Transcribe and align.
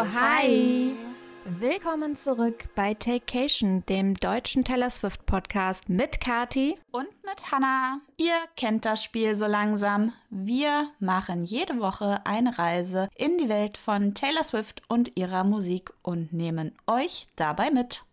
Oh, 0.00 0.06
hi! 0.14 0.92
Willkommen 1.44 2.14
zurück 2.14 2.68
bei 2.76 2.94
Takecation, 2.94 3.84
dem 3.86 4.14
deutschen 4.14 4.62
Taylor 4.62 4.90
Swift 4.90 5.26
Podcast 5.26 5.88
mit 5.88 6.20
Kati 6.20 6.78
und 6.92 7.08
mit 7.24 7.50
Hannah. 7.50 7.98
Ihr 8.16 8.36
kennt 8.54 8.84
das 8.84 9.02
Spiel 9.02 9.34
so 9.34 9.46
langsam. 9.46 10.12
Wir 10.30 10.92
machen 11.00 11.42
jede 11.42 11.80
Woche 11.80 12.24
eine 12.24 12.56
Reise 12.60 13.08
in 13.16 13.38
die 13.38 13.48
Welt 13.48 13.76
von 13.76 14.14
Taylor 14.14 14.44
Swift 14.44 14.82
und 14.86 15.16
ihrer 15.16 15.42
Musik 15.42 15.92
und 16.02 16.32
nehmen 16.32 16.76
euch 16.86 17.26
dabei 17.34 17.72
mit. 17.72 18.04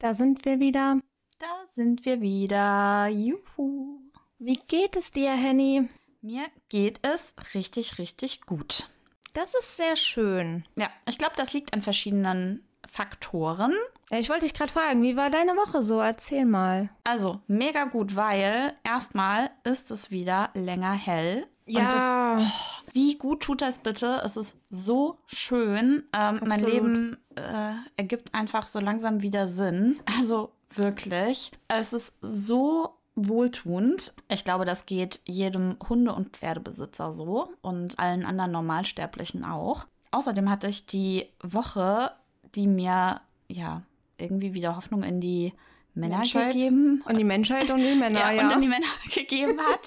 Da 0.00 0.14
sind 0.14 0.44
wir 0.44 0.58
wieder. 0.58 0.98
Da 1.38 1.64
sind 1.68 2.04
wir 2.04 2.20
wieder. 2.20 3.06
Juhu. 3.06 4.00
Wie 4.40 4.58
geht 4.66 4.96
es 4.96 5.12
dir, 5.12 5.30
Henny? 5.30 5.88
Mir 6.22 6.46
geht 6.68 6.98
es 7.02 7.36
richtig, 7.54 7.98
richtig 7.98 8.40
gut. 8.46 8.90
Das 9.32 9.54
ist 9.54 9.76
sehr 9.76 9.96
schön. 9.96 10.64
Ja, 10.76 10.88
ich 11.08 11.18
glaube, 11.18 11.34
das 11.36 11.52
liegt 11.52 11.72
an 11.72 11.82
verschiedenen 11.82 12.64
Faktoren. 12.88 13.72
Ich 14.10 14.28
wollte 14.28 14.44
dich 14.44 14.54
gerade 14.54 14.72
fragen, 14.72 15.02
wie 15.02 15.16
war 15.16 15.30
deine 15.30 15.52
Woche 15.52 15.82
so? 15.82 16.00
Erzähl 16.00 16.44
mal. 16.44 16.90
Also, 17.04 17.40
mega 17.46 17.84
gut, 17.84 18.16
weil 18.16 18.74
erstmal 18.82 19.50
ist 19.62 19.90
es 19.90 20.10
wieder 20.10 20.50
länger 20.54 20.92
hell. 20.92 21.46
Ja. 21.66 21.90
Das, 21.92 22.44
oh, 22.44 22.92
wie 22.92 23.16
gut 23.16 23.42
tut 23.44 23.62
das 23.62 23.78
bitte? 23.78 24.20
Es 24.24 24.36
ist 24.36 24.58
so 24.70 25.18
schön. 25.26 26.02
Ähm, 26.12 26.40
mein 26.44 26.60
Leben 26.60 27.16
äh, 27.36 27.74
ergibt 27.96 28.34
einfach 28.34 28.66
so 28.66 28.80
langsam 28.80 29.22
wieder 29.22 29.48
Sinn. 29.48 30.00
Also 30.18 30.50
wirklich. 30.74 31.52
Es 31.68 31.92
ist 31.92 32.14
so 32.20 32.96
wohltuend. 33.14 34.14
Ich 34.28 34.44
glaube, 34.44 34.64
das 34.64 34.86
geht 34.86 35.20
jedem 35.24 35.76
Hunde- 35.88 36.14
und 36.14 36.36
Pferdebesitzer 36.36 37.12
so 37.12 37.50
und 37.60 37.98
allen 37.98 38.24
anderen 38.24 38.52
Normalsterblichen 38.52 39.44
auch. 39.44 39.86
Außerdem 40.12 40.50
hatte 40.50 40.68
ich 40.68 40.86
die 40.86 41.26
Woche, 41.42 42.12
die 42.54 42.66
mir 42.66 43.20
ja 43.48 43.82
irgendwie 44.18 44.54
wieder 44.54 44.76
Hoffnung 44.76 45.02
in 45.02 45.20
die 45.20 45.52
Männer 45.94 46.18
Menschheit. 46.18 46.52
gegeben 46.52 47.02
Und 47.06 47.18
die 47.18 47.24
Menschheit 47.24 47.70
und 47.70 47.78
die 47.78 47.94
Männer, 47.98 48.20
ja, 48.20 48.32
ja. 48.32 48.46
und 48.46 48.52
in 48.54 48.60
die 48.62 48.68
Männer 48.68 48.86
gegeben 49.14 49.58
hat. 49.60 49.86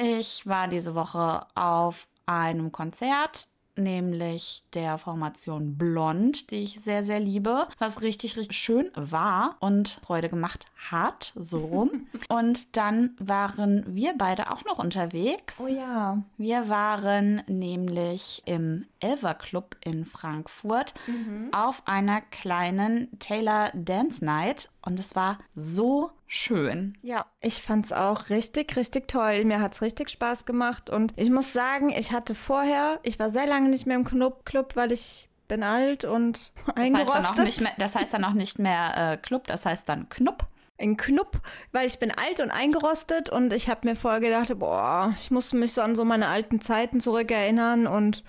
Ich 0.00 0.46
war 0.46 0.68
diese 0.68 0.94
Woche 0.94 1.46
auf 1.54 2.08
einem 2.26 2.72
Konzert 2.72 3.48
nämlich 3.82 4.62
der 4.74 4.98
Formation 4.98 5.76
Blond, 5.76 6.50
die 6.50 6.62
ich 6.62 6.80
sehr, 6.80 7.02
sehr 7.02 7.20
liebe, 7.20 7.66
was 7.78 8.02
richtig, 8.02 8.36
richtig 8.36 8.56
schön 8.56 8.90
war 8.94 9.56
und 9.60 10.00
Freude 10.04 10.28
gemacht 10.28 10.66
hat, 10.90 11.32
so 11.36 11.58
rum. 11.60 12.06
und 12.28 12.76
dann 12.76 13.16
waren 13.18 13.84
wir 13.94 14.14
beide 14.16 14.50
auch 14.52 14.64
noch 14.64 14.78
unterwegs. 14.78 15.60
Oh 15.64 15.68
ja. 15.72 16.22
Wir 16.36 16.68
waren 16.68 17.42
nämlich 17.46 18.42
im 18.46 18.86
Elver 19.00 19.34
Club 19.34 19.76
in 19.84 20.04
Frankfurt 20.04 20.94
Mhm. 21.06 21.48
auf 21.52 21.82
einer 21.86 22.20
kleinen 22.20 23.08
Taylor 23.18 23.70
Dance 23.74 24.24
Night 24.24 24.68
und 24.82 24.98
es 24.98 25.14
war 25.14 25.38
so 25.54 26.10
schön. 26.26 26.96
Ja, 27.02 27.26
ich 27.40 27.62
fand's 27.62 27.92
auch 27.92 28.30
richtig, 28.30 28.76
richtig 28.76 29.08
toll. 29.08 29.44
Mir 29.44 29.60
hat's 29.60 29.82
richtig 29.82 30.10
Spaß 30.10 30.44
gemacht 30.44 30.90
und 30.90 31.12
ich 31.16 31.30
muss 31.30 31.52
sagen, 31.52 31.90
ich 31.90 32.12
hatte 32.12 32.34
vorher, 32.34 32.98
ich 33.02 33.18
war 33.18 33.30
sehr 33.30 33.46
lange 33.46 33.68
nicht 33.68 33.86
mehr 33.86 33.96
im 33.96 34.04
Club, 34.04 34.44
Club 34.44 34.76
weil 34.76 34.92
ich 34.92 35.28
bin 35.48 35.62
alt 35.62 36.04
und 36.04 36.52
Das 36.66 36.76
heißt 36.76 36.78
eingerostet. 36.78 37.24
dann 37.24 37.26
auch 37.26 37.44
nicht 37.44 37.60
mehr, 37.60 37.72
das 37.78 37.96
heißt 37.96 38.14
dann 38.14 38.24
auch 38.24 38.32
nicht 38.34 38.58
mehr 38.58 39.12
äh, 39.12 39.16
Club, 39.16 39.46
das 39.46 39.66
heißt 39.66 39.88
dann 39.88 40.08
Knupp. 40.08 40.46
Ein 40.78 40.96
Knupp, 40.96 41.40
weil 41.72 41.86
ich 41.86 41.98
bin 41.98 42.10
alt 42.10 42.40
und 42.40 42.50
eingerostet 42.50 43.28
und 43.28 43.52
ich 43.52 43.68
habe 43.68 43.86
mir 43.86 43.96
vorher 43.96 44.20
gedacht, 44.20 44.58
boah, 44.58 45.14
ich 45.18 45.30
muss 45.30 45.52
mich 45.52 45.74
so 45.74 45.82
an 45.82 45.94
so 45.94 46.06
meine 46.06 46.28
alten 46.28 46.62
Zeiten 46.62 47.00
zurückerinnern 47.00 47.86
und 47.86 48.22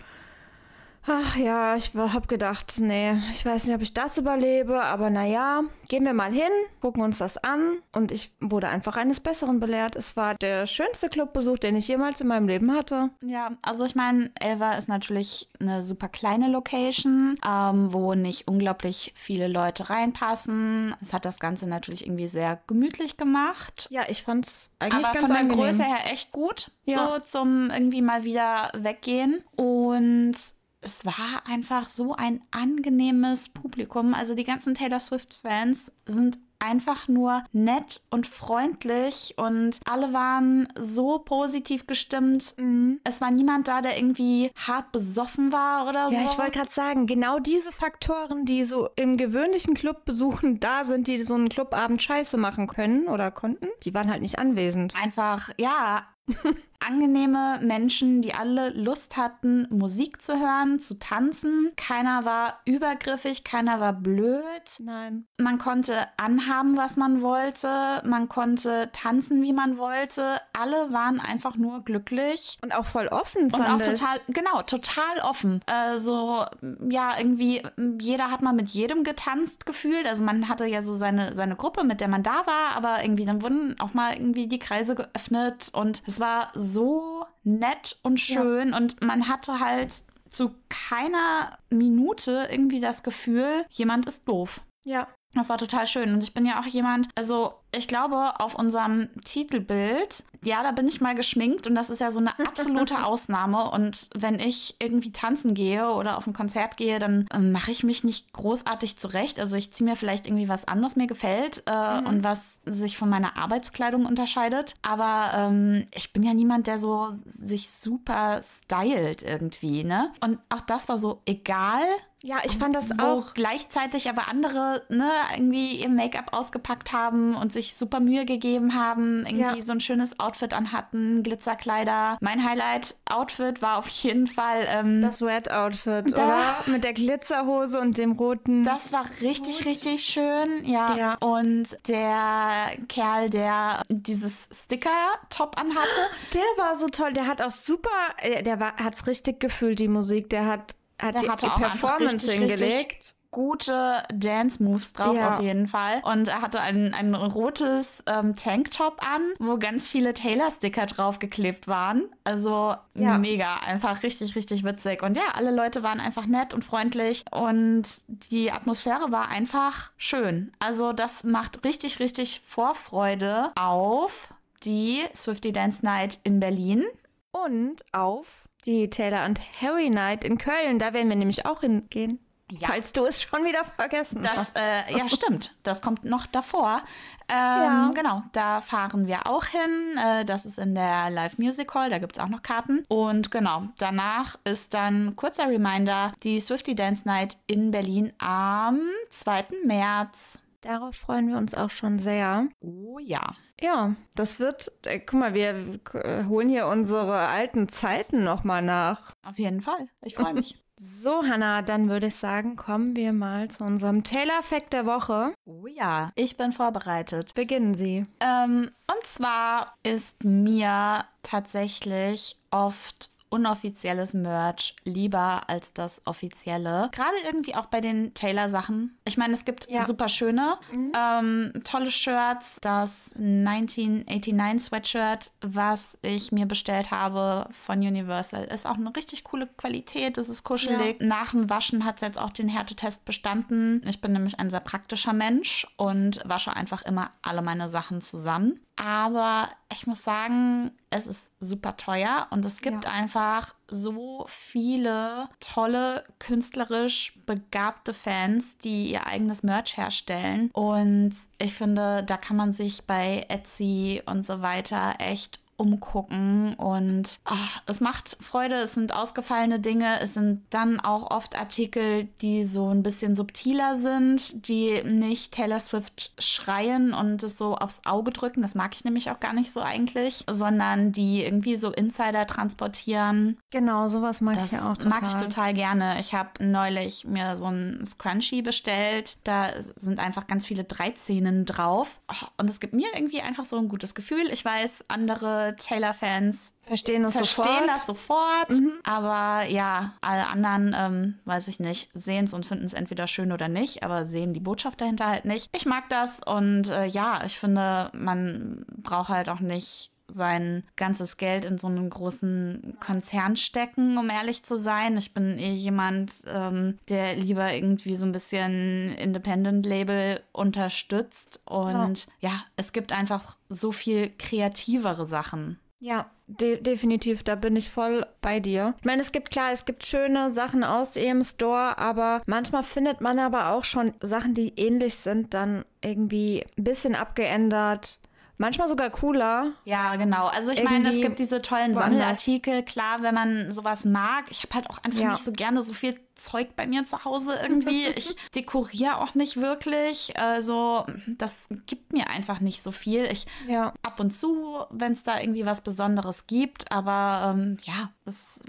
ach 1.08 1.36
ja, 1.38 1.76
ich 1.76 1.94
habe 1.96 2.28
gedacht, 2.28 2.76
nee, 2.80 3.14
ich 3.32 3.46
weiß 3.46 3.66
nicht, 3.66 3.76
ob 3.76 3.82
ich 3.82 3.94
das 3.94 4.18
überlebe, 4.18 4.82
aber 4.84 5.10
naja, 5.10 5.62
gehen 5.90 6.06
wir 6.06 6.14
mal 6.14 6.32
hin, 6.32 6.52
gucken 6.80 7.04
uns 7.04 7.18
das 7.18 7.38
an 7.38 7.80
und 7.94 8.12
ich 8.12 8.32
wurde 8.40 8.70
einfach 8.70 8.98
eines 8.98 9.20
Besseren 9.20 9.60
belehrt. 9.60 9.96
Es 9.96 10.16
war 10.16 10.36
der 10.36 10.68
schönste 10.68 11.10
Clubbesuch, 11.10 11.58
den 11.58 11.76
ich 11.76 11.88
jemals 11.88 12.22
in 12.22 12.28
meinem 12.28 12.48
Leben 12.48 12.72
hatte. 12.74 13.10
Ja, 13.22 13.52
also 13.62 13.86
ich 13.86 13.96
meine, 13.96 14.32
Elva 14.40 14.74
ist 14.74 14.90
natürlich 14.90 15.50
eine 15.60 15.84
super 15.84 16.08
kleine 16.08 16.48
Location, 16.50 17.38
ähm, 17.48 17.92
wo 17.94 18.14
nicht 18.14 18.48
unglaublich 18.48 19.14
viele 19.16 19.48
Leute 19.48 19.90
reinpassen. 19.90 20.96
Es 21.02 21.14
hat 21.14 21.26
das 21.26 21.40
Ganze 21.40 21.68
natürlich 21.68 22.06
irgendwie 22.06 22.28
sehr 22.28 22.60
gemütlich 22.68 23.18
gemacht. 23.18 23.88
Ja, 23.90 24.04
ich 24.08 24.24
fand's 24.24 24.70
eigentlich 24.80 25.06
aber 25.06 25.14
ganz 25.14 25.28
von 25.28 25.30
der 25.36 25.40
angenehm. 25.40 25.66
Größe 25.66 25.84
her 25.84 26.12
echt 26.12 26.32
gut, 26.32 26.72
Ja. 26.86 27.08
so 27.16 27.20
zum 27.26 27.70
irgendwie 27.72 28.02
mal 28.02 28.24
wieder 28.24 28.72
weggehen. 28.76 29.44
Und 29.56 30.36
es 30.82 31.06
war 31.06 31.44
einfach 31.46 31.88
so 31.88 32.16
ein 32.16 32.42
angenehmes 32.52 33.50
Publikum. 33.50 34.14
Also 34.14 34.36
die 34.36 34.44
ganzen 34.44 34.74
Taylor 34.74 35.00
Swift-Fans 35.00 35.92
sind 36.06 36.40
einfach 36.62 37.08
nur 37.08 37.44
nett 37.52 38.02
und 38.12 38.28
freundlich 38.28 39.34
und 39.38 39.80
alle 39.86 40.14
waren 40.14 40.68
so 40.80 41.20
positiv 41.20 41.88
gestimmt. 41.88 42.54
Mhm. 42.58 43.00
Es 43.04 43.20
war 43.20 43.32
niemand 43.32 43.68
da, 43.68 43.82
der 43.82 43.98
irgendwie 43.98 44.52
hart 44.56 44.92
besoffen 44.92 45.52
war 45.52 45.90
oder 45.90 46.10
so. 46.10 46.14
Ja, 46.14 46.24
ich 46.24 46.38
wollte 46.38 46.60
gerade 46.60 46.72
sagen, 46.72 47.08
genau 47.08 47.40
diese 47.40 47.72
Faktoren, 47.72 48.46
die 48.46 48.64
so 48.64 48.90
im 48.96 49.18
gewöhnlichen 49.18 49.74
Club 49.74 50.06
besuchen, 50.06 50.60
da 50.60 50.84
sind, 50.84 51.08
die 51.08 51.24
so 51.24 51.34
einen 51.34 51.50
Clubabend 51.50 52.02
scheiße 52.02 52.38
machen 52.38 52.68
können 52.68 53.08
oder 53.08 53.32
konnten, 53.32 53.68
die 53.84 53.94
waren 53.94 54.12
halt 54.12 54.22
nicht 54.22 54.38
anwesend. 54.38 54.94
einfach, 55.02 55.50
ja, 55.58 56.06
angenehme 56.86 57.60
Menschen, 57.62 58.22
die 58.22 58.34
alle 58.34 58.70
Lust 58.72 59.18
hatten, 59.18 59.68
Musik 59.70 60.22
zu 60.22 60.40
hören, 60.40 60.80
zu 60.80 60.98
tanzen. 61.00 61.72
Keiner 61.78 62.26
war 62.26 62.60
übergriffig, 62.66 63.44
keiner 63.44 63.80
war 63.80 63.94
blöd. 63.94 64.44
Nein. 64.80 65.26
Man 65.38 65.58
konnte 65.58 66.08
anhaben, 66.18 66.78
was 66.78 66.98
man 66.98 67.22
wollte. 67.22 68.02
Man 68.06 68.30
konnte 68.30 68.90
tanzen, 68.94 69.42
wie 69.42 69.54
man 69.54 69.78
wollte. 69.78 70.42
Alle 70.54 70.92
waren 70.92 71.20
einfach 71.20 71.56
nur 71.56 71.84
glücklich. 71.84 72.58
Und 72.62 72.74
auch 72.74 72.86
voll 72.86 73.08
offen, 73.08 73.44
Und 73.44 73.52
fand 73.52 73.70
auch 73.70 73.80
ich. 73.80 74.00
total, 74.00 74.20
genau, 74.28 74.62
total 74.64 75.20
offen. 75.22 75.62
Äh, 75.68 75.98
so, 75.98 76.46
ja, 76.90 77.18
irgendwie, 77.18 77.62
jeder 78.00 78.32
hat 78.32 78.42
mal 78.42 78.54
mit 78.54 78.70
jedem 78.70 79.04
getanzt 79.04 79.66
gefühlt. 79.66 80.06
Also 80.08 80.24
man 80.24 80.48
hatte 80.48 80.66
ja 80.66 80.82
so 80.82 80.96
seine, 80.96 81.36
seine 81.36 81.56
Gruppe, 81.56 81.84
mit 81.84 82.02
der 82.02 82.08
man 82.08 82.24
da 82.24 82.46
war, 82.46 82.76
aber 82.76 83.04
irgendwie, 83.04 83.26
dann 83.26 83.42
wurden 83.42 83.80
auch 83.80 83.94
mal 83.94 84.14
irgendwie 84.14 84.48
die 84.48 84.60
Kreise 84.60 84.96
geöffnet 84.96 85.70
und 85.74 86.02
es 86.08 86.20
war 86.22 86.54
so 86.56 87.26
nett 87.44 88.00
und 88.04 88.22
schön 88.22 88.74
und 88.74 89.02
man 89.02 89.28
hatte 89.28 89.60
halt 89.60 90.04
zu 90.30 90.56
keiner 90.70 91.58
Minute 91.70 92.48
irgendwie 92.50 92.80
das 92.80 93.04
Gefühl, 93.04 93.66
jemand 93.70 94.06
ist 94.06 94.26
doof. 94.28 94.62
Ja. 94.88 95.10
Das 95.34 95.50
war 95.50 95.58
total 95.58 95.88
schön. 95.88 96.14
Und 96.14 96.24
ich 96.24 96.34
bin 96.34 96.46
ja 96.46 96.60
auch 96.60 96.66
jemand, 96.66 97.08
also 97.16 97.54
ich 97.74 97.88
glaube, 97.88 98.40
auf 98.40 98.56
unserem 98.56 99.10
Titelbild, 99.24 100.26
ja, 100.44 100.62
da 100.62 100.72
bin 100.72 100.88
ich 100.88 101.00
mal 101.00 101.16
geschminkt 101.16 101.68
und 101.68 101.76
das 101.76 101.90
ist 101.90 102.00
ja 102.00 102.12
so 102.12 102.20
eine 102.20 102.38
absolute 102.38 103.06
Ausnahme. 103.06 103.72
Und 103.72 104.10
wenn 104.14 104.40
ich 104.40 104.76
irgendwie 104.80 105.12
tanzen 105.12 105.54
gehe 105.54 105.90
oder 105.92 106.18
auf 106.18 106.28
ein 106.28 106.34
Konzert 106.34 106.76
gehe, 106.76 107.00
dann 107.00 107.28
äh, 107.32 107.40
mache 107.40 107.72
ich 107.72 107.84
mich 107.84 108.04
nicht 108.04 108.34
großartig 108.34 108.98
zurecht. 108.98 109.40
Also 109.40 109.56
ich 109.56 109.72
ziehe 109.72 109.90
mir 109.90 109.96
vielleicht 109.96 110.28
irgendwie 110.28 110.50
was 110.50 110.68
an, 110.68 110.84
was 110.84 110.98
mir 110.98 111.08
gefällt 111.08 111.64
äh, 111.66 112.00
und 112.00 112.24
was 112.24 112.60
sich 112.66 112.98
von 112.98 113.10
meiner 113.10 113.38
Arbeitskleidung 113.38 114.06
unterscheidet. 114.06 114.74
Aber 114.82 115.32
ähm, 115.34 115.86
ich 115.94 116.12
bin 116.12 116.24
ja 116.24 116.34
niemand, 116.34 116.68
der 116.68 116.78
so 116.78 117.08
sich 117.10 117.70
super 117.70 118.42
stylt 118.44 119.24
irgendwie, 119.24 119.86
ne? 119.86 120.12
Und 120.20 120.40
auch 120.50 120.62
das 120.62 120.90
war 120.90 120.98
so 120.98 121.22
egal, 121.26 121.84
Ja, 122.24 122.38
ich 122.44 122.58
fand 122.58 122.76
das 122.76 122.90
auch. 123.00 123.34
gleichzeitig 123.34 124.08
aber 124.10 124.28
andere 124.28 124.84
ne, 124.90 125.10
irgendwie 125.36 125.76
ihr 125.82 125.90
Make-up 125.90 126.34
ausgepackt 126.34 126.92
haben 126.94 127.36
und 127.36 127.52
sich 127.52 127.76
super 127.76 128.00
Mühe 128.00 128.26
gegeben 128.26 128.76
haben, 128.76 129.26
irgendwie 129.26 129.58
Ja. 129.60 129.64
so 129.64 129.72
ein 129.72 129.80
schönes 129.80 130.20
Outfit 130.20 130.54
anhatten, 130.54 131.24
Glitzerkleider. 131.24 132.18
Mein 132.22 132.44
Highlight-Outfit 132.48 133.62
war 133.62 133.78
auf 133.78 133.88
jeden 133.88 134.28
Fall 134.28 134.66
ähm, 134.68 135.02
das, 135.02 135.20
Das 135.20 135.28
Red-Outfit, 135.28 136.14
Da- 136.16 136.26
oder? 136.26 136.56
Mit 136.68 136.84
der 136.84 136.94
Glitzerhose 136.94 137.80
und 137.80 137.98
dem 137.98 138.12
roten. 138.14 138.66
war 138.92 139.06
richtig, 139.22 139.66
richtig 139.66 140.04
schön. 140.04 140.64
Ja. 140.66 140.96
Ja. 140.96 141.14
Und 141.22 141.76
der 141.88 142.72
Kerl, 142.88 143.30
der 143.30 143.82
dieses 143.90 144.48
Sticker-Top 144.52 145.60
anhatte, 145.60 145.82
Der 146.34 146.64
war 146.64 146.76
so 146.76 146.88
toll. 146.88 147.14
Der 147.14 147.28
hat 147.28 147.42
auch 147.42 147.52
super, 147.52 147.90
äh, 148.18 148.44
der 148.44 148.60
war, 148.60 148.76
hat's 148.78 149.08
richtig 149.08 149.40
gefühlt, 149.40 149.80
die 149.80 149.88
Musik. 149.88 150.30
Der 150.30 150.46
hat, 150.46 150.76
hat 151.02 151.16
Der 151.16 151.22
die, 151.22 151.30
hatte 151.30 151.46
die 151.48 151.52
einfach 151.52 151.70
Performance 151.98 152.28
richtig, 152.28 152.32
hingelegt. 152.50 153.16
gute 153.32 154.04
Dance-Moves 154.14 154.92
drauf 154.92 155.16
Ja. 155.16 155.32
auf 155.32 155.40
jeden 155.40 155.68
Fall. 155.68 156.02
Und 156.04 156.28
er 156.28 156.42
hatte 156.42 156.60
ein, 156.60 156.94
ein 156.94 157.16
rotes 157.16 158.04
ähm, 158.06 158.36
Tanktop 158.36 159.00
an, 159.08 159.22
wo 159.40 159.58
ganz 159.58 159.88
viele 159.88 160.14
Taylor-Sticker 160.14 160.86
draufgeklebt 160.86 161.68
waren. 161.68 162.10
Also 162.26 162.76
Ja. 162.94 163.18
mega, 163.18 163.56
einfach 163.66 164.04
richtig, 164.04 164.36
richtig 164.36 164.66
witzig. 164.66 165.02
Und 165.02 165.16
ja, 165.16 165.24
alle 165.36 165.52
Leute 165.52 165.82
waren 165.82 166.02
einfach 166.02 166.26
nett 166.26 166.54
und 166.54 166.66
freundlich 166.66 167.24
und 167.32 167.84
die 168.32 168.52
Atmosphäre 168.52 169.12
war 169.12 169.30
einfach 169.30 169.92
schön. 169.96 170.52
Also 170.60 170.92
das 170.92 171.24
macht 171.24 171.64
richtig, 171.64 172.00
richtig 172.00 172.42
Vorfreude 172.46 173.52
auf 173.56 174.28
die 174.64 175.00
Swifty 175.16 175.54
Dance 175.54 175.86
Night 175.86 176.20
in 176.26 176.40
Berlin. 176.42 176.84
Und 177.32 177.86
auf 177.94 178.28
Die 178.66 178.90
Taylor 178.90 179.22
and 179.22 179.40
Harry 179.60 179.90
Night 179.90 180.24
in 180.24 180.38
Köln, 180.38 180.80
da 180.80 180.94
werden 180.94 181.10
wir 181.10 181.16
nämlich 181.16 181.46
auch 181.46 181.62
hingehen. 181.62 182.20
Ja. 182.60 182.68
Falls 182.68 182.92
du 182.92 183.06
es 183.06 183.22
schon 183.22 183.46
wieder 183.46 183.64
vergessen 183.78 184.22
das, 184.24 184.54
hast. 184.54 184.58
Äh, 184.58 184.98
ja, 184.98 185.08
stimmt. 185.08 185.56
Das 185.64 185.82
kommt 185.82 186.04
noch 186.04 186.26
davor. 186.26 186.82
Ähm, 187.30 187.36
ja. 187.38 187.92
Genau, 187.96 188.24
da 188.34 188.60
fahren 188.62 189.08
wir 189.08 189.26
auch 189.26 189.46
hin. 189.46 189.98
Äh, 189.98 190.26
das 190.26 190.46
ist 190.46 190.60
in 190.60 190.76
der 190.76 191.10
Live 191.10 191.38
Music 191.38 191.74
Hall, 191.74 191.90
da 191.90 191.98
gibt 191.98 192.18
es 192.18 192.20
auch 192.20 192.28
noch 192.28 192.42
Karten. 192.42 192.84
Und 192.90 193.32
genau, 193.32 193.64
danach 193.78 194.36
ist 194.44 194.74
dann 194.74 195.16
kurzer 195.16 195.48
Reminder 195.48 196.14
die 196.24 196.40
Swifty 196.40 196.76
Dance 196.76 197.08
Night 197.08 197.38
in 197.48 197.72
Berlin 197.72 198.12
am 198.20 198.82
2. 199.10 199.46
März. 199.64 200.38
Darauf 200.62 200.96
freuen 200.96 201.28
wir 201.28 201.38
uns 201.38 201.56
auch 201.56 201.72
schon 201.72 201.98
sehr. 201.98 202.48
Oh 202.60 203.00
ja. 203.00 203.36
Ja, 203.60 203.96
das 204.16 204.40
wird, 204.40 204.72
äh, 204.86 205.00
guck 205.00 205.20
mal, 205.20 205.34
wir 205.34 205.80
äh, 205.94 206.26
holen 206.26 206.50
hier 206.50 206.68
unsere 206.68 207.18
alten 207.18 207.68
Zeiten 207.68 208.24
nochmal 208.24 208.62
nach. 208.62 209.12
Auf 209.24 209.40
jeden 209.40 209.62
Fall. 209.62 209.88
Ich 210.04 210.16
freue 210.16 210.34
mich. 210.34 210.62
So, 210.84 211.22
Hannah, 211.24 211.62
dann 211.62 211.90
würde 211.90 212.08
ich 212.08 212.16
sagen, 212.16 212.56
kommen 212.56 212.96
wir 212.96 213.14
mal 213.14 213.50
zu 213.52 213.64
unserem 213.64 214.04
Taylor-Fact 214.04 214.74
der 214.74 214.88
Woche. 214.88 215.32
Oh 215.46 215.68
ja, 215.68 216.12
ich 216.16 216.38
bin 216.38 216.54
vorbereitet. 216.54 217.36
Beginnen 217.36 217.76
Sie. 217.76 218.08
Ähm, 218.20 218.72
und 218.92 219.04
zwar 219.04 219.76
ist 219.84 220.24
mir 220.24 221.06
tatsächlich 221.22 222.38
oft 222.50 223.12
unoffizielles 223.32 224.14
Merch 224.14 224.76
lieber 224.84 225.50
als 225.50 225.74
das 225.74 226.02
offizielle. 226.06 226.90
Gerade 226.92 227.16
irgendwie 227.26 227.56
auch 227.56 227.68
bei 227.68 227.82
den 227.82 228.14
Taylor-Sachen. 228.14 228.98
Ich 229.06 229.18
meine, 229.18 229.34
es 229.34 229.46
gibt 229.46 229.70
ja. 229.70 229.82
super 229.82 230.10
schöne, 230.10 230.58
mhm. 230.72 230.92
ähm, 230.96 231.54
tolle 231.64 231.92
Shirts. 231.92 232.58
Das 232.62 233.14
1989 233.16 234.62
Sweatshirt, 234.62 235.32
was 235.42 235.98
ich 236.02 236.32
mir 236.32 236.46
bestellt 236.46 236.92
habe 236.92 237.48
von 237.52 237.80
Universal, 237.80 238.44
ist 238.44 238.68
auch 238.68 238.76
eine 238.76 238.94
richtig 238.96 239.24
coole 239.24 239.48
Qualität. 239.48 240.18
Es 240.18 240.28
ist 240.28 240.44
kuschelig. 240.44 240.98
Ja. 241.00 241.08
Nach 241.08 241.32
dem 241.32 241.50
Waschen 241.50 241.86
hat 241.86 241.96
es 241.96 242.02
jetzt 242.02 242.20
auch 242.20 242.32
den 242.32 242.50
Härtetest 242.50 243.06
bestanden. 243.06 243.82
Ich 243.88 244.02
bin 244.02 244.12
nämlich 244.12 244.40
ein 244.40 244.50
sehr 244.50 244.60
praktischer 244.60 245.14
Mensch 245.14 245.66
und 245.78 246.22
wasche 246.26 246.54
einfach 246.54 246.82
immer 246.82 247.12
alle 247.22 247.42
meine 247.42 247.70
Sachen 247.70 248.02
zusammen. 248.02 248.60
Aber 248.76 249.50
ich 249.72 249.88
muss 249.88 250.04
sagen, 250.04 250.72
es 250.90 251.08
ist 251.08 251.34
super 251.40 251.78
teuer 251.78 252.28
und 252.30 252.46
es 252.46 252.62
gibt 252.62 252.86
ja. 252.86 252.92
einfach 252.92 253.56
so 253.68 254.26
viele 254.28 255.30
tolle, 255.40 256.04
künstlerisch 256.20 257.14
begabte 257.26 257.94
Fans, 257.94 258.58
die 258.58 258.92
ihr 258.92 259.08
eigenes 259.08 259.44
Merch 259.44 259.78
herstellen. 259.78 260.52
Und 260.52 261.14
ich 261.38 261.54
finde, 261.54 262.04
da 262.04 262.18
kann 262.18 262.36
man 262.36 262.52
sich 262.52 262.84
bei 262.86 263.26
Etsy 263.30 264.02
und 264.06 264.26
so 264.26 264.42
weiter 264.42 264.96
echt 265.00 265.41
umgucken 265.62 266.56
und 266.56 267.20
ach, 267.24 267.62
es 267.68 267.80
macht 267.80 268.18
Freude. 268.20 268.56
Es 268.56 268.74
sind 268.74 268.94
ausgefallene 268.94 269.60
Dinge. 269.60 270.00
Es 270.02 270.16
sind 270.16 270.42
dann 270.50 270.80
auch 270.80 271.12
oft 271.12 271.38
Artikel, 271.38 272.10
die 272.22 272.46
so 272.46 272.70
ein 272.70 272.84
bisschen 272.84 273.16
subtiler 273.16 273.76
sind, 273.76 274.48
die 274.48 274.82
nicht 274.84 275.34
Taylor 275.34 275.60
Swift 275.60 276.14
schreien 276.20 276.94
und 276.94 277.24
es 277.24 277.38
so 277.38 277.56
aufs 277.56 277.82
Auge 277.86 278.12
drücken. 278.12 278.42
Das 278.42 278.56
mag 278.56 278.74
ich 278.74 278.84
nämlich 278.84 279.12
auch 279.12 279.20
gar 279.20 279.34
nicht 279.34 279.52
so 279.52 279.62
eigentlich, 279.62 280.26
sondern 280.30 280.92
die 280.92 281.24
irgendwie 281.24 281.58
so 281.58 281.72
Insider 281.72 282.26
transportieren. 282.26 283.38
Genau, 283.52 283.88
sowas 283.88 284.22
mag 284.22 284.36
das 284.36 284.54
ich 284.54 284.60
auch 284.60 284.78
total. 284.78 285.02
mag 285.02 285.04
ich 285.10 285.22
total 285.22 285.54
gerne. 285.54 286.00
Ich 286.00 286.16
habe 286.16 286.44
neulich 286.44 287.06
mir 287.06 287.38
so 287.38 287.46
ein 287.46 287.86
Scrunchie 287.86 288.42
bestellt. 288.42 289.18
Da 289.24 289.52
sind 289.62 290.00
einfach 290.00 290.26
ganz 290.26 290.48
viele 290.48 290.64
Dreizehnen 290.64 291.46
drauf. 291.46 292.00
Und 292.38 292.50
es 292.50 292.60
gibt 292.60 292.74
mir 292.74 292.88
irgendwie 292.96 293.22
einfach 293.22 293.46
so 293.46 293.58
ein 293.58 293.70
gutes 293.70 293.94
Gefühl. 293.94 294.28
Ich 294.32 294.44
weiß, 294.44 294.86
andere 294.88 295.51
Taylor-Fans 295.56 296.54
verstehen 296.64 297.04
das 297.04 297.14
verstehen 297.14 297.44
sofort. 297.44 297.68
Das 297.70 297.86
sofort 297.86 298.50
mhm. 298.50 298.74
Aber 298.84 299.48
ja, 299.48 299.94
alle 300.02 300.28
anderen, 300.28 300.76
ähm, 300.78 301.20
weiß 301.26 301.48
ich 301.48 301.60
nicht, 301.60 301.90
sehen 301.94 302.26
es 302.26 302.34
und 302.34 302.46
finden 302.46 302.66
es 302.66 302.74
entweder 302.74 303.08
schön 303.08 303.32
oder 303.32 303.48
nicht, 303.48 303.84
aber 303.84 304.06
sehen 304.06 304.34
die 304.34 304.40
Botschaft 304.40 304.82
dahinter 304.82 305.08
halt 305.08 305.26
nicht. 305.26 305.50
Ich 305.56 305.66
mag 305.66 305.90
das 305.90 306.22
und 306.26 306.70
äh, 306.70 306.86
ja, 306.86 307.24
ich 307.26 307.38
finde, 307.40 307.92
man 307.94 308.66
braucht 308.78 309.10
halt 309.10 309.30
auch 309.30 309.40
nicht 309.40 309.91
sein 310.14 310.64
ganzes 310.76 311.18
Geld 311.18 311.46
in 311.46 311.58
so 311.58 311.68
einen 311.68 311.90
großen 311.90 312.78
Konzern 312.80 313.36
stecken, 313.36 313.98
um 313.98 314.10
ehrlich 314.10 314.44
zu 314.44 314.58
sein. 314.58 314.98
Ich 314.98 315.14
bin 315.14 315.38
eh 315.40 315.54
jemand, 315.54 316.16
ähm, 316.28 316.78
der 316.90 317.16
lieber 317.16 317.54
irgendwie 317.54 317.96
so 317.96 318.06
ein 318.06 318.12
bisschen 318.12 318.94
Independent-Label 318.96 320.22
unterstützt. 320.32 321.42
Und 321.46 322.08
ja. 322.20 322.30
ja, 322.30 322.44
es 322.56 322.74
gibt 322.74 322.92
einfach 322.92 323.38
so 323.50 323.72
viel 323.72 324.12
kreativere 324.18 325.06
Sachen. 325.06 325.60
Ja, 325.84 326.12
de 326.28 326.62
definitiv, 326.62 327.24
da 327.24 327.34
bin 327.34 327.56
ich 327.56 327.72
voll 327.72 328.06
bei 328.22 328.40
dir. 328.40 328.76
Ich 328.78 328.86
meine, 328.86 329.02
es 329.02 329.12
gibt 329.12 329.32
klar, 329.32 329.52
es 329.52 329.66
gibt 329.66 329.84
schöne 329.84 330.30
Sachen 330.30 330.64
aus 330.64 330.96
ihrem 330.96 331.24
Store, 331.24 331.78
aber 331.80 332.22
manchmal 332.28 332.62
findet 332.62 333.02
man 333.02 333.18
aber 333.18 333.50
auch 333.50 333.64
schon 333.64 333.94
Sachen, 334.00 334.36
die 334.36 334.54
ähnlich 334.58 334.94
sind, 334.96 335.34
dann 335.34 335.66
irgendwie 335.82 336.46
ein 336.56 336.64
bisschen 336.64 336.94
abgeändert 336.94 337.98
Manchmal 338.42 338.68
sogar 338.68 338.90
cooler. 338.90 339.52
Ja, 339.66 339.96
genau. 339.98 340.26
Also 340.26 340.52
ich 340.52 340.64
meine, 340.64 340.90
es 340.90 340.96
gibt 340.96 341.20
diese 341.20 341.44
tollen 341.44 341.76
Sammelartikel, 341.76 342.64
klar, 342.64 343.04
wenn 343.04 343.14
man 343.14 343.52
sowas 343.52 343.86
mag. 343.86 344.26
Ich 344.32 344.42
habe 344.42 344.56
halt 344.56 344.70
auch 344.72 344.80
einfach 344.80 345.00
ja. 345.00 345.12
nicht 345.12 345.24
so 345.24 345.32
gerne 345.32 345.62
so 345.62 345.74
viel 345.74 346.00
Zeug 346.16 346.56
bei 346.56 346.66
mir 346.66 346.84
zu 346.86 347.06
Hause 347.06 347.36
irgendwie. 347.40 347.86
Ich 347.96 348.16
dekoriere 348.34 348.98
auch 348.98 349.14
nicht 349.14 349.38
wirklich. 349.38 350.18
Also 350.20 350.88
das 351.06 351.48
gibt 351.68 351.94
mir 351.94 352.10
einfach 352.10 352.42
nicht 352.42 352.64
so 352.64 352.72
viel. 352.72 353.06
Ich 353.12 353.28
ja. 353.48 353.74
ab 353.84 354.00
und 354.00 354.10
zu, 354.10 354.58
wenn 354.72 354.94
es 354.94 355.04
da 355.04 355.20
irgendwie 355.20 355.46
was 355.46 355.62
Besonderes 355.62 356.26
gibt, 356.26 356.72
aber 356.72 357.36
ähm, 357.36 357.58
ja, 357.64 357.92
das 358.06 358.42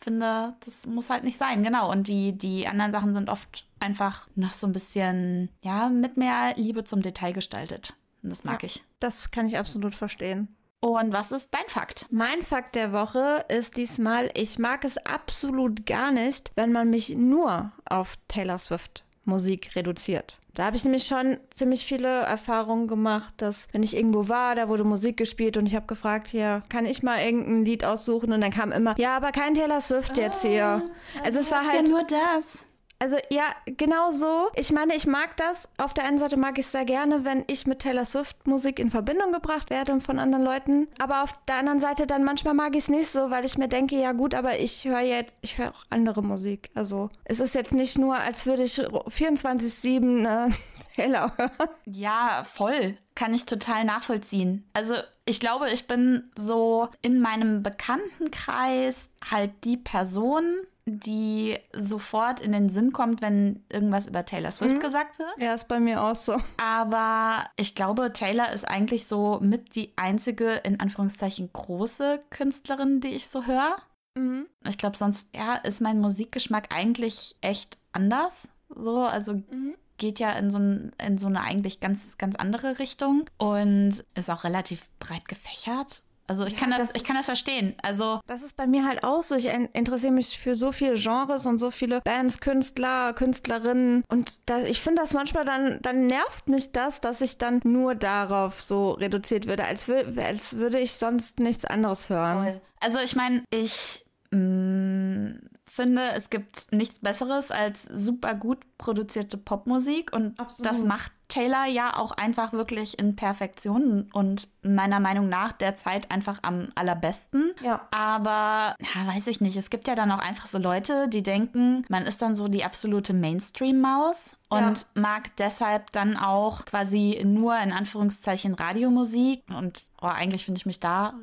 finde, 0.00 0.54
das 0.64 0.86
muss 0.86 1.10
halt 1.10 1.24
nicht 1.24 1.38
sein. 1.38 1.64
Genau. 1.64 1.90
Und 1.90 2.06
die, 2.06 2.38
die 2.38 2.68
anderen 2.68 2.92
Sachen 2.92 3.14
sind 3.14 3.28
oft 3.28 3.66
einfach 3.80 4.28
noch 4.36 4.52
so 4.52 4.68
ein 4.68 4.72
bisschen, 4.72 5.48
ja, 5.62 5.88
mit 5.88 6.16
mehr 6.16 6.54
Liebe 6.56 6.84
zum 6.84 7.02
Detail 7.02 7.32
gestaltet. 7.32 7.94
Und 8.22 8.30
das 8.30 8.44
mag 8.44 8.62
ja, 8.62 8.66
ich. 8.66 8.84
Das 8.98 9.30
kann 9.30 9.46
ich 9.46 9.58
absolut 9.58 9.94
verstehen. 9.94 10.48
Und 10.80 11.12
was 11.12 11.30
ist 11.30 11.52
dein 11.52 11.68
Fakt? 11.68 12.06
Mein 12.10 12.40
Fakt 12.40 12.74
der 12.74 12.92
Woche 12.92 13.44
ist 13.48 13.76
diesmal, 13.76 14.30
ich 14.34 14.58
mag 14.58 14.84
es 14.84 14.96
absolut 14.98 15.84
gar 15.84 16.10
nicht, 16.10 16.52
wenn 16.56 16.72
man 16.72 16.88
mich 16.88 17.14
nur 17.16 17.72
auf 17.84 18.16
Taylor 18.28 18.58
Swift 18.58 19.04
Musik 19.24 19.76
reduziert. 19.76 20.38
Da 20.54 20.64
habe 20.64 20.76
ich 20.76 20.84
nämlich 20.84 21.04
schon 21.04 21.38
ziemlich 21.50 21.84
viele 21.84 22.08
Erfahrungen 22.08 22.88
gemacht, 22.88 23.34
dass 23.36 23.68
wenn 23.72 23.82
ich 23.82 23.96
irgendwo 23.96 24.28
war, 24.28 24.54
da 24.54 24.68
wurde 24.68 24.84
Musik 24.84 25.16
gespielt 25.16 25.56
und 25.56 25.66
ich 25.66 25.76
habe 25.76 25.86
gefragt, 25.86 26.26
hier, 26.26 26.62
kann 26.68 26.86
ich 26.86 27.02
mal 27.02 27.22
irgendein 27.22 27.64
Lied 27.64 27.84
aussuchen? 27.84 28.32
Und 28.32 28.40
dann 28.40 28.50
kam 28.50 28.72
immer, 28.72 28.98
ja, 28.98 29.16
aber 29.16 29.32
kein 29.32 29.54
Taylor 29.54 29.80
Swift 29.80 30.16
jetzt 30.16 30.42
hier. 30.44 30.64
Ah, 30.64 30.82
also 31.22 31.38
es 31.38 31.50
war 31.50 31.62
halt 31.62 31.86
ja 31.86 31.94
nur 31.94 32.04
das. 32.04 32.66
Also 33.02 33.16
ja, 33.30 33.44
genau 33.64 34.12
so. 34.12 34.50
Ich 34.54 34.72
meine, 34.72 34.94
ich 34.94 35.06
mag 35.06 35.36
das. 35.38 35.70
Auf 35.78 35.94
der 35.94 36.04
einen 36.04 36.18
Seite 36.18 36.36
mag 36.36 36.58
ich 36.58 36.66
es 36.66 36.72
sehr 36.72 36.84
gerne, 36.84 37.24
wenn 37.24 37.44
ich 37.46 37.66
mit 37.66 37.80
Taylor 37.80 38.04
Swift 38.04 38.46
Musik 38.46 38.78
in 38.78 38.90
Verbindung 38.90 39.32
gebracht 39.32 39.70
werde 39.70 39.98
von 40.00 40.18
anderen 40.18 40.44
Leuten. 40.44 40.86
Aber 40.98 41.22
auf 41.22 41.34
der 41.48 41.56
anderen 41.56 41.80
Seite 41.80 42.06
dann 42.06 42.24
manchmal 42.24 42.52
mag 42.52 42.76
ich 42.76 42.84
es 42.84 42.88
nicht 42.88 43.08
so, 43.08 43.30
weil 43.30 43.46
ich 43.46 43.56
mir 43.56 43.68
denke, 43.68 43.96
ja 43.96 44.12
gut, 44.12 44.34
aber 44.34 44.58
ich 44.58 44.84
höre 44.84 45.00
jetzt, 45.00 45.34
ich 45.40 45.56
höre 45.56 45.70
auch 45.70 45.84
andere 45.88 46.22
Musik. 46.22 46.70
Also 46.74 47.08
es 47.24 47.40
ist 47.40 47.54
jetzt 47.54 47.72
nicht 47.72 47.96
nur, 47.98 48.16
als 48.16 48.44
würde 48.44 48.64
ich 48.64 48.78
24-7 48.78 50.48
äh, 50.48 50.52
Taylor 50.94 51.32
hören. 51.38 51.70
Ja, 51.86 52.44
voll 52.44 52.98
kann 53.20 53.34
ich 53.34 53.44
total 53.44 53.84
nachvollziehen. 53.84 54.66
Also 54.72 54.94
ich 55.26 55.40
glaube, 55.40 55.68
ich 55.70 55.86
bin 55.86 56.30
so 56.36 56.88
in 57.02 57.20
meinem 57.20 57.62
Bekanntenkreis 57.62 59.10
halt 59.30 59.50
die 59.64 59.76
Person, 59.76 60.42
die 60.86 61.58
sofort 61.72 62.40
in 62.40 62.52
den 62.52 62.68
Sinn 62.68 62.92
kommt, 62.92 63.22
wenn 63.22 63.64
irgendwas 63.68 64.06
über 64.06 64.24
Taylor 64.24 64.50
Swift 64.50 64.76
mhm. 64.76 64.80
gesagt 64.80 65.18
wird. 65.18 65.32
Ja, 65.38 65.54
ist 65.54 65.68
bei 65.68 65.80
mir 65.80 66.02
auch 66.02 66.14
so. 66.14 66.38
Aber 66.62 67.44
ich 67.56 67.74
glaube, 67.74 68.12
Taylor 68.12 68.52
ist 68.52 68.66
eigentlich 68.66 69.06
so 69.06 69.38
mit 69.40 69.74
die 69.76 69.92
einzige, 69.96 70.54
in 70.64 70.80
Anführungszeichen, 70.80 71.50
große 71.52 72.22
Künstlerin, 72.30 73.00
die 73.00 73.08
ich 73.08 73.28
so 73.28 73.46
höre. 73.46 73.76
Mhm. 74.14 74.46
Ich 74.66 74.78
glaube, 74.78 74.96
sonst 74.96 75.36
ja, 75.36 75.54
ist 75.56 75.80
mein 75.80 76.00
Musikgeschmack 76.00 76.74
eigentlich 76.74 77.36
echt 77.40 77.78
anders. 77.92 78.52
So, 78.68 79.04
also 79.04 79.34
mhm. 79.34 79.74
geht 79.98 80.18
ja 80.18 80.32
in 80.32 80.50
so, 80.50 80.58
ein, 80.58 80.92
in 80.98 81.18
so 81.18 81.26
eine 81.26 81.42
eigentlich 81.42 81.80
ganz, 81.80 82.18
ganz 82.18 82.36
andere 82.36 82.78
Richtung 82.78 83.28
und 83.38 84.04
ist 84.14 84.30
auch 84.30 84.44
relativ 84.44 84.88
breit 84.98 85.28
gefächert. 85.28 86.02
Also 86.30 86.44
ich 86.44 86.52
ja, 86.52 86.58
kann 86.60 86.70
das, 86.70 86.78
das 86.78 86.90
ich 86.94 87.02
kann 87.02 87.16
das 87.16 87.26
verstehen. 87.26 87.74
Also 87.82 88.20
das 88.28 88.42
ist 88.42 88.56
bei 88.56 88.68
mir 88.68 88.86
halt 88.86 89.02
auch 89.02 89.20
so. 89.20 89.34
Ich 89.34 89.46
interessiere 89.46 90.12
mich 90.12 90.38
für 90.38 90.54
so 90.54 90.70
viele 90.70 90.94
Genres 90.94 91.44
und 91.44 91.58
so 91.58 91.72
viele 91.72 92.00
Bands, 92.02 92.38
Künstler, 92.38 93.12
Künstlerinnen 93.14 94.04
und 94.06 94.38
das, 94.46 94.62
ich 94.62 94.80
finde 94.80 95.02
das 95.02 95.12
manchmal 95.12 95.44
dann, 95.44 95.80
dann 95.82 96.06
nervt 96.06 96.48
mich 96.48 96.70
das, 96.70 97.00
dass 97.00 97.20
ich 97.20 97.38
dann 97.38 97.60
nur 97.64 97.96
darauf 97.96 98.60
so 98.60 98.92
reduziert 98.92 99.48
würde, 99.48 99.64
als, 99.64 99.90
als 99.90 100.56
würde 100.56 100.78
ich 100.78 100.92
sonst 100.92 101.40
nichts 101.40 101.64
anderes 101.64 102.08
hören. 102.08 102.44
Voll. 102.44 102.60
Also 102.78 103.00
ich 103.00 103.16
meine, 103.16 103.42
ich 103.50 104.06
mh, 104.30 104.38
mm, 104.38 105.49
finde, 105.70 106.02
es 106.14 106.30
gibt 106.30 106.72
nichts 106.72 107.00
Besseres 107.00 107.50
als 107.50 107.84
super 107.84 108.34
gut 108.34 108.58
produzierte 108.78 109.36
Popmusik 109.36 110.12
und 110.12 110.38
Absolut. 110.38 110.66
das 110.66 110.84
macht 110.84 111.12
Taylor 111.28 111.64
ja 111.66 111.96
auch 111.96 112.12
einfach 112.12 112.52
wirklich 112.52 112.98
in 112.98 113.14
Perfektion 113.14 114.10
und 114.12 114.48
meiner 114.62 115.00
Meinung 115.00 115.28
nach 115.28 115.52
derzeit 115.52 116.10
einfach 116.10 116.40
am 116.42 116.68
allerbesten. 116.74 117.52
Ja. 117.62 117.86
Aber, 117.92 118.74
ja, 118.80 119.06
weiß 119.06 119.28
ich 119.28 119.40
nicht. 119.40 119.56
Es 119.56 119.70
gibt 119.70 119.86
ja 119.86 119.94
dann 119.94 120.10
auch 120.10 120.18
einfach 120.18 120.46
so 120.46 120.58
Leute, 120.58 121.08
die 121.08 121.22
denken, 121.22 121.84
man 121.88 122.04
ist 122.04 122.20
dann 122.20 122.34
so 122.34 122.48
die 122.48 122.64
absolute 122.64 123.12
Mainstream-Maus 123.14 124.36
und 124.48 124.60
ja. 124.60 124.84
mag 124.94 125.34
deshalb 125.36 125.92
dann 125.92 126.16
auch 126.16 126.64
quasi 126.64 127.22
nur 127.24 127.56
in 127.58 127.72
Anführungszeichen 127.72 128.54
Radiomusik. 128.54 129.44
Und 129.48 129.84
oh, 130.02 130.06
eigentlich 130.06 130.44
finde 130.44 130.58
ich 130.58 130.66
mich 130.66 130.80
da 130.80 131.14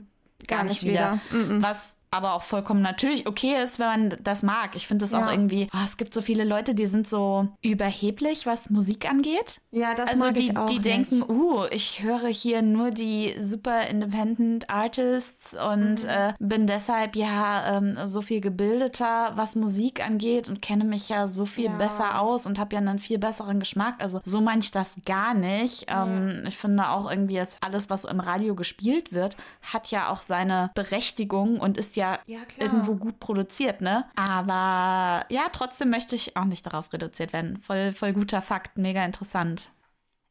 gar, 0.48 0.60
gar 0.60 0.64
nicht, 0.64 0.84
wieder. 0.84 1.20
wieder. 1.32 1.62
Was 1.62 1.97
aber 2.10 2.34
auch 2.34 2.44
vollkommen 2.44 2.82
natürlich 2.82 3.28
okay 3.28 3.62
ist, 3.62 3.80
wenn 3.80 3.88
man 3.88 4.18
das 4.24 4.44
mag. 4.44 4.76
Ich 4.76 4.88
finde 4.88 5.06
es 5.06 5.12
ja. 5.12 5.26
auch 5.26 5.32
irgendwie, 5.32 5.68
oh, 5.74 5.80
es 5.84 5.98
gibt 5.98 6.14
so 6.14 6.22
viele 6.22 6.46
Leute, 6.46 6.74
die 6.74 6.86
sind 6.86 7.08
so 7.08 7.48
überheblich, 7.62 8.46
was 8.46 8.70
Musik 8.70 9.10
angeht. 9.10 9.60
Ja, 9.72 9.94
das 9.94 10.12
also 10.12 10.26
mag 10.26 10.36
die, 10.36 10.42
ich 10.42 10.58
auch. 10.58 10.68
Die 10.68 10.80
denken, 10.80 11.24
uh, 11.30 11.66
ich 11.70 12.04
höre 12.04 12.28
hier 12.28 12.62
nur 12.62 12.92
die 12.92 13.36
super 13.40 13.88
independent 13.88 14.70
Artists 14.70 15.54
und 15.54 16.04
mhm. 16.04 16.10
äh, 16.10 16.34
bin 16.40 16.66
deshalb 16.66 17.16
ja 17.16 17.78
ähm, 17.78 17.98
so 18.06 18.22
viel 18.22 18.40
gebildeter, 18.40 19.34
was 19.36 19.56
Musik 19.56 20.06
angeht 20.06 20.48
und 20.48 20.62
kenne 20.62 20.86
mich 20.86 21.10
ja 21.10 21.28
so 21.28 21.46
viel 21.46 21.66
ja. 21.66 21.78
besser 21.78 22.22
aus 22.22 22.46
und 22.46 22.58
habe 22.58 22.76
ja 22.76 22.82
einen 22.82 23.00
viel 23.00 23.18
besseren 23.18 23.60
Geschmack. 23.60 23.96
Also 24.00 24.22
so 24.24 24.40
meine 24.40 24.62
ich 24.62 24.72
das 24.72 24.98
gar 25.06 25.34
nicht. 25.34 25.88
Ähm, 25.90 26.44
ich 26.48 26.58
finde 26.58 26.90
auch 26.90 27.10
irgendwie, 27.10 27.36
dass 27.36 27.62
alles, 27.62 27.90
was 27.90 28.06
im 28.06 28.22
Radio 28.22 28.56
gespielt 28.56 29.12
wird, 29.12 29.36
hat 29.62 29.92
ja 29.92 30.10
auch 30.10 30.22
seine 30.22 30.72
Berechtigung 30.74 31.60
und 31.60 31.78
ist 31.78 31.97
ja, 31.98 32.20
ja 32.26 32.40
irgendwo 32.58 32.96
gut 32.96 33.20
produziert, 33.20 33.82
ne? 33.82 34.06
Aber 34.16 35.26
ja, 35.30 35.50
trotzdem 35.52 35.90
möchte 35.90 36.16
ich 36.16 36.38
auch 36.38 36.46
nicht 36.46 36.66
darauf 36.66 36.94
reduziert 36.94 37.34
werden. 37.34 37.58
Voll, 37.58 37.92
voll 37.92 38.14
guter 38.14 38.42
Fakt, 38.42 38.78
mega 38.78 39.04
interessant. 39.04 39.72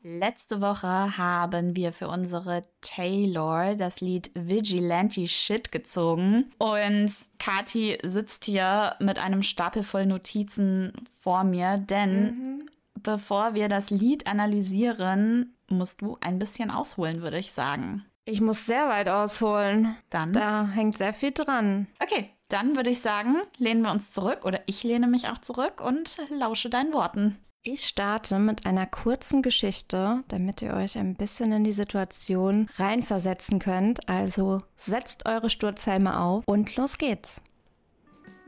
Letzte 0.09 0.61
Woche 0.61 1.19
haben 1.19 1.75
wir 1.75 1.93
für 1.93 2.07
unsere 2.07 2.63
Taylor 2.81 3.75
das 3.75 4.01
Lied 4.01 4.31
Vigilante 4.35 5.27
Shit 5.27 5.73
gezogen. 5.73 6.53
Und 6.59 7.13
Kati 7.41 7.99
sitzt 8.05 8.45
hier 8.45 8.93
mit 9.01 9.19
einem 9.19 9.43
Stapel 9.43 9.83
voll 9.83 10.07
Notizen 10.07 10.93
vor 11.19 11.43
mir, 11.43 11.79
denn 11.79 12.23
mhm. 12.23 12.71
bevor 13.03 13.55
wir 13.55 13.69
das 13.69 13.91
Lied 13.91 14.29
analysieren, 14.29 15.57
musst 15.69 16.03
du 16.03 16.17
ein 16.21 16.39
bisschen 16.39 16.71
ausholen, 16.71 17.23
würde 17.23 17.39
ich 17.39 17.51
sagen. 17.51 18.05
Ich 18.29 18.41
muss 18.41 18.67
sehr 18.67 18.89
weit 18.89 19.09
ausholen. 19.09 19.97
Dann. 20.11 20.33
Da 20.33 20.67
hängt 20.67 20.99
sehr 20.99 21.15
viel 21.15 21.31
dran. 21.31 21.87
Okay, 22.03 22.29
dann 22.49 22.75
würde 22.75 22.91
ich 22.91 23.01
sagen, 23.01 23.37
lehnen 23.59 23.83
wir 23.83 23.93
uns 23.93 24.11
zurück 24.11 24.45
oder 24.45 24.61
ich 24.67 24.83
lehne 24.83 25.07
mich 25.07 25.29
auch 25.29 25.39
zurück 25.39 25.81
und 25.81 26.19
lausche 26.31 26.69
deinen 26.69 26.93
Worten. 26.93 27.39
Ich 27.63 27.85
starte 27.85 28.39
mit 28.39 28.67
einer 28.67 28.87
kurzen 28.87 29.43
Geschichte, 29.43 30.23
damit 30.29 30.63
ihr 30.63 30.75
euch 30.75 30.99
ein 30.99 31.15
bisschen 31.15 31.51
in 31.53 31.65
die 31.65 31.73
Situation 31.73 32.69
reinversetzen 32.77 33.59
könnt. 33.59 34.09
Also 34.09 34.63
setzt 34.77 35.27
eure 35.27 35.51
Sturzhelme 35.51 36.21
auf 36.21 36.45
und 36.47 36.77
los 36.77 36.99
geht's. 36.99 37.43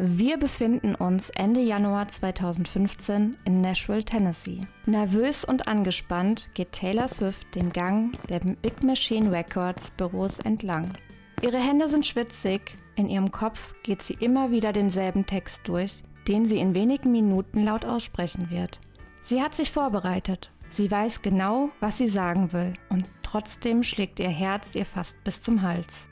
Wir 0.00 0.36
befinden 0.36 0.94
uns 0.94 1.28
Ende 1.30 1.58
Januar 1.58 2.06
2015 2.06 3.36
in 3.44 3.60
Nashville, 3.60 4.04
Tennessee. 4.04 4.60
Nervös 4.86 5.44
und 5.44 5.66
angespannt 5.66 6.48
geht 6.54 6.70
Taylor 6.70 7.08
Swift 7.08 7.52
den 7.56 7.72
Gang 7.72 8.16
der 8.28 8.38
Big 8.38 8.84
Machine 8.84 9.32
Records 9.32 9.90
Büros 9.90 10.38
entlang. 10.38 10.92
Ihre 11.42 11.58
Hände 11.58 11.88
sind 11.88 12.06
schwitzig, 12.06 12.76
in 12.94 13.08
ihrem 13.08 13.32
Kopf 13.32 13.58
geht 13.82 14.02
sie 14.02 14.14
immer 14.14 14.52
wieder 14.52 14.72
denselben 14.72 15.26
Text 15.26 15.62
durch, 15.64 16.04
den 16.28 16.46
sie 16.46 16.58
in 16.58 16.74
wenigen 16.74 17.10
Minuten 17.10 17.64
laut 17.64 17.84
aussprechen 17.84 18.50
wird. 18.50 18.78
Sie 19.20 19.42
hat 19.42 19.56
sich 19.56 19.72
vorbereitet. 19.72 20.52
Sie 20.70 20.88
weiß 20.88 21.22
genau, 21.22 21.70
was 21.80 21.98
sie 21.98 22.06
sagen 22.06 22.52
will, 22.52 22.72
und 22.88 23.04
trotzdem 23.24 23.82
schlägt 23.82 24.20
ihr 24.20 24.28
Herz 24.28 24.76
ihr 24.76 24.86
fast 24.86 25.24
bis 25.24 25.42
zum 25.42 25.62
Hals. 25.62 26.08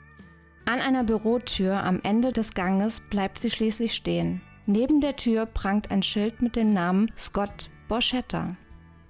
An 0.67 0.81
einer 0.81 1.05
Bürotür 1.05 1.81
am 1.81 2.01
Ende 2.03 2.33
des 2.33 2.53
Ganges 2.53 2.99
bleibt 2.99 3.39
sie 3.39 3.49
schließlich 3.49 3.93
stehen. 3.93 4.41
Neben 4.65 4.99
der 4.99 5.15
Tür 5.15 5.45
prangt 5.45 5.91
ein 5.91 6.03
Schild 6.03 6.41
mit 6.41 6.57
dem 6.57 6.73
Namen 6.73 7.09
Scott 7.17 7.69
Borchetta. 7.87 8.57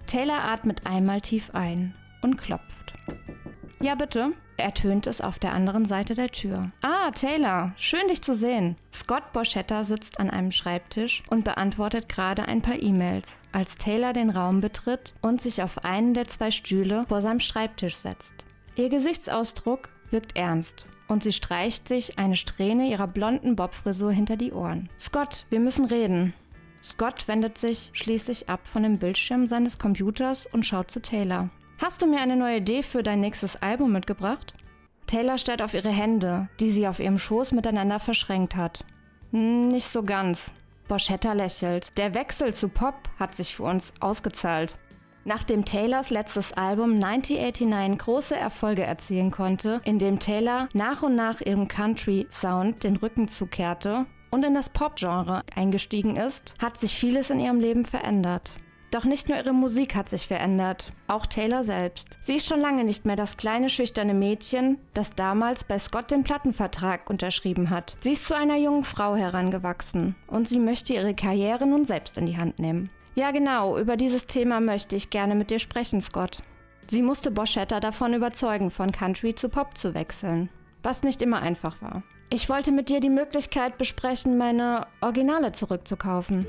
Taylor 0.06 0.44
atmet 0.44 0.86
einmal 0.86 1.20
tief 1.20 1.50
ein 1.54 1.96
und 2.22 2.36
klopft. 2.36 2.94
Ja, 3.80 3.96
bitte, 3.96 4.34
ertönt 4.56 5.08
es 5.08 5.20
auf 5.20 5.40
der 5.40 5.52
anderen 5.52 5.84
Seite 5.84 6.14
der 6.14 6.30
Tür. 6.30 6.70
Ah, 6.80 7.10
Taylor, 7.10 7.72
schön 7.76 8.06
dich 8.06 8.22
zu 8.22 8.36
sehen. 8.36 8.76
Scott 8.92 9.32
Borchetta 9.32 9.82
sitzt 9.82 10.20
an 10.20 10.30
einem 10.30 10.52
Schreibtisch 10.52 11.24
und 11.28 11.42
beantwortet 11.42 12.08
gerade 12.08 12.46
ein 12.46 12.62
paar 12.62 12.80
E-Mails, 12.80 13.40
als 13.50 13.76
Taylor 13.76 14.12
den 14.12 14.30
Raum 14.30 14.60
betritt 14.60 15.12
und 15.22 15.42
sich 15.42 15.60
auf 15.60 15.84
einen 15.84 16.14
der 16.14 16.28
zwei 16.28 16.52
Stühle 16.52 17.02
vor 17.08 17.20
seinem 17.20 17.40
Schreibtisch 17.40 17.96
setzt. 17.96 18.46
Ihr 18.76 18.90
Gesichtsausdruck 18.90 19.88
wirkt 20.12 20.36
ernst 20.36 20.86
und 21.08 21.22
sie 21.22 21.32
streicht 21.32 21.88
sich 21.88 22.18
eine 22.18 22.36
Strähne 22.36 22.88
ihrer 22.88 23.06
blonden 23.06 23.56
Bobfrisur 23.56 24.12
hinter 24.12 24.36
die 24.36 24.52
Ohren. 24.52 24.88
Scott, 25.00 25.46
wir 25.50 25.60
müssen 25.60 25.86
reden. 25.86 26.34
Scott 26.82 27.26
wendet 27.26 27.58
sich 27.58 27.90
schließlich 27.92 28.48
ab 28.48 28.60
von 28.68 28.82
dem 28.82 28.98
Bildschirm 28.98 29.46
seines 29.46 29.78
Computers 29.78 30.46
und 30.46 30.64
schaut 30.64 30.90
zu 30.90 31.02
Taylor. 31.02 31.50
Hast 31.78 32.02
du 32.02 32.06
mir 32.06 32.20
eine 32.20 32.36
neue 32.36 32.58
Idee 32.58 32.82
für 32.82 33.02
dein 33.02 33.20
nächstes 33.20 33.56
Album 33.56 33.92
mitgebracht? 33.92 34.54
Taylor 35.06 35.38
starrt 35.38 35.62
auf 35.62 35.74
ihre 35.74 35.88
Hände, 35.88 36.48
die 36.60 36.70
sie 36.70 36.86
auf 36.86 37.00
ihrem 37.00 37.18
Schoß 37.18 37.52
miteinander 37.52 37.98
verschränkt 37.98 38.56
hat. 38.56 38.84
Hm, 39.32 39.68
nicht 39.68 39.90
so 39.90 40.02
ganz. 40.02 40.52
Boschetta 40.86 41.32
lächelt. 41.32 41.96
Der 41.98 42.14
Wechsel 42.14 42.54
zu 42.54 42.68
Pop 42.68 42.94
hat 43.18 43.36
sich 43.36 43.56
für 43.56 43.64
uns 43.64 43.92
ausgezahlt. 44.00 44.76
Nachdem 45.24 45.64
Taylors 45.64 46.10
letztes 46.10 46.52
Album 46.52 46.94
1989 46.94 47.98
große 47.98 48.36
Erfolge 48.36 48.82
erzielen 48.82 49.30
konnte, 49.30 49.80
indem 49.84 50.18
Taylor 50.18 50.68
nach 50.72 51.02
und 51.02 51.16
nach 51.16 51.40
ihrem 51.40 51.68
Country-Sound 51.68 52.84
den 52.84 52.96
Rücken 52.96 53.28
zukehrte 53.28 54.06
und 54.30 54.44
in 54.44 54.54
das 54.54 54.70
Pop-Genre 54.70 55.42
eingestiegen 55.54 56.16
ist, 56.16 56.54
hat 56.62 56.78
sich 56.78 56.94
vieles 56.94 57.30
in 57.30 57.40
ihrem 57.40 57.60
Leben 57.60 57.84
verändert. 57.84 58.52
Doch 58.90 59.04
nicht 59.04 59.28
nur 59.28 59.36
ihre 59.36 59.52
Musik 59.52 59.94
hat 59.94 60.08
sich 60.08 60.26
verändert, 60.26 60.90
auch 61.08 61.26
Taylor 61.26 61.62
selbst. 61.62 62.16
Sie 62.22 62.36
ist 62.36 62.46
schon 62.46 62.60
lange 62.60 62.84
nicht 62.84 63.04
mehr 63.04 63.16
das 63.16 63.36
kleine 63.36 63.68
schüchterne 63.68 64.14
Mädchen, 64.14 64.78
das 64.94 65.14
damals 65.14 65.64
bei 65.64 65.78
Scott 65.78 66.10
den 66.10 66.24
Plattenvertrag 66.24 67.10
unterschrieben 67.10 67.68
hat. 67.68 67.96
Sie 68.00 68.12
ist 68.12 68.24
zu 68.24 68.34
einer 68.34 68.56
jungen 68.56 68.84
Frau 68.84 69.14
herangewachsen 69.14 70.16
und 70.26 70.48
sie 70.48 70.58
möchte 70.58 70.94
ihre 70.94 71.14
Karriere 71.14 71.66
nun 71.66 71.84
selbst 71.84 72.16
in 72.16 72.24
die 72.24 72.38
Hand 72.38 72.58
nehmen. 72.58 72.88
Ja, 73.14 73.30
genau, 73.30 73.78
über 73.78 73.96
dieses 73.96 74.26
Thema 74.26 74.60
möchte 74.60 74.96
ich 74.96 75.10
gerne 75.10 75.34
mit 75.34 75.50
dir 75.50 75.58
sprechen, 75.58 76.00
Scott. 76.00 76.42
Sie 76.88 77.02
musste 77.02 77.30
Boschetta 77.30 77.80
davon 77.80 78.14
überzeugen, 78.14 78.70
von 78.70 78.92
Country 78.92 79.34
zu 79.34 79.48
Pop 79.48 79.76
zu 79.76 79.94
wechseln, 79.94 80.48
was 80.82 81.02
nicht 81.02 81.20
immer 81.20 81.40
einfach 81.40 81.80
war. 81.82 82.02
Ich 82.30 82.48
wollte 82.48 82.72
mit 82.72 82.88
dir 82.88 83.00
die 83.00 83.10
Möglichkeit 83.10 83.78
besprechen, 83.78 84.38
meine 84.38 84.86
Originale 85.00 85.52
zurückzukaufen. 85.52 86.46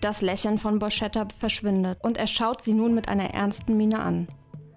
Das 0.00 0.22
Lächeln 0.22 0.58
von 0.58 0.78
Boschetta 0.78 1.26
verschwindet 1.38 1.98
und 2.02 2.18
er 2.18 2.26
schaut 2.26 2.62
sie 2.62 2.74
nun 2.74 2.94
mit 2.94 3.08
einer 3.08 3.30
ernsten 3.34 3.76
Miene 3.76 3.98
an. 3.98 4.28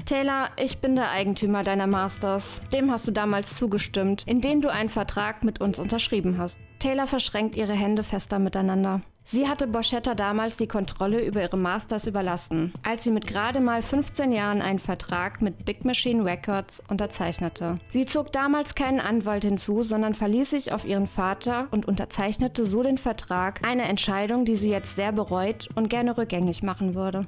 Taylor, 0.06 0.50
ich 0.58 0.80
bin 0.80 0.96
der 0.96 1.12
Eigentümer 1.12 1.64
deiner 1.64 1.86
Masters. 1.86 2.62
Dem 2.74 2.90
hast 2.90 3.08
du 3.08 3.12
damals 3.12 3.56
zugestimmt, 3.58 4.24
indem 4.26 4.62
du 4.62 4.70
einen 4.70 4.90
Vertrag 4.90 5.44
mit 5.44 5.62
uns 5.62 5.78
unterschrieben 5.78 6.38
hast. 6.38 6.60
Taylor 6.80 7.06
verschränkt 7.06 7.56
ihre 7.56 7.74
Hände 7.74 8.04
fester 8.04 8.40
miteinander. 8.40 9.02
Sie 9.32 9.48
hatte 9.48 9.68
Boschetta 9.68 10.16
damals 10.16 10.58
die 10.58 10.68
Kontrolle 10.68 11.24
über 11.24 11.40
ihre 11.44 11.56
Masters 11.56 12.08
überlassen, 12.08 12.74
als 12.82 13.04
sie 13.04 13.12
mit 13.12 13.28
gerade 13.28 13.60
mal 13.60 13.84
15 13.84 14.32
Jahren 14.32 14.60
einen 14.60 14.80
Vertrag 14.80 15.40
mit 15.40 15.66
Big 15.66 15.86
Machine 15.86 16.26
Records 16.26 16.82
unterzeichnete. 16.88 17.76
Sie 17.90 18.08
zog 18.08 18.32
damals 18.32 18.74
keinen 18.74 19.00
Anwalt 19.00 19.44
hinzu, 19.44 19.84
sondern 19.84 20.16
verließ 20.16 20.50
sich 20.50 20.72
auf 20.74 20.84
ihren 20.84 21.06
Vater 21.06 21.68
und 21.70 21.88
unterzeichnete 21.88 22.64
so 22.64 22.82
den 22.82 22.98
Vertrag, 22.98 23.62
eine 23.68 23.84
Entscheidung, 23.84 24.46
die 24.46 24.56
sie 24.56 24.72
jetzt 24.72 24.96
sehr 24.96 25.12
bereut 25.12 25.70
und 25.76 25.92
gerne 25.92 26.18
rückgängig 26.18 26.64
machen 26.64 26.96
würde. 26.96 27.28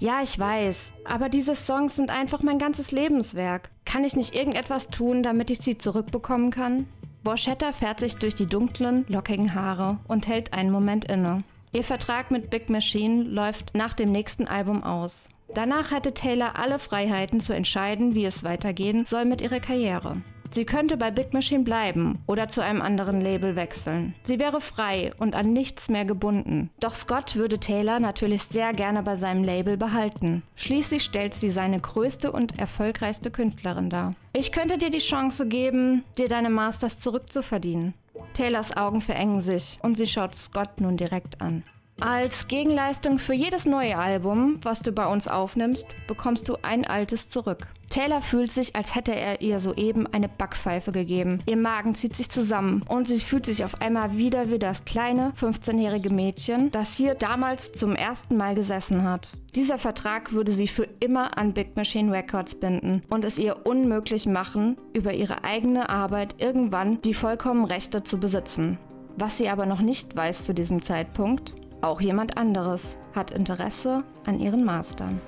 Ja, 0.00 0.20
ich 0.22 0.36
weiß, 0.36 0.92
aber 1.04 1.28
diese 1.28 1.54
Songs 1.54 1.94
sind 1.94 2.10
einfach 2.10 2.42
mein 2.42 2.58
ganzes 2.58 2.90
Lebenswerk. 2.90 3.70
Kann 3.84 4.02
ich 4.02 4.16
nicht 4.16 4.34
irgendetwas 4.34 4.88
tun, 4.88 5.22
damit 5.22 5.50
ich 5.50 5.58
sie 5.60 5.78
zurückbekommen 5.78 6.50
kann? 6.50 6.86
Borchetta 7.28 7.72
fährt 7.72 8.00
sich 8.00 8.16
durch 8.16 8.34
die 8.34 8.46
dunklen, 8.46 9.04
lockigen 9.06 9.52
Haare 9.52 9.98
und 10.08 10.26
hält 10.28 10.54
einen 10.54 10.70
Moment 10.70 11.04
inne. 11.04 11.44
Ihr 11.74 11.84
Vertrag 11.84 12.30
mit 12.30 12.48
Big 12.48 12.70
Machine 12.70 13.22
läuft 13.22 13.74
nach 13.74 13.92
dem 13.92 14.10
nächsten 14.10 14.48
Album 14.48 14.82
aus. 14.82 15.28
Danach 15.52 15.90
hatte 15.90 16.14
Taylor 16.14 16.58
alle 16.58 16.78
Freiheiten 16.78 17.40
zu 17.40 17.52
entscheiden, 17.52 18.14
wie 18.14 18.24
es 18.24 18.44
weitergehen 18.44 19.04
soll 19.04 19.26
mit 19.26 19.42
ihrer 19.42 19.60
Karriere. 19.60 20.22
Sie 20.50 20.64
könnte 20.64 20.96
bei 20.96 21.10
Big 21.10 21.32
Machine 21.32 21.64
bleiben 21.64 22.18
oder 22.26 22.48
zu 22.48 22.62
einem 22.62 22.82
anderen 22.82 23.20
Label 23.20 23.56
wechseln. 23.56 24.14
Sie 24.24 24.38
wäre 24.38 24.60
frei 24.60 25.12
und 25.18 25.34
an 25.34 25.52
nichts 25.52 25.88
mehr 25.88 26.04
gebunden. 26.04 26.70
Doch 26.80 26.94
Scott 26.94 27.36
würde 27.36 27.58
Taylor 27.58 28.00
natürlich 28.00 28.42
sehr 28.44 28.72
gerne 28.72 29.02
bei 29.02 29.16
seinem 29.16 29.44
Label 29.44 29.76
behalten. 29.76 30.42
Schließlich 30.56 31.04
stellt 31.04 31.34
sie 31.34 31.48
seine 31.48 31.80
größte 31.80 32.32
und 32.32 32.58
erfolgreichste 32.58 33.30
Künstlerin 33.30 33.90
dar. 33.90 34.14
Ich 34.32 34.52
könnte 34.52 34.78
dir 34.78 34.90
die 34.90 34.98
Chance 34.98 35.46
geben, 35.48 36.04
dir 36.16 36.28
deine 36.28 36.50
Masters 36.50 36.98
zurückzuverdienen. 36.98 37.94
Taylors 38.32 38.76
Augen 38.76 39.00
verengen 39.00 39.40
sich 39.40 39.78
und 39.82 39.96
sie 39.96 40.06
schaut 40.06 40.34
Scott 40.34 40.80
nun 40.80 40.96
direkt 40.96 41.40
an. 41.40 41.62
Als 42.00 42.46
Gegenleistung 42.46 43.18
für 43.18 43.34
jedes 43.34 43.66
neue 43.66 43.98
Album, 43.98 44.60
was 44.62 44.82
du 44.82 44.92
bei 44.92 45.06
uns 45.06 45.26
aufnimmst, 45.26 45.84
bekommst 46.06 46.48
du 46.48 46.56
ein 46.62 46.86
altes 46.86 47.28
zurück. 47.28 47.66
Taylor 47.88 48.20
fühlt 48.20 48.52
sich, 48.52 48.76
als 48.76 48.94
hätte 48.94 49.16
er 49.16 49.40
ihr 49.40 49.58
soeben 49.58 50.06
eine 50.06 50.28
Backpfeife 50.28 50.92
gegeben. 50.92 51.42
Ihr 51.46 51.56
Magen 51.56 51.96
zieht 51.96 52.14
sich 52.14 52.30
zusammen 52.30 52.82
und 52.86 53.08
sie 53.08 53.18
fühlt 53.18 53.46
sich 53.46 53.64
auf 53.64 53.80
einmal 53.80 54.16
wieder 54.16 54.48
wie 54.48 54.60
das 54.60 54.84
kleine 54.84 55.32
15-jährige 55.40 56.10
Mädchen, 56.10 56.70
das 56.70 56.96
hier 56.96 57.14
damals 57.14 57.72
zum 57.72 57.96
ersten 57.96 58.36
Mal 58.36 58.54
gesessen 58.54 59.02
hat. 59.02 59.32
Dieser 59.56 59.78
Vertrag 59.78 60.32
würde 60.32 60.52
sie 60.52 60.68
für 60.68 60.86
immer 61.00 61.36
an 61.36 61.52
Big 61.52 61.76
Machine 61.76 62.12
Records 62.12 62.54
binden 62.54 63.02
und 63.08 63.24
es 63.24 63.38
ihr 63.38 63.66
unmöglich 63.66 64.26
machen, 64.26 64.76
über 64.92 65.14
ihre 65.14 65.42
eigene 65.42 65.88
Arbeit 65.88 66.36
irgendwann 66.38 67.00
die 67.02 67.14
vollkommen 67.14 67.64
Rechte 67.64 68.04
zu 68.04 68.20
besitzen. 68.20 68.78
Was 69.16 69.36
sie 69.36 69.48
aber 69.48 69.66
noch 69.66 69.80
nicht 69.80 70.14
weiß 70.14 70.44
zu 70.44 70.54
diesem 70.54 70.80
Zeitpunkt, 70.80 71.52
auch 71.80 72.00
jemand 72.00 72.36
anderes 72.36 72.98
hat 73.14 73.30
Interesse 73.30 74.04
an 74.24 74.38
ihren 74.40 74.64
Mastern. 74.64 75.20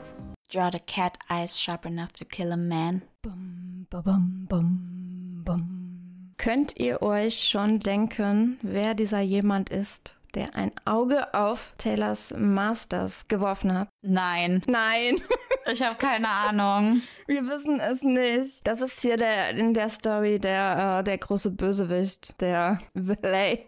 Draw 0.52 0.71
the 0.73 0.80
cat 0.80 1.16
eyes 1.30 1.61
sharp 1.61 1.87
enough 1.87 2.12
to 2.12 2.25
kill 2.25 2.52
a 2.52 2.57
man. 2.57 3.02
Bum, 3.23 3.87
bum, 3.88 4.47
bum, 4.49 5.42
bum. 5.45 6.35
Könnt 6.38 6.76
ihr 6.78 7.02
euch 7.02 7.49
schon 7.49 7.80
denken, 7.80 8.59
wer 8.62 8.95
dieser 8.95 9.21
jemand 9.21 9.69
ist, 9.69 10.14
der 10.35 10.54
ein 10.57 10.73
Auge 10.87 11.35
auf 11.35 11.73
Taylors 11.78 12.35
Masters 12.37 13.28
geworfen 13.28 13.73
hat? 13.73 13.88
Nein. 14.02 14.62
Nein, 14.66 15.21
Ich 15.73 15.83
habe 15.83 15.97
keine 15.97 16.28
Ahnung. 16.28 17.02
wir 17.26 17.42
wissen 17.47 17.78
es 17.78 18.02
nicht. 18.02 18.66
Das 18.66 18.80
ist 18.80 19.00
hier 19.02 19.16
der 19.16 19.50
in 19.50 19.75
der 19.75 19.88
Story 19.88 20.38
der, 20.40 20.99
äh, 21.00 21.04
der 21.04 21.19
große 21.19 21.50
Bösewicht, 21.52 22.40
der 22.40 22.80
Villain. 22.95 23.59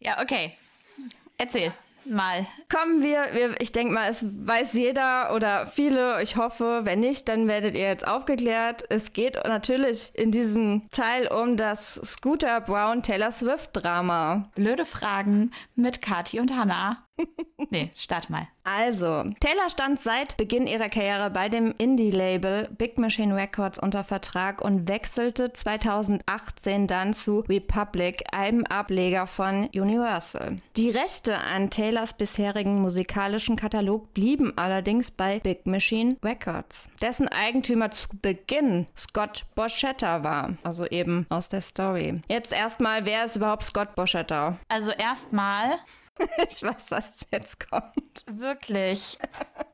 Ja, 0.00 0.22
okay. 0.22 0.52
Erzähl 1.38 1.72
mal. 2.08 2.46
Kommen 2.72 3.02
wir, 3.02 3.26
wir 3.32 3.60
ich 3.60 3.72
denke 3.72 3.92
mal, 3.92 4.10
es 4.10 4.24
weiß 4.24 4.72
jeder 4.72 5.34
oder 5.34 5.66
viele, 5.66 6.22
ich 6.22 6.36
hoffe, 6.36 6.80
wenn 6.84 7.00
nicht, 7.00 7.28
dann 7.28 7.48
werdet 7.48 7.74
ihr 7.74 7.86
jetzt 7.88 8.06
aufgeklärt. 8.06 8.84
Es 8.88 9.12
geht 9.12 9.36
natürlich 9.44 10.10
in 10.14 10.32
diesem 10.32 10.88
Teil 10.90 11.28
um 11.28 11.56
das 11.56 11.94
Scooter 12.04 12.60
Brown 12.60 13.02
Taylor 13.02 13.32
Swift 13.32 13.70
Drama. 13.72 14.50
Blöde 14.54 14.84
Fragen 14.84 15.52
mit 15.74 16.02
Kati 16.02 16.40
und 16.40 16.56
Hannah. 16.56 17.07
Nee, 17.70 17.90
start 17.96 18.30
mal. 18.30 18.48
Also, 18.64 19.24
Taylor 19.40 19.68
stand 19.68 20.00
seit 20.00 20.36
Beginn 20.36 20.66
ihrer 20.66 20.88
Karriere 20.88 21.30
bei 21.30 21.48
dem 21.48 21.74
Indie-Label 21.76 22.68
Big 22.78 22.98
Machine 22.98 23.34
Records 23.34 23.78
unter 23.78 24.04
Vertrag 24.04 24.62
und 24.62 24.88
wechselte 24.88 25.52
2018 25.52 26.86
dann 26.86 27.12
zu 27.12 27.40
Republic, 27.40 28.24
einem 28.32 28.64
Ableger 28.64 29.26
von 29.26 29.68
Universal. 29.74 30.56
Die 30.76 30.90
Rechte 30.90 31.38
an 31.38 31.70
Taylors 31.70 32.14
bisherigen 32.14 32.80
musikalischen 32.80 33.56
Katalog 33.56 34.14
blieben 34.14 34.52
allerdings 34.56 35.10
bei 35.10 35.40
Big 35.40 35.66
Machine 35.66 36.16
Records, 36.22 36.88
dessen 37.00 37.28
Eigentümer 37.28 37.90
zu 37.90 38.08
Beginn 38.22 38.86
Scott 38.96 39.44
Borchetta 39.54 40.22
war, 40.22 40.54
also 40.62 40.86
eben 40.86 41.26
aus 41.28 41.48
der 41.48 41.60
Story. 41.60 42.22
Jetzt 42.28 42.52
erstmal, 42.52 43.04
wer 43.04 43.24
ist 43.24 43.36
überhaupt 43.36 43.64
Scott 43.64 43.94
Borchetta? 43.94 44.56
Also 44.68 44.92
erstmal, 44.92 45.78
Ich 46.48 46.62
weiß, 46.62 46.90
was 46.90 47.26
jetzt 47.30 47.68
kommt. 47.68 48.24
wirklich, 48.30 49.18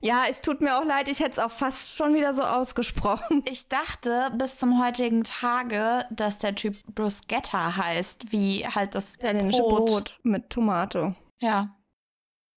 Ja, 0.01 0.25
es 0.29 0.41
tut 0.41 0.61
mir 0.61 0.79
auch 0.79 0.85
leid, 0.85 1.09
ich 1.09 1.21
hätte 1.21 1.33
es 1.33 1.39
auch 1.39 1.51
fast 1.51 1.97
schon 1.97 2.15
wieder 2.15 2.35
so 2.35 2.43
ausgesprochen. 2.43 3.43
ich 3.49 3.69
dachte 3.69 4.31
bis 4.37 4.59
zum 4.59 4.83
heutigen 4.83 5.25
Tage, 5.25 6.05
dass 6.11 6.39
der 6.39 6.55
Typ 6.55 6.77
Bruschetta 6.95 7.77
heißt, 7.77 8.33
wie 8.33 8.67
halt 8.67 8.95
das 8.95 9.15
Italienische 9.17 9.63
Brot. 9.63 9.87
Brot. 9.89 10.21
mit 10.23 10.51
Tomate. 10.51 11.15
Ja, 11.41 11.75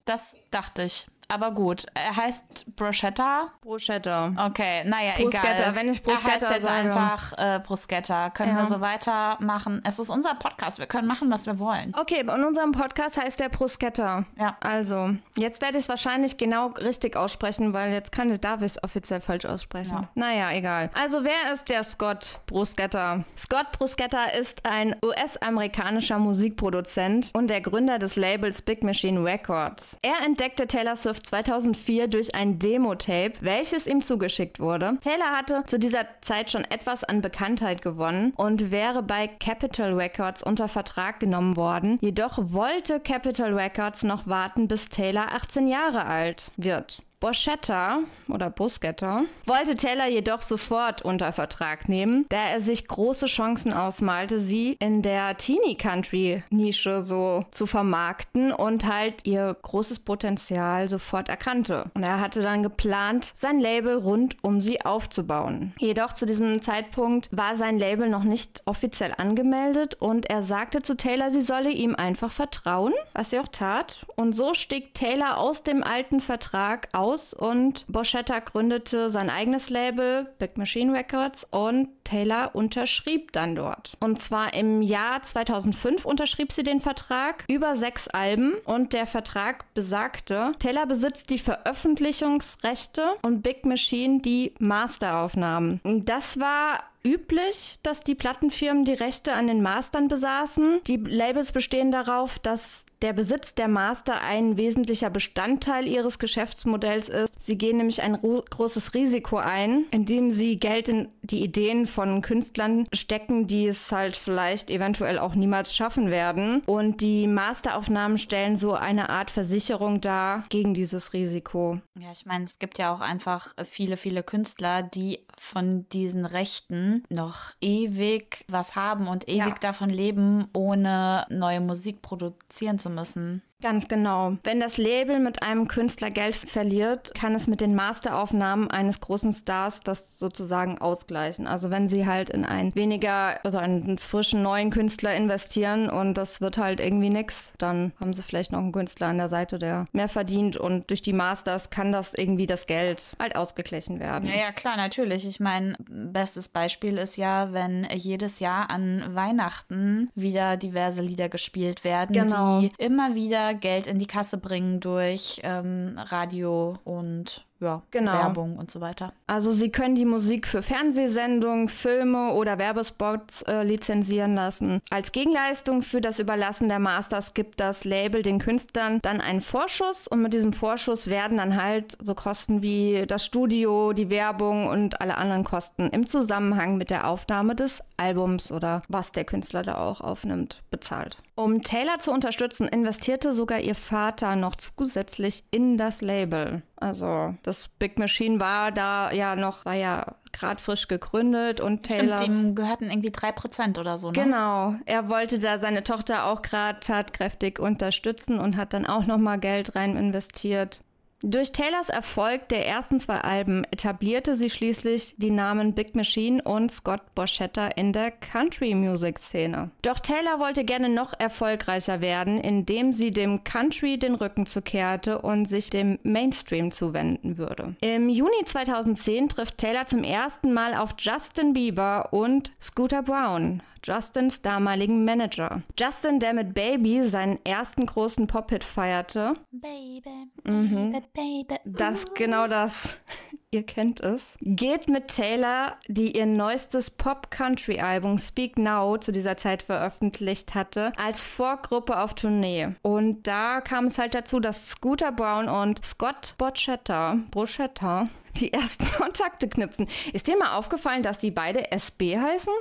das 0.06 0.36
dachte 0.52 0.84
ich. 0.84 1.08
Aber 1.29 1.51
gut, 1.51 1.85
er 1.93 2.15
heißt 2.15 2.65
Bruschetta. 2.75 3.51
Bruschetta. 3.61 4.31
Okay, 4.47 4.83
naja, 4.85 5.11
Bruschetta, 5.17 5.53
egal. 5.55 5.75
wenn 5.75 5.89
ich 5.89 6.01
er 6.05 6.13
heißt 6.13 6.23
Bruschetta 6.23 6.53
jetzt 6.53 6.63
sage. 6.63 6.77
einfach 6.93 7.33
äh, 7.37 7.59
Bruschetta. 7.59 8.29
Können 8.29 8.51
Ja. 8.55 8.59
wir 8.59 8.65
so 8.65 8.79
weitermachen? 8.81 9.81
Es 9.85 9.99
ist 9.99 10.09
unser 10.09 10.35
Podcast. 10.35 10.79
Wir 10.79 10.85
können 10.85 11.07
machen, 11.07 11.29
was 11.29 11.45
wir 11.45 11.59
wollen. 11.59 11.93
Okay, 11.99 12.21
in 12.21 12.29
unserem 12.29 12.71
Podcast 12.71 13.21
heißt 13.21 13.39
der 13.41 13.49
Bruschetta. 13.49 14.23
Ja. 14.39 14.55
Also, 14.61 15.11
jetzt 15.35 15.61
werde 15.61 15.77
ich 15.77 15.83
es 15.83 15.89
wahrscheinlich 15.89 16.37
genau 16.37 16.67
richtig 16.67 17.17
aussprechen, 17.17 17.73
weil 17.73 17.91
jetzt 17.91 18.11
kann 18.11 18.31
ich, 18.31 18.39
es 18.61 18.81
offiziell 18.83 19.19
falsch 19.19 19.45
aussprechen. 19.45 19.93
Ja. 20.03 20.09
Naja, 20.15 20.51
egal. 20.51 20.89
Also, 21.01 21.23
wer 21.23 21.51
ist 21.53 21.67
der 21.69 21.83
Scott 21.83 22.39
Bruschetta? 22.47 23.25
Scott 23.37 23.71
Bruschetta 23.73 24.23
ist 24.39 24.65
ein 24.65 24.95
US-amerikanischer 25.03 26.19
Musikproduzent 26.19 27.31
und 27.33 27.47
der 27.49 27.61
Gründer 27.61 27.99
des 27.99 28.15
Labels 28.15 28.61
Big 28.61 28.83
Machine 28.83 29.23
Records. 29.23 29.97
Er 30.01 30.25
entdeckte 30.25 30.67
Taylor 30.67 30.95
Swift 30.95 31.16
2004 31.21 32.08
durch 32.08 32.36
ein 32.36 32.60
Demo-Tape, 32.60 33.34
welches 33.41 33.88
ihm 33.88 34.01
zugeschickt 34.01 34.60
wurde. 34.60 34.97
Taylor 35.01 35.32
hatte 35.32 35.63
zu 35.65 35.80
dieser 35.80 36.06
Zeit 36.21 36.51
schon 36.51 36.63
etwas 36.63 37.03
an 37.03 37.21
Bekanntheit 37.21 37.82
gewonnen 37.82 38.34
und 38.36 38.71
wäre 38.71 39.03
bei 39.03 39.27
Capitol 39.27 39.93
Records 39.93 40.43
unter 40.43 40.67
Vertrag 40.67 41.19
genommen 41.19 41.56
worden. 41.56 41.97
Jedoch 42.01 42.38
wollte 42.41 42.99
Capitol 42.99 43.53
Records 43.53 44.03
noch 44.03 44.27
warten, 44.27 44.67
bis 44.67 44.89
Taylor 44.89 45.34
18 45.34 45.67
Jahre 45.67 46.06
alt 46.06 46.51
wird. 46.58 47.01
Borchetta 47.19 48.01
oder 48.30 48.51
Bruschetta 48.51 49.23
wollte 49.47 49.75
Taylor 49.75 50.06
jedoch 50.08 50.43
sofort 50.43 51.01
unter 51.01 51.34
Vertrag 51.34 51.89
nehmen, 51.89 52.27
da 52.30 52.38
er 52.38 52.60
sich 52.60 52.88
große 52.88 53.25
Chancen 53.25 53.73
ausmalte, 53.73 54.38
sie 54.38 54.77
in 54.80 55.01
der 55.01 55.36
Teenie-Country-Nische 55.36 57.01
so 57.01 57.43
zu 57.49 57.65
vermarkten 57.65 58.51
und 58.51 58.86
halt 58.86 59.25
ihr 59.25 59.56
großes 59.60 60.01
Potenzial 60.01 60.88
sofort 60.88 61.27
erkannte. 61.27 61.89
Und 61.95 62.03
er 62.03 62.19
hatte 62.19 62.43
dann 62.43 62.62
geplant, 62.62 63.32
sein 63.34 63.60
Label 63.60 63.95
rund 63.95 64.38
um 64.43 64.62
sie 64.62 64.86
aufzubauen. 64.86 65.73
Jedoch 65.80 66.13
zu 66.13 66.27
diesem 66.27 66.62
Zeitpunkt 66.62 67.30
war 67.32 67.56
sein 67.56 67.80
Label 67.80 68.10
noch 68.10 68.25
nicht 68.25 68.62
offiziell 68.65 69.13
angemeldet 69.17 69.95
und 69.95 70.30
er 70.30 70.43
sagte 70.43 70.84
zu 70.84 70.95
Taylor, 70.95 71.32
sie 71.32 71.41
solle 71.41 71.71
ihm 71.71 71.95
einfach 71.95 72.32
vertrauen, 72.32 72.93
was 73.13 73.32
sie 73.32 73.39
auch 73.39 73.47
tat. 73.47 74.06
Und 74.15 74.34
so 74.34 74.53
stieg 74.53 74.93
Taylor 74.93 75.39
aus 75.39 75.63
dem 75.63 75.84
alten 75.84 76.21
Vertrag 76.21 76.89
aus 77.08 77.34
und 77.34 77.86
Borchetta 77.88 78.39
gründete 78.39 79.10
sein 79.10 79.30
eigenes 79.30 79.70
Label, 79.70 80.28
Big 80.39 80.58
Machine 80.58 80.93
Records, 80.93 81.46
und 81.50 81.96
Taylor 82.08 82.52
unterschrieb 82.54 83.32
dann 83.34 83.56
dort. 83.56 83.98
Und 84.00 84.22
zwar 84.22 84.54
im 84.54 84.82
Jahr 84.82 85.22
2005 85.22 86.06
unterschrieb 86.06 86.52
sie 86.54 86.63
den 86.63 86.80
Vertrag 86.80 87.43
über 87.50 87.76
sechs 87.76 88.08
Alben 88.08 88.54
und 88.65 88.93
der 88.93 89.06
Vertrag 89.08 89.65
besagte, 89.74 90.54
Taylor 90.60 90.86
besitzt 90.86 91.30
die 91.30 91.39
Veröffentlichungsrechte 91.39 93.04
und 93.22 93.41
Big 93.41 93.65
Machine 93.65 94.20
die 94.22 94.54
Masteraufnahmen. 94.60 95.82
Das 95.84 96.39
war 96.39 96.84
üblich, 97.04 97.80
dass 97.84 98.02
die 98.04 98.15
Plattenfirmen 98.15 98.84
die 98.84 98.93
Rechte 98.93 99.34
an 99.34 99.48
den 99.48 99.62
Mastern 99.62 100.08
besaßen. 100.10 100.82
Die 100.88 100.98
Labels 100.98 101.52
bestehen 101.54 101.91
darauf, 101.91 102.38
dass 102.39 102.86
der 103.04 103.13
Besitz 103.13 103.54
der 103.54 103.67
Master 103.67 104.22
ein 104.22 104.58
wesentlicher 104.58 105.10
Bestandteil 105.12 105.88
ihres 105.88 106.17
Geschäftsmodells 106.20 107.10
ist. 107.10 107.36
Sie 107.39 107.58
gehen 107.58 107.78
nämlich 107.78 108.02
ein 108.02 108.15
ro- 108.15 108.43
großes 108.50 108.93
Risiko 108.96 109.38
ein, 109.38 109.86
indem 109.91 110.32
sie 110.32 110.60
Geld 110.60 110.89
in 110.89 111.08
die 111.22 111.43
Ideen 111.43 111.86
von 111.97 112.21
Künstlern 112.21 112.88
stecken, 112.93 113.47
die 113.47 113.65
es 113.65 113.91
halt 113.91 114.17
vielleicht 114.17 114.69
eventuell 114.69 115.17
auch 115.17 115.33
niemals 115.33 115.75
schaffen 115.75 116.12
werden. 116.12 116.62
Und 116.67 117.01
die 117.01 117.25
Masteraufnahmen 117.25 118.19
stellen 118.19 118.55
so 118.55 118.75
eine 118.75 119.10
Art 119.10 119.31
Versicherung 119.31 119.99
dar 119.99 120.43
gegen 120.49 120.75
dieses 120.75 121.13
Risiko. 121.13 121.79
Ja, 121.99 122.12
ich 122.12 122.27
meine, 122.27 122.43
es 122.43 122.60
gibt 122.60 122.77
ja 122.77 122.93
auch 122.93 123.01
einfach 123.01 123.55
viele, 123.65 123.97
viele 123.97 124.21
Künstler, 124.21 124.83
die 124.83 125.25
von 125.39 125.89
diesen 125.89 126.25
Rechten 126.25 127.03
noch 127.10 127.53
ewig 127.62 128.45
was 128.47 128.75
haben 128.75 129.07
und 129.07 129.27
ewig 129.27 129.38
Ja. 129.39 129.55
davon 129.60 129.89
leben, 129.89 130.45
ohne 130.53 131.25
neue 131.29 131.62
Musik 131.62 132.03
produzieren 132.03 132.77
zu 132.77 132.91
müssen. 132.91 133.41
Ganz 133.60 133.88
genau. 133.88 134.38
Wenn 134.43 134.60
das 134.60 134.78
Label 134.78 135.20
mit 135.20 135.41
einem 135.41 135.67
Künstler 135.67 136.12
Geld 136.12 136.36
verliert, 136.36 137.15
kann 137.15 137.34
es 137.34 137.48
mit 137.48 137.60
den 137.60 137.74
Masteraufnahmen 137.74 138.70
eines 138.70 139.02
großen 139.02 139.34
Stars 139.34 139.80
das 139.82 140.15
sozusagen 140.15 140.78
ausgleichen. 140.78 141.48
Also 141.48 141.72
wenn 141.72 141.88
sie 141.88 142.06
halt 142.06 142.30
in 142.30 142.46
einen 142.46 142.76
weniger, 142.76 143.43
also 143.43 143.58
einen 143.58 143.98
frischen 143.98 144.43
neuen 144.43 144.70
Künstler 144.70 145.15
investieren 145.15 145.89
und 145.89 146.13
das 146.20 146.39
wird 146.39 146.60
halt 146.60 146.80
irgendwie 146.80 147.10
nix, 147.10 147.54
dann 147.58 147.93
haben 148.00 148.13
sie 148.13 148.22
vielleicht 148.22 148.52
noch 148.52 148.60
einen 148.60 148.72
Künstler 148.72 149.08
an 149.08 149.17
der 149.17 149.28
Seite, 149.28 149.58
der 149.58 149.86
mehr 149.91 150.08
verdient 150.08 150.56
und 150.56 150.91
durch 150.91 151.02
die 151.02 151.13
Masters 151.13 151.72
kann 151.72 151.91
das 151.91 152.13
irgendwie 152.13 152.46
das 152.46 152.67
Geld 152.67 153.15
halt 153.20 153.36
ausgeglichen 153.36 154.00
werden. 154.00 154.30
Ja, 154.30 154.36
ja, 154.36 154.52
klar, 154.52 154.78
natürlich. 154.78 155.26
Ich 155.26 155.39
meine, 155.39 155.76
bestes 155.89 156.48
Beispiel 156.50 157.00
ist 157.00 157.17
ja, 157.17 157.54
wenn 157.54 157.88
jedes 157.91 158.39
Jahr 158.39 158.70
an 158.70 159.04
Weihnachten 159.15 160.12
wieder 160.13 160.58
diverse 160.58 161.02
Lieder 161.02 161.28
gespielt 161.28 161.84
werden, 161.84 162.13
Genau. 162.13 162.62
die 162.62 162.72
immer 162.78 163.15
wieder 163.15 163.46
Geld 163.53 163.88
in 163.88 163.99
die 163.99 164.07
Kasse 164.07 164.38
bringen 164.38 164.79
durch 164.79 165.41
ähm, 165.43 165.95
Radio 165.97 166.77
und 166.83 167.46
ja, 167.60 167.82
Genau. 167.91 168.13
Werbung 168.13 168.58
und 168.58 168.72
so 168.72 168.82
weiter. 168.82 169.13
Also 169.26 169.52
sie 169.52 169.72
können 169.72 169.96
die 169.96 170.06
Musik 170.06 170.48
für 170.48 170.62
Fernsehsendungen, 170.62 171.70
Filme 171.70 172.34
oder 172.34 172.58
Werbespots 172.58 173.43
äh, 173.43 173.63
lizenzieren 173.63 174.36
lassen. 174.36 174.82
Als 174.89 175.12
Gegenleistung 175.12 175.82
für 175.82 176.02
das 176.02 176.20
Überlassen 176.20 176.70
der 176.70 176.80
Masters 176.80 177.34
gibt 177.34 177.60
das 177.60 177.84
Label 177.84 178.22
den 178.22 178.39
Künstlern 178.39 179.00
dann 179.02 179.22
einen 179.22 179.41
Vorschuss 179.41 180.08
und 180.08 180.22
mit 180.22 180.34
diesem 180.34 180.54
Vorschuss 180.54 181.08
werden 181.08 181.38
dann 181.38 181.62
halt 181.62 181.98
so 182.02 182.15
Kosten 182.15 182.62
wie 182.62 183.06
das 183.08 183.26
Studio, 183.26 183.93
die 183.93 184.10
Werbung 184.10 184.67
und 184.67 185.02
alle 185.02 185.17
anderen 185.17 185.43
Kosten 185.43 185.89
im 185.89 186.06
Zusammenhang 186.06 186.78
mit 186.78 186.89
der 186.89 187.08
Aufnahme 187.08 187.56
des 187.56 187.82
Albums 187.98 188.52
oder 188.52 188.82
was 188.88 189.12
der 189.12 189.26
Künstler 189.26 189.63
da 189.63 189.78
auch 189.78 190.02
aufnimmt, 190.02 190.62
bezahlt. 190.70 191.17
Um 191.36 191.62
Taylor 191.62 192.00
zu 192.00 192.12
unterstützen, 192.12 192.67
investierte 192.67 193.34
sogar 193.34 193.60
ihr 193.60 193.76
Vater 193.76 194.36
noch 194.36 194.56
zusätzlich 194.56 195.43
in 195.52 195.78
das 195.78 196.02
Label. 196.02 196.62
Also 196.79 197.35
das 197.43 197.67
Big 197.67 197.97
Machine 197.97 198.39
war 198.39 198.71
da 198.71 199.11
ja 199.11 199.35
noch, 199.35 199.65
war 199.65 199.73
ja 199.73 200.15
gerade 200.31 200.61
frisch 200.61 200.87
gegründet 200.87 201.59
und 201.59 201.83
Taylor. 201.83 202.23
Ihm 202.23 202.53
gehörten 202.53 202.91
irgendwie 202.91 203.09
3% 203.09 203.79
oder 203.79 203.97
so, 203.97 204.11
ne? 204.11 204.23
Genau, 204.23 204.75
er 204.85 205.09
wollte 205.09 205.39
da 205.39 205.57
seine 205.57 205.83
Tochter 205.83 206.25
auch 206.25 206.43
gerade 206.43 206.79
tatkräftig 206.79 207.59
unterstützen 207.59 208.39
und 208.39 208.57
hat 208.57 208.73
dann 208.73 208.85
auch 208.85 209.05
noch 209.05 209.17
mal 209.17 209.37
Geld 209.37 209.75
rein 209.75 209.95
investiert. 209.95 210.81
Durch 211.23 211.51
Taylors 211.51 211.89
Erfolg 211.89 212.47
der 212.49 212.67
ersten 212.67 212.99
zwei 212.99 213.19
Alben 213.21 213.63
etablierte 213.71 214.36
sie 214.36 214.51
schließlich 214.51 215.15
die 215.17 215.32
Namen 215.32 215.73
Big 215.73 215.95
Machine 215.95 216.43
und 216.43 216.71
Scott 216.71 217.01
Borchetta 217.15 217.69
in 217.69 217.91
der 217.91 218.12
Country-Music-Szene. 218.12 219.71
Doch 219.82 219.99
Taylor 219.99 220.39
wollte 220.39 220.63
gerne 220.63 220.89
noch 220.89 221.13
erfolgreicher 221.19 222.01
werden, 222.01 222.39
indem 222.39 222.93
sie 222.93 223.10
dem 223.10 223.43
Country 223.43 223.97
den 223.97 224.13
Rücken 224.13 224.45
zukehrte 224.45 225.19
und 225.19 225.45
sich 225.45 225.71
dem 225.71 225.97
Mainstream 226.03 226.71
zuwenden 226.71 227.39
würde. 227.39 227.75
Im 227.82 228.10
Juni 228.10 228.45
2010 228.45 229.30
trifft 229.30 229.58
Taylor 229.58 229.88
zum 229.88 230.03
ersten 230.03 230.53
Mal 230.53 230.75
auf 230.75 230.91
Justin 230.99 231.53
Bieber 231.53 232.13
und 232.13 232.51
Scooter 232.62 233.01
Brown, 233.01 233.63
Justins 233.83 234.41
damaligen 234.41 235.05
Manager. 235.05 235.61
Justin, 235.79 236.19
der 236.19 236.33
mit 236.33 236.53
Baby 236.53 237.01
seinen 237.01 237.39
ersten 237.45 237.85
großen 237.85 238.27
Pop-Hit 238.27 238.63
feierte, 238.63 239.33
Baby, 239.51 240.09
Mhm. 240.43 240.91
baby, 240.91 241.05
baby. 241.47 241.55
das 241.65 242.05
genau 242.13 242.47
das, 242.47 242.99
ihr 243.51 243.63
kennt 243.63 243.99
es, 244.01 244.35
geht 244.41 244.87
mit 244.87 245.07
Taylor, 245.09 245.77
die 245.87 246.17
ihr 246.17 246.25
neuestes 246.25 246.91
Pop-Country-Album 246.91 248.17
Speak 248.19 248.57
Now 248.57 248.97
zu 248.97 249.11
dieser 249.11 249.37
Zeit 249.37 249.63
veröffentlicht 249.63 250.55
hatte, 250.55 250.91
als 250.97 251.27
Vorgruppe 251.27 251.99
auf 251.99 252.13
Tournee. 252.15 252.69
Und 252.81 253.27
da 253.27 253.61
kam 253.61 253.85
es 253.85 253.97
halt 253.97 254.15
dazu, 254.15 254.39
dass 254.39 254.69
Scooter 254.69 255.11
Brown 255.11 255.47
und 255.49 255.85
Scott 255.85 256.35
Borchetta, 256.37 257.19
Borchetta 257.31 258.09
die 258.37 258.53
ersten 258.53 258.85
Kontakte 258.97 259.47
knüpfen. 259.47 259.87
Ist 260.13 260.27
dir 260.27 260.37
mal 260.37 260.55
aufgefallen, 260.57 261.01
dass 261.03 261.17
die 261.19 261.31
beide 261.31 261.71
SB 261.71 262.17
heißen? 262.19 262.53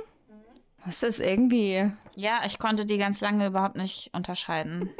Das 0.87 1.03
ist 1.03 1.19
irgendwie 1.19 1.91
Ja, 2.15 2.39
ich 2.45 2.57
konnte 2.57 2.85
die 2.85 2.97
ganz 2.97 3.21
lange 3.21 3.45
überhaupt 3.45 3.77
nicht 3.77 4.09
unterscheiden. 4.13 4.89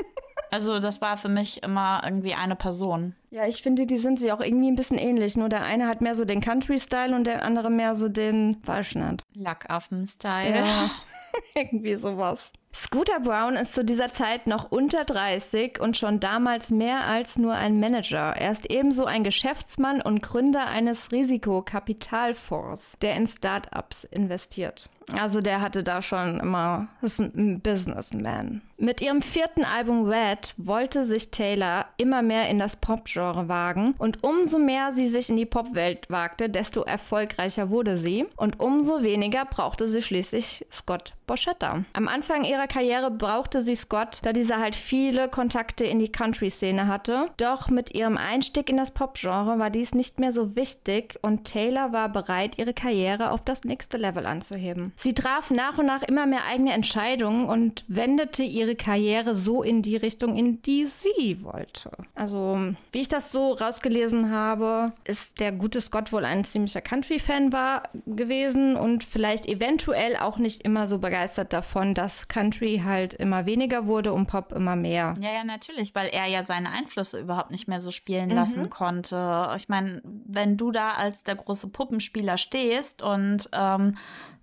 Also 0.50 0.80
das 0.80 1.02
war 1.02 1.18
für 1.18 1.28
mich 1.28 1.62
immer 1.62 2.02
irgendwie 2.06 2.34
eine 2.34 2.56
Person. 2.56 3.16
Ja, 3.32 3.46
ich 3.46 3.62
finde, 3.62 3.86
die 3.86 3.98
sind 3.98 4.18
sich 4.18 4.32
auch 4.32 4.40
irgendwie 4.40 4.72
ein 4.72 4.78
bisschen 4.78 4.98
ähnlich. 4.98 5.36
Nur 5.36 5.50
der 5.50 5.64
eine 5.64 5.88
hat 5.88 6.00
mehr 6.00 6.16
so 6.16 6.24
den 6.24 6.40
Country-Style 6.40 7.14
und 7.14 7.26
der 7.26 7.44
andere 7.44 7.70
mehr 7.70 7.96
so 7.96 8.08
den 8.08 8.56
Waschnatt. 8.64 9.26
Lackaffen-Style. 9.34 10.56
Ja, 10.56 10.90
irgendwie 11.56 11.96
sowas. 11.96 12.52
Scooter 12.74 13.20
Brown 13.20 13.56
ist 13.56 13.74
zu 13.74 13.84
dieser 13.84 14.12
Zeit 14.12 14.46
noch 14.46 14.72
unter 14.72 15.04
30 15.04 15.80
und 15.80 15.98
schon 15.98 16.20
damals 16.20 16.70
mehr 16.70 17.06
als 17.06 17.38
nur 17.38 17.54
ein 17.54 17.80
Manager. 17.80 18.36
Er 18.38 18.52
ist 18.52 18.70
ebenso 18.70 19.06
ein 19.06 19.24
Geschäftsmann 19.24 20.02
und 20.02 20.22
Gründer 20.22 20.68
eines 20.68 21.12
Risikokapitalfonds, 21.12 23.00
der 23.02 23.16
in 23.16 23.26
Startups 23.26 24.04
investiert. 24.04 24.90
Also 25.14 25.42
der 25.42 25.62
hatte 25.62 25.84
da 25.84 26.02
schon 26.02 26.40
immer, 26.40 26.88
ist 27.02 27.20
ein 27.20 27.62
Businessman. 27.62 28.62
Mit 28.80 29.02
ihrem 29.02 29.24
vierten 29.24 29.64
Album 29.64 30.08
Red 30.08 30.54
wollte 30.58 31.04
sich 31.04 31.32
Taylor 31.32 31.86
immer 31.98 32.22
mehr 32.22 32.48
in 32.50 32.60
das 32.60 32.76
Pop-Genre 32.76 33.48
wagen 33.48 33.96
und 33.98 34.24
umso 34.24 34.60
mehr 34.60 34.92
sie 34.94 35.08
sich 35.08 35.30
in 35.30 35.38
die 35.38 35.48
Popwelt 35.48 36.10
wagte, 36.12 36.48
desto 36.48 36.82
erfolgreicher 36.82 37.72
wurde 37.72 37.98
sie 37.98 38.28
und 38.36 38.60
umso 38.60 39.02
weniger 39.02 39.46
brauchte 39.46 39.88
sie 39.88 40.04
schließlich 40.04 40.68
Scott 40.72 41.14
Borchetta. 41.26 41.84
Am 41.94 42.08
Anfang 42.08 42.44
ihrer 42.44 42.68
Karriere 42.68 43.10
brauchte 43.12 43.62
sie 43.62 43.76
Scott, 43.76 44.20
da 44.22 44.32
dieser 44.32 44.60
halt 44.60 44.76
viele 44.76 45.28
Kontakte 45.28 45.84
in 45.84 46.00
die 46.00 46.12
Country-Szene 46.12 46.88
hatte. 46.88 47.30
Doch 47.38 47.70
mit 47.70 47.94
ihrem 47.96 48.16
Einstieg 48.16 48.70
in 48.70 48.78
das 48.78 48.92
Pop-Genre 48.92 49.60
war 49.60 49.70
dies 49.70 49.94
nicht 49.94 50.20
mehr 50.20 50.32
so 50.32 50.56
wichtig 50.56 51.20
und 51.24 51.46
Taylor 51.46 51.92
war 51.92 52.10
bereit, 52.10 52.58
ihre 52.58 52.74
Karriere 52.74 53.32
auf 53.32 53.44
das 53.44 53.64
nächste 53.64 53.98
Level 53.98 54.26
anzuheben. 54.26 54.94
Sie 55.00 55.14
traf 55.14 55.52
nach 55.52 55.78
und 55.78 55.86
nach 55.86 56.02
immer 56.02 56.26
mehr 56.26 56.46
eigene 56.46 56.74
Entscheidungen 56.74 57.46
und 57.46 57.86
wendete 57.88 58.42
ihre 58.42 58.76
Karriere 58.76 59.36
so 59.36 59.62
in 59.62 59.84
die 59.84 59.96
Richtung, 59.96 60.36
in 60.36 60.64
die 60.64 60.86
sie 60.86 61.38
wollte. 61.44 61.92
Also, 62.16 62.74
wie 62.92 63.02
ich 63.02 63.08
das 63.08 63.32
so 63.32 63.54
rausgelesen 63.54 64.32
habe, 64.32 64.94
ist 65.04 65.40
der 65.40 65.52
gute 65.52 65.82
Scott 65.82 66.12
wohl 66.12 66.26
ein 66.26 66.44
ziemlicher 66.44 66.82
Country-Fan 66.82 67.54
war 67.54 67.90
gewesen 68.08 68.76
und 68.76 69.04
vielleicht 69.04 69.46
eventuell 69.46 70.18
auch 70.18 70.40
nicht 70.40 70.64
immer 70.64 70.88
so 70.88 70.98
begeistert 70.98 71.54
davon, 71.54 71.94
dass 71.94 72.28
Country 72.28 72.82
halt 72.84 73.14
immer 73.14 73.46
weniger 73.46 73.86
wurde 73.86 74.14
und 74.14 74.26
Pop 74.26 74.52
immer 74.52 74.76
mehr. 74.76 75.14
Ja, 75.20 75.32
ja, 75.32 75.44
natürlich, 75.44 75.94
weil 75.94 76.08
er 76.08 76.26
ja 76.26 76.44
seine 76.44 76.72
Einflüsse 76.72 77.20
überhaupt 77.20 77.52
nicht 77.52 77.68
mehr 77.68 77.82
so 77.82 77.92
spielen 77.92 78.32
lassen 78.32 78.72
konnte. 78.72 79.52
Ich 79.58 79.70
meine, 79.70 80.02
wenn 80.04 80.58
du 80.58 80.72
da 80.72 80.94
als 80.94 81.24
der 81.24 81.36
große 81.36 81.70
Puppenspieler 81.70 82.40
stehst 82.40 83.04
und 83.04 83.48
ähm, 83.54 83.96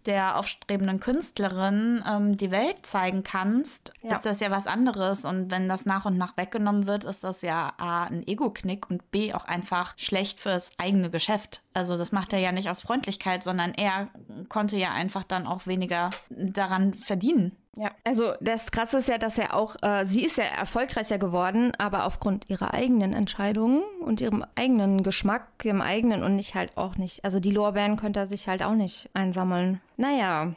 der 0.07 0.39
aufstrebenden 0.39 1.01
Künstlerin 1.01 2.03
ähm, 2.09 2.37
die 2.37 2.51
Welt 2.51 2.85
zeigen 2.87 3.23
kannst, 3.25 3.93
Ja. 4.03 4.13
ist 4.13 4.25
das 4.25 4.41
ja 4.41 4.51
was 4.51 4.67
anderes. 4.67 5.25
Und 5.25 5.51
wenn 5.51 5.69
das 5.69 5.87
nach 5.87 6.05
und 6.05 6.17
nach 6.17 6.37
weggenommen 6.37 6.87
wird, 6.87 7.05
ist 7.05 7.25
das 7.25 7.43
ja 7.43 7.73
A, 7.79 8.05
ein 8.05 8.27
Ego-Knick 8.27 8.91
und 8.91 9.11
B, 9.11 9.33
auch 9.35 9.45
einfach 9.45 9.95
schlecht 9.97 10.41
fürs 10.41 10.73
eigene 10.79 11.11
Geschäft. 11.11 11.63
Also 11.73 11.97
das 11.97 12.13
macht 12.13 12.33
er 12.33 12.39
ja 12.39 12.53
nicht 12.53 12.71
aus 12.71 12.83
Freundlichkeit, 12.83 13.43
sondern 13.43 13.73
er 13.75 14.09
konnte 14.49 14.77
ja 14.77 14.93
einfach 14.93 15.25
dann 15.25 15.47
auch 15.47 15.67
weniger 15.67 16.11
daran 16.31 16.95
verdienen. 16.95 17.57
Ja, 17.77 17.91
also 18.05 18.33
das 18.41 18.71
Krasse 18.71 18.99
ist 18.99 19.09
ja, 19.09 19.19
dass 19.19 19.37
er 19.37 19.55
auch, 19.55 19.77
äh, 19.83 20.05
sie 20.05 20.25
ist 20.25 20.39
ja 20.39 20.45
erfolgreicher 20.45 21.19
geworden, 21.19 21.73
aber 21.79 22.07
aufgrund 22.07 22.49
ihrer 22.49 22.73
eigenen 22.73 23.13
Entscheidungen 23.13 23.83
und 24.01 24.21
ihrem 24.21 24.45
eigenen 24.55 25.03
Geschmack, 25.03 25.49
ihrem 25.65 25.81
eigenen 25.81 26.23
und 26.23 26.37
nicht 26.37 26.55
halt 26.55 26.77
auch 26.77 26.97
nicht. 26.97 27.25
Also 27.25 27.41
die 27.41 27.51
Lorbeeren 27.51 27.97
könnte 27.97 28.21
er 28.21 28.27
sich 28.27 28.49
halt 28.49 28.63
auch 28.63 28.75
nicht 28.75 29.11
einsammeln. 29.13 29.81
Naja. 29.97 30.53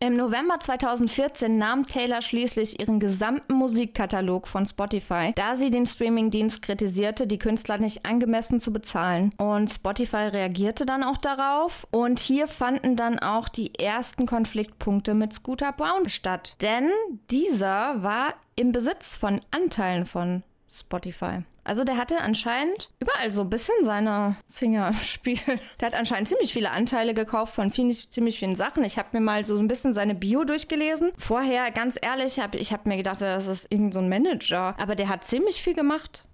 Im 0.00 0.14
November 0.14 0.60
2014 0.60 1.58
nahm 1.58 1.84
Taylor 1.84 2.22
schließlich 2.22 2.78
ihren 2.78 3.00
gesamten 3.00 3.54
Musikkatalog 3.54 4.46
von 4.46 4.64
Spotify, 4.64 5.32
da 5.34 5.56
sie 5.56 5.72
den 5.72 5.86
Streamingdienst 5.86 6.62
kritisierte, 6.62 7.26
die 7.26 7.38
Künstler 7.38 7.78
nicht 7.78 8.06
angemessen 8.06 8.60
zu 8.60 8.72
bezahlen. 8.72 9.34
Und 9.38 9.70
Spotify 9.70 10.28
reagierte 10.28 10.86
dann 10.86 11.02
auch 11.02 11.16
darauf. 11.16 11.84
Und 11.90 12.20
hier 12.20 12.46
fanden 12.46 12.94
dann 12.94 13.18
auch 13.18 13.48
die 13.48 13.74
ersten 13.74 14.26
Konfliktpunkte 14.26 15.14
mit 15.14 15.32
Scooter 15.32 15.72
Brown 15.72 16.08
statt. 16.08 16.54
Denn 16.60 16.90
dieser 17.32 18.00
war 18.00 18.34
im 18.54 18.70
Besitz 18.70 19.16
von 19.16 19.40
Anteilen 19.50 20.06
von 20.06 20.44
Spotify. 20.70 21.42
Also 21.68 21.84
der 21.84 21.98
hatte 21.98 22.22
anscheinend 22.22 22.88
überall 22.98 23.30
so 23.30 23.42
ein 23.42 23.50
bisschen 23.50 23.84
seine 23.84 24.38
Fingerspiel. 24.48 25.38
Der 25.80 25.88
hat 25.88 25.94
anscheinend 25.94 26.28
ziemlich 26.28 26.52
viele 26.52 26.70
Anteile 26.70 27.12
gekauft 27.12 27.54
von 27.54 27.70
vielen, 27.70 27.92
ziemlich 27.92 28.38
vielen 28.38 28.56
Sachen. 28.56 28.84
Ich 28.84 28.98
habe 28.98 29.08
mir 29.12 29.20
mal 29.20 29.44
so 29.44 29.58
ein 29.58 29.68
bisschen 29.68 29.92
seine 29.92 30.14
Bio 30.14 30.44
durchgelesen. 30.44 31.12
Vorher, 31.18 31.70
ganz 31.70 31.98
ehrlich, 32.00 32.40
hab, 32.40 32.54
ich 32.54 32.72
habe 32.72 32.88
mir 32.88 32.96
gedacht, 32.96 33.20
das 33.20 33.46
ist 33.46 33.70
irgend 33.70 33.92
so 33.92 34.00
ein 34.00 34.08
Manager. 34.08 34.74
Aber 34.80 34.94
der 34.94 35.10
hat 35.10 35.24
ziemlich 35.24 35.62
viel 35.62 35.74
gemacht. 35.74 36.24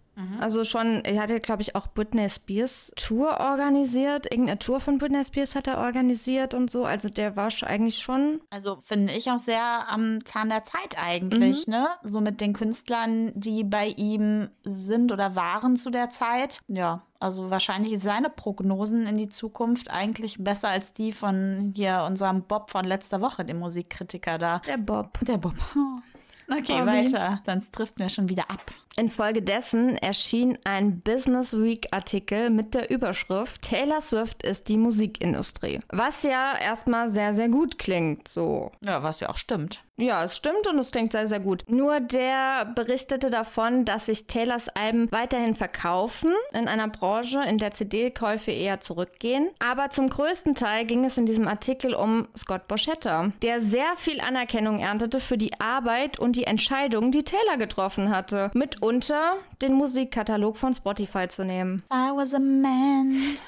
Also 0.40 0.64
schon, 0.64 1.04
er 1.04 1.22
hatte, 1.22 1.40
glaube 1.40 1.62
ich, 1.62 1.74
auch 1.74 1.88
Britney 1.88 2.28
Spears 2.28 2.92
Tour 2.96 3.40
organisiert. 3.40 4.30
Irgendeine 4.30 4.58
Tour 4.58 4.80
von 4.80 4.98
Britney 4.98 5.24
Spears 5.24 5.54
hat 5.54 5.66
er 5.66 5.78
organisiert 5.78 6.54
und 6.54 6.70
so. 6.70 6.84
Also 6.84 7.08
der 7.08 7.36
war 7.36 7.48
eigentlich 7.62 7.98
schon 7.98 8.40
Also 8.50 8.78
finde 8.84 9.12
ich 9.12 9.30
auch 9.30 9.38
sehr 9.38 9.88
am 9.88 10.24
Zahn 10.24 10.48
der 10.48 10.64
Zeit 10.64 10.96
eigentlich, 10.96 11.66
ne? 11.66 11.88
So 12.02 12.20
mit 12.20 12.40
den 12.40 12.52
Künstlern, 12.52 13.32
die 13.34 13.64
bei 13.64 13.88
ihm 13.88 14.50
sind 14.64 15.12
oder 15.12 15.36
waren 15.36 15.76
zu 15.76 15.90
der 15.90 16.10
Zeit. 16.10 16.60
Ja, 16.68 17.02
also 17.20 17.50
wahrscheinlich 17.50 18.00
seine 18.00 18.30
Prognosen 18.30 19.06
in 19.06 19.16
die 19.16 19.28
Zukunft 19.28 19.90
eigentlich 19.90 20.42
besser 20.42 20.68
als 20.68 20.92
die 20.92 21.12
von 21.12 21.72
hier 21.74 22.04
unserem 22.06 22.42
Bob 22.42 22.70
von 22.70 22.84
letzter 22.84 23.20
Woche, 23.20 23.44
dem 23.44 23.58
Musikkritiker 23.58 24.38
da. 24.38 24.58
der 24.60 24.78
Bob. 24.78 25.18
Der 25.22 25.38
Bob. 25.38 25.54
Okay, 26.48 26.78
Bobby. 26.78 27.12
weiter. 27.12 27.42
Sonst 27.46 27.72
trifft 27.74 27.98
mir 27.98 28.10
schon 28.10 28.28
wieder 28.28 28.50
ab. 28.50 28.72
Infolgedessen 28.96 29.96
erschien 29.96 30.58
ein 30.64 31.00
Business 31.00 31.58
Week 31.58 31.88
Artikel 31.90 32.50
mit 32.50 32.74
der 32.74 32.90
Überschrift 32.90 33.62
Taylor 33.62 34.00
Swift 34.00 34.42
ist 34.44 34.68
die 34.68 34.76
Musikindustrie. 34.76 35.80
Was 35.88 36.22
ja 36.22 36.56
erstmal 36.56 37.08
sehr, 37.08 37.34
sehr 37.34 37.48
gut 37.48 37.78
klingt, 37.78 38.28
so. 38.28 38.70
Ja, 38.84 39.02
was 39.02 39.20
ja 39.20 39.30
auch 39.30 39.36
stimmt. 39.36 39.82
Ja, 39.96 40.24
es 40.24 40.36
stimmt 40.36 40.66
und 40.66 40.76
es 40.78 40.90
klingt 40.90 41.12
sehr, 41.12 41.28
sehr 41.28 41.38
gut. 41.38 41.64
Nur 41.68 42.00
der 42.00 42.64
berichtete 42.64 43.30
davon, 43.30 43.84
dass 43.84 44.06
sich 44.06 44.26
Taylors 44.26 44.68
Alben 44.68 45.10
weiterhin 45.12 45.54
verkaufen, 45.54 46.32
in 46.52 46.66
einer 46.66 46.88
Branche, 46.88 47.40
in 47.48 47.58
der 47.58 47.72
CD-Käufe 47.72 48.50
eher 48.50 48.80
zurückgehen. 48.80 49.50
Aber 49.60 49.90
zum 49.90 50.10
größten 50.10 50.56
Teil 50.56 50.84
ging 50.84 51.04
es 51.04 51.16
in 51.16 51.26
diesem 51.26 51.46
Artikel 51.46 51.94
um 51.94 52.26
Scott 52.36 52.66
Borchetta, 52.66 53.30
der 53.42 53.60
sehr 53.60 53.96
viel 53.96 54.20
Anerkennung 54.20 54.80
erntete 54.80 55.20
für 55.20 55.38
die 55.38 55.60
Arbeit 55.60 56.18
und 56.18 56.34
die 56.34 56.44
Entscheidungen, 56.44 57.12
die 57.12 57.22
Taylor 57.22 57.56
getroffen 57.56 58.10
hatte. 58.10 58.50
Mitunter 58.52 59.36
den 59.64 59.74
Musikkatalog 59.74 60.56
von 60.56 60.74
Spotify 60.74 61.26
zu 61.28 61.44
nehmen. 61.44 61.82
I 61.92 62.10
was 62.14 62.34
a 62.34 62.38
man. 62.38 63.38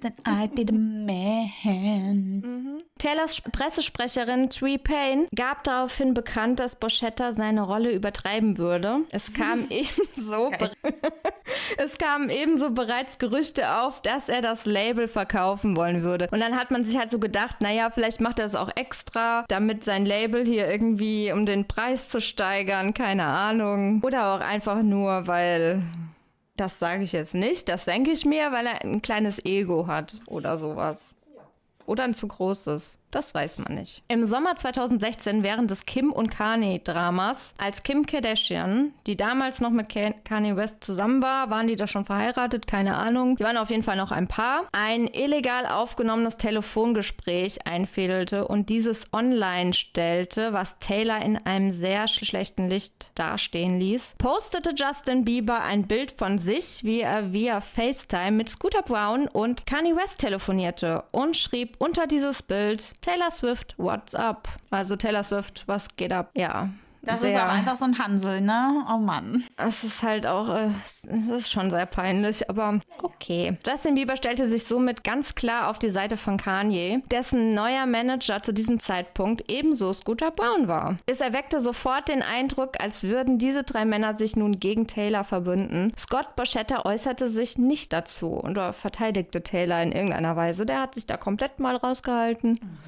then 0.00 0.12
I'd 0.24 0.54
be 0.54 0.64
the 0.64 0.72
man. 0.72 2.42
Mhm. 2.42 2.82
Taylors 2.98 3.40
Pressesprecherin 3.40 4.50
Tree 4.50 4.78
Payne 4.78 5.28
gab 5.34 5.62
daraufhin 5.64 6.14
bekannt, 6.14 6.58
dass 6.58 6.76
Boschetta 6.76 7.32
seine 7.32 7.62
Rolle 7.62 7.92
übertreiben 7.92 8.58
würde. 8.58 9.00
Es 9.10 9.32
kam 9.32 9.66
ebenso, 9.70 10.50
es 11.78 11.98
kamen 11.98 12.28
ebenso 12.28 12.70
bereits 12.70 13.18
Gerüchte 13.18 13.72
auf, 13.80 14.02
dass 14.02 14.28
er 14.28 14.42
das 14.42 14.66
Label 14.66 15.06
verkaufen 15.06 15.76
wollen 15.76 16.02
würde. 16.02 16.28
Und 16.32 16.40
dann 16.40 16.56
hat 16.56 16.70
man 16.70 16.84
sich 16.84 16.98
halt 16.98 17.10
so 17.10 17.18
gedacht, 17.18 17.60
naja, 17.60 17.90
vielleicht 17.90 18.20
macht 18.20 18.40
er 18.40 18.46
es 18.46 18.56
auch 18.56 18.70
extra, 18.74 19.44
damit 19.48 19.84
sein 19.84 20.04
Label 20.04 20.44
hier 20.44 20.68
irgendwie, 20.68 21.32
um 21.32 21.46
den 21.46 21.68
Preis 21.68 22.08
zu 22.08 22.20
steigern, 22.20 22.94
keine 22.94 23.26
Ahnung. 23.26 24.02
Oder 24.04 24.34
auch 24.34 24.40
einfach 24.40 24.82
nur, 24.82 25.26
weil 25.26 25.47
das 26.56 26.78
sage 26.78 27.04
ich 27.04 27.12
jetzt 27.12 27.34
nicht, 27.34 27.68
das 27.68 27.84
denke 27.84 28.10
ich 28.10 28.24
mir, 28.24 28.52
weil 28.52 28.66
er 28.66 28.82
ein 28.82 29.02
kleines 29.02 29.44
Ego 29.44 29.86
hat 29.86 30.16
oder 30.26 30.58
sowas. 30.58 31.14
Oder 31.86 32.04
ein 32.04 32.14
zu 32.14 32.28
großes. 32.28 32.98
Das 33.10 33.34
weiß 33.34 33.58
man 33.58 33.74
nicht. 33.74 34.02
Im 34.08 34.26
Sommer 34.26 34.56
2016, 34.56 35.42
während 35.42 35.70
des 35.70 35.86
Kim 35.86 36.12
und 36.12 36.30
Kanye-Dramas, 36.30 37.54
als 37.56 37.82
Kim 37.82 38.04
Kardashian, 38.04 38.92
die 39.06 39.16
damals 39.16 39.60
noch 39.60 39.70
mit 39.70 39.88
Kanye 39.88 40.56
West 40.56 40.84
zusammen 40.84 41.22
war, 41.22 41.48
waren 41.48 41.68
die 41.68 41.76
da 41.76 41.86
schon 41.86 42.04
verheiratet? 42.04 42.66
Keine 42.66 42.96
Ahnung. 42.96 43.36
Die 43.36 43.44
waren 43.44 43.56
auf 43.56 43.70
jeden 43.70 43.82
Fall 43.82 43.96
noch 43.96 44.10
ein 44.10 44.28
Paar. 44.28 44.66
Ein 44.72 45.06
illegal 45.06 45.64
aufgenommenes 45.66 46.36
Telefongespräch 46.36 47.66
einfädelte 47.66 48.46
und 48.46 48.68
dieses 48.68 49.10
online 49.12 49.72
stellte, 49.72 50.52
was 50.52 50.78
Taylor 50.78 51.22
in 51.22 51.38
einem 51.38 51.72
sehr 51.72 52.08
schlechten 52.08 52.68
Licht 52.68 53.10
dastehen 53.14 53.78
ließ, 53.78 54.16
postete 54.18 54.74
Justin 54.76 55.24
Bieber 55.24 55.62
ein 55.62 55.86
Bild 55.86 56.12
von 56.12 56.36
sich, 56.36 56.84
wie 56.84 57.00
er 57.00 57.32
via 57.32 57.62
FaceTime 57.62 58.32
mit 58.32 58.50
Scooter 58.50 58.82
Brown 58.82 59.28
und 59.28 59.66
Kanye 59.66 59.96
West 59.96 60.18
telefonierte 60.18 61.04
und 61.10 61.36
schrieb 61.36 61.76
unter 61.78 62.06
dieses 62.06 62.42
Bild 62.42 62.97
Taylor 63.00 63.30
Swift, 63.30 63.74
what's 63.78 64.14
up? 64.14 64.48
Also 64.70 64.96
Taylor 64.96 65.22
Swift, 65.22 65.64
was 65.66 65.88
geht 65.96 66.12
ab? 66.12 66.30
Ja, 66.34 66.68
das 67.02 67.20
sehr, 67.20 67.30
ist 67.30 67.36
auch 67.36 67.48
einfach 67.48 67.76
so 67.76 67.84
ein 67.84 67.98
Hansel, 67.98 68.40
ne? 68.40 68.84
Oh 68.92 68.98
Mann. 68.98 69.44
Es 69.56 69.84
ist 69.84 70.02
halt 70.02 70.26
auch, 70.26 70.48
äh, 70.48 70.66
es 70.66 71.04
ist 71.04 71.50
schon 71.50 71.70
sehr 71.70 71.86
peinlich, 71.86 72.48
aber 72.50 72.80
okay. 73.02 73.56
Justin 73.66 73.94
Bieber 73.94 74.16
stellte 74.16 74.46
sich 74.46 74.64
somit 74.64 75.04
ganz 75.04 75.34
klar 75.34 75.68
auf 75.68 75.78
die 75.78 75.90
Seite 75.90 76.16
von 76.16 76.36
Kanye, 76.36 77.02
dessen 77.10 77.54
neuer 77.54 77.86
Manager 77.86 78.42
zu 78.42 78.52
diesem 78.52 78.80
Zeitpunkt 78.80 79.50
ebenso 79.50 79.92
Scooter 79.92 80.30
Brown 80.30 80.68
war. 80.68 80.98
Es 81.06 81.20
erweckte 81.20 81.60
sofort 81.60 82.08
den 82.08 82.22
Eindruck, 82.22 82.80
als 82.80 83.04
würden 83.04 83.38
diese 83.38 83.62
drei 83.62 83.84
Männer 83.84 84.16
sich 84.16 84.36
nun 84.36 84.58
gegen 84.58 84.86
Taylor 84.86 85.24
verbünden. 85.24 85.92
Scott 85.96 86.36
Boschetta 86.36 86.84
äußerte 86.84 87.28
sich 87.28 87.58
nicht 87.58 87.92
dazu 87.92 88.40
oder 88.42 88.72
verteidigte 88.72 89.42
Taylor 89.42 89.82
in 89.82 89.92
irgendeiner 89.92 90.36
Weise. 90.36 90.66
Der 90.66 90.80
hat 90.80 90.94
sich 90.94 91.06
da 91.06 91.16
komplett 91.16 91.60
mal 91.60 91.76
rausgehalten. 91.76 92.58
Mhm. 92.60 92.78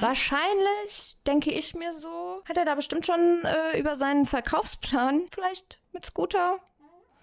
Wahrscheinlich, 0.00 1.16
denke 1.26 1.50
ich 1.50 1.74
mir 1.74 1.92
so, 1.92 2.42
hat 2.48 2.56
er 2.56 2.64
da 2.64 2.74
bestimmt 2.74 3.06
schon 3.06 3.20
äh, 3.44 3.59
über 3.78 3.96
seinen 3.96 4.26
Verkaufsplan, 4.26 5.22
vielleicht 5.32 5.78
mit 5.92 6.06
Scooter. 6.06 6.58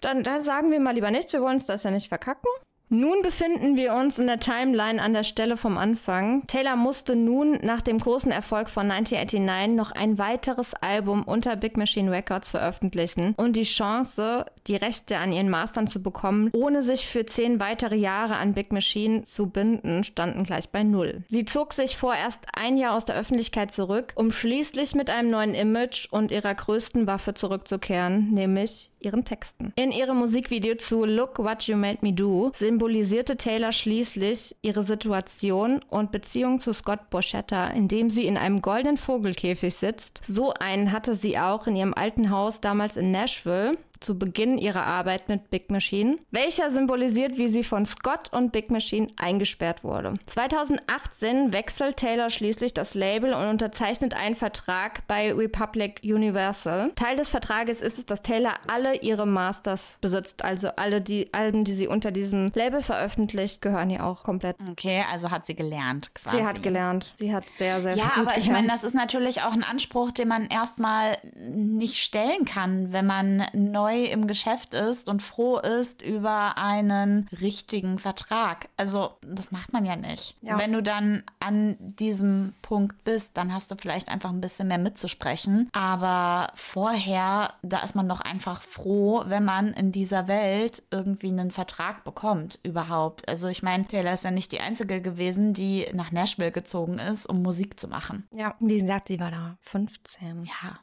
Dann, 0.00 0.22
dann 0.22 0.42
sagen 0.42 0.70
wir 0.70 0.80
mal 0.80 0.94
lieber 0.94 1.10
nichts, 1.10 1.32
wir 1.32 1.40
wollen 1.40 1.54
uns 1.54 1.66
das 1.66 1.82
ja 1.82 1.90
nicht 1.90 2.08
verkacken. 2.08 2.48
Nun 2.90 3.20
befinden 3.20 3.76
wir 3.76 3.92
uns 3.92 4.18
in 4.18 4.28
der 4.28 4.40
Timeline 4.40 5.02
an 5.02 5.12
der 5.12 5.22
Stelle 5.22 5.58
vom 5.58 5.76
Anfang. 5.76 6.46
Taylor 6.46 6.74
musste 6.74 7.16
nun 7.16 7.58
nach 7.62 7.82
dem 7.82 7.98
großen 7.98 8.32
Erfolg 8.32 8.70
von 8.70 8.90
1989 8.90 9.76
noch 9.76 9.90
ein 9.90 10.16
weiteres 10.16 10.72
Album 10.72 11.22
unter 11.24 11.56
Big 11.56 11.76
Machine 11.76 12.10
Records 12.10 12.50
veröffentlichen 12.50 13.34
und 13.36 13.56
die 13.56 13.64
Chance, 13.64 14.46
die 14.68 14.76
Rechte 14.76 15.18
an 15.18 15.32
ihren 15.32 15.48
Mastern 15.48 15.86
zu 15.86 16.02
bekommen, 16.02 16.50
ohne 16.52 16.82
sich 16.82 17.06
für 17.06 17.26
zehn 17.26 17.60
weitere 17.60 17.96
Jahre 17.96 18.36
an 18.36 18.54
Big 18.54 18.72
Machine 18.72 19.22
zu 19.22 19.48
binden, 19.48 20.04
standen 20.04 20.44
gleich 20.44 20.68
bei 20.68 20.82
Null. 20.82 21.24
Sie 21.28 21.44
zog 21.44 21.72
sich 21.72 21.96
vorerst 21.96 22.46
ein 22.54 22.76
Jahr 22.76 22.94
aus 22.94 23.04
der 23.04 23.16
Öffentlichkeit 23.16 23.72
zurück, 23.72 24.12
um 24.14 24.30
schließlich 24.30 24.94
mit 24.94 25.10
einem 25.10 25.30
neuen 25.30 25.54
Image 25.54 26.08
und 26.10 26.30
ihrer 26.30 26.54
größten 26.54 27.06
Waffe 27.06 27.34
zurückzukehren, 27.34 28.30
nämlich 28.32 28.90
ihren 29.00 29.24
Texten. 29.24 29.72
In 29.76 29.92
ihrem 29.92 30.18
Musikvideo 30.18 30.76
zu 30.76 31.04
Look 31.04 31.38
What 31.38 31.64
You 31.64 31.76
Made 31.76 31.98
Me 32.02 32.12
Do 32.12 32.50
symbolisierte 32.54 33.36
Taylor 33.36 33.72
schließlich 33.72 34.56
ihre 34.62 34.84
Situation 34.84 35.80
und 35.88 36.12
Beziehung 36.12 36.58
zu 36.58 36.72
Scott 36.72 37.10
Borchetta, 37.10 37.68
indem 37.68 38.10
sie 38.10 38.26
in 38.26 38.36
einem 38.36 38.60
goldenen 38.60 38.96
Vogelkäfig 38.96 39.74
sitzt. 39.74 40.20
So 40.26 40.52
einen 40.54 40.92
hatte 40.92 41.14
sie 41.14 41.38
auch 41.38 41.66
in 41.66 41.76
ihrem 41.76 41.94
alten 41.94 42.30
Haus 42.30 42.60
damals 42.60 42.96
in 42.96 43.10
Nashville 43.10 43.76
zu 44.00 44.18
Beginn 44.18 44.58
ihrer 44.58 44.86
Arbeit 44.86 45.28
mit 45.28 45.50
Big 45.50 45.70
Machine, 45.70 46.16
welcher 46.30 46.70
symbolisiert, 46.70 47.36
wie 47.36 47.48
sie 47.48 47.64
von 47.64 47.86
Scott 47.86 48.32
und 48.32 48.52
Big 48.52 48.70
Machine 48.70 49.08
eingesperrt 49.16 49.84
wurde. 49.84 50.14
2018 50.26 51.52
wechselt 51.52 51.96
Taylor 51.96 52.30
schließlich 52.30 52.74
das 52.74 52.94
Label 52.94 53.32
und 53.34 53.48
unterzeichnet 53.48 54.14
einen 54.14 54.36
Vertrag 54.36 55.06
bei 55.06 55.32
Republic 55.32 56.00
Universal. 56.04 56.92
Teil 56.94 57.16
des 57.16 57.28
Vertrages 57.28 57.82
ist 57.82 57.98
es, 57.98 58.06
dass 58.06 58.22
Taylor 58.22 58.54
alle 58.66 59.00
ihre 59.00 59.26
Masters 59.26 59.98
besitzt, 60.00 60.44
also 60.44 60.68
alle 60.76 61.00
die 61.00 61.32
Alben, 61.32 61.64
die 61.64 61.72
sie 61.72 61.86
unter 61.86 62.10
diesem 62.10 62.50
Label 62.54 62.82
veröffentlicht, 62.82 63.62
gehören 63.62 63.90
ihr 63.90 64.04
auch 64.04 64.22
komplett. 64.22 64.56
Okay, 64.70 65.04
also 65.10 65.30
hat 65.30 65.46
sie 65.46 65.54
gelernt 65.54 66.14
quasi. 66.14 66.38
Sie 66.38 66.46
hat 66.46 66.62
gelernt. 66.62 67.14
Sie 67.16 67.34
hat 67.34 67.44
sehr, 67.56 67.82
sehr 67.82 67.96
Ja, 67.96 68.12
aber 68.16 68.36
ich 68.36 68.50
meine, 68.50 68.68
das 68.68 68.84
ist 68.84 68.94
natürlich 68.94 69.42
auch 69.42 69.52
ein 69.52 69.64
Anspruch, 69.64 70.10
den 70.10 70.28
man 70.28 70.46
erstmal 70.46 71.18
nicht 71.48 71.96
stellen 71.96 72.44
kann, 72.44 72.92
wenn 72.92 73.06
man 73.06 73.46
neu 73.52 73.87
neu 73.88 74.04
im 74.04 74.26
Geschäft 74.26 74.74
ist 74.74 75.08
und 75.08 75.22
froh 75.22 75.58
ist 75.58 76.02
über 76.02 76.58
einen 76.58 77.28
richtigen 77.40 77.98
Vertrag. 77.98 78.68
Also 78.76 79.12
das 79.22 79.50
macht 79.50 79.72
man 79.72 79.84
ja 79.84 79.96
nicht. 79.96 80.36
Ja. 80.42 80.58
Wenn 80.58 80.72
du 80.72 80.82
dann 80.82 81.22
an 81.40 81.76
diesem 81.78 82.54
Punkt 82.62 83.04
bist, 83.04 83.36
dann 83.36 83.52
hast 83.52 83.70
du 83.70 83.76
vielleicht 83.76 84.08
einfach 84.08 84.30
ein 84.30 84.40
bisschen 84.40 84.68
mehr 84.68 84.78
mitzusprechen. 84.78 85.68
Aber 85.72 86.52
vorher, 86.54 87.54
da 87.62 87.78
ist 87.78 87.94
man 87.94 88.08
doch 88.08 88.20
einfach 88.20 88.62
froh, 88.62 89.24
wenn 89.26 89.44
man 89.44 89.72
in 89.72 89.92
dieser 89.92 90.28
Welt 90.28 90.82
irgendwie 90.90 91.28
einen 91.28 91.50
Vertrag 91.50 92.04
bekommt 92.04 92.58
überhaupt. 92.62 93.28
Also 93.28 93.48
ich 93.48 93.62
meine, 93.62 93.86
Taylor 93.86 94.12
ist 94.12 94.24
ja 94.24 94.30
nicht 94.30 94.52
die 94.52 94.60
einzige 94.60 95.00
gewesen, 95.00 95.52
die 95.52 95.86
nach 95.94 96.12
Nashville 96.12 96.52
gezogen 96.52 96.98
ist, 96.98 97.26
um 97.26 97.42
Musik 97.42 97.80
zu 97.80 97.88
machen. 97.88 98.26
Ja, 98.34 98.54
wie 98.60 98.78
gesagt, 98.78 99.08
sie 99.08 99.20
war 99.20 99.30
da 99.30 99.56
15. 99.62 100.44
Ja, 100.44 100.78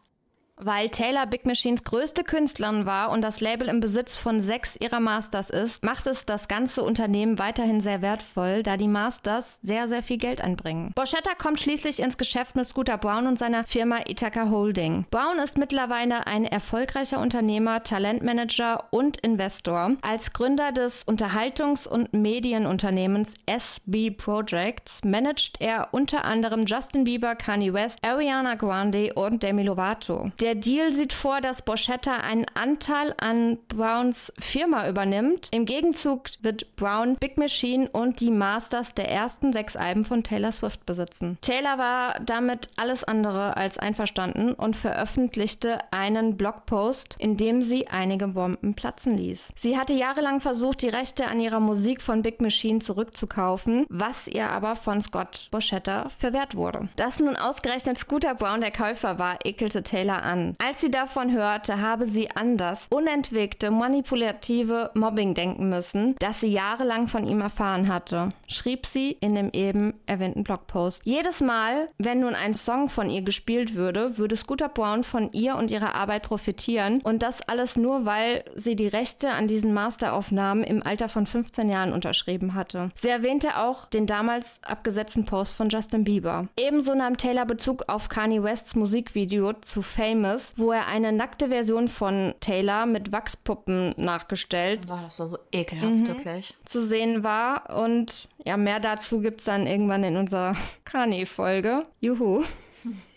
weil 0.57 0.89
Taylor 0.89 1.25
Big 1.25 1.45
Machines 1.45 1.83
größte 1.83 2.23
Künstlerin 2.23 2.85
war 2.85 3.11
und 3.11 3.21
das 3.21 3.41
Label 3.41 3.67
im 3.67 3.79
Besitz 3.79 4.17
von 4.17 4.41
sechs 4.41 4.77
ihrer 4.79 4.99
Masters 4.99 5.49
ist, 5.49 5.83
macht 5.83 6.07
es 6.07 6.25
das 6.25 6.47
ganze 6.47 6.81
Unternehmen 6.81 7.39
weiterhin 7.39 7.81
sehr 7.81 8.01
wertvoll, 8.01 8.63
da 8.63 8.77
die 8.77 8.87
Masters 8.87 9.57
sehr, 9.61 9.87
sehr 9.87 10.01
viel 10.01 10.17
Geld 10.17 10.41
einbringen. 10.41 10.91
Borchetta 10.95 11.35
kommt 11.35 11.59
schließlich 11.59 11.99
ins 11.99 12.17
Geschäft 12.17 12.55
mit 12.55 12.65
Scooter 12.65 12.97
Brown 12.97 13.27
und 13.27 13.37
seiner 13.37 13.65
Firma 13.65 13.99
Ithaca 14.07 14.49
Holding. 14.49 15.05
Brown 15.11 15.39
ist 15.39 15.57
mittlerweile 15.57 16.25
ein 16.27 16.45
erfolgreicher 16.45 17.19
Unternehmer, 17.19 17.83
Talentmanager 17.83 18.85
und 18.91 19.17
Investor. 19.17 19.91
Als 20.01 20.31
Gründer 20.31 20.71
des 20.71 21.05
Unterhaltungs- 21.05 21.87
und 21.87 22.13
Medienunternehmens 22.13 23.33
SB 23.45 24.11
Projects 24.11 25.03
managt 25.03 25.57
er 25.59 25.89
unter 25.91 26.23
anderem 26.23 26.65
Justin 26.65 27.03
Bieber, 27.03 27.35
Kanye 27.35 27.73
West, 27.73 27.99
Ariana 28.03 28.55
Grande 28.55 29.13
und 29.13 29.43
Demi 29.43 29.63
Lovato. 29.63 30.31
Der 30.45 30.53
Deal 30.53 30.93
sieht 30.93 31.11
vor, 31.11 31.41
dass 31.41 31.63
Borchetta 31.63 32.17
einen 32.17 32.45
Anteil 32.53 33.15
an 33.17 33.57
Browns 33.67 34.31
Firma 34.37 34.87
übernimmt. 34.87 35.47
Im 35.49 35.65
Gegenzug 35.65 36.29
wird 36.43 36.75
Brown 36.75 37.15
Big 37.15 37.39
Machine 37.39 37.89
und 37.89 38.19
die 38.19 38.29
Masters 38.29 38.93
der 38.93 39.09
ersten 39.09 39.53
sechs 39.53 39.75
Alben 39.75 40.05
von 40.05 40.21
Taylor 40.21 40.51
Swift 40.51 40.85
besitzen. 40.85 41.39
Taylor 41.41 41.79
war 41.79 42.19
damit 42.23 42.69
alles 42.75 43.03
andere 43.03 43.57
als 43.57 43.79
einverstanden 43.79 44.53
und 44.53 44.75
veröffentlichte 44.75 45.79
einen 45.89 46.37
Blogpost, 46.37 47.15
in 47.17 47.37
dem 47.37 47.63
sie 47.63 47.87
einige 47.87 48.27
Bomben 48.27 48.75
platzen 48.75 49.17
ließ. 49.17 49.47
Sie 49.55 49.79
hatte 49.79 49.95
jahrelang 49.95 50.41
versucht, 50.41 50.83
die 50.83 50.89
Rechte 50.89 51.25
an 51.25 51.39
ihrer 51.39 51.59
Musik 51.59 52.03
von 52.03 52.21
Big 52.21 52.39
Machine 52.39 52.77
zurückzukaufen, 52.77 53.87
was 53.89 54.27
ihr 54.27 54.51
aber 54.51 54.75
von 54.75 55.01
Scott 55.01 55.47
Borchetta 55.49 56.11
verwehrt 56.19 56.53
wurde. 56.53 56.87
Dass 56.97 57.19
nun 57.19 57.35
ausgerechnet 57.35 57.97
Scooter 57.97 58.35
Brown 58.35 58.61
der 58.61 58.69
Käufer 58.69 59.17
war, 59.17 59.39
ekelte 59.43 59.81
Taylor 59.81 60.21
an 60.21 60.34
an. 60.35 60.55
Als 60.65 60.81
sie 60.81 60.91
davon 60.91 61.31
hörte, 61.31 61.81
habe 61.81 62.05
sie 62.05 62.31
an 62.31 62.57
das 62.57 62.87
unentwegte, 62.89 63.71
manipulative 63.71 64.91
Mobbing 64.93 65.33
denken 65.33 65.69
müssen, 65.69 66.15
das 66.19 66.41
sie 66.41 66.49
jahrelang 66.49 67.07
von 67.07 67.25
ihm 67.25 67.41
erfahren 67.41 67.87
hatte, 67.87 68.29
schrieb 68.47 68.85
sie 68.85 69.11
in 69.11 69.35
dem 69.35 69.49
eben 69.53 69.93
erwähnten 70.05 70.43
Blogpost. 70.43 71.01
Jedes 71.05 71.41
Mal, 71.41 71.89
wenn 71.97 72.19
nun 72.19 72.35
ein 72.35 72.53
Song 72.53 72.89
von 72.89 73.09
ihr 73.09 73.21
gespielt 73.21 73.75
würde, 73.75 74.17
würde 74.17 74.35
Scooter 74.35 74.69
Brown 74.69 75.03
von 75.03 75.31
ihr 75.31 75.55
und 75.55 75.71
ihrer 75.71 75.95
Arbeit 75.95 76.23
profitieren 76.23 77.01
und 77.03 77.21
das 77.21 77.41
alles 77.41 77.77
nur, 77.77 78.05
weil 78.05 78.43
sie 78.55 78.75
die 78.75 78.87
Rechte 78.87 79.29
an 79.29 79.47
diesen 79.47 79.73
Masteraufnahmen 79.73 80.63
im 80.63 80.85
Alter 80.85 81.09
von 81.09 81.25
15 81.25 81.69
Jahren 81.69 81.93
unterschrieben 81.93 82.53
hatte. 82.53 82.89
Sie 82.95 83.09
erwähnte 83.09 83.57
auch 83.57 83.87
den 83.87 84.05
damals 84.05 84.59
abgesetzten 84.63 85.25
Post 85.25 85.55
von 85.55 85.69
Justin 85.69 86.03
Bieber. 86.03 86.47
Ebenso 86.57 86.93
nahm 86.93 87.17
Taylor 87.17 87.45
Bezug 87.45 87.85
auf 87.87 88.09
Kanye 88.09 88.43
Wests 88.43 88.75
Musikvideo 88.75 89.53
zu 89.53 89.81
Famous, 89.81 90.24
wo 90.57 90.71
er 90.71 90.87
eine 90.87 91.11
nackte 91.11 91.49
Version 91.49 91.87
von 91.87 92.33
Taylor 92.39 92.85
mit 92.85 93.11
Wachspuppen 93.11 93.93
nachgestellt. 93.97 94.87
Boah, 94.87 95.01
das 95.03 95.19
war 95.19 95.27
so 95.27 95.37
ekelhaft, 95.51 95.93
mhm. 95.93 96.07
wirklich. 96.07 96.55
Zu 96.65 96.85
sehen 96.85 97.23
war 97.23 97.75
und 97.77 98.29
ja, 98.43 98.57
mehr 98.57 98.79
dazu 98.79 99.21
gibt 99.21 99.41
es 99.41 99.45
dann 99.45 99.67
irgendwann 99.67 100.03
in 100.03 100.17
unserer 100.17 100.55
Kanye-Folge. 100.85 101.83
Juhu. 101.99 102.43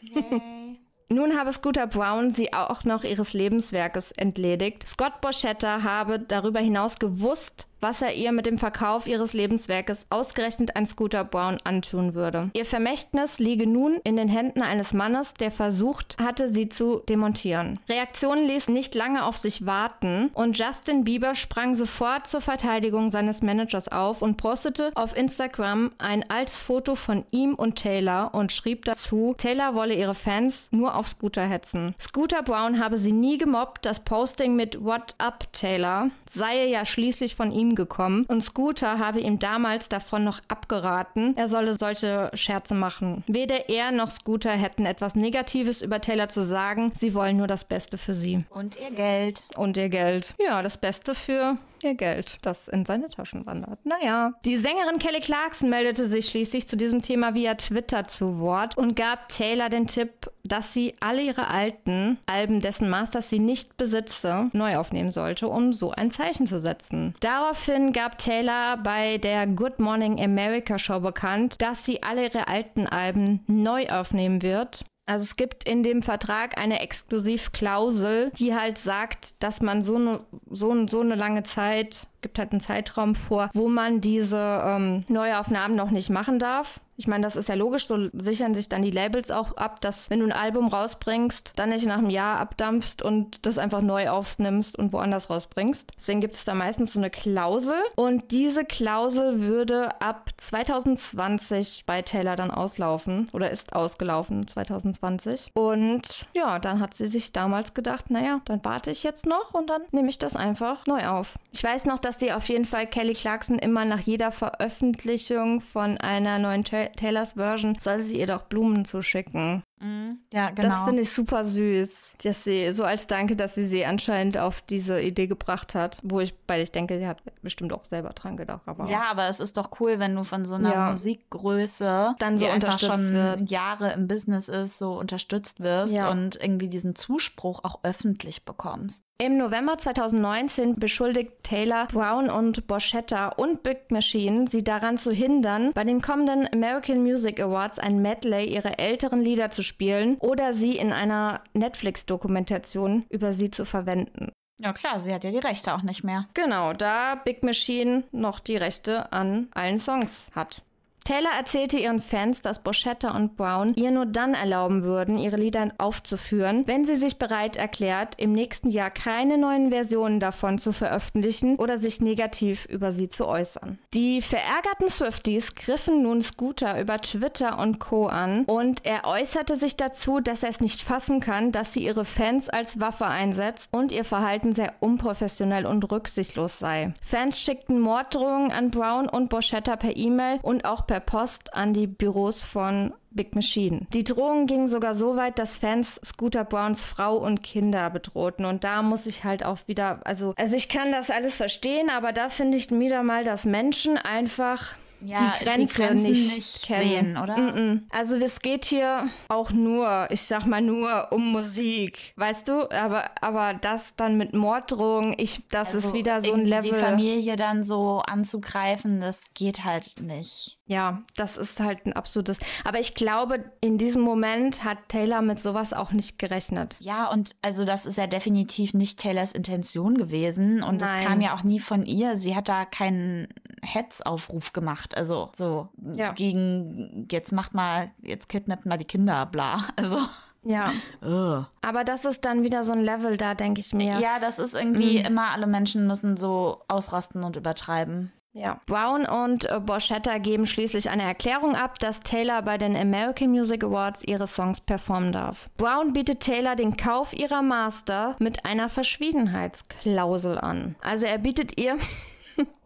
Yay. 0.03 0.79
Nun 1.11 1.39
habe 1.39 1.53
Scooter 1.55 1.87
Brown 1.87 2.31
sie 2.31 2.53
auch 2.53 2.85
noch 2.85 3.03
ihres 3.03 3.33
Lebenswerkes 3.33 4.13
entledigt. 4.13 4.87
Scott 4.87 5.23
Borchetta 5.23 5.83
habe 5.83 6.19
darüber 6.19 6.61
hinaus 6.61 6.99
gewusst, 6.99 7.67
was 7.81 8.03
er 8.03 8.15
ihr 8.15 8.33
mit 8.33 8.47
dem 8.47 8.59
Verkauf 8.59 9.07
ihres 9.07 9.33
Lebenswerkes 9.33 10.07
ausgerechnet 10.11 10.77
an 10.77 10.87
Scooter 10.87 11.25
Brown 11.25 11.59
antun 11.65 12.15
würde. 12.15 12.51
Ihr 12.55 12.65
Vermächtnis 12.65 13.39
liege 13.39 13.67
nun 13.67 14.01
in 14.05 14.17
den 14.17 14.29
Händen 14.29 14.63
eines 14.63 14.93
Mannes, 14.93 15.35
der 15.35 15.51
versucht 15.51 16.17
hatte, 16.21 16.49
sie 16.49 16.69
zu 16.69 17.03
demontieren. 17.09 17.79
Reaktionen 17.89 18.47
ließen 18.47 18.73
nicht 18.75 18.95
lange 18.95 19.25
auf 19.25 19.37
sich 19.37 19.67
warten 19.67 20.31
und 20.35 20.59
Justin 20.59 21.05
Bieber 21.05 21.35
sprang 21.35 21.75
sofort 21.75 22.27
zur 22.27 22.41
Verteidigung 22.41 23.11
seines 23.11 23.43
Managers 23.43 23.89
auf 23.89 24.23
und 24.23 24.37
postete 24.37 24.91
auf 24.95 25.17
Instagram 25.17 25.93
ein 25.99 26.29
altes 26.31 26.63
Foto 26.63 26.95
von 26.95 27.25
ihm 27.31 27.55
und 27.55 27.77
Taylor 27.77 28.35
und 28.35 28.53
schrieb 28.53 28.85
dazu, 28.85 29.35
Taylor 29.39 29.75
wolle 29.75 29.95
ihre 29.95 30.15
Fans 30.15 30.69
nur 30.73 30.95
auf 30.95 31.09
Scooter 31.09 31.47
hetzen. 31.47 31.95
Scooter 32.01 32.43
Brown 32.43 32.81
habe 32.81 32.99
sie 32.99 33.13
nie 33.13 33.39
gemobbt, 33.39 33.85
das 33.85 34.01
Posting 34.01 34.57
mit 34.57 34.83
What 34.83 35.15
up 35.19 35.53
Taylor 35.53 36.11
sei 36.31 36.67
ja 36.67 36.85
schließlich 36.85 37.35
von 37.35 37.53
ihm 37.53 37.68
ihm 37.69 37.75
gekommen 37.75 38.25
und 38.29 38.43
Scooter 38.43 38.99
habe 38.99 39.21
ihm 39.21 39.39
damals 39.39 39.89
davon 39.89 40.25
noch 40.25 40.41
abgeraten, 40.49 41.37
er 41.37 41.49
solle 41.49 41.75
solche 41.75 42.31
Scherze 42.35 42.75
machen. 42.75 43.25
Weder 43.27 43.69
er 43.69 43.93
noch 43.93 44.11
Scooter 44.11 44.51
hätten 44.51 44.87
etwas 44.87 45.15
Negatives 45.15 45.83
über 45.83 46.01
Taylor 46.01 46.29
zu 46.29 46.45
sagen, 46.45 46.93
sie 46.99 47.15
wollen 47.15 47.37
nur 47.37 47.47
das 47.47 47.65
Beste 47.65 47.99
für 47.99 48.15
sie. 48.15 48.45
Und 48.51 48.79
ihr 48.81 48.91
Geld. 48.91 49.47
Und 49.57 49.77
ihr 49.77 49.89
Geld. 49.89 50.35
Ja, 50.39 50.63
das 50.63 50.79
Beste 50.79 51.15
für 51.15 51.57
ihr 51.83 51.95
Geld, 51.95 52.39
das 52.43 52.69
in 52.69 52.85
seine 52.85 53.09
Taschen 53.09 53.47
wandert. 53.47 53.79
Naja. 53.85 54.33
Die 54.45 54.57
Sängerin 54.57 54.99
Kelly 54.99 55.21
Clarkson 55.21 55.71
meldete 55.71 56.07
sich 56.07 56.27
schließlich 56.27 56.69
zu 56.69 56.77
diesem 56.77 57.03
Thema 57.03 57.35
via 57.35 57.55
Twitter 57.55 58.07
zu 58.09 58.39
Wort 58.39 58.77
und 58.77 58.97
gab 58.97 59.29
Taylor 59.29 59.69
den 59.69 59.87
Tipp, 59.87 60.31
dass 60.45 60.73
sie 60.73 60.95
alle 61.01 61.23
ihre 61.23 61.49
alten 61.49 62.19
Alben, 62.27 62.61
dessen 62.61 62.89
Masters 62.89 63.31
sie 63.31 63.39
nicht 63.39 63.77
besitze, 63.77 64.51
neu 64.53 64.77
aufnehmen 64.77 65.11
sollte, 65.11 65.49
um 65.49 65.73
so 65.73 65.93
ein 65.93 66.11
Zeichen 66.11 66.47
zu 66.47 66.61
setzen. 66.61 67.15
Daraufhin 67.21 67.93
gab 67.93 68.19
Taylor 68.19 68.77
bei 68.79 69.19
der 69.19 69.47
Good 69.47 69.79
Morning 69.79 70.21
America 70.21 70.79
Show 70.79 71.01
bekannt, 71.01 71.57
dass 71.61 71.85
sie 71.85 72.03
alle 72.03 72.25
ihre 72.25 72.49
alten 72.49 72.87
Alben 72.87 73.41
neu 73.47 73.89
aufnehmen 73.89 74.43
wird 74.43 74.85
also 75.09 75.23
es 75.23 75.37
gibt 75.37 75.65
in 75.65 75.83
dem 75.83 76.03
Vertrag 76.03 76.59
eine 76.59 76.81
Exklusivklausel, 76.81 78.31
die 78.39 78.55
halt 78.55 78.77
sagt, 78.77 79.43
dass 79.43 79.63
man 79.63 79.81
so 79.81 79.97
eine 79.97 80.25
so, 80.51 80.87
so 80.87 81.01
eine 81.01 81.15
lange 81.15 81.45
Zeit, 81.45 82.07
gibt 82.21 82.39
halt 82.39 82.53
einen 82.53 82.61
Zeitraum 82.61 83.15
vor, 83.15 83.51
wo 83.55 83.69
man 83.69 84.01
diese 84.01 84.63
ähm, 84.65 85.05
Neuaufnahmen 85.09 85.77
noch 85.77 85.91
nicht 85.91 86.11
machen 86.11 86.39
darf. 86.39 86.81
Ich 87.01 87.07
meine, 87.07 87.23
das 87.23 87.37
ist 87.37 87.49
ja 87.49 87.55
logisch, 87.55 87.87
so 87.87 88.09
sichern 88.13 88.57
sich 88.57 88.69
dann 88.69 88.83
die 88.83 88.91
Labels 88.91 89.31
auch 89.31 89.57
ab, 89.57 89.81
dass 89.81 90.11
wenn 90.11 90.19
du 90.19 90.27
ein 90.27 90.33
Album 90.33 90.67
rausbringst, 90.67 91.53
dann 91.55 91.69
nicht 91.69 91.87
nach 91.87 91.99
einem 91.99 92.11
Jahr 92.11 92.41
abdampfst 92.41 93.03
und 93.03 93.47
das 93.47 93.57
einfach 93.57 93.83
neu 93.83 94.09
aufnimmst 94.09 94.77
und 94.77 94.93
woanders 94.93 95.31
rausbringst. 95.31 95.93
Deswegen 95.97 96.21
gibt 96.21 96.35
es 96.35 96.45
da 96.45 96.55
meistens 96.55 96.95
so 96.95 96.99
eine 96.99 97.09
Klausel 97.09 97.77
und 97.95 98.33
diese 98.33 98.65
Klausel 98.65 99.43
würde 99.43 100.01
ab 100.01 100.31
2020 100.39 101.85
bei 101.87 102.03
Taylor 102.03 102.35
dann 102.35 102.51
auslaufen 102.51 103.29
oder 103.33 103.49
ist 103.49 103.75
ausgelaufen 103.75 104.49
2020. 104.49 105.53
Und 105.55 106.27
ja, 106.35 106.59
dann 106.59 106.81
hat 106.81 106.95
sie 106.95 107.07
sich 107.07 107.33
damals 107.33 107.75
gedacht, 107.75 108.11
naja, 108.11 108.41
dann 108.47 108.65
warte 108.65 108.91
ich 108.91 109.05
jetzt 109.05 109.25
noch 109.25 109.55
und 109.55 109.71
dann 109.71 109.83
nehme 109.93 110.09
ich 110.09 110.19
das 110.19 110.35
einfach 110.35 110.85
neu 110.87 111.07
auf. 111.07 111.39
Ich 111.53 111.63
weiß 111.63 111.85
noch, 111.85 112.01
dass 112.01 112.08
sie 112.17 112.33
auf 112.33 112.49
jeden 112.49 112.65
Fall 112.65 112.87
Kelly 112.87 113.15
Clarkson 113.15 113.59
immer 113.59 113.85
nach 113.85 114.01
jeder 114.01 114.31
Veröffentlichung 114.31 115.61
von 115.61 115.99
einer 115.99 116.39
neuen 116.39 116.65
Taylors 116.65 117.33
Version 117.35 117.77
soll 117.81 118.03
sie 118.03 118.19
ihr 118.21 118.27
doch 118.27 118.43
Blumen 118.43 118.85
zuschicken. 118.85 119.63
Mhm. 119.81 120.19
Ja, 120.33 120.51
genau. 120.51 120.69
Das 120.69 120.81
finde 120.81 121.03
ich 121.03 121.11
super 121.11 121.45
süß, 121.45 122.17
dass 122.23 122.45
sie 122.45 122.71
so 122.73 122.85
als 122.85 123.07
Danke, 123.07 123.37
dass 123.37 123.55
sie 123.55 123.67
sie 123.67 123.85
anscheinend 123.85 124.39
auf 124.39 124.61
diese 124.63 125.01
Idee 125.01 125.27
gebracht 125.27 125.75
hat, 125.75 125.99
wo 126.03 126.21
ich 126.21 126.35
bei 126.47 126.63
ich 126.63 126.73
denke, 126.73 126.99
sie 126.99 127.07
hat 127.07 127.23
bestimmt 127.43 127.73
auch 127.73 127.85
selber 127.85 128.11
dran 128.11 128.37
gedacht. 128.37 128.63
Aber 128.67 128.89
ja, 128.89 129.05
aber 129.11 129.29
es 129.29 129.41
ist 129.41 129.57
doch 129.57 129.71
cool, 129.81 129.99
wenn 129.99 130.15
du 130.15 130.25
von 130.25 130.45
so 130.45 130.55
einer 130.55 130.73
ja. 130.73 130.91
Musikgröße, 130.91 132.15
dann 132.19 132.39
so 132.39 132.45
die 132.45 132.51
einfach 132.51 132.79
schon 132.79 133.13
wird. 133.13 133.51
Jahre 133.51 133.93
im 133.93 134.09
Business 134.09 134.49
ist, 134.49 134.79
so 134.79 134.99
unterstützt 134.99 135.61
wirst 135.61 135.95
ja. 135.95 136.11
und 136.11 136.37
irgendwie 136.41 136.69
diesen 136.69 136.95
Zuspruch 136.95 137.65
auch 137.65 137.81
öffentlich 137.83 138.45
bekommst. 138.45 139.05
Im 139.21 139.37
November 139.37 139.77
2019 139.77 140.77
beschuldigt 140.77 141.43
Taylor 141.43 141.87
Brown 141.87 142.31
und 142.31 142.69
Borchetta 142.69 143.31
und 143.31 143.65
Big 143.65 143.91
Machine, 143.91 144.47
sie 144.47 144.63
daran 144.63 144.97
zu 144.97 145.11
hindern, 145.11 145.73
bei 145.73 145.83
den 145.83 146.01
kommenden 146.01 146.49
American 146.53 147.03
Music 147.03 147.41
Awards 147.41 147.81
ein 147.81 148.01
Medley 148.01 148.45
ihrer 148.45 148.79
älteren 148.79 149.21
Lieder 149.21 149.51
zu 149.51 149.63
spielen 149.69 150.17
oder 150.19 150.53
sie 150.53 150.77
in 150.77 150.93
einer 150.93 151.43
Netflix-Dokumentation 151.53 153.05
über 153.09 153.33
sie 153.33 153.51
zu 153.51 153.65
verwenden. 153.65 154.33
Ja 154.61 154.73
klar, 154.73 154.99
sie 154.99 155.15
hat 155.15 155.23
ja 155.23 155.31
die 155.31 155.39
Rechte 155.39 155.73
auch 155.75 155.83
nicht 155.83 156.03
mehr. 156.03 156.27
Genau, 156.35 156.73
da 156.73 157.15
Big 157.15 157.45
Machine 157.45 158.03
noch 158.11 158.41
die 158.41 158.57
Rechte 158.57 159.13
an 159.13 159.49
allen 159.53 159.79
Songs 159.79 160.33
hat. 160.35 160.63
Taylor 161.09 161.31
erzählte 161.39 161.79
ihren 161.79 162.01
Fans, 162.01 162.43
dass 162.43 162.63
Boschetta 162.63 163.17
und 163.17 163.35
Brown 163.35 163.73
ihr 163.77 163.91
nur 163.91 164.05
dann 164.05 164.35
erlauben 164.35 164.83
würden, 164.83 165.17
ihre 165.17 165.37
Lieder 165.37 165.73
aufzuführen, 165.79 166.65
wenn 166.67 166.85
sie 166.85 166.97
sich 166.97 167.17
bereit 167.17 167.57
erklärt, 167.57 168.21
im 168.21 168.35
nächsten 168.35 168.69
Jahr 168.69 168.91
keine 168.91 169.39
neuen 169.39 169.71
Versionen 169.71 170.21
davon 170.21 170.59
zu 170.59 170.75
veröffentlichen 170.75 171.57
oder 171.57 171.79
sich 171.79 172.03
negativ 172.03 172.67
über 172.67 172.93
sie 172.93 173.09
zu 173.09 173.27
äußern. 173.27 173.79
Die 173.95 174.21
verärgerten 174.21 174.91
Swifties 174.91 175.55
griffen 175.55 176.03
nun 176.03 176.21
Scooter 176.21 176.79
über 176.79 177.01
Twitter 177.01 177.59
und 177.59 177.79
Co. 177.79 178.09
an 178.09 178.45
und 178.45 178.85
er 178.85 179.07
äußerte 179.07 179.57
sich 179.57 179.79
dazu, 179.79 180.21
dass 180.21 180.43
er 180.43 180.51
es 180.51 180.61
nicht 180.61 180.83
fassen 180.83 181.21
kann, 181.21 181.53
dass 181.53 181.73
sie 181.73 181.87
ihre 181.87 182.05
Fans 182.05 182.51
als 182.51 182.81
Waffe 182.81 183.07
einsetzt 183.07 183.71
und 183.73 183.93
ihr 183.93 184.05
Verhalten 184.05 184.55
sehr 184.55 184.75
unprofessionell 184.81 185.65
und 185.65 185.91
rücksichtslos 185.91 186.59
sei. 186.59 186.93
Fans 187.01 187.41
schickten 187.41 187.81
Morddrohungen 187.81 188.53
an 188.53 188.71
Brown 188.71 189.09
und 189.09 189.31
Boschetta 189.31 189.77
per 189.77 189.97
E-Mail 189.97 190.39
und 190.43 190.67
auch 190.67 190.87
per 190.87 190.98
Post 191.01 191.55
an 191.55 191.73
die 191.73 191.87
Büros 191.87 192.45
von 192.45 192.93
Big 193.11 193.35
Machine. 193.35 193.87
Die 193.93 194.05
Drohungen 194.05 194.47
gingen 194.47 194.69
sogar 194.69 194.95
so 194.95 195.17
weit, 195.17 195.39
dass 195.39 195.57
Fans 195.57 196.01
Scooter 196.05 196.45
Browns 196.45 196.85
Frau 196.85 197.17
und 197.17 197.43
Kinder 197.43 197.91
bedrohten. 197.91 198.45
Und 198.45 198.65
da 198.65 198.83
muss 198.83 199.07
ich 199.07 199.25
halt 199.25 199.45
auch 199.45 199.59
wieder, 199.67 200.01
also, 200.05 200.35
also 200.37 200.57
ich 200.57 200.69
kann 200.69 200.93
das 200.93 201.11
alles 201.11 201.37
verstehen, 201.37 201.91
aber 201.91 202.13
da 202.13 202.29
finde 202.29 202.57
ich 202.57 202.71
wieder 202.71 203.03
mal, 203.03 203.25
dass 203.25 203.45
Menschen 203.45 203.97
einfach 203.97 204.77
ja, 205.01 205.35
die 205.39 205.45
Grenze 205.45 205.61
die 205.61 205.73
Grenzen 205.73 206.03
nicht, 206.03 206.35
nicht 206.35 206.67
kennen. 206.67 206.89
sehen, 206.89 207.17
oder? 207.17 207.37
Mm 207.37 207.49
-mm. 207.49 207.81
Also 207.91 208.17
es 208.17 208.41
geht 208.41 208.65
hier 208.65 209.09
auch 209.29 209.51
nur, 209.51 210.09
ich 210.11 210.23
sag 210.23 210.47
mal 210.47 210.61
nur 210.61 211.09
um 211.13 211.33
Musik, 211.33 212.13
weißt 212.17 212.49
du? 212.49 212.71
Aber, 212.71 213.11
aber 213.21 213.55
das 213.55 213.95
dann 213.97 214.17
mit 214.17 214.35
Morddrohungen, 214.35 215.15
ich, 215.19 215.43
das 215.51 215.69
also 215.75 215.89
ist 215.89 215.95
wieder 215.95 216.23
so 216.23 216.33
ein 216.33 216.45
Level. 216.45 216.71
Die 216.71 216.77
Familie 216.77 217.37
dann 217.37 217.63
so 217.63 218.03
anzugreifen, 218.07 219.01
das 219.01 219.23
geht 219.35 219.65
halt 219.65 220.01
nicht. 220.01 220.58
Ja, 220.69 221.03
das 221.17 221.39
ist 221.39 221.61
halt 221.61 221.87
ein 221.87 221.95
absolutes. 221.95 222.41
Aber 222.63 222.79
ich 222.79 222.95
glaube, 222.95 223.43
in 223.63 223.79
diesem 223.79 224.03
Moment 224.03 224.65
hat 224.65 224.77
Taylor 224.89 225.23
mit 225.23 225.41
sowas 225.41 225.73
auch 225.73 225.93
nicht 225.93 226.19
gerechnet. 226.19 226.77
Ja, 226.79 227.11
und 227.11 227.35
also 227.41 227.65
das 227.65 227.87
ist 227.87 227.97
ja 227.97 228.07
definitiv 228.07 228.75
nicht 228.75 229.01
Taylors 229.01 229.33
Intention 229.33 229.97
gewesen. 229.97 230.63
Und 230.63 230.83
es 230.83 231.07
kam 231.07 231.23
ja 231.23 231.35
auch 231.35 231.43
nie 231.43 231.59
von 231.59 231.87
ihr. 231.87 232.19
Sie 232.19 232.37
hat 232.37 232.51
da 232.51 232.67
keinen 232.67 233.29
Hetzaufruf 233.63 234.53
gemacht. 234.53 234.95
Also 234.95 235.31
so 235.35 235.71
ja. 235.95 236.13
gegen 236.13 237.09
jetzt 237.11 237.33
macht 237.33 237.55
mal, 237.55 237.91
jetzt 238.03 238.29
kidnappt 238.29 238.67
mal 238.67 238.77
die 238.77 238.85
Kinder, 238.85 239.25
bla. 239.25 239.65
Also. 239.77 239.99
Ja. 240.45 240.73
Ugh. 241.03 241.47
Aber 241.63 241.85
das 241.85 242.05
ist 242.05 242.27
dann 242.27 242.43
wieder 242.43 242.63
so 242.63 242.73
ein 242.73 242.81
Level, 242.81 243.17
da 243.17 243.35
denke 243.35 243.61
ich 243.61 243.73
mir. 243.73 243.99
Ja, 244.01 244.19
das 244.19 244.39
ist 244.39 244.55
irgendwie 244.55 244.99
mhm. 244.99 245.07
immer, 245.07 245.33
alle 245.33 245.47
Menschen 245.47 245.87
müssen 245.87 246.19
so 246.19 246.63
ausrasten 246.69 247.25
und 247.25 247.37
übertreiben. 247.37 248.13
Ja. 248.39 248.61
Brown 248.67 249.05
und 249.05 249.51
äh, 249.51 249.59
Borchetta 249.61 250.19
geben 250.19 250.47
schließlich 250.47 250.91
eine 250.91 251.03
Erklärung 251.03 251.57
ab, 251.57 251.79
dass 251.81 252.01
Taylor 252.01 252.43
bei 252.43 252.57
den 252.57 252.77
American 252.77 253.31
Music 253.31 253.65
Awards 253.65 254.05
ihre 254.05 254.27
Songs 254.27 254.61
performen 254.61 255.13
darf. 255.13 255.51
Brown 255.57 255.93
bietet 255.93 256.21
Taylor 256.21 256.55
den 256.55 256.77
Kauf 256.77 257.13
ihrer 257.13 257.43
Master 257.43 258.15
mit 258.21 258.45
einer 258.45 258.69
Verschwiegenheitsklausel 258.69 260.39
an. 260.39 260.77
Also 260.83 261.07
er 261.07 261.19
bietet 261.19 261.59
ihr 261.61 261.79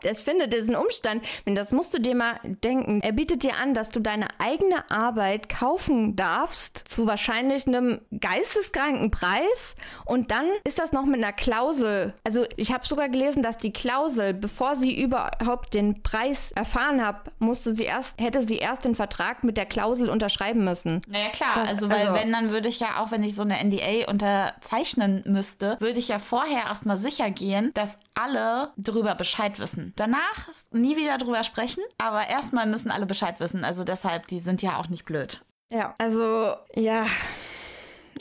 Das 0.03 0.21
findet 0.21 0.53
diesen 0.53 0.75
Umstand, 0.75 1.25
das 1.47 1.71
musst 1.71 1.95
du 1.95 2.01
dir 2.01 2.15
mal 2.15 2.35
denken. 2.43 3.01
Er 3.03 3.13
bietet 3.13 3.43
dir 3.45 3.57
an, 3.57 3.75
dass 3.75 3.91
du 3.91 4.01
deine 4.01 4.27
eigene 4.39 4.91
Arbeit 4.91 5.49
kaufen 5.49 6.17
darfst 6.17 6.85
zu 6.89 7.07
wahrscheinlich 7.07 7.67
einem 7.67 8.01
geisteskranken 8.19 9.11
Preis 9.11 9.77
und 10.05 10.31
dann 10.31 10.47
ist 10.65 10.79
das 10.79 10.93
noch 10.93 11.05
mit 11.05 11.23
einer 11.23 11.33
Klausel. 11.33 12.15
Also 12.25 12.47
ich 12.57 12.73
habe 12.73 12.87
sogar 12.87 13.09
gelesen, 13.09 13.43
dass 13.43 13.59
die 13.59 13.73
Klausel, 13.73 14.35
bevor 14.35 14.77
sie 14.77 15.01
überhaupt 15.01 15.75
den 15.75 16.03
Preis 16.03 16.53
erfahren 16.53 17.05
hat, 17.05 17.31
musste 17.39 17.75
sie 17.75 17.85
erst, 17.85 18.21
hätte 18.21 18.43
sie 18.43 18.57
erst 18.57 18.85
den 18.85 18.95
Vertrag 18.95 19.45
mit 19.45 19.57
der 19.57 19.67
Klausel 19.67 20.11
unterschreiben 20.11 20.65
müssen. 20.65 21.03
Naja 21.07 21.29
klar, 21.31 21.51
das, 21.55 21.69
also 21.69 21.91
weil 21.91 22.09
also, 22.09 22.15
wenn, 22.15 22.33
dann 22.33 22.51
würde 22.51 22.69
ich 22.69 22.81
ja 22.81 23.01
auch, 23.01 23.11
wenn 23.11 23.23
ich 23.23 23.35
so 23.35 23.43
eine 23.43 23.63
NDA 23.63 24.11
unterzeichnen 24.11 25.23
müsste, 25.27 25.77
würde 25.81 25.99
ich 25.99 26.09
ja 26.09 26.19
vorher 26.19 26.65
erstmal 26.65 26.97
sicher 26.97 27.31
gehen, 27.31 27.71
dass 27.75 27.99
alle 28.15 28.71
darüber 28.77 29.15
Bescheid 29.15 29.59
wissen. 29.63 29.95
Danach 29.97 30.51
nie 30.71 30.97
wieder 30.99 31.17
drüber 31.17 31.43
sprechen, 31.45 31.83
aber 31.97 32.29
erstmal 32.29 32.67
müssen 32.67 32.91
alle 32.91 33.07
Bescheid 33.07 33.41
wissen. 33.41 33.65
Also 33.65 33.85
deshalb, 33.85 34.27
die 34.27 34.41
sind 34.41 34.61
ja 34.61 34.77
auch 34.77 34.89
nicht 34.89 35.07
blöd. 35.07 35.43
Ja, 35.71 35.95
also 35.97 36.55
ja, 36.75 37.07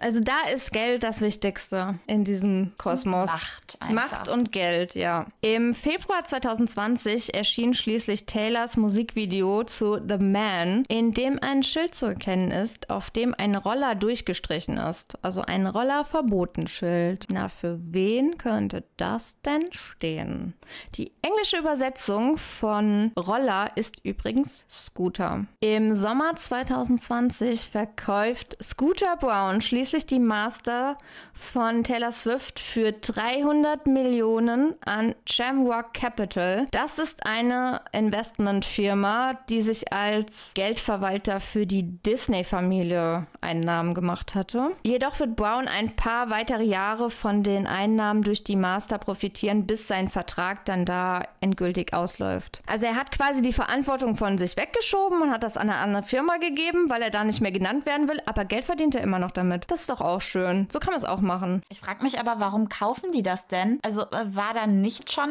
also 0.01 0.19
da 0.19 0.49
ist 0.51 0.73
Geld 0.73 1.03
das 1.03 1.21
Wichtigste 1.21 1.99
in 2.07 2.23
diesem 2.23 2.73
Kosmos. 2.77 3.29
Macht 3.29 3.77
einfach. 3.79 4.11
Macht 4.11 4.27
und 4.29 4.51
Geld, 4.51 4.95
ja. 4.95 5.27
Im 5.41 5.73
Februar 5.73 6.23
2020 6.25 7.35
erschien 7.35 7.73
schließlich 7.73 8.25
Taylors 8.25 8.77
Musikvideo 8.77 9.63
zu 9.63 9.99
The 10.07 10.17
Man, 10.17 10.85
in 10.87 11.13
dem 11.13 11.39
ein 11.41 11.63
Schild 11.63 11.93
zu 11.93 12.07
erkennen 12.07 12.51
ist, 12.51 12.89
auf 12.89 13.11
dem 13.11 13.35
ein 13.37 13.55
Roller 13.55 13.95
durchgestrichen 13.95 14.77
ist. 14.77 15.17
Also 15.21 15.43
ein 15.43 15.67
Rollerverbotenschild. 15.67 17.27
Na, 17.31 17.47
für 17.49 17.79
wen 17.81 18.37
könnte 18.37 18.83
das 18.97 19.39
denn 19.41 19.71
stehen? 19.71 20.53
Die 20.95 21.11
englische 21.21 21.57
Übersetzung 21.57 22.37
von 22.37 23.11
Roller 23.17 23.71
ist 23.75 24.03
übrigens 24.03 24.65
Scooter. 24.69 25.45
Im 25.59 25.93
Sommer 25.93 26.35
2020 26.35 27.69
verkauft 27.69 28.57
Scooter 28.61 29.15
Brown 29.17 29.61
schließlich 29.61 29.90
schließlich 29.91 30.05
die 30.05 30.19
Master 30.19 30.97
von 31.33 31.83
Taylor 31.83 32.13
Swift 32.13 32.61
für 32.61 32.93
300 32.93 33.87
Millionen 33.87 34.75
an 34.85 35.15
Jamrock 35.27 35.93
Capital. 35.93 36.67
Das 36.71 36.97
ist 36.97 37.25
eine 37.25 37.81
Investmentfirma, 37.91 39.33
die 39.49 39.59
sich 39.59 39.91
als 39.91 40.51
Geldverwalter 40.53 41.41
für 41.41 41.65
die 41.65 41.83
Disney-Familie 41.83 43.27
einen 43.41 43.61
Namen 43.61 43.93
gemacht 43.93 44.33
hatte. 44.33 44.71
Jedoch 44.83 45.19
wird 45.19 45.35
Brown 45.35 45.67
ein 45.67 45.93
paar 45.95 46.29
weitere 46.29 46.63
Jahre 46.63 47.09
von 47.09 47.43
den 47.43 47.67
Einnahmen 47.67 48.23
durch 48.23 48.45
die 48.45 48.55
Master 48.55 48.97
profitieren, 48.97 49.65
bis 49.67 49.89
sein 49.89 50.07
Vertrag 50.07 50.63
dann 50.63 50.85
da 50.85 51.23
endgültig 51.41 51.93
ausläuft. 51.93 52.61
Also 52.65 52.85
er 52.85 52.95
hat 52.95 53.11
quasi 53.11 53.41
die 53.41 53.51
Verantwortung 53.51 54.15
von 54.15 54.37
sich 54.37 54.55
weggeschoben 54.55 55.21
und 55.21 55.31
hat 55.31 55.43
das 55.43 55.57
an 55.57 55.69
eine 55.69 55.79
andere 55.79 56.03
Firma 56.03 56.37
gegeben, 56.37 56.89
weil 56.89 57.01
er 57.01 57.09
da 57.09 57.25
nicht 57.25 57.41
mehr 57.41 57.51
genannt 57.51 57.85
werden 57.85 58.07
will, 58.07 58.21
aber 58.25 58.45
Geld 58.45 58.63
verdient 58.63 58.95
er 58.95 59.01
immer 59.01 59.19
noch 59.19 59.31
damit. 59.31 59.65
Das 59.67 59.80
ist 59.81 59.89
doch 59.89 60.01
auch 60.01 60.21
schön. 60.21 60.67
So 60.71 60.79
kann 60.79 60.91
man 60.91 60.97
es 60.97 61.05
auch 61.05 61.21
machen. 61.21 61.61
Ich 61.69 61.79
frage 61.79 62.03
mich 62.03 62.19
aber, 62.19 62.39
warum 62.39 62.69
kaufen 62.69 63.11
die 63.11 63.23
das 63.23 63.47
denn? 63.47 63.79
Also 63.83 64.01
äh, 64.01 64.35
war 64.35 64.53
da 64.53 64.67
nicht 64.67 65.11
schon 65.11 65.29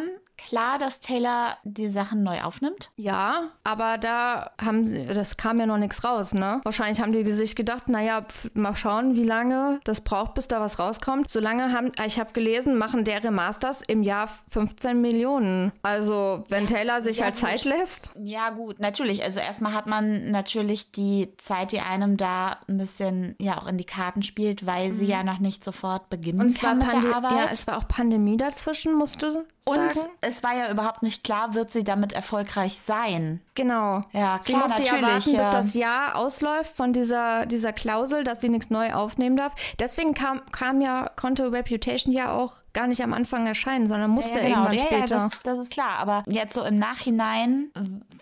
klar, 0.48 0.78
dass 0.78 1.00
Taylor 1.00 1.56
die 1.64 1.88
Sachen 1.88 2.22
neu 2.22 2.42
aufnimmt? 2.42 2.90
Ja, 2.96 3.50
aber 3.64 3.98
da 3.98 4.50
haben 4.60 4.86
sie, 4.86 5.06
das 5.06 5.36
kam 5.36 5.58
ja 5.58 5.66
noch 5.66 5.78
nichts 5.78 6.04
raus, 6.04 6.32
ne? 6.32 6.60
Wahrscheinlich 6.64 7.00
haben 7.00 7.12
die 7.12 7.30
sich 7.30 7.56
gedacht, 7.56 7.88
naja, 7.88 8.26
mal 8.54 8.74
schauen, 8.74 9.14
wie 9.14 9.24
lange 9.24 9.80
das 9.84 10.00
braucht, 10.00 10.34
bis 10.34 10.48
da 10.48 10.60
was 10.60 10.78
rauskommt. 10.78 11.30
Solange 11.30 11.72
haben, 11.72 11.92
ich 12.06 12.18
habe 12.18 12.32
gelesen, 12.32 12.78
machen 12.78 13.04
deren 13.04 13.34
Masters 13.34 13.82
im 13.86 14.02
Jahr 14.02 14.28
15 14.50 15.00
Millionen. 15.00 15.72
Also, 15.82 16.44
wenn 16.48 16.66
ja, 16.66 16.76
Taylor 16.76 17.02
sich 17.02 17.18
ja, 17.18 17.26
halt 17.26 17.34
gut. 17.34 17.42
Zeit 17.42 17.64
lässt. 17.64 18.10
Ja, 18.22 18.50
gut, 18.50 18.80
natürlich. 18.80 19.22
Also, 19.22 19.40
erstmal 19.40 19.74
hat 19.74 19.86
man 19.86 20.30
natürlich 20.30 20.92
die 20.92 21.32
Zeit, 21.38 21.72
die 21.72 21.80
einem 21.80 22.16
da 22.16 22.58
ein 22.68 22.78
bisschen 22.78 23.36
ja 23.38 23.58
auch 23.58 23.66
in 23.66 23.78
die 23.78 23.84
Karten 23.84 24.22
spielt, 24.22 24.66
weil 24.66 24.88
mhm. 24.88 24.92
sie 24.92 25.06
ja 25.06 25.22
noch 25.22 25.38
nicht 25.38 25.64
sofort 25.64 26.08
beginnen 26.08 26.40
Und 26.40 26.58
kann 26.58 26.78
mit 26.78 26.92
der 26.92 27.14
Arbeit. 27.14 27.32
Ja, 27.32 27.48
es 27.50 27.66
war 27.66 27.78
auch 27.78 27.88
Pandemie 27.88 28.36
dazwischen, 28.36 28.94
musst 28.94 29.22
du 29.22 29.44
sagen. 29.64 30.10
Es 30.30 30.44
war 30.44 30.54
ja 30.54 30.70
überhaupt 30.70 31.02
nicht 31.02 31.24
klar, 31.24 31.54
wird 31.54 31.72
sie 31.72 31.82
damit 31.82 32.12
erfolgreich 32.12 32.78
sein. 32.78 33.40
Genau. 33.56 34.04
Ja, 34.12 34.38
klar, 34.38 34.42
sie 34.42 34.54
musste 34.54 34.84
ja 34.84 35.02
warten, 35.02 35.30
ja. 35.30 35.42
bis 35.42 35.50
das 35.50 35.74
Jahr 35.74 36.14
ausläuft 36.14 36.76
von 36.76 36.92
dieser, 36.92 37.46
dieser 37.46 37.72
Klausel, 37.72 38.22
dass 38.22 38.40
sie 38.40 38.48
nichts 38.48 38.70
neu 38.70 38.92
aufnehmen 38.92 39.36
darf. 39.36 39.54
Deswegen 39.80 40.14
kam, 40.14 40.40
kam 40.52 40.80
ja, 40.80 41.10
konnte 41.16 41.50
Reputation 41.50 42.12
ja 42.12 42.32
auch 42.32 42.52
gar 42.72 42.86
nicht 42.86 43.02
am 43.02 43.12
Anfang 43.12 43.46
erscheinen, 43.46 43.88
sondern 43.88 44.10
musste 44.10 44.38
ja, 44.38 44.44
ja, 44.44 44.44
genau. 44.44 44.58
irgendwann 44.58 44.78
ja, 44.78 44.84
später. 44.84 45.16
Ja, 45.16 45.28
das, 45.28 45.40
das, 45.42 45.58
ist 45.58 45.72
klar. 45.72 45.98
Aber 45.98 46.22
jetzt 46.26 46.54
so 46.54 46.62
im 46.62 46.78
Nachhinein 46.78 47.72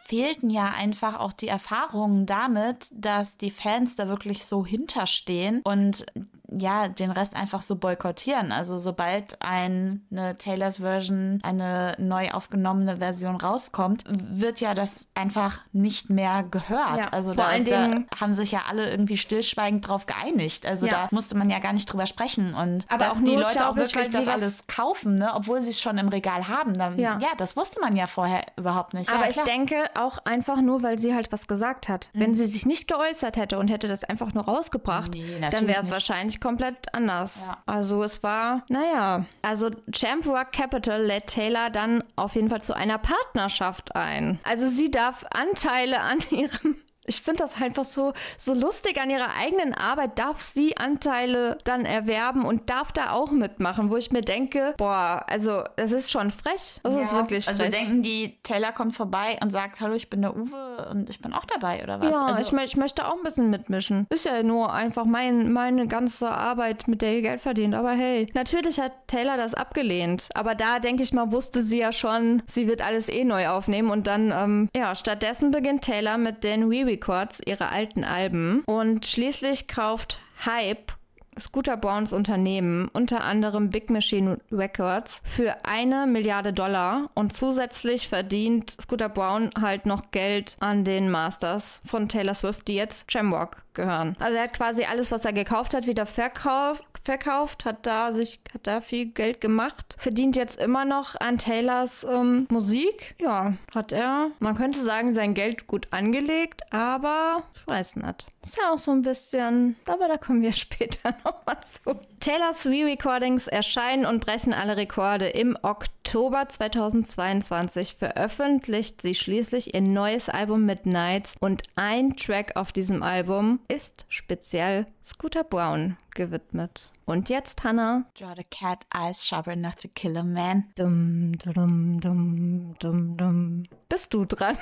fehlten 0.02 0.48
ja 0.48 0.72
einfach 0.74 1.20
auch 1.20 1.34
die 1.34 1.48
Erfahrungen 1.48 2.24
damit, 2.24 2.88
dass 2.90 3.36
die 3.36 3.50
Fans 3.50 3.96
da 3.96 4.08
wirklich 4.08 4.46
so 4.46 4.64
hinterstehen 4.64 5.60
und 5.64 6.06
ja, 6.50 6.88
den 6.88 7.10
Rest 7.10 7.36
einfach 7.36 7.62
so 7.62 7.76
boykottieren. 7.76 8.52
Also 8.52 8.78
sobald 8.78 9.40
ein, 9.42 10.06
eine 10.10 10.38
Taylors 10.38 10.78
Version, 10.78 11.40
eine 11.42 11.94
neu 11.98 12.30
aufgenommene 12.30 12.98
Version 12.98 13.36
rauskommt, 13.36 14.04
wird 14.08 14.60
ja 14.60 14.74
das 14.74 15.08
einfach 15.14 15.60
nicht 15.72 16.08
mehr 16.08 16.44
gehört. 16.50 16.98
Ja, 16.98 17.08
also 17.10 17.34
da, 17.34 17.58
da, 17.58 18.00
haben 18.18 18.32
sich 18.32 18.52
ja 18.52 18.62
alle 18.68 18.90
irgendwie 18.90 19.18
stillschweigend 19.18 19.86
drauf 19.86 20.06
geeinigt. 20.06 20.64
Also 20.64 20.86
ja. 20.86 20.92
da 20.92 21.08
musste 21.10 21.36
man 21.36 21.50
ja 21.50 21.58
gar 21.58 21.74
nicht 21.74 21.86
drüber 21.86 22.06
sprechen. 22.06 22.54
Und 22.54 22.86
aber 22.88 23.04
dass 23.04 23.16
auch 23.16 23.22
die 23.22 23.36
Leute 23.36 23.68
auch 23.68 23.76
wirklich 23.76 24.08
das 24.08 24.28
alles 24.28 24.66
kaufen, 24.66 25.16
ne? 25.16 25.32
obwohl 25.34 25.60
sie 25.60 25.70
es 25.70 25.80
schon 25.80 25.98
im 25.98 26.08
Regal 26.08 26.48
haben. 26.48 26.74
Dann, 26.74 26.98
ja. 26.98 27.18
ja. 27.20 27.28
das 27.36 27.56
wusste 27.56 27.80
man 27.80 27.94
ja 27.94 28.06
vorher 28.06 28.42
überhaupt 28.56 28.94
nicht. 28.94 29.12
Aber 29.12 29.28
ich 29.28 29.40
denke 29.42 29.84
auch 29.94 30.18
einfach 30.24 30.62
nur, 30.62 30.82
weil 30.82 30.98
sie 30.98 31.14
halt 31.14 31.30
was 31.30 31.46
gesagt 31.46 31.88
hat. 31.88 32.08
Mhm. 32.14 32.20
Wenn 32.20 32.34
sie 32.34 32.46
sich 32.46 32.64
nicht 32.64 32.88
geäußert 32.88 33.36
hätte 33.36 33.58
und 33.58 33.68
hätte 33.68 33.88
das 33.88 34.02
einfach 34.02 34.32
nur 34.32 34.44
rausgebracht, 34.44 35.10
nee, 35.12 35.38
dann 35.50 35.66
wäre 35.66 35.82
es 35.82 35.90
wahrscheinlich 35.90 36.37
komplett 36.40 36.94
anders. 36.94 37.48
Ja. 37.48 37.58
Also 37.66 38.02
es 38.02 38.22
war, 38.22 38.64
naja, 38.68 39.24
also 39.42 39.70
Champ 39.92 40.26
Rock 40.26 40.52
Capital 40.52 41.02
lädt 41.02 41.28
Taylor 41.28 41.70
dann 41.70 42.04
auf 42.16 42.34
jeden 42.34 42.48
Fall 42.48 42.62
zu 42.62 42.74
einer 42.74 42.98
Partnerschaft 42.98 43.94
ein. 43.96 44.38
Also 44.44 44.68
sie 44.68 44.90
darf 44.90 45.24
Anteile 45.30 46.00
an 46.00 46.18
ihrem 46.30 46.76
ich 47.08 47.22
finde 47.22 47.42
das 47.42 47.60
einfach 47.60 47.84
so, 47.84 48.12
so 48.36 48.54
lustig. 48.54 49.00
An 49.00 49.10
ihrer 49.10 49.30
eigenen 49.40 49.74
Arbeit 49.74 50.18
darf 50.18 50.40
sie 50.40 50.76
Anteile 50.76 51.58
dann 51.64 51.84
erwerben 51.84 52.44
und 52.44 52.70
darf 52.70 52.92
da 52.92 53.10
auch 53.10 53.30
mitmachen, 53.30 53.90
wo 53.90 53.96
ich 53.96 54.10
mir 54.10 54.20
denke, 54.20 54.74
boah, 54.76 55.24
also 55.26 55.64
es 55.76 55.92
ist 55.92 56.10
schon 56.10 56.30
frech. 56.30 56.80
Das 56.82 56.94
ja. 56.94 57.00
ist 57.00 57.12
wirklich 57.12 57.48
also 57.48 57.64
frech. 57.64 57.74
Also 57.74 57.86
denken 57.86 58.02
die, 58.02 58.38
Taylor 58.42 58.72
kommt 58.72 58.94
vorbei 58.94 59.38
und 59.42 59.50
sagt, 59.50 59.80
hallo, 59.80 59.94
ich 59.94 60.10
bin 60.10 60.22
der 60.22 60.36
Uwe 60.36 60.88
und 60.90 61.10
ich 61.10 61.20
bin 61.20 61.32
auch 61.32 61.44
dabei, 61.44 61.82
oder 61.82 62.00
was? 62.00 62.10
Ja, 62.10 62.26
also 62.26 62.40
ich, 62.40 62.64
ich 62.64 62.76
möchte 62.76 63.06
auch 63.06 63.16
ein 63.16 63.22
bisschen 63.22 63.50
mitmischen. 63.50 64.06
Ist 64.10 64.24
ja 64.24 64.42
nur 64.42 64.72
einfach 64.72 65.04
mein, 65.04 65.52
meine 65.52 65.86
ganze 65.86 66.30
Arbeit, 66.30 66.88
mit 66.88 67.02
der 67.02 67.14
ihr 67.14 67.22
Geld 67.22 67.40
verdient. 67.40 67.74
Aber 67.74 67.92
hey, 67.92 68.28
natürlich 68.34 68.80
hat 68.80 68.92
Taylor 69.06 69.36
das 69.36 69.54
abgelehnt. 69.54 70.28
Aber 70.34 70.54
da, 70.54 70.78
denke 70.78 71.02
ich 71.02 71.12
mal, 71.12 71.32
wusste 71.32 71.62
sie 71.62 71.78
ja 71.78 71.92
schon, 71.92 72.42
sie 72.46 72.68
wird 72.68 72.82
alles 72.82 73.08
eh 73.08 73.24
neu 73.24 73.48
aufnehmen. 73.48 73.90
Und 73.90 74.06
dann, 74.06 74.32
ähm, 74.32 74.68
ja, 74.76 74.94
stattdessen 74.94 75.50
beginnt 75.50 75.82
Taylor 75.82 76.18
mit 76.18 76.44
den 76.44 76.70
Wee 76.70 76.86
Records 76.98 77.40
ihre 77.46 77.70
alten 77.70 78.02
Alben 78.02 78.62
und 78.66 79.06
schließlich 79.06 79.68
kauft 79.68 80.18
Hype 80.44 80.92
Scooter 81.38 81.76
Browns 81.76 82.12
Unternehmen, 82.12 82.88
unter 82.92 83.22
anderem 83.22 83.70
Big 83.70 83.90
Machine 83.90 84.38
Records, 84.50 85.20
für 85.22 85.54
eine 85.64 86.08
Milliarde 86.08 86.52
Dollar 86.52 87.06
und 87.14 87.32
zusätzlich 87.32 88.08
verdient 88.08 88.76
Scooter 88.80 89.08
Brown 89.08 89.50
halt 89.60 89.86
noch 89.86 90.10
Geld 90.10 90.56
an 90.58 90.84
den 90.84 91.10
Masters 91.10 91.80
von 91.86 92.08
Taylor 92.08 92.34
Swift, 92.34 92.66
die 92.66 92.74
jetzt 92.74 93.12
Jamrock 93.12 93.58
gehören. 93.74 94.16
Also 94.18 94.36
er 94.36 94.44
hat 94.44 94.54
quasi 94.54 94.84
alles, 94.84 95.12
was 95.12 95.24
er 95.24 95.32
gekauft 95.32 95.74
hat, 95.74 95.86
wieder 95.86 96.06
verkauft, 96.06 96.82
verkauft, 97.08 97.64
hat 97.64 97.86
da 97.86 98.12
sich, 98.12 98.38
hat 98.52 98.66
da 98.66 98.82
viel 98.82 99.06
Geld 99.06 99.40
gemacht, 99.40 99.96
verdient 99.98 100.36
jetzt 100.36 100.60
immer 100.60 100.84
noch 100.84 101.18
an 101.18 101.38
Taylors 101.38 102.04
ähm, 102.04 102.46
Musik. 102.50 103.14
Ja, 103.18 103.54
hat 103.74 103.92
er, 103.92 104.30
man 104.40 104.54
könnte 104.54 104.84
sagen, 104.84 105.14
sein 105.14 105.32
Geld 105.32 105.66
gut 105.66 105.88
angelegt, 105.90 106.70
aber 106.70 107.44
ich 107.54 107.66
weiß 107.66 107.96
nicht. 107.96 108.26
Ist 108.44 108.58
ja 108.58 108.72
auch 108.74 108.78
so 108.78 108.90
ein 108.90 109.00
bisschen, 109.00 109.76
aber 109.86 110.06
da 110.06 110.18
kommen 110.18 110.42
wir 110.42 110.52
später 110.64 111.14
nochmal 111.24 111.56
zu. 111.62 111.98
Taylors 112.20 112.66
Re-Recordings 112.66 113.46
erscheinen 113.46 114.04
und 114.04 114.20
brechen 114.20 114.52
alle 114.52 114.76
Rekorde. 114.76 115.28
Im 115.28 115.56
Oktober 115.62 116.46
2022 116.46 117.96
veröffentlicht 117.98 119.00
sie 119.00 119.14
schließlich 119.14 119.72
ihr 119.72 119.80
neues 119.80 120.28
Album 120.28 120.66
Midnights 120.66 121.36
und 121.40 121.62
ein 121.74 122.16
Track 122.16 122.56
auf 122.56 122.70
diesem 122.70 123.02
Album 123.02 123.60
ist 123.68 124.04
speziell 124.10 124.84
Scooter 125.02 125.44
Brown 125.44 125.96
gewidmet. 126.14 126.90
Und 127.08 127.30
jetzt, 127.30 127.64
Hannah. 127.64 128.04
Draw 128.18 128.34
the 128.36 128.44
cat 128.44 128.84
eyes 128.94 129.26
sharp 129.26 129.46
enough 129.46 129.76
to 129.76 129.88
kill 129.88 130.18
a 130.18 130.22
man. 130.22 130.64
Dum, 130.74 131.32
dum, 131.38 131.98
dum, 132.00 132.74
dum, 132.78 133.16
dum. 133.16 133.62
Bist 133.88 134.12
du 134.12 134.26
dran? 134.26 134.58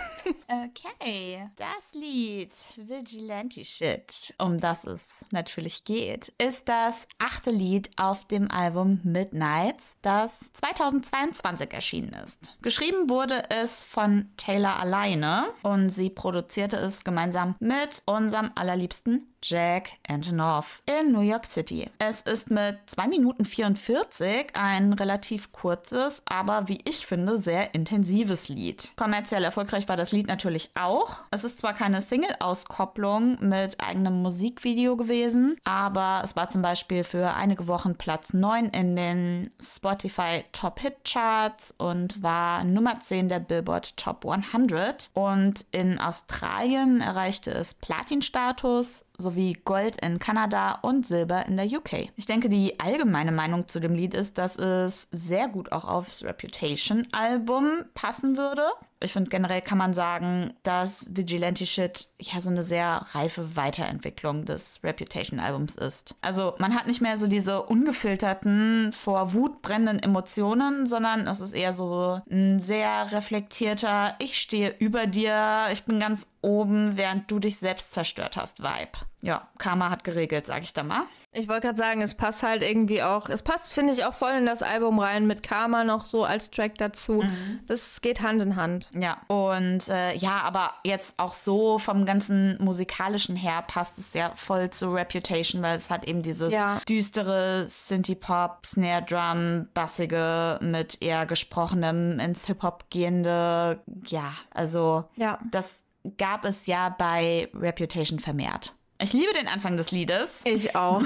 Okay, 0.49 1.51
das 1.57 1.93
Lied 1.95 2.55
Vigilante 2.77 3.65
Shit, 3.65 4.33
um 4.39 4.59
das 4.59 4.85
es 4.85 5.27
natürlich 5.33 5.83
geht, 5.83 6.33
ist 6.39 6.69
das 6.69 7.09
achte 7.19 7.51
Lied 7.51 7.91
auf 7.97 8.25
dem 8.27 8.49
Album 8.53 9.01
Midnights, 9.03 9.99
das 10.03 10.53
2022 10.53 11.73
erschienen 11.73 12.13
ist. 12.25 12.53
Geschrieben 12.63 13.11
wurde 13.11 13.51
es 13.51 13.83
von 13.83 14.31
Taylor 14.37 14.79
alleine 14.79 15.47
und 15.65 15.91
sie 15.91 16.11
produzierte 16.11 16.77
es 16.77 17.03
gemeinsam 17.03 17.57
mit 17.59 18.03
unserem 18.07 18.53
allerliebsten 18.55 19.27
Jack 19.43 19.99
Antonoff 20.09 20.83
in 20.87 21.13
New 21.13 21.21
York 21.21 21.47
City. 21.47 21.91
Es 21.99 22.23
ist 22.37 22.51
mit 22.51 22.77
2 22.85 23.09
Minuten 23.09 23.47
44 23.47 24.49
ein 24.53 24.93
relativ 24.93 25.53
kurzes, 25.53 26.21
aber 26.27 26.69
wie 26.69 26.81
ich 26.85 27.07
finde, 27.07 27.39
sehr 27.39 27.75
intensives 27.75 28.51
Lied. 28.51 28.93
Kommerziell 28.97 29.43
erfolgreich 29.43 29.89
war 29.89 29.97
das 29.97 30.13
Lied 30.13 30.27
natürlich 30.27 30.71
auch. 30.79 31.21
Es 31.31 31.45
ist 31.45 31.61
zwar 31.61 31.73
keine 31.73 32.03
Single-Auskopplung 32.03 33.39
mit 33.41 33.83
eigenem 33.83 34.21
Musikvideo 34.21 34.99
gewesen, 34.99 35.57
aber 35.65 36.21
es 36.23 36.37
war 36.37 36.51
zum 36.51 36.61
Beispiel 36.61 37.05
für 37.05 37.33
einige 37.33 37.69
Wochen 37.69 37.95
Platz 37.95 38.35
9 38.35 38.67
in 38.67 38.97
den 38.97 39.49
Spotify 39.59 40.45
Top 40.53 40.79
Hit 40.81 40.97
Charts 41.05 41.75
und 41.79 42.23
war 42.23 42.65
Nummer 42.65 43.01
10 43.01 43.31
der 43.31 43.41
Billboard 43.41 43.97
Top 43.97 44.27
100. 44.27 45.09
Und 45.15 45.65
in 45.71 45.99
Australien 45.99 47.01
erreichte 47.01 47.51
es 47.51 47.73
Platin-Status 47.73 49.07
sowie 49.19 49.55
Gold 49.65 50.01
in 50.01 50.19
Kanada 50.19 50.79
und 50.83 51.07
Silber 51.07 51.47
in 51.47 51.57
der 51.57 51.67
UK. 51.67 52.11
Ich 52.17 52.27
denke, 52.27 52.49
die 52.49 52.79
allgemeine 52.81 53.33
Meinung 53.33 53.69
zu 53.69 53.81
dem 53.81 53.95
Lied 53.95 54.15
ist, 54.15 54.39
dass 54.39 54.57
es 54.57 55.09
sehr 55.13 55.49
gut 55.49 55.73
auch 55.73 55.85
aufs 55.85 56.25
Reputation-Album 56.25 57.85
passen 57.95 58.37
würde. 58.37 58.63
Ich 59.01 59.13
finde 59.13 59.31
generell 59.31 59.61
kann 59.61 59.79
man 59.79 59.95
sagen, 59.95 60.55
dass 60.63 61.15
Vigilante 61.15 61.67
Shit 61.67 62.09
ja 62.19 62.41
so 62.41 62.51
eine 62.51 62.63
sehr 62.63 63.07
reife 63.13 63.57
Weiterentwicklung 63.57 64.45
des 64.45 64.81
Reputation-Albums 64.83 65.77
ist. 65.77 66.15
Also 66.23 66.55
man 66.59 66.75
hat 66.75 66.87
nicht 66.87 67.03
mehr 67.03 67.19
so 67.19 67.27
diese 67.27 67.63
ungefilterten, 67.63 68.93
vor 68.93 69.35
Wut 69.35 69.61
brennenden 69.63 70.03
Emotionen, 70.03 70.87
sondern 70.87 71.27
es 71.27 71.41
ist 71.41 71.53
eher 71.53 71.73
so 71.73 72.21
ein 72.31 72.59
sehr 72.59 73.13
reflektierter, 73.13 74.15
ich 74.19 74.39
stehe 74.39 74.75
über 74.79 75.07
dir, 75.07 75.69
ich 75.73 75.85
bin 75.85 76.01
ganz 76.01 76.27
oben, 76.41 76.97
während 76.97 77.31
du 77.31 77.39
dich 77.39 77.59
selbst 77.59 77.93
zerstört 77.93 78.37
hast, 78.37 78.61
Vibe. 78.61 78.99
Ja, 79.21 79.49
Karma 79.59 79.91
hat 79.91 80.05
geregelt, 80.05 80.47
sag 80.47 80.63
ich 80.63 80.73
da 80.73 80.83
mal. 80.83 81.03
Ich 81.33 81.49
wollte 81.49 81.67
gerade 81.67 81.77
sagen, 81.77 82.01
es 82.01 82.15
passt 82.15 82.43
halt 82.43 82.63
irgendwie 82.63 83.03
auch, 83.03 83.29
es 83.29 83.43
passt, 83.43 83.75
finde 83.75 83.93
ich, 83.93 84.05
auch 84.05 84.15
voll 84.15 84.33
in 84.33 84.47
das 84.47 84.63
Album 84.63 84.99
rein 84.99 85.27
mit 85.27 85.43
Karma 85.43 85.85
noch 85.85 86.07
so 86.07 86.25
als 86.25 86.51
Track 86.51 86.79
dazu. 86.79 87.23
Mhm. 87.23 87.61
Das 87.67 88.01
geht 88.01 88.23
Hand 88.23 88.41
in 88.41 88.57
Hand. 88.57 88.89
Ja, 88.99 89.19
und 89.29 89.89
äh, 89.89 90.15
ja, 90.15 90.41
aber 90.43 90.73
jetzt 90.85 91.19
auch 91.19 91.35
so 91.35 91.79
vom 91.79 92.07
ganzen 92.07 92.57
musikalischen 92.63 93.37
her 93.37 93.63
passt 93.67 93.99
es 93.99 94.15
ja 94.15 94.33
voll 94.35 94.71
zu 94.71 94.93
Reputation, 94.93 95.63
weil 95.63 95.77
es 95.77 95.91
hat 95.91 96.07
eben 96.07 96.23
dieses 96.23 96.55
ja. 96.55 96.81
düstere 96.89 97.67
Synthie-Pop, 97.67 98.65
Snare 98.65 99.03
Drum, 99.03 99.69
bassige 99.75 100.59
mit 100.63 101.03
eher 101.03 101.27
gesprochenem 101.27 102.19
ins 102.19 102.47
Hip-Hop 102.47 102.85
gehende. 102.91 103.81
Ja, 104.07 104.33
also 104.55 105.05
ja. 105.17 105.39
das 105.51 105.81
gab 106.17 106.45
es 106.45 106.67
ja 106.67 106.89
bei 106.97 107.51
Reputation 107.53 108.21
vermehrt. 108.21 108.76
Ich 108.99 109.13
liebe 109.13 109.33
den 109.35 109.49
Anfang 109.49 109.77
des 109.77 109.91
Liedes. 109.91 110.43
Ich 110.45 110.75
auch. 110.75 111.03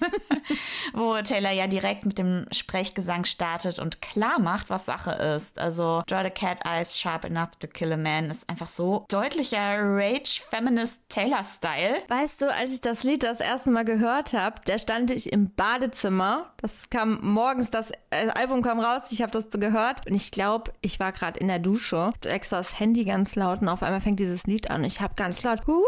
wo 0.92 1.16
Taylor 1.22 1.50
ja 1.50 1.66
direkt 1.66 2.06
mit 2.06 2.18
dem 2.18 2.46
Sprechgesang 2.52 3.24
startet 3.24 3.78
und 3.78 4.02
klar 4.02 4.38
macht, 4.38 4.70
was 4.70 4.86
Sache 4.86 5.12
ist. 5.12 5.58
Also 5.58 6.02
Draw 6.06 6.24
the 6.24 6.30
Cat 6.30 6.58
Eyes 6.66 6.98
Sharp 6.98 7.24
Enough 7.24 7.56
to 7.60 7.66
Kill 7.66 7.92
a 7.92 7.96
Man 7.96 8.30
ist 8.30 8.48
einfach 8.48 8.68
so 8.68 9.04
deutlicher 9.08 9.78
Rage 9.80 10.42
Feminist 10.50 11.00
Taylor 11.08 11.42
Style. 11.42 11.96
Weißt 12.08 12.40
du, 12.40 12.52
als 12.52 12.74
ich 12.74 12.80
das 12.80 13.04
Lied 13.04 13.22
das 13.22 13.40
erste 13.40 13.70
Mal 13.70 13.84
gehört 13.84 14.32
habe, 14.32 14.60
da 14.64 14.78
stand 14.78 15.10
ich 15.10 15.32
im 15.32 15.50
Badezimmer. 15.54 16.52
Das 16.58 16.90
kam 16.90 17.20
morgens, 17.22 17.70
das 17.70 17.90
äh, 18.10 18.28
Album 18.34 18.62
kam 18.62 18.80
raus, 18.80 19.10
ich 19.10 19.22
habe 19.22 19.32
das 19.32 19.44
so 19.50 19.58
gehört 19.58 20.06
und 20.06 20.14
ich 20.14 20.30
glaube, 20.30 20.72
ich 20.80 21.00
war 21.00 21.12
gerade 21.12 21.38
in 21.38 21.48
der 21.48 21.58
Dusche. 21.58 22.12
Du 22.20 22.28
extra 22.28 22.58
das 22.58 22.78
Handy 22.78 23.04
ganz 23.04 23.36
laut 23.36 23.62
und 23.62 23.68
auf 23.68 23.82
einmal 23.82 24.00
fängt 24.00 24.20
dieses 24.20 24.44
Lied 24.44 24.70
an. 24.70 24.84
Ich 24.84 25.00
habe 25.00 25.14
ganz 25.14 25.42
laut 25.42 25.66
Huhu! 25.66 25.82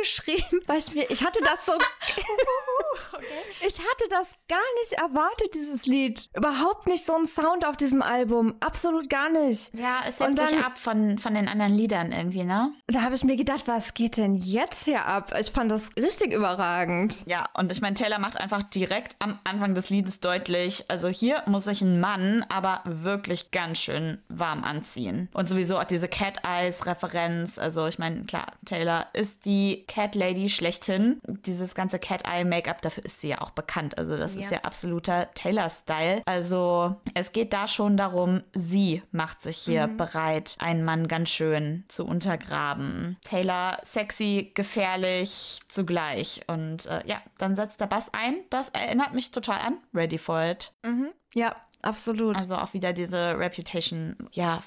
Geschrieben, 0.00 0.62
weil 0.66 0.78
ich 0.78 0.94
mir, 0.94 1.10
ich 1.10 1.22
hatte 1.22 1.40
das 1.42 1.64
so, 1.66 1.72
okay. 3.12 3.24
ich 3.60 3.78
hatte 3.78 4.04
das 4.08 4.28
gar 4.48 4.58
nicht 4.80 4.92
erwartet, 4.92 5.54
dieses 5.54 5.86
Lied. 5.86 6.28
Überhaupt 6.34 6.86
nicht 6.86 7.04
so 7.04 7.14
ein 7.14 7.26
Sound 7.26 7.64
auf 7.66 7.76
diesem 7.76 8.02
Album, 8.02 8.54
absolut 8.60 9.08
gar 9.08 9.30
nicht. 9.30 9.72
Ja, 9.74 10.02
es 10.06 10.20
hebt 10.20 10.38
sich 10.38 10.58
ab 10.58 10.78
von, 10.78 11.18
von 11.18 11.34
den 11.34 11.48
anderen 11.48 11.72
Liedern 11.72 12.12
irgendwie, 12.12 12.44
ne? 12.44 12.72
Da 12.86 13.02
habe 13.02 13.14
ich 13.14 13.24
mir 13.24 13.36
gedacht, 13.36 13.66
was 13.66 13.94
geht 13.94 14.16
denn 14.16 14.34
jetzt 14.34 14.84
hier 14.84 15.06
ab? 15.06 15.34
Ich 15.38 15.50
fand 15.50 15.70
das 15.70 15.90
richtig 15.96 16.32
überragend. 16.32 17.22
Ja, 17.26 17.48
und 17.54 17.72
ich 17.72 17.80
meine, 17.80 17.94
Taylor 17.94 18.18
macht 18.18 18.40
einfach 18.40 18.62
direkt 18.62 19.16
am 19.18 19.38
Anfang 19.44 19.74
des 19.74 19.90
Liedes 19.90 20.20
deutlich, 20.20 20.84
also 20.88 21.08
hier 21.08 21.42
muss 21.46 21.64
sich 21.64 21.82
ein 21.82 22.00
Mann 22.00 22.44
aber 22.48 22.82
wirklich 22.84 23.50
ganz 23.50 23.78
schön 23.78 24.22
warm 24.28 24.64
anziehen. 24.64 25.28
Und 25.32 25.48
sowieso 25.48 25.78
auch 25.78 25.84
diese 25.84 26.08
Cat 26.08 26.42
Eyes 26.46 26.86
Referenz, 26.86 27.58
also 27.58 27.86
ich 27.86 27.98
meine, 27.98 28.24
klar, 28.24 28.46
Taylor 28.64 29.06
ist 29.12 29.44
die 29.44 29.84
Cat 29.86 30.14
Lady 30.14 30.48
schlechthin. 30.48 31.20
Dieses 31.46 31.74
ganze 31.74 31.98
Cat 31.98 32.26
Eye 32.26 32.44
Dafür 32.82 33.04
ist 33.04 33.20
sie 33.20 33.28
ja 33.28 33.40
auch 33.40 33.50
bekannt. 33.50 33.98
Also 33.98 34.16
das 34.16 34.34
ja. 34.34 34.40
ist 34.40 34.50
ja 34.50 34.58
absoluter 34.62 35.32
Taylor-Style. 35.34 36.22
Also 36.26 36.96
es 37.14 37.32
geht 37.32 37.52
da 37.52 37.68
schon 37.68 37.96
darum, 37.96 38.42
sie 38.54 39.02
macht 39.12 39.40
sich 39.40 39.56
hier 39.58 39.86
mhm. 39.86 39.96
bereit, 39.96 40.56
einen 40.60 40.84
Mann 40.84 41.08
ganz 41.08 41.30
schön 41.30 41.84
zu 41.88 42.04
untergraben. 42.04 43.16
Taylor 43.24 43.78
sexy, 43.82 44.52
gefährlich 44.54 45.60
zugleich. 45.68 46.42
Und 46.46 46.86
äh, 46.86 47.02
ja, 47.06 47.20
dann 47.38 47.56
setzt 47.56 47.80
der 47.80 47.86
Bass 47.86 48.12
ein. 48.12 48.36
Das 48.50 48.70
erinnert 48.70 49.14
mich 49.14 49.30
total 49.30 49.60
an 49.60 49.78
Ready 49.94 50.18
for 50.18 50.42
It. 50.42 50.72
Mhm. 50.82 51.10
Ja, 51.34 51.56
Absolut. 51.82 52.36
Also 52.36 52.56
auch 52.56 52.74
wieder 52.74 52.92
diese 52.92 53.38
Reputation, 53.38 54.16
ja, 54.32 54.60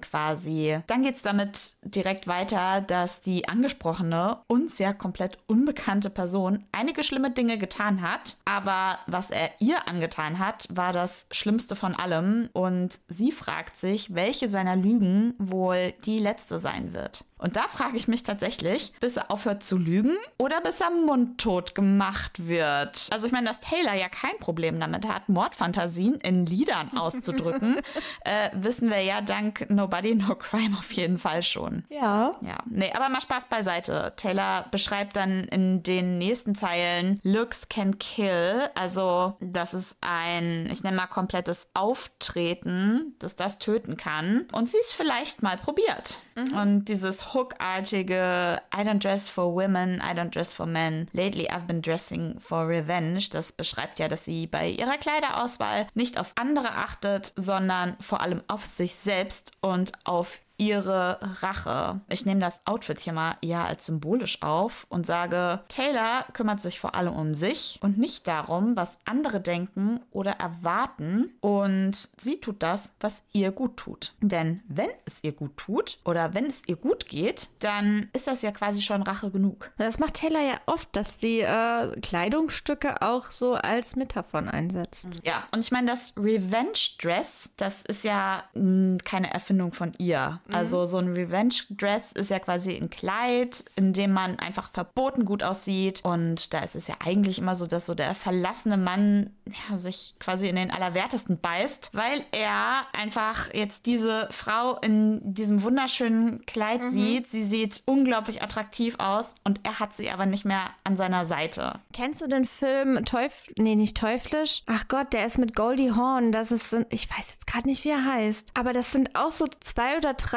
quasi. 0.00 0.80
Dann 0.86 1.02
geht 1.02 1.16
es 1.16 1.22
damit 1.22 1.76
direkt 1.82 2.26
weiter, 2.26 2.80
dass 2.80 3.20
die 3.20 3.48
angesprochene 3.48 4.38
uns 4.46 4.78
ja 4.78 4.92
komplett 4.92 5.38
unbekannte 5.46 6.10
Person 6.10 6.64
einige 6.72 7.04
schlimme 7.04 7.30
Dinge 7.30 7.58
getan 7.58 8.02
hat. 8.02 8.36
Aber 8.44 8.98
was 9.06 9.30
er 9.30 9.50
ihr 9.60 9.88
angetan 9.88 10.38
hat, 10.38 10.66
war 10.70 10.92
das 10.92 11.26
Schlimmste 11.30 11.76
von 11.76 11.94
allem. 11.94 12.50
Und 12.52 13.00
sie 13.08 13.32
fragt 13.32 13.76
sich, 13.76 14.14
welche 14.14 14.48
seiner 14.48 14.76
Lügen 14.76 15.34
wohl 15.38 15.92
die 16.04 16.18
letzte 16.18 16.58
sein 16.58 16.94
wird. 16.94 17.24
Und 17.38 17.56
da 17.56 17.62
frage 17.62 17.96
ich 17.96 18.08
mich 18.08 18.22
tatsächlich, 18.22 18.94
bis 18.98 19.18
er 19.18 19.30
aufhört 19.30 19.62
zu 19.62 19.76
lügen 19.76 20.16
oder 20.38 20.60
bis 20.62 20.80
er 20.80 20.90
mundtot 20.90 21.74
gemacht 21.74 22.46
wird. 22.46 23.08
Also 23.10 23.26
ich 23.26 23.32
meine, 23.32 23.46
dass 23.46 23.60
Taylor 23.60 23.94
ja 23.94 24.08
kein 24.08 24.38
Problem 24.40 24.80
damit 24.80 25.06
hat, 25.06 25.28
Mordfantasien 25.28 26.14
in 26.14 26.46
Liedern 26.46 26.96
auszudrücken, 26.96 27.76
äh, 28.24 28.50
wissen 28.54 28.88
wir 28.88 29.02
ja 29.02 29.20
dank 29.20 29.68
Nobody 29.68 30.14
No 30.14 30.34
Crime 30.34 30.78
auf 30.78 30.90
jeden 30.92 31.18
Fall 31.18 31.42
schon. 31.42 31.84
Ja. 31.90 32.36
Ja. 32.40 32.58
Nee, 32.64 32.92
aber 32.94 33.10
mal 33.10 33.20
Spaß 33.20 33.46
beiseite. 33.46 34.14
Taylor 34.16 34.66
beschreibt 34.70 35.16
dann 35.16 35.44
in 35.44 35.82
den 35.82 36.16
nächsten 36.16 36.54
Zeilen 36.54 37.20
Looks 37.22 37.68
can 37.68 37.98
kill. 37.98 38.70
Also 38.74 39.36
das 39.40 39.74
ist 39.74 39.98
ein, 40.00 40.70
ich 40.72 40.82
nenne 40.82 40.96
mal 40.96 41.06
komplettes 41.06 41.68
Auftreten, 41.74 43.14
dass 43.18 43.36
das 43.36 43.58
töten 43.58 43.98
kann. 43.98 44.46
Und 44.52 44.70
sie 44.70 44.78
es 44.80 44.94
vielleicht 44.94 45.42
mal 45.42 45.58
probiert. 45.58 46.18
Mhm. 46.34 46.56
Und 46.56 46.84
dieses 46.86 47.25
hookartige 47.34 48.60
I 48.74 48.82
don't 48.82 49.02
dress 49.02 49.28
for 49.28 49.54
women, 49.54 50.00
I 50.00 50.14
don't 50.14 50.30
dress 50.30 50.52
for 50.52 50.66
men. 50.66 51.08
Lately 51.12 51.48
I've 51.48 51.66
been 51.66 51.82
dressing 51.82 52.38
for 52.40 52.68
revenge. 52.68 53.30
Das 53.30 53.52
beschreibt 53.52 53.98
ja, 53.98 54.08
dass 54.08 54.24
sie 54.24 54.46
bei 54.46 54.70
ihrer 54.70 54.98
Kleiderauswahl 54.98 55.86
nicht 55.94 56.18
auf 56.18 56.32
andere 56.36 56.72
achtet, 56.72 57.32
sondern 57.36 57.96
vor 58.00 58.20
allem 58.20 58.42
auf 58.48 58.66
sich 58.66 58.94
selbst 58.94 59.52
und 59.60 59.92
auf 60.04 60.40
ihre 60.58 61.18
Rache. 61.42 62.00
Ich 62.08 62.26
nehme 62.26 62.40
das 62.40 62.60
Outfit 62.66 63.00
hier 63.00 63.12
mal 63.12 63.36
eher 63.42 63.64
als 63.64 63.86
symbolisch 63.86 64.42
auf 64.42 64.86
und 64.88 65.06
sage, 65.06 65.60
Taylor 65.68 66.24
kümmert 66.32 66.60
sich 66.60 66.80
vor 66.80 66.94
allem 66.94 67.14
um 67.14 67.34
sich 67.34 67.78
und 67.82 67.98
nicht 67.98 68.26
darum, 68.26 68.76
was 68.76 68.98
andere 69.04 69.40
denken 69.40 70.00
oder 70.10 70.32
erwarten. 70.32 71.34
Und 71.40 72.08
sie 72.16 72.40
tut 72.40 72.62
das, 72.62 72.94
was 73.00 73.22
ihr 73.32 73.52
gut 73.52 73.76
tut. 73.76 74.14
Denn 74.20 74.62
wenn 74.68 74.90
es 75.04 75.22
ihr 75.22 75.32
gut 75.32 75.56
tut 75.56 75.98
oder 76.04 76.34
wenn 76.34 76.46
es 76.46 76.66
ihr 76.66 76.76
gut 76.76 77.08
geht, 77.08 77.48
dann 77.60 78.08
ist 78.12 78.26
das 78.26 78.42
ja 78.42 78.50
quasi 78.50 78.82
schon 78.82 79.02
Rache 79.02 79.30
genug. 79.30 79.70
Das 79.78 79.98
macht 79.98 80.14
Taylor 80.14 80.40
ja 80.40 80.60
oft, 80.66 80.94
dass 80.96 81.20
sie 81.20 81.40
äh, 81.40 82.00
Kleidungsstücke 82.00 83.02
auch 83.02 83.30
so 83.30 83.54
als 83.54 83.96
Metaphern 83.96 84.48
einsetzt. 84.48 85.20
Ja, 85.22 85.46
und 85.52 85.60
ich 85.60 85.70
meine, 85.70 85.88
das 85.88 86.14
Revenge 86.16 86.78
Dress, 87.00 87.52
das 87.56 87.84
ist 87.84 88.04
ja 88.04 88.44
mh, 88.54 88.62
hm, 88.62 88.98
keine 89.04 89.32
Erfindung 89.32 89.72
von 89.72 89.92
ihr 89.98 90.40
Mhm. 90.48 90.54
Also 90.54 90.84
so 90.84 90.98
ein 90.98 91.12
Revenge-Dress 91.12 92.12
ist 92.12 92.30
ja 92.30 92.38
quasi 92.38 92.76
ein 92.76 92.90
Kleid, 92.90 93.64
in 93.76 93.92
dem 93.92 94.12
man 94.12 94.38
einfach 94.38 94.70
verboten 94.72 95.24
gut 95.24 95.42
aussieht. 95.42 96.00
Und 96.04 96.52
da 96.54 96.60
ist 96.60 96.76
es 96.76 96.86
ja 96.86 96.96
eigentlich 97.04 97.38
immer 97.38 97.54
so, 97.54 97.66
dass 97.66 97.86
so 97.86 97.94
der 97.94 98.14
verlassene 98.14 98.76
Mann 98.76 99.30
ja, 99.46 99.78
sich 99.78 100.14
quasi 100.18 100.48
in 100.48 100.56
den 100.56 100.70
Allerwertesten 100.70 101.38
beißt, 101.40 101.90
weil 101.92 102.24
er 102.32 102.86
einfach 102.98 103.52
jetzt 103.54 103.86
diese 103.86 104.28
Frau 104.30 104.78
in 104.78 105.20
diesem 105.22 105.62
wunderschönen 105.62 106.44
Kleid 106.46 106.82
mhm. 106.82 106.90
sieht. 106.90 107.30
Sie 107.30 107.44
sieht 107.44 107.82
unglaublich 107.86 108.42
attraktiv 108.42 108.96
aus 108.98 109.34
und 109.44 109.60
er 109.62 109.78
hat 109.78 109.94
sie 109.94 110.10
aber 110.10 110.26
nicht 110.26 110.44
mehr 110.44 110.70
an 110.84 110.96
seiner 110.96 111.24
Seite. 111.24 111.80
Kennst 111.92 112.20
du 112.20 112.26
den 112.26 112.44
Film 112.44 113.04
Teufel? 113.04 113.54
Nee, 113.56 113.76
nicht 113.76 113.96
teuflisch. 113.96 114.62
Ach 114.66 114.88
Gott, 114.88 115.12
der 115.12 115.26
ist 115.26 115.38
mit 115.38 115.54
Goldie 115.54 115.92
Horn. 115.92 116.32
Das 116.32 116.52
ist, 116.52 116.72
ich 116.90 117.10
weiß 117.10 117.30
jetzt 117.30 117.46
gerade 117.46 117.68
nicht, 117.68 117.84
wie 117.84 117.90
er 117.90 118.04
heißt. 118.04 118.50
Aber 118.54 118.72
das 118.72 118.92
sind 118.92 119.16
auch 119.16 119.32
so 119.32 119.46
zwei 119.60 119.96
oder 119.96 120.14
drei, 120.14 120.35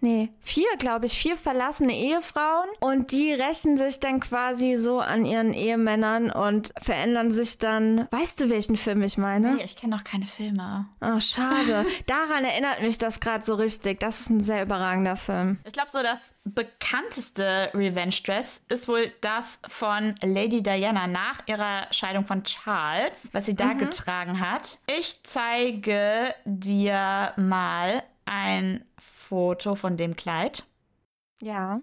nee, 0.00 0.30
vier, 0.40 0.68
glaube 0.78 1.06
ich, 1.06 1.12
vier 1.12 1.36
verlassene 1.36 1.94
Ehefrauen. 1.94 2.68
Und 2.80 3.12
die 3.12 3.32
rächen 3.32 3.78
sich 3.78 4.00
dann 4.00 4.20
quasi 4.20 4.74
so 4.74 5.00
an 5.00 5.24
ihren 5.24 5.52
Ehemännern 5.52 6.30
und 6.30 6.72
verändern 6.80 7.32
sich 7.32 7.58
dann. 7.58 8.06
Weißt 8.10 8.40
du, 8.40 8.50
welchen 8.50 8.76
Film 8.76 9.02
ich 9.02 9.18
meine? 9.18 9.56
Nee, 9.56 9.64
ich 9.64 9.76
kenne 9.76 9.96
noch 9.96 10.04
keine 10.04 10.26
Filme. 10.26 10.86
Oh, 11.00 11.20
schade. 11.20 11.86
Daran 12.06 12.44
erinnert 12.44 12.82
mich 12.82 12.98
das 12.98 13.20
gerade 13.20 13.44
so 13.44 13.54
richtig. 13.54 14.00
Das 14.00 14.20
ist 14.20 14.30
ein 14.30 14.40
sehr 14.40 14.62
überragender 14.62 15.16
Film. 15.16 15.58
Ich 15.64 15.72
glaube, 15.72 15.90
so 15.90 16.02
das 16.02 16.34
bekannteste 16.44 17.70
Revenge 17.74 18.14
Dress 18.24 18.62
ist 18.68 18.88
wohl 18.88 19.12
das 19.20 19.60
von 19.68 20.14
Lady 20.22 20.62
Diana 20.62 21.06
nach 21.06 21.40
ihrer 21.46 21.86
Scheidung 21.90 22.24
von 22.24 22.44
Charles, 22.44 23.28
was 23.32 23.46
sie 23.46 23.54
da 23.54 23.74
mhm. 23.74 23.78
getragen 23.78 24.40
hat. 24.40 24.78
Ich 24.98 25.20
zeige 25.22 26.34
dir 26.44 27.32
mal 27.36 28.02
ein 28.26 28.84
Foto 29.30 29.76
von 29.76 29.96
dem 29.96 30.16
Kleid. 30.16 30.66
Ja. 31.40 31.80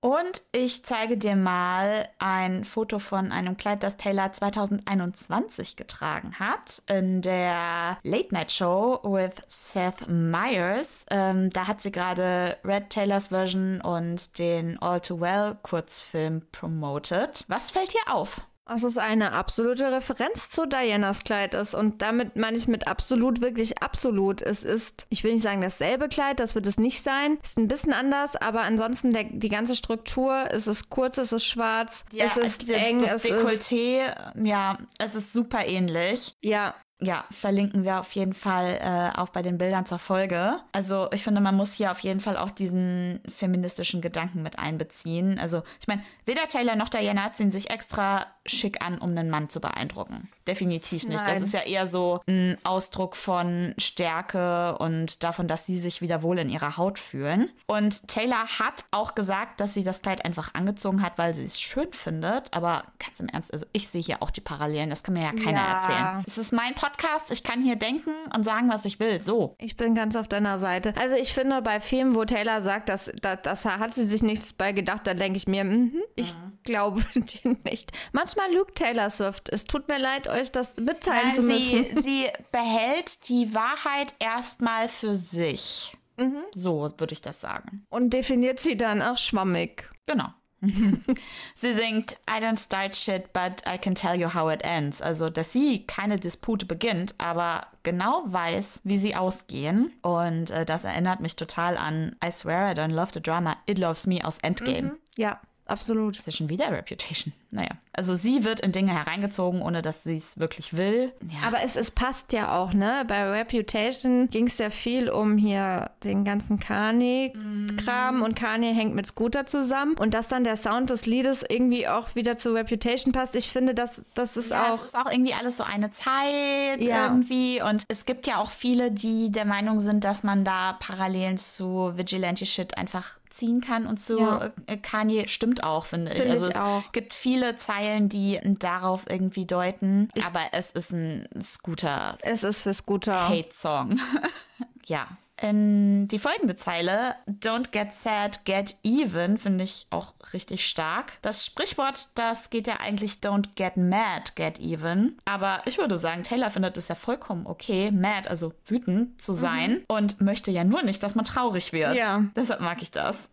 Und 0.00 0.42
ich 0.52 0.84
zeige 0.84 1.16
dir 1.16 1.34
mal 1.34 2.08
ein 2.18 2.64
Foto 2.64 2.98
von 2.98 3.32
einem 3.32 3.56
Kleid, 3.56 3.82
das 3.82 3.96
Taylor 3.96 4.30
2021 4.30 5.76
getragen 5.76 6.38
hat, 6.38 6.82
in 6.86 7.22
der 7.22 7.98
Late 8.04 8.32
Night 8.32 8.52
Show 8.52 9.00
with 9.02 9.32
Seth 9.48 10.06
Meyers. 10.08 11.06
Ähm, 11.10 11.48
da 11.50 11.66
hat 11.66 11.80
sie 11.80 11.90
gerade 11.90 12.58
Red 12.62 12.90
Taylors 12.90 13.28
Version 13.28 13.80
und 13.80 14.38
den 14.38 14.78
All 14.80 15.00
Too 15.00 15.20
Well 15.20 15.56
Kurzfilm 15.62 16.42
promoted. 16.52 17.46
Was 17.48 17.70
fällt 17.70 17.94
dir 17.94 18.14
auf? 18.14 18.42
Dass 18.68 18.84
es 18.84 18.98
eine 18.98 19.32
absolute 19.32 19.90
Referenz 19.90 20.50
zu 20.50 20.66
Dianas 20.66 21.24
Kleid 21.24 21.54
ist. 21.54 21.74
Und 21.74 22.02
damit 22.02 22.36
meine 22.36 22.56
ich 22.56 22.68
mit 22.68 22.86
absolut 22.86 23.40
wirklich 23.40 23.82
absolut. 23.82 24.42
Es 24.42 24.62
ist, 24.62 25.06
ich 25.08 25.24
will 25.24 25.32
nicht 25.32 25.42
sagen 25.42 25.62
dasselbe 25.62 26.08
Kleid, 26.08 26.38
das 26.38 26.54
wird 26.54 26.66
es 26.66 26.78
nicht 26.78 27.02
sein. 27.02 27.38
Es 27.42 27.50
ist 27.50 27.58
ein 27.58 27.68
bisschen 27.68 27.92
anders, 27.92 28.36
aber 28.36 28.62
ansonsten 28.62 29.12
der, 29.12 29.24
die 29.24 29.48
ganze 29.48 29.74
Struktur, 29.74 30.48
es 30.50 30.66
ist 30.66 30.90
kurz, 30.90 31.18
es 31.18 31.32
ist 31.32 31.44
schwarz, 31.44 32.04
ja, 32.12 32.26
es 32.26 32.36
ist 32.36 32.70
eng, 32.70 33.00
das 33.00 33.14
es 33.14 33.24
Dekolleté, 33.24 34.06
ist... 34.06 34.46
ja, 34.46 34.78
es 34.98 35.14
ist 35.14 35.32
super 35.32 35.66
ähnlich. 35.66 36.36
Ja, 36.42 36.74
ja, 37.00 37.24
verlinken 37.30 37.84
wir 37.84 38.00
auf 38.00 38.10
jeden 38.12 38.34
Fall 38.34 38.78
äh, 38.80 39.18
auch 39.18 39.28
bei 39.28 39.42
den 39.42 39.56
Bildern 39.56 39.86
zur 39.86 40.00
Folge. 40.00 40.58
Also 40.72 41.08
ich 41.12 41.22
finde, 41.22 41.40
man 41.40 41.54
muss 41.54 41.72
hier 41.72 41.92
auf 41.92 42.00
jeden 42.00 42.18
Fall 42.18 42.36
auch 42.36 42.50
diesen 42.50 43.20
feministischen 43.28 44.00
Gedanken 44.00 44.42
mit 44.42 44.58
einbeziehen. 44.58 45.38
Also 45.38 45.62
ich 45.80 45.86
meine, 45.86 46.02
weder 46.26 46.48
Taylor 46.48 46.74
noch 46.74 46.88
Diana 46.88 47.32
ziehen 47.32 47.52
sich 47.52 47.70
extra 47.70 48.26
schick 48.46 48.84
an, 48.84 48.98
um 48.98 49.10
einen 49.10 49.30
Mann 49.30 49.48
zu 49.48 49.60
beeindrucken. 49.60 50.28
Definitiv 50.48 51.04
nicht. 51.04 51.22
Nein. 51.22 51.28
Das 51.28 51.42
ist 51.42 51.52
ja 51.52 51.60
eher 51.60 51.86
so 51.86 52.20
ein 52.26 52.56
Ausdruck 52.64 53.16
von 53.16 53.74
Stärke 53.76 54.78
und 54.78 55.22
davon, 55.22 55.46
dass 55.46 55.66
sie 55.66 55.78
sich 55.78 56.00
wieder 56.00 56.22
wohl 56.22 56.38
in 56.38 56.48
ihrer 56.48 56.78
Haut 56.78 56.98
fühlen. 56.98 57.50
Und 57.66 58.08
Taylor 58.08 58.44
hat 58.58 58.86
auch 58.90 59.14
gesagt, 59.14 59.60
dass 59.60 59.74
sie 59.74 59.84
das 59.84 60.00
Kleid 60.00 60.24
einfach 60.24 60.54
angezogen 60.54 61.02
hat, 61.02 61.18
weil 61.18 61.34
sie 61.34 61.44
es 61.44 61.60
schön 61.60 61.92
findet. 61.92 62.52
Aber 62.54 62.84
ganz 62.98 63.20
im 63.20 63.28
Ernst, 63.28 63.52
also 63.52 63.66
ich 63.72 63.88
sehe 63.88 64.00
hier 64.00 64.22
auch 64.22 64.30
die 64.30 64.40
Parallelen. 64.40 64.88
Das 64.88 65.02
kann 65.02 65.12
mir 65.12 65.24
ja 65.24 65.32
keiner 65.32 65.60
ja. 65.60 65.72
erzählen. 65.74 66.24
Es 66.26 66.38
ist 66.38 66.52
mein 66.52 66.74
Podcast. 66.74 67.30
Ich 67.30 67.42
kann 67.42 67.62
hier 67.62 67.76
denken 67.76 68.12
und 68.34 68.42
sagen, 68.42 68.70
was 68.70 68.86
ich 68.86 68.98
will. 69.00 69.22
So. 69.22 69.54
Ich 69.58 69.76
bin 69.76 69.94
ganz 69.94 70.16
auf 70.16 70.28
deiner 70.28 70.58
Seite. 70.58 70.94
Also 70.98 71.14
ich 71.14 71.34
finde, 71.34 71.60
bei 71.60 71.78
Filmen, 71.78 72.14
wo 72.14 72.24
Taylor 72.24 72.62
sagt, 72.62 72.88
dass, 72.88 73.12
dass, 73.20 73.42
dass 73.42 73.64
hat 73.66 73.92
sie 73.92 74.06
sich 74.06 74.22
nichts 74.22 74.54
bei 74.54 74.72
gedacht, 74.72 75.06
da 75.06 75.12
denke 75.12 75.36
ich 75.36 75.46
mir, 75.46 75.64
mm 75.64 75.92
-hmm, 75.92 76.02
ich 76.16 76.32
mhm. 76.32 76.58
glaube 76.64 77.04
dir 77.14 77.56
nicht. 77.64 77.92
Manchmal 78.12 78.50
lügt 78.50 78.76
Taylor 78.76 79.10
Swift. 79.10 79.50
Es 79.50 79.64
tut 79.64 79.88
mir 79.88 79.98
leid, 79.98 80.26
euch 80.38 80.52
das 80.52 80.76
mitteilen 80.78 81.28
Nein, 81.28 81.34
zu 81.34 81.42
müssen. 81.42 81.86
Sie, 81.94 82.00
sie 82.00 82.26
behält 82.52 83.28
die 83.28 83.54
Wahrheit 83.54 84.14
erstmal 84.18 84.88
für 84.88 85.16
sich. 85.16 85.96
Mhm. 86.16 86.42
So 86.52 86.88
würde 86.96 87.12
ich 87.12 87.22
das 87.22 87.40
sagen. 87.40 87.86
Und 87.90 88.10
definiert 88.10 88.60
sie 88.60 88.76
dann 88.76 89.02
auch 89.02 89.18
schwammig. 89.18 89.88
Genau. 90.06 90.28
sie 91.54 91.72
singt 91.72 92.18
I 92.28 92.42
don't 92.42 92.58
start 92.58 92.96
shit, 92.96 93.32
but 93.32 93.62
I 93.64 93.78
can 93.78 93.94
tell 93.94 94.18
you 94.18 94.34
how 94.34 94.50
it 94.52 94.62
ends. 94.64 95.00
Also, 95.00 95.30
dass 95.30 95.52
sie 95.52 95.86
keine 95.86 96.18
Dispute 96.18 96.66
beginnt, 96.66 97.14
aber 97.18 97.68
genau 97.84 98.24
weiß, 98.26 98.80
wie 98.82 98.98
sie 98.98 99.14
ausgehen. 99.14 99.92
Und 100.02 100.50
äh, 100.50 100.66
das 100.66 100.84
erinnert 100.84 101.20
mich 101.20 101.36
total 101.36 101.76
an 101.76 102.16
I 102.24 102.32
swear 102.32 102.72
I 102.72 102.74
don't 102.74 102.92
love 102.92 103.12
the 103.14 103.22
drama, 103.22 103.56
It 103.66 103.78
Loves 103.78 104.08
Me 104.08 104.24
aus 104.24 104.38
Endgame. 104.38 104.82
Mhm. 104.82 104.98
Ja, 105.16 105.40
absolut. 105.68 106.18
Das 106.18 106.26
ist 106.28 106.36
schon 106.36 106.48
wieder 106.48 106.70
Reputation. 106.70 107.32
Naja. 107.50 107.70
Also 107.92 108.14
sie 108.14 108.44
wird 108.44 108.60
in 108.60 108.72
Dinge 108.72 108.92
hereingezogen, 108.92 109.62
ohne 109.62 109.80
dass 109.80 110.04
sie 110.04 110.16
es 110.16 110.38
wirklich 110.38 110.76
will. 110.76 111.12
Ja. 111.22 111.46
Aber 111.46 111.62
es, 111.62 111.76
es 111.76 111.90
passt 111.90 112.32
ja 112.32 112.56
auch, 112.56 112.74
ne? 112.74 113.04
Bei 113.08 113.30
Reputation 113.30 114.28
ging 114.28 114.46
es 114.46 114.58
ja 114.58 114.70
viel 114.70 115.08
um 115.08 115.38
hier 115.38 115.90
den 116.04 116.24
ganzen 116.24 116.60
Kanye-Kram 116.60 118.18
mm. 118.18 118.22
und 118.22 118.36
Kanye 118.36 118.74
hängt 118.74 118.94
mit 118.94 119.06
Scooter 119.06 119.46
zusammen. 119.46 119.94
Und 119.94 120.12
dass 120.12 120.28
dann 120.28 120.44
der 120.44 120.56
Sound 120.56 120.90
des 120.90 121.06
Liedes 121.06 121.42
irgendwie 121.48 121.88
auch 121.88 122.14
wieder 122.14 122.36
zu 122.36 122.52
Reputation 122.52 123.12
passt, 123.12 123.34
ich 123.34 123.50
finde, 123.50 123.74
das, 123.74 124.02
das 124.14 124.36
ist 124.36 124.50
ja, 124.50 124.74
auch. 124.74 124.80
Es 124.80 124.90
ist 124.90 124.94
auch 124.94 125.10
irgendwie 125.10 125.32
alles 125.32 125.56
so 125.56 125.64
eine 125.64 125.90
Zeit 125.90 126.80
ja. 126.80 127.06
irgendwie. 127.06 127.62
Und 127.62 127.84
es 127.88 128.04
gibt 128.04 128.26
ja 128.26 128.36
auch 128.36 128.50
viele, 128.50 128.90
die 128.90 129.32
der 129.32 129.46
Meinung 129.46 129.80
sind, 129.80 130.04
dass 130.04 130.22
man 130.22 130.44
da 130.44 130.74
Parallelen 130.74 131.38
zu 131.38 131.92
Vigilante-Shit 131.96 132.76
einfach 132.76 133.18
ziehen 133.38 133.60
kann 133.60 133.86
und 133.86 134.02
zu 134.02 134.18
ja. 134.18 134.50
Äh, 134.66 134.76
Kanye 134.76 135.28
stimmt 135.28 135.62
auch, 135.62 135.86
finde 135.86 136.12
ich. 136.12 136.20
Find 136.20 136.32
also 136.32 136.48
ich 136.48 136.54
es 136.54 136.60
auch. 136.60 136.92
gibt 136.92 137.14
viele 137.14 137.56
Zeilen, 137.56 138.08
die 138.08 138.40
darauf 138.58 139.04
irgendwie 139.08 139.46
deuten, 139.46 140.08
ich, 140.14 140.24
aber 140.24 140.40
es 140.52 140.72
ist 140.72 140.92
ein 140.92 141.28
Scooter. 141.40 142.16
Es 142.22 142.42
ist 142.42 142.62
für 142.62 142.74
Scooter. 142.74 143.28
Hate-Song. 143.28 144.00
ja. 144.86 145.06
In 145.40 146.08
die 146.08 146.18
folgende 146.18 146.56
Zeile, 146.56 147.14
Don't 147.26 147.70
get 147.70 147.94
sad, 147.94 148.44
get 148.44 148.76
even, 148.82 149.38
finde 149.38 149.64
ich 149.64 149.86
auch 149.90 150.14
richtig 150.32 150.68
stark. 150.68 151.12
Das 151.22 151.46
Sprichwort, 151.46 152.08
das 152.16 152.50
geht 152.50 152.66
ja 152.66 152.80
eigentlich 152.80 153.14
Don't 153.14 153.54
get 153.54 153.76
mad, 153.76 154.34
get 154.34 154.58
even. 154.58 155.16
Aber 155.24 155.62
ich 155.64 155.78
würde 155.78 155.96
sagen, 155.96 156.24
Taylor 156.24 156.50
findet 156.50 156.76
es 156.76 156.88
ja 156.88 156.94
vollkommen 156.94 157.46
okay, 157.46 157.90
mad, 157.92 158.28
also 158.28 158.52
wütend 158.66 159.20
zu 159.20 159.32
sein 159.32 159.72
mhm. 159.72 159.84
und 159.88 160.20
möchte 160.20 160.50
ja 160.50 160.64
nur 160.64 160.82
nicht, 160.82 161.02
dass 161.02 161.14
man 161.14 161.24
traurig 161.24 161.72
wird. 161.72 161.96
Ja. 161.96 162.24
Deshalb 162.34 162.60
mag 162.60 162.82
ich 162.82 162.90
das. 162.90 163.30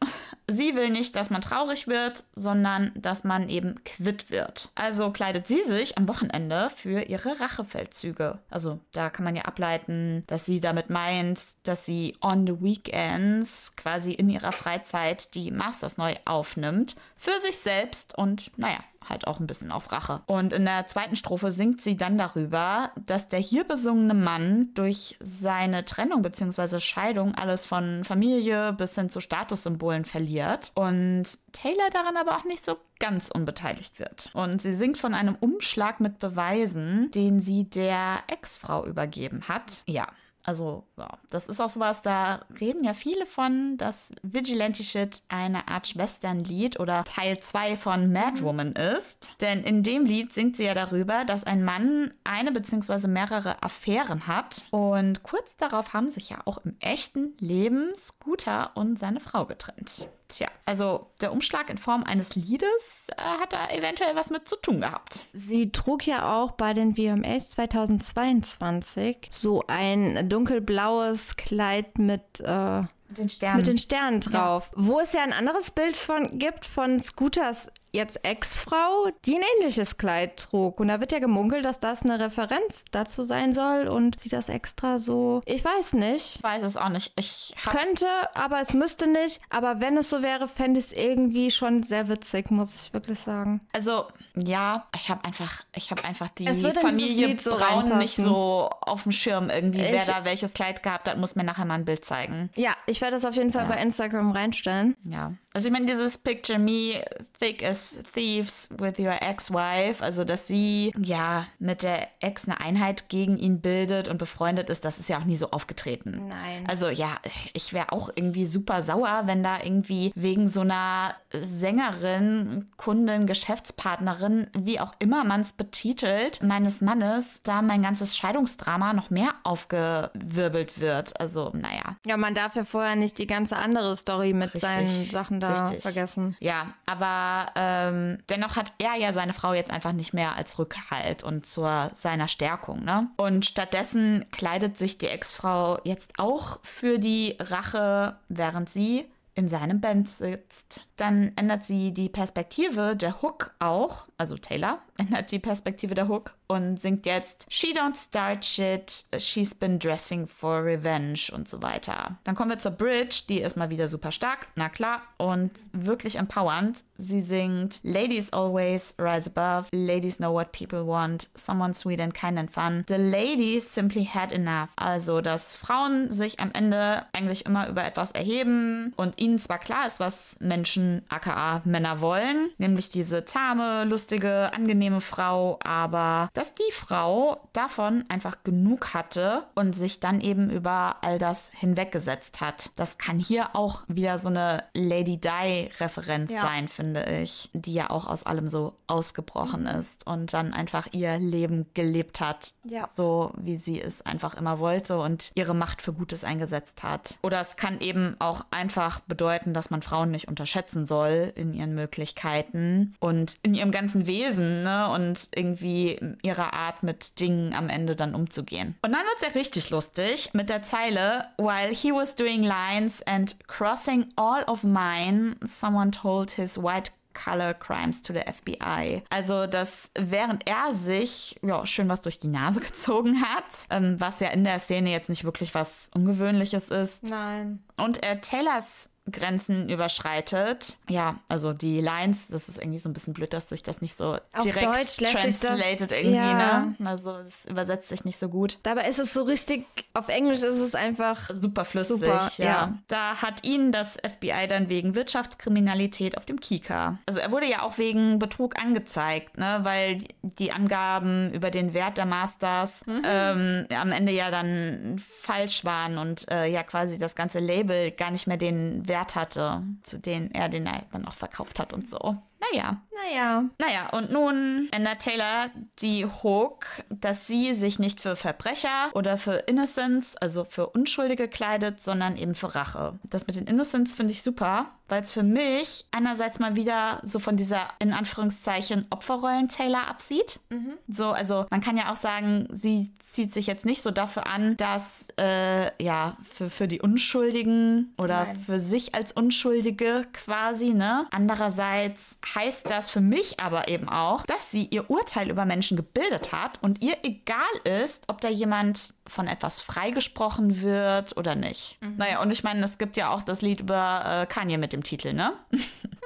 Sie 0.47 0.75
will 0.75 0.89
nicht, 0.89 1.15
dass 1.15 1.31
man 1.31 1.41
traurig 1.41 1.87
wird, 1.87 2.23
sondern 2.35 2.91
dass 2.95 3.23
man 3.23 3.49
eben 3.49 3.83
quitt 3.83 4.29
wird. 4.29 4.69
Also 4.75 5.11
kleidet 5.11 5.47
sie 5.47 5.63
sich 5.63 5.97
am 5.97 6.07
Wochenende 6.07 6.69
für 6.75 7.01
ihre 7.01 7.39
Rachefeldzüge. 7.39 8.39
Also 8.49 8.79
da 8.91 9.09
kann 9.09 9.25
man 9.25 9.35
ja 9.35 9.43
ableiten, 9.43 10.23
dass 10.27 10.45
sie 10.45 10.59
damit 10.59 10.89
meint, 10.89 11.41
dass 11.63 11.85
sie 11.85 12.15
on 12.21 12.45
the 12.45 12.61
weekends 12.61 13.75
quasi 13.75 14.13
in 14.13 14.29
ihrer 14.29 14.51
Freizeit 14.51 15.33
die 15.33 15.49
Masters 15.49 15.97
neu 15.97 16.15
aufnimmt. 16.25 16.95
Für 17.17 17.39
sich 17.41 17.57
selbst 17.57 18.15
und 18.15 18.51
naja, 18.57 18.79
halt 19.09 19.27
auch 19.27 19.39
ein 19.39 19.47
bisschen 19.47 19.71
aus 19.71 19.91
Rache. 19.91 20.21
Und 20.25 20.53
in 20.53 20.65
der 20.65 20.87
zweiten 20.87 21.15
Strophe 21.15 21.51
singt 21.51 21.81
sie 21.81 21.97
dann 21.97 22.17
darüber, 22.17 22.91
dass 23.05 23.27
der 23.27 23.39
hier 23.39 23.63
besungene 23.63 24.13
Mann 24.13 24.69
durch 24.73 25.17
seine 25.21 25.85
Trennung 25.85 26.21
bzw. 26.21 26.79
Scheidung 26.79 27.35
alles 27.35 27.65
von 27.65 28.03
Familie 28.03 28.73
bis 28.73 28.95
hin 28.95 29.09
zu 29.09 29.21
Statussymbolen 29.21 30.05
verliert 30.05 30.71
und 30.75 31.23
Taylor 31.51 31.89
daran 31.91 32.17
aber 32.17 32.35
auch 32.37 32.45
nicht 32.45 32.65
so 32.65 32.77
ganz 32.99 33.29
unbeteiligt 33.29 33.99
wird. 33.99 34.29
Und 34.33 34.61
sie 34.61 34.73
singt 34.73 34.97
von 34.97 35.13
einem 35.13 35.35
Umschlag 35.35 35.99
mit 35.99 36.19
Beweisen, 36.19 37.11
den 37.11 37.39
sie 37.39 37.69
der 37.69 38.19
Ex-Frau 38.27 38.85
übergeben 38.85 39.47
hat. 39.47 39.83
Ja, 39.85 40.07
also, 40.45 40.83
ja, 40.95 41.17
das 41.31 41.47
ist 41.47 41.59
auch 41.59 41.69
sowas, 41.69 42.03
da 42.03 42.45
reden 42.61 42.83
ja 42.83 42.93
viele 42.93 43.25
von, 43.25 43.77
dass 43.77 44.13
Vigilante 44.21 44.83
Shit 44.83 45.23
eine 45.27 45.67
Art 45.67 45.87
Schwesternlied 45.87 46.79
oder 46.79 47.03
Teil 47.03 47.39
2 47.39 47.75
von 47.75 48.11
Mad 48.11 48.39
mhm. 48.39 48.45
Woman 48.45 48.71
ist. 48.73 49.33
Denn 49.41 49.63
in 49.63 49.81
dem 49.81 50.05
Lied 50.05 50.33
singt 50.33 50.55
sie 50.55 50.65
ja 50.65 50.75
darüber, 50.75 51.25
dass 51.25 51.45
ein 51.45 51.63
Mann 51.63 52.13
eine 52.23 52.51
bzw. 52.51 53.07
mehrere 53.07 53.63
Affären 53.63 54.27
hat. 54.27 54.67
Und 54.69 55.23
kurz 55.23 55.57
darauf 55.57 55.93
haben 55.93 56.11
sich 56.11 56.29
ja 56.29 56.37
auch 56.45 56.59
im 56.63 56.75
echten 56.79 57.33
Leben 57.39 57.95
Scooter 57.95 58.71
und 58.75 58.99
seine 58.99 59.21
Frau 59.21 59.47
getrennt. 59.47 60.07
Tja, 60.28 60.47
also 60.65 61.11
der 61.21 61.32
Umschlag 61.32 61.69
in 61.69 61.78
Form 61.78 62.03
eines 62.03 62.36
Liedes 62.36 63.07
äh, 63.15 63.21
hat 63.21 63.53
da 63.53 63.69
eventuell 63.69 64.15
was 64.15 64.32
mit 64.32 64.47
zu 64.47 64.55
tun 64.55 64.82
gehabt. 64.82 65.23
Sie 65.34 65.71
trug 65.71 66.07
ja 66.07 66.36
auch 66.36 66.53
bei 66.53 66.73
den 66.73 66.95
VMAs 66.95 67.51
2022 67.51 69.30
so 69.32 69.63
ein 69.67 70.28
dunkelblaues 70.28 71.36
Kleid 71.36 71.99
mit, 71.99 72.39
äh, 72.39 72.82
Mit 72.82 73.17
den 73.17 73.30
Sternen. 73.30 73.57
Mit 73.57 73.67
den 73.67 73.78
Sternen 73.78 74.21
drauf. 74.21 74.71
Ja. 74.76 74.84
Wo 74.84 74.99
es 74.99 75.13
ja 75.13 75.21
ein 75.21 75.34
anderes 75.34 75.69
Bild 75.69 75.95
von 75.95 76.39
gibt 76.39 76.65
von 76.65 76.99
Scooters 76.99 77.69
jetzt 77.95 78.23
Ex-Frau, 78.23 79.09
die 79.25 79.35
ein 79.35 79.41
ähnliches 79.57 79.97
Kleid 79.97 80.37
trug. 80.37 80.79
Und 80.79 80.89
da 80.89 80.99
wird 80.99 81.11
ja 81.11 81.19
gemunkelt, 81.19 81.65
dass 81.65 81.79
das 81.79 82.03
eine 82.03 82.19
Referenz 82.19 82.85
dazu 82.91 83.23
sein 83.23 83.53
soll 83.53 83.87
und 83.87 84.19
sie 84.19 84.29
das 84.29 84.49
extra 84.49 84.99
so. 84.99 85.41
Ich 85.45 85.63
weiß 85.63 85.93
nicht. 85.93 86.35
Ich 86.37 86.43
weiß 86.43 86.63
es 86.63 86.77
auch 86.77 86.89
nicht. 86.89 87.13
Ich 87.15 87.53
es 87.55 87.65
könnte, 87.65 88.07
aber 88.33 88.59
es 88.61 88.73
müsste 88.73 89.07
nicht. 89.07 89.41
Aber 89.49 89.79
wenn 89.81 89.97
es 89.97 90.09
so 90.09 90.21
wäre, 90.21 90.47
fände 90.47 90.79
ich 90.79 90.87
es 90.87 90.93
irgendwie 90.93 91.51
schon 91.51 91.83
sehr 91.83 92.07
witzig, 92.09 92.51
muss 92.51 92.75
ich 92.75 92.93
wirklich 92.93 93.19
sagen. 93.19 93.61
Also, 93.73 94.05
ja, 94.35 94.85
ich 94.95 95.09
habe 95.09 95.25
einfach, 95.25 95.63
ich 95.73 95.91
habe 95.91 96.03
einfach 96.03 96.29
die 96.29 96.47
Familie 96.47 97.37
so 97.39 97.55
Braun 97.55 97.97
nicht 97.97 98.15
so 98.15 98.69
auf 98.81 99.03
dem 99.03 99.11
Schirm 99.11 99.49
irgendwie, 99.49 99.81
ich, 99.81 99.91
wer 99.91 100.05
da 100.05 100.25
welches 100.25 100.53
Kleid 100.53 100.83
gehabt 100.83 101.07
hat, 101.07 101.17
muss 101.17 101.35
mir 101.35 101.43
nachher 101.43 101.65
mal 101.65 101.75
ein 101.75 101.85
Bild 101.85 102.03
zeigen. 102.03 102.49
Ja, 102.55 102.73
ich 102.85 103.01
werde 103.01 103.15
das 103.15 103.25
auf 103.25 103.35
jeden 103.35 103.51
Fall 103.51 103.63
ja. 103.63 103.69
bei 103.69 103.81
Instagram 103.81 104.31
reinstellen. 104.31 104.95
Ja. 105.03 105.33
Also 105.55 105.69
ich 105.69 105.71
meine, 105.71 105.85
dieses 105.85 106.17
Picture 106.17 106.59
Me 106.59 107.01
thick 107.39 107.63
as 107.63 108.03
thieves 108.13 108.67
with 108.77 108.99
your 108.99 109.21
ex-wife, 109.21 110.03
also 110.03 110.25
dass 110.25 110.47
sie 110.47 110.91
ja 110.97 111.47
mit 111.59 111.81
der 111.81 112.09
Ex 112.19 112.49
eine 112.49 112.59
Einheit 112.59 113.07
gegen 113.07 113.37
ihn 113.37 113.61
bildet 113.61 114.09
und 114.09 114.17
befreundet 114.17 114.69
ist, 114.69 114.83
das 114.83 114.99
ist 114.99 115.07
ja 115.07 115.17
auch 115.17 115.23
nie 115.23 115.37
so 115.37 115.51
aufgetreten. 115.51 116.27
Nein. 116.27 116.65
Also 116.67 116.89
ja, 116.89 117.19
ich 117.53 117.71
wäre 117.71 117.93
auch 117.93 118.09
irgendwie 118.13 118.45
super 118.45 118.81
sauer, 118.81 119.23
wenn 119.27 119.43
da 119.43 119.63
irgendwie 119.63 120.11
wegen 120.13 120.49
so 120.49 120.59
einer 120.59 121.15
Sängerin, 121.31 122.67
Kundin, 122.75 123.25
Geschäftspartnerin, 123.25 124.47
wie 124.57 124.81
auch 124.81 124.93
immer 124.99 125.23
man 125.23 125.39
es 125.39 125.53
betitelt, 125.53 126.43
meines 126.43 126.81
Mannes, 126.81 127.43
da 127.43 127.61
mein 127.61 127.81
ganzes 127.81 128.17
Scheidungsdrama 128.17 128.91
noch 128.91 129.09
mehr 129.09 129.29
aufgewirbelt 129.43 130.81
wird. 130.81 131.17
Also 131.17 131.51
naja. 131.53 131.95
Ja, 132.05 132.17
man 132.17 132.35
darf 132.35 132.57
ja 132.57 132.65
vorher 132.65 132.97
nicht 132.97 133.17
die 133.19 133.27
ganze 133.27 133.55
andere 133.55 133.95
Story 133.95 134.33
mit 134.33 134.53
Richtig. 134.53 134.61
seinen 134.61 134.87
Sachen 134.87 135.44
da 135.53 135.61
Richtig. 135.63 135.81
vergessen. 135.81 136.35
Ja, 136.39 136.73
aber 136.85 137.51
ähm, 137.55 138.17
dennoch 138.29 138.55
hat 138.55 138.71
er 138.77 138.95
ja 138.95 139.13
seine 139.13 139.33
Frau 139.33 139.53
jetzt 139.53 139.71
einfach 139.71 139.93
nicht 139.93 140.13
mehr 140.13 140.35
als 140.35 140.59
Rückhalt 140.59 141.23
und 141.23 141.45
zur 141.45 141.91
seiner 141.93 142.27
Stärkung. 142.27 142.83
Ne? 142.83 143.09
Und 143.17 143.45
stattdessen 143.45 144.25
kleidet 144.31 144.77
sich 144.77 144.97
die 144.97 145.07
Ex-Frau 145.07 145.79
jetzt 145.83 146.13
auch 146.17 146.59
für 146.63 146.99
die 146.99 147.35
Rache, 147.39 148.17
während 148.29 148.69
sie 148.69 149.05
in 149.35 149.49
seinem 149.49 149.81
Band 149.81 150.09
sitzt. 150.09 150.85
Dann 150.97 151.31
ändert 151.35 151.65
sie 151.65 151.93
die 151.93 152.09
Perspektive 152.09 152.95
der 152.95 153.21
Hook 153.21 153.53
auch, 153.59 154.07
also 154.17 154.37
Taylor 154.37 154.79
ändert 154.97 155.31
die 155.31 155.39
Perspektive 155.39 155.93
der 155.93 156.07
Hook 156.07 156.33
und 156.47 156.79
singt 156.79 157.05
jetzt 157.05 157.47
She 157.49 157.73
don't 157.73 157.97
start 157.97 158.45
shit, 158.45 159.05
she's 159.17 159.53
been 159.53 159.79
dressing 159.79 160.27
for 160.27 160.63
revenge 160.63 161.29
und 161.33 161.49
so 161.49 161.61
weiter. 161.61 162.17
Dann 162.23 162.35
kommen 162.35 162.51
wir 162.51 162.59
zur 162.59 162.71
Bridge, 162.71 163.23
die 163.27 163.41
ist 163.41 163.57
mal 163.57 163.69
wieder 163.69 163.87
super 163.87 164.11
stark, 164.11 164.47
na 164.55 164.69
klar, 164.69 165.01
und 165.17 165.51
wirklich 165.73 166.15
empowernd. 166.15 166.83
Sie 166.97 167.21
singt 167.21 167.79
Ladies 167.83 168.31
always 168.31 168.95
rise 168.99 169.29
above, 169.33 169.69
ladies 169.71 170.17
know 170.17 170.33
what 170.33 170.51
people 170.51 170.85
want, 170.85 171.29
someone 171.33 171.73
sweet 171.73 171.99
and 171.99 172.13
kind 172.13 172.37
and 172.37 172.51
fun. 172.51 172.85
The 172.87 172.97
ladies 172.97 173.73
simply 173.73 174.05
had 174.05 174.31
enough. 174.31 174.69
Also, 174.75 175.21
dass 175.21 175.55
Frauen 175.55 176.11
sich 176.11 176.39
am 176.39 176.51
Ende 176.53 177.05
eigentlich 177.13 177.45
immer 177.45 177.67
über 177.67 177.83
etwas 177.83 178.11
erheben 178.11 178.93
und 178.95 179.19
ihnen 179.19 179.39
zwar 179.39 179.59
klar 179.59 179.87
ist, 179.87 179.99
was 179.99 180.37
Menschen, 180.39 180.84
aka 181.09 181.61
Männer 181.65 182.01
wollen, 182.01 182.49
nämlich 182.57 182.89
diese 182.89 183.25
zahme, 183.25 183.83
lustige, 183.86 184.51
angenehme 184.53 185.01
Frau, 185.01 185.59
aber 185.63 186.29
dass 186.33 186.53
die 186.53 186.71
Frau 186.71 187.49
davon 187.53 188.05
einfach 188.09 188.43
genug 188.43 188.93
hatte 188.93 189.43
und 189.55 189.73
sich 189.75 189.99
dann 189.99 190.21
eben 190.21 190.49
über 190.49 190.97
all 191.01 191.17
das 191.19 191.49
hinweggesetzt 191.53 192.41
hat. 192.41 192.71
Das 192.75 192.97
kann 192.97 193.19
hier 193.19 193.55
auch 193.55 193.83
wieder 193.88 194.17
so 194.17 194.29
eine 194.29 194.63
Lady 194.73 195.17
Di-Referenz 195.17 196.33
ja. 196.33 196.41
sein, 196.41 196.67
finde 196.67 197.05
ich, 197.21 197.49
die 197.53 197.73
ja 197.73 197.89
auch 197.89 198.07
aus 198.07 198.25
allem 198.25 198.47
so 198.47 198.73
ausgebrochen 198.88 199.61
mhm. 199.61 199.79
ist 199.79 200.07
und 200.07 200.33
dann 200.33 200.53
einfach 200.53 200.88
ihr 200.91 201.17
Leben 201.17 201.65
gelebt 201.73 202.19
hat, 202.19 202.53
ja. 202.63 202.88
so 202.89 203.31
wie 203.38 203.57
sie 203.57 203.81
es 203.81 204.01
einfach 204.01 204.36
immer 204.36 204.59
wollte 204.59 204.99
und 204.99 205.31
ihre 205.36 205.53
Macht 205.53 205.81
für 205.81 205.93
Gutes 205.93 206.23
eingesetzt 206.23 206.83
hat. 206.83 207.17
Oder 207.23 207.39
es 207.39 207.55
kann 207.55 207.79
eben 207.79 208.15
auch 208.19 208.45
einfach 208.51 208.99
bedeuten, 209.01 209.53
dass 209.53 209.69
man 209.69 209.81
Frauen 209.81 210.11
nicht 210.11 210.27
unterschätzen 210.76 210.86
soll 210.86 211.34
in 211.36 211.53
ihren 211.53 211.73
Möglichkeiten 211.73 212.95
und 212.99 213.38
in 213.43 213.53
ihrem 213.53 213.71
ganzen 213.71 214.07
Wesen 214.07 214.63
ne? 214.63 214.89
und 214.89 215.30
irgendwie 215.36 215.99
ihrer 216.21 216.53
Art, 216.53 216.84
mit 216.84 217.19
Dingen 217.19 217.53
am 217.53 217.69
Ende 217.69 217.95
dann 217.95 218.15
umzugehen. 218.15 218.76
Und 218.82 218.91
dann 218.91 219.01
wird 219.01 219.15
es 219.17 219.28
ja 219.28 219.39
richtig 219.39 219.69
lustig 219.69 220.32
mit 220.34 220.49
der 220.49 220.61
Zeile, 220.61 221.28
while 221.38 221.69
he 221.71 221.91
was 221.91 222.15
doing 222.15 222.43
lines 222.43 223.01
and 223.03 223.36
crossing 223.47 224.07
all 224.15 224.43
of 224.43 224.63
mine, 224.63 225.36
someone 225.45 225.91
told 225.91 226.32
his 226.32 226.57
white 226.57 226.91
Color 227.13 227.53
Crimes 227.53 228.01
to 228.01 228.11
the 228.11 228.19
FBI. 228.19 229.01
Also, 229.09 229.47
dass 229.47 229.89
während 229.97 230.45
er 230.49 230.73
sich 230.73 231.38
ja, 231.41 231.65
schön 231.65 231.88
was 231.88 232.01
durch 232.01 232.19
die 232.19 232.28
Nase 232.28 232.59
gezogen 232.61 233.21
hat, 233.21 233.67
ähm, 233.69 233.95
was 233.99 234.19
ja 234.19 234.28
in 234.30 234.43
der 234.43 234.59
Szene 234.59 234.91
jetzt 234.91 235.07
nicht 235.07 235.23
wirklich 235.23 235.55
was 235.55 235.89
Ungewöhnliches 235.93 236.69
ist. 236.69 237.03
Nein. 237.03 237.63
Und 237.78 238.03
er 238.03 238.19
Taylors 238.19 238.94
Grenzen 239.11 239.69
überschreitet. 239.69 240.77
Ja, 240.89 241.19
also 241.27 241.53
die 241.53 241.79
Lines, 241.79 242.27
das 242.27 242.49
ist 242.49 242.57
irgendwie 242.57 242.79
so 242.79 242.89
ein 242.89 242.93
bisschen 242.93 243.13
blöd, 243.13 243.33
dass 243.33 243.49
sich 243.49 243.61
das 243.61 243.79
nicht 243.81 243.95
so 243.95 244.17
Auf 244.33 244.43
direkt 244.43 244.65
Deutsch 244.65 244.97
translated 244.97 245.91
das, 245.91 245.97
irgendwie, 245.97 246.15
ja. 246.15 246.65
ne? 246.65 246.75
Also 246.83 247.11
es 247.17 247.45
übersetzt 247.45 247.89
sich 247.89 248.03
nicht 248.03 248.17
so 248.17 248.29
gut. 248.29 248.57
Dabei 248.63 248.89
ist 248.89 248.97
es 248.97 249.13
so 249.13 249.21
richtig, 249.21 249.67
auf 249.93 250.09
Englisch 250.09 250.39
ist 250.39 250.59
es 250.59 250.73
einfach 250.73 251.29
super 251.31 251.65
flüssig. 251.65 251.99
Super, 251.99 252.31
ja. 252.37 252.45
ja. 252.45 252.77
Da 252.87 253.21
hat 253.21 253.43
ihn 253.43 253.71
das 253.71 253.97
FBI 253.97 254.47
dann 254.49 254.69
wegen 254.69 254.95
Wirtschaftskriminalität 254.95 256.17
auf 256.17 256.25
dem 256.25 256.39
Kika. 256.39 256.97
Also 257.05 257.19
er 257.19 257.31
wurde 257.31 257.45
ja 257.45 257.61
auch 257.61 257.77
wegen 257.77 258.17
Betrug 258.17 258.59
angezeigt, 258.59 259.37
ne? 259.37 259.59
Weil 259.61 259.99
die 260.23 260.51
Angaben 260.51 261.31
über 261.31 261.51
den 261.51 261.75
Wert 261.75 261.99
der 261.99 262.07
Masters 262.07 262.83
mhm. 262.87 263.03
ähm, 263.05 263.67
am 263.69 263.91
Ende 263.91 264.13
ja 264.13 264.31
dann 264.31 264.99
falsch 264.99 265.63
waren 265.63 265.99
und 265.99 266.29
äh, 266.31 266.47
ja 266.47 266.63
quasi 266.63 266.97
das 266.97 267.13
ganze 267.13 267.37
Label 267.37 267.91
gar 267.91 268.09
nicht 268.09 268.25
mehr 268.25 268.37
den 268.37 268.87
Wert 268.87 268.94
Wert 268.95 269.15
hatte, 269.15 269.61
zu 269.83 269.99
denen 269.99 270.31
er 270.31 270.47
den 270.47 270.69
dann 270.91 271.05
auch 271.05 271.15
verkauft 271.15 271.59
hat 271.59 271.73
und 271.73 271.89
so. 271.89 272.17
Naja. 272.51 272.81
Naja. 273.03 273.43
Naja, 273.59 273.89
und 273.91 274.11
nun 274.11 274.69
ändert 274.71 275.01
Taylor 275.01 275.49
die 275.79 276.05
Hook, 276.05 276.65
dass 276.89 277.27
sie 277.27 277.53
sich 277.53 277.77
nicht 277.77 277.99
für 277.99 278.15
Verbrecher 278.15 278.89
oder 278.93 279.17
für 279.17 279.35
Innocence, 279.47 280.15
also 280.15 280.45
für 280.45 280.67
Unschuldige 280.67 281.27
kleidet, 281.27 281.81
sondern 281.81 282.15
eben 282.15 282.35
für 282.35 282.55
Rache. 282.55 282.97
Das 283.03 283.27
mit 283.27 283.35
den 283.35 283.47
Innocents 283.47 283.95
finde 283.95 284.11
ich 284.11 284.23
super, 284.23 284.67
weil 284.88 285.01
es 285.01 285.13
für 285.13 285.23
mich 285.23 285.86
einerseits 285.91 286.39
mal 286.39 286.55
wieder 286.55 287.01
so 287.03 287.19
von 287.19 287.38
dieser 287.38 287.69
in 287.79 287.93
Anführungszeichen 287.93 288.88
Opferrollen 288.89 289.47
Taylor 289.47 289.88
absieht. 289.88 290.39
Mhm. 290.49 290.73
So, 290.88 291.09
also 291.09 291.45
man 291.49 291.61
kann 291.61 291.77
ja 291.77 291.91
auch 291.91 291.95
sagen, 291.95 292.47
sie 292.51 292.91
zieht 293.15 293.33
sich 293.33 293.47
jetzt 293.47 293.65
nicht 293.65 293.81
so 293.81 293.91
dafür 293.91 294.27
an, 294.27 294.57
dass 294.57 295.07
äh, 295.17 295.71
ja 295.83 296.17
für, 296.21 296.49
für 296.49 296.67
die 296.67 296.81
Unschuldigen 296.81 297.93
oder 297.97 298.25
Nein. 298.25 298.36
für 298.36 298.59
sich 298.59 298.93
als 298.93 299.13
Unschuldige 299.13 300.05
quasi, 300.13 300.73
ne? 300.73 301.07
Andererseits 301.11 302.19
heißt 302.36 302.69
das 302.69 302.91
für 302.91 303.01
mich 303.01 303.39
aber 303.39 303.69
eben 303.69 303.88
auch, 303.88 304.23
dass 304.25 304.51
sie 304.51 304.65
ihr 304.65 304.89
Urteil 304.89 305.29
über 305.29 305.45
Menschen 305.45 305.77
gebildet 305.77 306.33
hat 306.33 306.61
und 306.61 306.83
ihr 306.83 306.97
egal 307.03 307.39
ist, 307.63 308.03
ob 308.07 308.21
da 308.21 308.29
jemand 308.29 308.93
von 309.07 309.27
etwas 309.27 309.61
freigesprochen 309.61 310.61
wird 310.61 311.15
oder 311.15 311.36
nicht. 311.36 311.77
Mhm. 311.81 311.95
Naja, 311.97 312.21
und 312.21 312.31
ich 312.31 312.43
meine, 312.43 312.63
es 312.65 312.77
gibt 312.77 312.97
ja 312.97 313.09
auch 313.09 313.23
das 313.23 313.41
Lied 313.41 313.61
über 313.61 314.23
äh, 314.23 314.25
Kanye 314.25 314.57
mit 314.57 314.73
dem 314.76 314.84
Titel, 314.84 315.13
ne? 315.13 315.34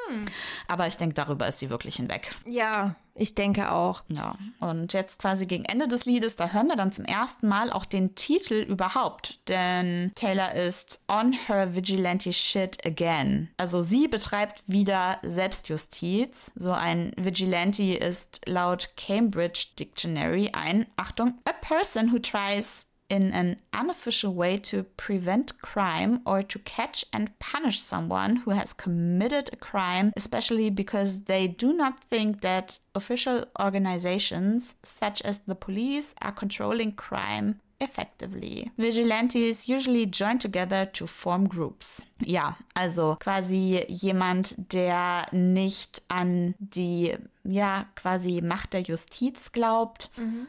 Hm. 0.09 0.25
Aber 0.67 0.87
ich 0.87 0.97
denke, 0.97 1.15
darüber 1.15 1.47
ist 1.47 1.59
sie 1.59 1.69
wirklich 1.69 1.97
hinweg. 1.97 2.33
Ja, 2.45 2.95
ich 3.15 3.35
denke 3.35 3.71
auch. 3.71 4.03
Ja, 4.07 4.35
und 4.59 4.93
jetzt 4.93 5.19
quasi 5.19 5.45
gegen 5.45 5.65
Ende 5.65 5.87
des 5.87 6.05
Liedes, 6.05 6.35
da 6.35 6.49
hören 6.49 6.67
wir 6.67 6.75
dann 6.75 6.91
zum 6.91 7.05
ersten 7.05 7.47
Mal 7.47 7.71
auch 7.71 7.85
den 7.85 8.15
Titel 8.15 8.55
überhaupt. 8.55 9.39
Denn 9.47 10.11
Taylor 10.15 10.53
ist 10.53 11.03
on 11.07 11.33
her 11.33 11.75
vigilante 11.75 12.33
shit 12.33 12.83
again. 12.85 13.49
Also 13.57 13.81
sie 13.81 14.07
betreibt 14.07 14.63
wieder 14.67 15.19
Selbstjustiz. 15.23 16.51
So 16.55 16.71
ein 16.71 17.11
Vigilante 17.17 17.95
ist 17.95 18.47
laut 18.47 18.89
Cambridge 18.95 19.67
Dictionary 19.77 20.51
ein, 20.53 20.87
Achtung, 20.95 21.35
a 21.45 21.53
person 21.53 22.11
who 22.11 22.19
tries 22.19 22.88
in 23.09 23.31
an 23.33 23.57
unofficial 23.73 24.33
way 24.33 24.57
to 24.57 24.83
prevent 24.97 25.61
crime 25.61 26.21
or 26.25 26.43
to 26.43 26.59
catch 26.59 27.03
and 27.11 27.37
punish 27.39 27.79
someone 27.81 28.37
who 28.37 28.51
has 28.51 28.73
committed 28.73 29.49
a 29.51 29.55
crime, 29.55 30.11
especially 30.15 30.69
because 30.69 31.23
they 31.23 31.47
do 31.47 31.73
not 31.73 32.03
think 32.09 32.41
that 32.41 32.79
official 32.95 33.45
organizations 33.59 34.75
such 34.83 35.21
as 35.23 35.39
the 35.39 35.55
police 35.55 36.13
are 36.21 36.31
controlling 36.31 36.91
crime 36.91 37.59
effectively. 37.81 38.71
Vigilantes 38.77 39.69
usually 39.69 40.05
join 40.05 40.37
together 40.37 40.85
to 40.85 41.07
form 41.07 41.47
groups. 41.47 42.03
Ja, 42.19 42.57
also 42.73 43.15
quasi 43.19 43.85
jemand, 43.87 44.55
der 44.73 45.27
nicht 45.31 46.01
an 46.09 46.55
die, 46.59 47.17
ja, 47.43 47.85
quasi 47.95 48.41
Macht 48.41 48.73
der 48.73 48.81
Justiz 48.81 49.51
glaubt. 49.51 50.09
Mhm. 50.17 50.47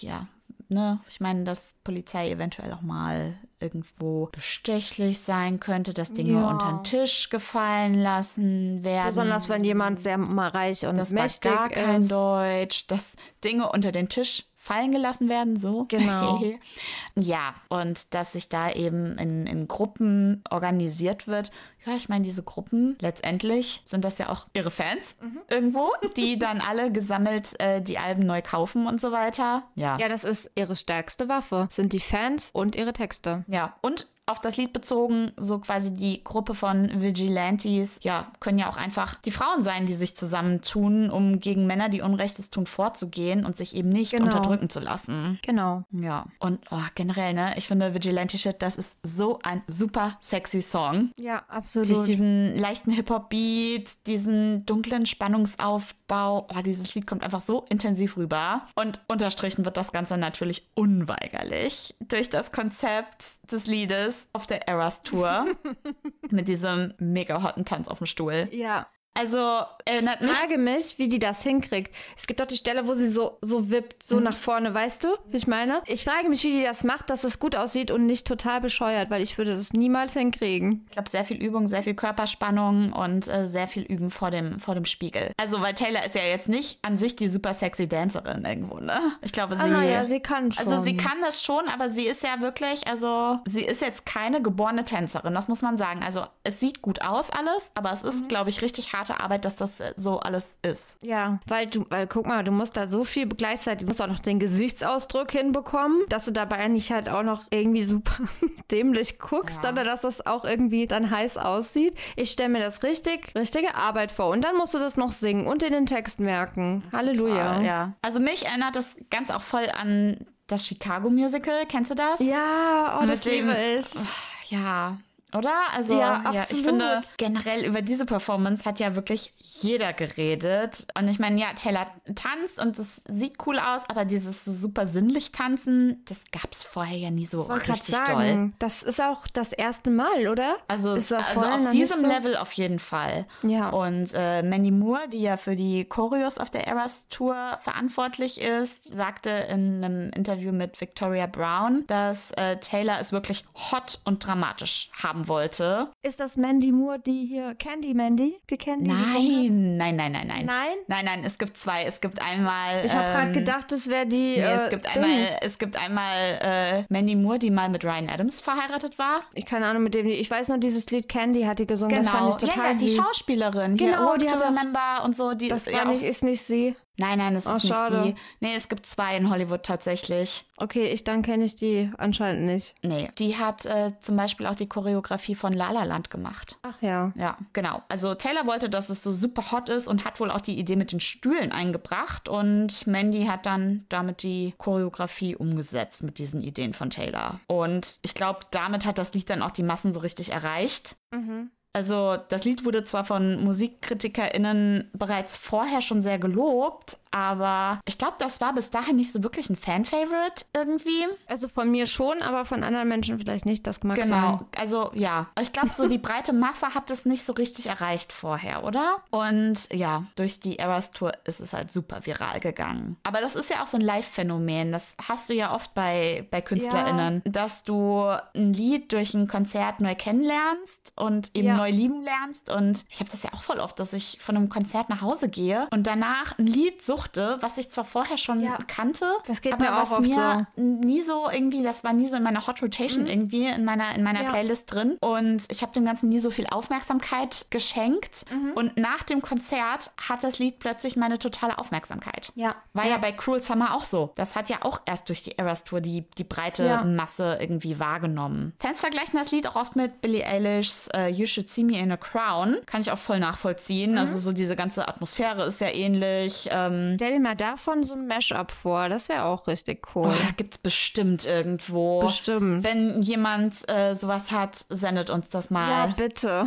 Ja, 0.00 0.28
ne, 0.68 1.00
ich 1.08 1.20
meine, 1.20 1.44
dass 1.44 1.74
Polizei 1.84 2.30
eventuell 2.30 2.72
auch 2.72 2.82
mal 2.82 3.34
irgendwo 3.60 4.26
bestechlich 4.32 5.20
sein 5.20 5.60
könnte, 5.60 5.94
dass 5.94 6.12
Dinge 6.12 6.32
Ja. 6.32 6.48
unter 6.48 6.66
den 6.68 6.84
Tisch 6.84 7.30
gefallen 7.30 7.94
lassen 7.94 8.84
werden. 8.84 9.06
Besonders 9.08 9.48
wenn 9.48 9.64
jemand 9.64 10.00
sehr 10.00 10.18
mal 10.18 10.48
reich 10.48 10.86
und 10.86 10.96
das 10.98 11.10
mächtig 11.10 11.52
gar 11.52 11.68
kein 11.68 12.00
ist. 12.02 12.10
Deutsch, 12.10 12.86
dass 12.86 13.12
Dinge 13.42 13.70
unter 13.70 13.92
den 13.92 14.08
Tisch 14.08 14.44
fallen 14.56 14.90
gelassen 14.90 15.28
werden, 15.28 15.56
so. 15.58 15.84
Genau. 15.88 16.42
ja, 17.14 17.54
und 17.68 18.14
dass 18.14 18.32
sich 18.32 18.48
da 18.48 18.70
eben 18.70 19.16
in, 19.16 19.46
in 19.46 19.68
Gruppen 19.68 20.42
organisiert 20.50 21.28
wird. 21.28 21.50
Ja, 21.86 21.94
ich 21.94 22.08
meine, 22.08 22.24
diese 22.24 22.42
Gruppen, 22.42 22.96
letztendlich 23.00 23.82
sind 23.84 24.04
das 24.04 24.18
ja 24.18 24.28
auch 24.28 24.46
ihre 24.54 24.70
Fans 24.70 25.16
Mhm. 25.20 25.38
irgendwo, 25.48 25.90
die 26.16 26.38
dann 26.38 26.60
alle 26.60 26.90
gesammelt 26.92 27.58
äh, 27.60 27.80
die 27.80 27.98
Alben 27.98 28.26
neu 28.26 28.42
kaufen 28.42 28.86
und 28.86 29.00
so 29.00 29.12
weiter. 29.12 29.62
Ja. 29.74 29.96
Ja, 29.98 30.08
das 30.08 30.24
ist 30.24 30.50
ihre 30.56 30.76
stärkste 30.76 31.28
Waffe. 31.28 31.68
Sind 31.70 31.92
die 31.92 32.00
Fans 32.00 32.50
und 32.52 32.74
ihre 32.76 32.92
Texte. 32.92 33.44
Ja, 33.46 33.76
und 33.82 34.06
auf 34.28 34.40
das 34.40 34.56
Lied 34.56 34.72
bezogen, 34.72 35.30
so 35.36 35.60
quasi 35.60 35.94
die 35.94 36.24
Gruppe 36.24 36.54
von 36.54 37.00
Vigilantes, 37.00 38.00
ja, 38.02 38.26
können 38.40 38.58
ja 38.58 38.68
auch 38.68 38.76
einfach 38.76 39.14
die 39.20 39.30
Frauen 39.30 39.62
sein, 39.62 39.86
die 39.86 39.94
sich 39.94 40.16
zusammentun, 40.16 41.10
um 41.10 41.38
gegen 41.38 41.66
Männer, 41.66 41.88
die 41.88 42.00
Unrechtes 42.00 42.50
tun, 42.50 42.66
vorzugehen 42.66 43.44
und 43.46 43.56
sich 43.56 43.76
eben 43.76 43.88
nicht 43.88 44.10
Genau. 44.10 44.24
unterdrücken 44.24 44.68
zu 44.68 44.80
lassen. 44.80 45.38
Genau. 45.42 45.84
Ja, 45.92 46.26
und 46.40 46.58
oh, 46.72 46.80
generell, 46.96 47.34
ne, 47.34 47.54
ich 47.56 47.68
finde 47.68 47.94
Vigilante 47.94 48.36
Shit, 48.36 48.62
das 48.62 48.76
ist 48.76 48.98
so 49.04 49.38
ein 49.44 49.62
super 49.68 50.16
sexy 50.18 50.60
Song. 50.60 51.12
Ja, 51.16 51.44
absolut. 51.48 51.75
Durch 51.82 52.04
diesen 52.04 52.56
leichten 52.56 52.90
Hip-Hop-Beat, 52.90 54.06
diesen 54.06 54.64
dunklen 54.66 55.06
Spannungsaufbau. 55.06 56.48
Oh, 56.54 56.62
dieses 56.62 56.94
Lied 56.94 57.06
kommt 57.06 57.22
einfach 57.22 57.40
so 57.40 57.64
intensiv 57.68 58.16
rüber. 58.16 58.66
Und 58.74 59.00
unterstrichen 59.08 59.64
wird 59.64 59.76
das 59.76 59.92
Ganze 59.92 60.16
natürlich 60.16 60.68
unweigerlich 60.74 61.94
durch 62.00 62.28
das 62.28 62.52
Konzept 62.52 63.50
des 63.50 63.66
Liedes 63.66 64.28
auf 64.32 64.46
der 64.46 64.68
Eras 64.68 65.02
Tour. 65.02 65.46
mit 66.30 66.48
diesem 66.48 66.94
mega 66.98 67.42
hotten 67.42 67.64
Tanz 67.64 67.88
auf 67.88 67.98
dem 67.98 68.06
Stuhl. 68.06 68.48
ja. 68.52 68.86
Also 69.18 69.60
erinnert 69.84 70.18
Ich 70.20 70.26
mich. 70.28 70.36
frage 70.38 70.58
mich, 70.58 70.98
wie 70.98 71.08
die 71.08 71.18
das 71.18 71.42
hinkriegt. 71.42 71.94
Es 72.16 72.26
gibt 72.26 72.40
doch 72.40 72.46
die 72.46 72.56
Stelle, 72.56 72.86
wo 72.86 72.94
sie 72.94 73.08
so, 73.08 73.38
so 73.40 73.70
wippt, 73.70 74.02
so 74.02 74.20
nach 74.20 74.36
vorne, 74.36 74.74
weißt 74.74 75.04
du, 75.04 75.08
wie 75.28 75.36
ich 75.36 75.46
meine? 75.46 75.82
Ich 75.86 76.04
frage 76.04 76.28
mich, 76.28 76.42
wie 76.44 76.50
die 76.50 76.62
das 76.64 76.84
macht, 76.84 77.08
dass 77.10 77.24
es 77.24 77.38
gut 77.38 77.56
aussieht 77.56 77.90
und 77.90 78.06
nicht 78.06 78.26
total 78.26 78.60
bescheuert, 78.60 79.10
weil 79.10 79.22
ich 79.22 79.38
würde 79.38 79.54
das 79.54 79.72
niemals 79.72 80.12
hinkriegen. 80.14 80.82
Ich 80.86 80.92
glaube, 80.92 81.08
sehr 81.10 81.24
viel 81.24 81.36
Übung, 81.42 81.66
sehr 81.68 81.82
viel 81.82 81.94
Körperspannung 81.94 82.92
und 82.92 83.28
äh, 83.28 83.46
sehr 83.46 83.68
viel 83.68 83.82
Üben 83.84 84.10
vor 84.10 84.30
dem, 84.30 84.58
vor 84.58 84.74
dem 84.74 84.84
Spiegel. 84.84 85.32
Also, 85.36 85.60
weil 85.60 85.74
Taylor 85.74 86.04
ist 86.04 86.14
ja 86.14 86.22
jetzt 86.22 86.48
nicht 86.48 86.78
an 86.84 86.96
sich 86.96 87.16
die 87.16 87.28
super 87.28 87.54
sexy 87.54 87.88
Dancerin 87.88 88.44
irgendwo, 88.44 88.78
ne? 88.80 89.00
Ich 89.22 89.32
glaube, 89.32 89.56
sie. 89.56 89.64
Ah, 89.64 89.68
naja, 89.68 90.04
sie 90.04 90.20
kann 90.20 90.52
schon. 90.52 90.66
Also 90.66 90.82
sie 90.82 90.96
kann 90.96 91.20
das 91.22 91.42
schon, 91.42 91.68
aber 91.68 91.88
sie 91.88 92.06
ist 92.06 92.22
ja 92.22 92.40
wirklich, 92.40 92.86
also 92.88 93.40
sie 93.46 93.64
ist 93.64 93.80
jetzt 93.82 94.04
keine 94.06 94.42
geborene 94.42 94.84
Tänzerin, 94.84 95.34
das 95.34 95.48
muss 95.48 95.62
man 95.62 95.76
sagen. 95.76 96.02
Also 96.04 96.24
es 96.42 96.60
sieht 96.60 96.82
gut 96.82 97.02
aus 97.02 97.30
alles, 97.30 97.70
aber 97.74 97.92
es 97.92 98.02
Mhm. 98.02 98.08
ist, 98.08 98.28
glaube 98.28 98.50
ich, 98.50 98.62
richtig 98.62 98.92
harte 99.08 99.20
Arbeit, 99.22 99.44
dass 99.44 99.56
das 99.56 99.80
äh, 99.80 99.92
so 99.96 100.18
alles 100.20 100.58
ist. 100.62 100.96
Ja, 101.02 101.38
weil 101.46 101.66
du, 101.66 101.86
weil 101.90 102.06
guck 102.06 102.26
mal, 102.26 102.42
du 102.44 102.50
musst 102.52 102.76
da 102.76 102.86
so 102.86 103.04
viel 103.04 103.26
gleichzeitig, 103.28 103.80
du 103.80 103.86
musst 103.86 104.02
auch 104.02 104.06
noch 104.06 104.18
den 104.20 104.38
Gesichtsausdruck 104.38 105.30
hinbekommen, 105.32 106.02
dass 106.08 106.24
du 106.24 106.30
dabei 106.32 106.66
nicht 106.68 106.90
halt 106.92 107.08
auch 107.08 107.22
noch 107.22 107.44
irgendwie 107.50 107.82
super 107.82 108.16
dämlich 108.70 109.18
guckst, 109.18 109.58
Ja. 109.58 109.68
sondern 109.68 109.86
dass 109.86 110.00
das 110.00 110.26
auch 110.26 110.44
irgendwie 110.44 110.86
dann 110.86 111.10
heiß 111.10 111.36
aussieht. 111.38 111.96
Ich 112.16 112.30
stelle 112.30 112.48
mir 112.48 112.60
das 112.60 112.82
richtig, 112.82 113.34
richtige 113.34 113.74
Arbeit 113.74 114.10
vor. 114.12 114.28
Und 114.28 114.42
dann 114.42 114.56
musst 114.56 114.74
du 114.74 114.78
das 114.78 114.96
noch 114.96 115.12
singen 115.12 115.46
und 115.46 115.62
in 115.62 115.72
den 115.72 115.86
Text 115.86 116.20
merken. 116.20 116.82
Halleluja. 116.92 117.54
Total, 117.54 117.64
ja. 117.64 117.92
Also 118.02 118.20
mich 118.20 118.46
erinnert 118.46 118.76
das 118.76 118.96
ganz 119.10 119.30
auch 119.30 119.42
voll 119.42 119.68
an 119.78 120.26
das 120.46 120.66
Chicago 120.66 121.10
Musical. 121.10 121.66
Kennst 121.68 121.90
du 121.90 121.94
das? 121.94 122.20
Ja, 122.20 122.96
oh, 122.98 123.02
Und 123.02 123.08
das 123.08 123.20
deswegen- 123.22 123.48
liebe 123.48 123.58
ich. 123.80 124.50
Ja. 124.50 124.98
Oder? 125.36 125.52
Also, 125.74 125.98
Ja, 125.98 126.20
ich 126.32 126.40
absolut. 126.40 126.64
finde, 126.64 127.00
generell 127.16 127.64
über 127.64 127.82
diese 127.82 128.06
Performance 128.06 128.64
hat 128.64 128.80
ja 128.80 128.94
wirklich 128.94 129.32
jeder 129.42 129.92
geredet. 129.92 130.86
Und 130.98 131.08
ich 131.08 131.18
meine, 131.18 131.40
ja, 131.40 131.48
Taylor 131.54 131.86
tanzt 132.14 132.60
und 132.60 132.78
es 132.78 133.02
sieht 133.08 133.34
cool 133.46 133.58
aus, 133.58 133.82
aber 133.88 134.04
dieses 134.04 134.44
super 134.44 134.86
sinnlich 134.86 135.32
tanzen, 135.32 136.02
das 136.06 136.24
gab 136.32 136.52
es 136.52 136.62
vorher 136.62 136.96
ja 136.98 137.10
nie 137.10 137.26
so 137.26 137.48
Ich 137.50 137.68
richtig 137.68 137.94
doll. 137.94 138.06
sagen, 138.06 138.54
das 138.58 138.82
ist 138.82 139.00
auch 139.00 139.26
das 139.32 139.52
erste 139.52 139.90
Mal, 139.90 140.28
oder? 140.28 140.56
Also, 140.68 140.90
also 140.92 141.16
auf 141.16 141.68
diesem 141.70 142.00
so? 142.00 142.06
Level 142.06 142.36
auf 142.36 142.52
jeden 142.52 142.78
Fall. 142.78 143.26
Ja. 143.42 143.68
Und 143.70 144.10
äh, 144.14 144.42
Mandy 144.42 144.70
Moore, 144.70 145.08
die 145.08 145.20
ja 145.22 145.36
für 145.36 145.56
die 145.56 145.84
Choreos 145.84 146.38
auf 146.38 146.50
der 146.50 146.66
Eras 146.66 147.08
Tour 147.08 147.58
verantwortlich 147.62 148.40
ist, 148.40 148.84
sagte 148.94 149.30
in 149.30 149.84
einem 149.84 150.10
Interview 150.10 150.52
mit 150.52 150.80
Victoria 150.80 151.26
Brown, 151.26 151.84
dass 151.86 152.32
äh, 152.32 152.56
Taylor 152.58 152.98
es 153.00 153.12
wirklich 153.12 153.44
hot 153.70 154.00
und 154.04 154.26
dramatisch 154.26 154.90
haben 155.02 155.25
wollte. 155.28 155.90
Ist 156.02 156.20
das 156.20 156.36
Mandy 156.36 156.72
Moore, 156.72 156.98
die 156.98 157.26
hier, 157.26 157.54
Candy 157.54 157.94
Mandy? 157.94 158.38
Die 158.50 158.56
Candy? 158.56 158.90
die 158.90 159.50
Nein, 159.50 159.76
nein, 159.76 159.96
nein, 159.96 160.12
nein, 160.12 160.26
nein. 160.26 160.46
Nein? 160.46 160.76
Nein, 160.86 161.04
nein, 161.04 161.24
es 161.24 161.38
gibt 161.38 161.56
zwei. 161.56 161.84
Es 161.84 162.00
gibt 162.00 162.20
einmal. 162.22 162.84
Ich 162.84 162.94
habe 162.94 163.06
gerade 163.08 163.28
ähm, 163.28 163.32
gedacht, 163.34 163.72
es 163.72 163.88
wäre 163.88 164.06
die. 164.06 164.36
Nee, 164.36 164.40
äh, 164.40 164.54
es 164.54 164.70
gibt 164.70 164.86
einmal, 164.94 165.10
Dings. 165.10 165.30
es 165.40 165.58
gibt 165.58 165.76
einmal 165.82 166.38
äh, 166.40 166.84
Mandy 166.88 167.16
Moore, 167.16 167.38
die 167.38 167.50
mal 167.50 167.68
mit 167.68 167.84
Ryan 167.84 168.08
Adams 168.08 168.40
verheiratet 168.40 168.98
war. 168.98 169.22
Ich 169.34 169.46
keine 169.46 169.66
Ahnung 169.66 169.82
mit 169.82 169.94
dem. 169.94 170.06
Ich 170.06 170.30
weiß 170.30 170.48
nur, 170.48 170.58
dieses 170.58 170.90
Lied 170.90 171.08
Candy 171.08 171.42
hat 171.42 171.58
die 171.58 171.66
gesungen. 171.66 171.96
Das 171.96 172.08
fand 172.08 172.30
ich 172.30 172.36
total 172.36 172.54
Genau. 172.56 172.62
ja, 172.66 172.72
ja, 172.72 172.78
die 172.78 172.88
süß. 172.88 173.04
Schauspielerin. 173.04 173.76
Genau, 173.76 173.96
Hier, 173.98 174.06
Walk 174.06 174.18
die 174.18 174.28
hat 174.30 174.40
Remember 174.42 175.04
und 175.04 175.16
so. 175.16 175.34
Die 175.34 175.48
Das 175.48 175.66
ja 175.66 175.74
war 175.74 175.82
auch 175.82 175.92
nicht, 175.92 176.04
ist 176.04 176.22
nicht 176.22 176.42
sie. 176.42 176.74
Nein, 176.98 177.18
nein, 177.18 177.34
das 177.34 177.46
Oh, 177.46 177.50
ist 177.56 177.64
nicht 177.64 177.72
schade. 177.74 178.02
sie. 178.04 178.14
Nee, 178.40 178.54
es 178.56 178.68
gibt 178.68 178.86
zwei 178.86 179.16
in 179.16 179.28
Hollywood 179.30 179.62
tatsächlich. 179.62 180.44
Okay, 180.56 180.86
ich 180.88 181.04
dann 181.04 181.20
kenne 181.22 181.44
ich 181.44 181.54
die 181.56 181.90
anscheinend 181.98 182.44
nicht. 182.46 182.74
Nee, 182.82 183.10
die 183.18 183.36
hat 183.36 183.66
äh, 183.66 183.92
zum 184.00 184.16
Beispiel 184.16 184.46
auch 184.46 184.54
die 184.54 184.66
Choreografie 184.68 185.34
von 185.34 185.52
La 185.52 185.70
La 185.72 185.84
Land 185.84 186.10
gemacht. 186.10 186.56
Ach 186.62 186.80
ja. 186.80 187.12
Ja, 187.14 187.36
genau. 187.52 187.82
Also 187.90 188.14
Taylor 188.14 188.46
wollte, 188.46 188.70
dass 188.70 188.88
es 188.88 189.02
so 189.02 189.12
super 189.12 189.52
hot 189.52 189.68
ist 189.68 189.88
und 189.88 190.06
hat 190.06 190.18
wohl 190.20 190.30
auch 190.30 190.40
die 190.40 190.58
Idee 190.58 190.76
mit 190.76 190.92
den 190.92 191.00
Stühlen 191.00 191.52
eingebracht. 191.52 192.28
Und 192.30 192.86
Mandy 192.86 193.26
hat 193.26 193.44
dann 193.44 193.84
damit 193.90 194.22
die 194.22 194.54
Choreografie 194.56 195.36
umgesetzt 195.36 196.02
mit 196.02 196.18
diesen 196.18 196.40
Ideen 196.42 196.72
von 196.72 196.88
Taylor. 196.88 197.40
Und 197.46 197.98
ich 198.02 198.14
glaube, 198.14 198.40
damit 198.50 198.86
hat 198.86 198.96
das 198.96 199.12
Lied 199.12 199.28
dann 199.28 199.42
auch 199.42 199.50
die 199.50 199.62
Massen 199.62 199.92
so 199.92 200.00
richtig 200.00 200.32
erreicht. 200.32 200.96
Mhm. 201.12 201.50
Also 201.76 202.16
das 202.30 202.46
Lied 202.46 202.64
wurde 202.64 202.84
zwar 202.84 203.04
von 203.04 203.44
MusikkritikerInnen 203.44 204.88
bereits 204.94 205.36
vorher 205.36 205.82
schon 205.82 206.00
sehr 206.00 206.18
gelobt, 206.18 206.96
aber 207.16 207.80
ich 207.86 207.96
glaube, 207.96 208.16
das 208.18 208.40
war 208.42 208.52
bis 208.54 208.68
dahin 208.70 208.96
nicht 208.96 209.10
so 209.10 209.22
wirklich 209.22 209.48
ein 209.48 209.56
Fan-Favorite 209.56 210.44
irgendwie. 210.54 211.06
Also 211.28 211.48
von 211.48 211.70
mir 211.70 211.86
schon, 211.86 212.20
aber 212.20 212.44
von 212.44 212.62
anderen 212.62 212.88
Menschen 212.88 213.18
vielleicht 213.18 213.46
nicht. 213.46 213.66
Das 213.66 213.82
mag 213.82 213.96
Genau, 213.96 214.38
sein. 214.38 214.46
also 214.58 214.90
ja. 214.92 215.26
Ich 215.40 215.52
glaube, 215.52 215.70
so 215.74 215.86
die 215.88 215.96
breite 215.98 216.34
Masse 216.34 216.74
hat 216.74 216.90
es 216.90 217.06
nicht 217.06 217.24
so 217.24 217.32
richtig 217.32 217.66
erreicht 217.68 218.12
vorher, 218.12 218.64
oder? 218.64 218.98
Und 219.10 219.72
ja, 219.72 220.04
durch 220.16 220.40
die 220.40 220.58
Eras 220.58 220.90
Tour 220.90 221.12
ist 221.24 221.40
es 221.40 221.54
halt 221.54 221.72
super 221.72 222.04
viral 222.04 222.38
gegangen. 222.40 222.96
Aber 223.04 223.20
das 223.22 223.34
ist 223.34 223.48
ja 223.48 223.62
auch 223.62 223.66
so 223.66 223.78
ein 223.78 223.80
Live-Phänomen. 223.82 224.72
Das 224.72 224.94
hast 225.08 225.30
du 225.30 225.34
ja 225.34 225.54
oft 225.54 225.72
bei, 225.74 226.26
bei 226.30 226.42
KünstlerInnen, 226.42 227.22
dass 227.24 227.64
du 227.64 228.04
ein 228.34 228.52
Lied 228.52 228.92
durch 228.92 229.14
ein 229.14 229.26
Konzert 229.26 229.80
neu 229.80 229.94
kennenlernst 229.94 230.92
und 230.96 231.30
eben 231.34 231.48
Ja. 231.48 231.56
neu 231.56 231.70
lieben 231.70 232.02
lernst. 232.02 232.50
Und 232.50 232.84
ich 232.90 233.00
habe 233.00 233.10
das 233.10 233.22
ja 233.22 233.30
auch 233.32 233.42
voll 233.42 233.58
oft, 233.60 233.78
dass 233.78 233.92
ich 233.94 234.18
von 234.20 234.36
einem 234.36 234.48
Konzert 234.50 234.90
nach 234.90 235.00
Hause 235.00 235.28
gehe 235.28 235.66
und 235.72 235.86
danach 235.86 236.38
ein 236.38 236.46
Lied 236.46 236.82
suchte, 237.06 237.38
was 237.40 237.58
ich 237.58 237.70
zwar 237.70 237.84
vorher 237.84 238.18
schon 238.18 238.40
Ja. 238.42 238.58
kannte, 238.66 239.06
aber 239.52 239.76
was 239.78 240.00
mir 240.00 240.46
nie 240.56 241.02
so 241.02 241.28
irgendwie, 241.30 241.62
das 241.62 241.84
war 241.84 241.92
nie 241.92 242.08
so 242.08 242.16
in 242.16 242.22
meiner 242.22 242.46
Hot 242.46 242.62
Rotation 242.62 243.06
irgendwie, 243.06 243.46
in 243.46 243.64
meiner, 243.64 243.94
in 243.94 244.02
meiner 244.02 244.20
Mhm. 244.20 244.24
Ja. 244.26 244.30
Playlist 244.32 244.72
drin. 244.72 244.96
Und 245.00 245.44
ich 245.50 245.62
habe 245.62 245.72
dem 245.72 245.84
Ganzen 245.84 246.08
nie 246.08 246.18
so 246.18 246.30
viel 246.30 246.46
Aufmerksamkeit 246.50 247.46
geschenkt. 247.50 248.24
Mhm. 248.30 248.52
Und 248.54 248.76
nach 248.76 249.02
dem 249.02 249.22
Konzert 249.22 249.90
hat 250.08 250.24
das 250.24 250.38
Lied 250.38 250.58
plötzlich 250.58 250.96
meine 250.96 251.18
totale 251.18 251.58
Aufmerksamkeit. 251.58 252.32
Ja. 252.34 252.56
War 252.72 252.86
ja. 252.86 252.98
bei 252.98 253.12
Cruel 253.12 253.42
Summer 253.42 253.74
auch 253.74 253.84
so. 253.84 254.12
Das 254.16 254.34
hat 254.36 254.48
ja 254.48 254.58
auch 254.62 254.80
erst 254.86 255.08
durch 255.08 255.22
die 255.24 255.38
Eras 255.38 255.64
Tour 255.64 255.80
die, 255.80 256.02
die 256.18 256.24
breite. 256.24 256.82
Masse 256.84 257.36
irgendwie 257.40 257.78
wahrgenommen. 257.78 258.54
Fans 258.60 258.80
vergleichen 258.80 259.18
das 259.18 259.30
Lied 259.32 259.46
auch 259.48 259.56
oft 259.56 259.76
mit 259.76 260.00
Billie 260.00 260.24
Eilish's 260.26 260.88
äh, 260.94 261.08
You 261.08 261.26
Should 261.26 261.48
See 261.48 261.64
Me 261.64 261.78
in 261.78 261.92
a 261.92 261.96
Crown. 261.96 262.56
Kann 262.66 262.80
ich 262.80 262.90
auch 262.90 262.98
voll 262.98 263.18
nachvollziehen. 263.18 263.92
Mhm. 263.92 263.98
Also 263.98 264.16
so 264.18 264.32
diese 264.32 264.56
ganze 264.56 264.86
Atmosphäre 264.88 265.44
ist 265.44 265.60
ja 265.60 265.68
ähnlich. 265.68 266.48
Ähm, 266.50 266.85
Stell 266.94 267.12
dir 267.14 267.20
mal 267.20 267.34
davon 267.34 267.82
so 267.84 267.94
ein 267.94 268.06
Mashup 268.06 268.50
vor. 268.52 268.88
Das 268.88 269.08
wäre 269.08 269.24
auch 269.24 269.46
richtig 269.48 269.94
cool. 269.94 270.08
Oh, 270.10 270.32
gibt's 270.36 270.58
bestimmt 270.58 271.26
irgendwo. 271.26 272.00
Bestimmt. 272.00 272.62
Wenn 272.64 273.02
jemand 273.02 273.68
äh, 273.68 273.94
sowas 273.94 274.30
hat, 274.30 274.56
sendet 274.70 275.10
uns 275.10 275.28
das 275.28 275.50
Ja, 275.50 275.54
mal. 275.56 275.94
bitte. 275.96 276.46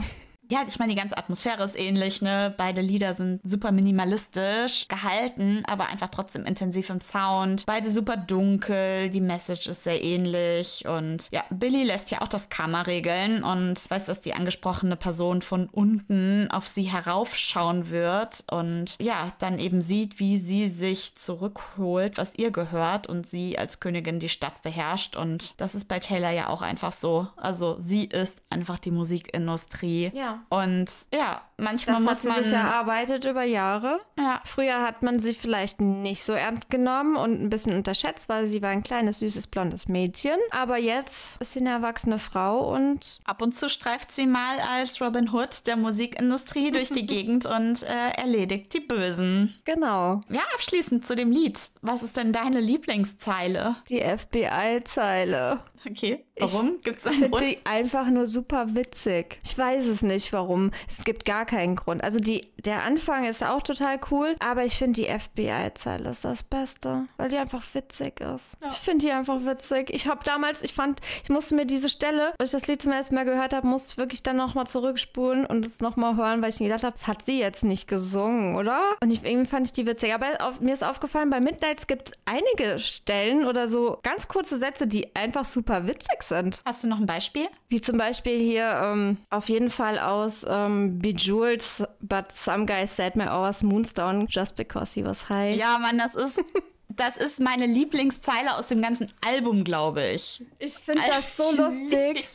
Ja, 0.52 0.64
ich 0.68 0.80
meine, 0.80 0.92
die 0.92 0.98
ganze 0.98 1.16
Atmosphäre 1.16 1.64
ist 1.64 1.78
ähnlich, 1.78 2.24
ne? 2.24 2.52
Beide 2.58 2.82
Lieder 2.82 3.14
sind 3.14 3.40
super 3.44 3.72
minimalistisch 3.72 4.88
gehalten, 4.88 5.64
aber 5.68 5.90
einfach 5.90 6.10
trotzdem 6.10 6.44
intensiv 6.44 6.90
im 6.90 7.02
Sound. 7.02 7.68
Beide 7.68 7.88
super 7.88 8.18
dunkel, 8.18 9.12
die 9.12 9.22
Message 9.22 9.68
ist 9.68 9.84
sehr 9.84 10.04
ähnlich 10.04 10.88
und 10.88 11.30
ja, 11.32 11.44
Billy 11.52 11.84
lässt 11.84 12.10
ja 12.10 12.22
auch 12.22 12.28
das 12.28 12.50
Karma 12.50 12.82
regeln 12.82 13.44
und 13.44 13.88
weiß, 13.92 14.06
dass 14.06 14.22
die 14.22 14.34
angesprochene 14.34 14.96
Person 14.96 15.44
von 15.44 15.70
unten 15.70 16.50
auf 16.50 16.68
sie 16.68 16.84
heraufschauen 16.84 17.92
wird 17.92 18.44
und 18.50 18.96
ja, 19.00 19.32
dann 19.38 19.60
eben 19.60 19.82
sieht, 19.82 20.20
wie 20.20 20.40
sie 20.40 20.68
sich 20.68 21.14
zurückholt, 21.16 22.18
was 22.18 22.34
ihr 22.36 22.50
gehört 22.50 23.06
und 23.06 23.30
sie 23.30 23.60
als 23.60 23.80
Königin 23.80 24.20
die 24.20 24.30
Stadt 24.30 24.64
beherrscht 24.64 25.16
und 25.16 25.54
das 25.58 25.76
ist 25.76 25.88
bei 25.88 26.00
Taylor 26.00 26.32
ja 26.32 26.48
auch 26.50 26.64
einfach 26.64 26.92
so. 26.92 27.28
Also 27.36 27.76
sie 27.80 28.06
ist 28.06 28.42
einfach 28.50 28.80
die 28.80 28.92
Musikindustrie. 28.92 30.12
Ja. 30.16 30.39
Und 30.50 30.90
ja, 31.14 31.42
manchmal 31.58 31.98
Das 31.98 32.04
muss 32.06 32.24
man 32.24 32.44
sich 32.44 32.54
erarbeitet 32.54 33.26
über 33.26 33.44
Jahre. 33.44 34.00
ja, 34.18 34.42
Früher 34.46 34.82
hat 34.82 35.04
man 35.04 35.20
sie 35.20 35.34
vielleicht 35.34 35.82
nicht 35.82 36.24
so 36.24 36.34
ernst 36.34 36.70
genommen 36.70 37.16
und 37.18 37.42
ein 37.42 37.50
bisschen 37.50 37.74
unterschätzt, 37.76 38.30
weil 38.30 38.48
sie 38.48 38.62
war 38.62 38.70
ein 38.70 38.84
kleines, 38.84 39.20
süßes, 39.20 39.48
blondes 39.48 39.88
Mädchen. 39.88 40.38
Aber 40.52 40.78
jetzt 40.78 41.42
ist 41.42 41.54
sie 41.54 41.60
eine 41.60 41.70
erwachsene 41.72 42.20
Frau 42.20 42.74
und 42.74 43.20
Ab 43.26 43.42
und 43.42 43.58
zu 43.58 43.70
streift 43.70 44.12
sie 44.14 44.28
mal 44.28 44.58
als 44.60 45.02
Robin 45.02 45.30
Hood 45.34 45.68
der 45.68 45.76
Musikindustrie 45.78 46.72
durch 46.74 46.90
die 46.90 47.06
Gegend 47.06 47.46
und 47.46 47.84
äh, 47.84 48.10
erledigt 48.18 48.74
die 48.74 48.80
Bösen. 48.80 49.56
genau, 49.66 50.22
Ja, 50.30 50.42
abschließend 50.56 51.06
zu 51.06 51.16
dem 51.16 51.32
Lied. 51.32 51.60
Was 51.82 52.04
ist 52.04 52.18
denn 52.18 52.32
deine 52.34 52.60
Lieblingszeile? 52.60 53.76
die 53.90 54.02
FBI-Zeile. 54.02 55.60
Okay, 55.90 56.26
warum? 56.40 56.82
Gibt 56.84 57.00
es 57.00 57.08
einen 57.08 57.32
Grund? 57.32 57.44
die 57.44 57.58
einfach 57.66 58.08
nur 58.08 58.26
super 58.26 58.76
witzig. 58.76 59.40
Ich 59.44 59.58
weiß 59.58 59.86
es 59.88 60.02
nicht, 60.02 60.32
warum. 60.34 60.72
Es 60.88 61.04
gibt 61.04 61.26
gar 61.26 61.46
keinen 61.46 61.76
Grund. 61.76 62.04
Also 62.04 62.20
die, 62.20 62.48
der 62.58 62.84
Anfang 62.84 63.26
ist 63.26 63.44
auch 63.44 63.62
total 63.62 64.00
cool, 64.12 64.36
aber 64.40 64.66
ich 64.66 64.78
finde 64.78 65.02
die 65.02 65.08
FBI-Zeile 65.08 66.10
ist 66.10 66.26
das 66.26 66.44
Beste, 66.44 67.06
weil 67.18 67.30
die 67.30 67.38
einfach 67.38 67.64
witzig 67.74 68.20
ist. 68.22 68.58
Ja. 68.62 68.70
Ich 68.70 68.76
finde 68.76 69.06
die 69.06 69.12
einfach 69.12 69.46
witzig. 69.46 69.90
Ich 69.92 70.08
habe 70.08 70.24
damals, 70.24 70.62
ich 70.62 70.74
fand, 70.74 71.02
ich 71.24 71.30
musste 71.30 71.56
mir 71.56 71.66
diese 71.66 71.90
Stelle, 71.90 72.34
als 72.38 72.50
ich 72.50 72.60
das 72.60 72.68
Lied 72.68 72.82
zum 72.82 72.92
ersten 72.92 73.16
Mal 73.16 73.26
gehört 73.26 73.54
habe, 73.54 73.68
musste 73.68 73.94
ich 73.94 73.98
wirklich 73.98 74.24
dann 74.24 74.38
nochmal 74.38 74.68
zurückspulen 74.68 75.46
und 75.46 75.66
es 75.66 75.82
nochmal 75.82 76.16
hören, 76.16 76.42
weil 76.42 76.50
ich 76.50 76.60
mir 76.60 76.68
gedacht 76.68 76.84
habe, 76.84 76.98
das 76.98 77.08
hat 77.08 77.22
sie 77.24 77.40
jetzt 77.40 77.64
nicht 77.64 77.88
gesungen, 77.88 78.56
oder? 78.56 78.80
Und 79.02 79.12
ich, 79.12 79.24
irgendwie 79.24 79.50
fand 79.50 79.68
ich 79.68 79.74
die 79.74 79.86
witzig. 79.86 80.14
Aber 80.14 80.28
auf, 80.40 80.60
mir 80.60 80.74
ist 80.74 80.84
aufgefallen, 80.84 81.30
bei 81.30 81.40
Midnights 81.40 81.88
gibt 81.88 82.10
es 82.10 82.14
einige 82.26 82.80
Stellen 82.80 83.46
oder 83.46 83.68
so 83.68 84.00
ganz 84.04 84.28
kurze 84.28 84.60
Sätze, 84.60 84.88
die 84.88 85.16
einfach 85.16 85.46
super 85.46 85.88
witzig 85.88 86.24
sind. 86.24 86.29
Hast 86.66 86.84
du 86.84 86.88
noch 86.88 87.00
ein 87.00 87.06
Beispiel? 87.06 87.48
Wie 87.68 87.82
zum 87.82 87.98
Beispiel 87.98 88.40
hier 88.40 88.80
ähm, 88.84 89.18
auf 89.30 89.50
jeden 89.50 89.70
Fall 89.70 90.00
aus 90.00 90.46
ähm, 90.48 91.00
Bejeweled, 91.00 91.64
but 92.02 92.26
some 92.32 92.66
guys 92.66 92.96
said 92.96 93.16
my 93.16 93.28
hours 93.28 93.62
moonstone 93.64 94.26
just 94.30 94.56
because 94.56 94.94
he 94.94 95.06
was 95.06 95.30
high. 95.30 95.56
Ja, 95.56 95.78
Mann, 95.80 95.98
das 95.98 96.16
ist. 96.16 96.44
Das 96.92 97.18
ist 97.18 97.40
meine 97.40 97.68
Lieblingszeile 97.68 98.58
aus 98.58 98.68
dem 98.68 98.82
ganzen 98.82 99.14
Album, 99.26 99.64
glaube 99.64 100.06
ich. 100.08 100.44
Ich 100.58 100.74
finde 100.74 101.04
das 101.08 101.38
so 101.38 101.56
lustig. 101.56 102.26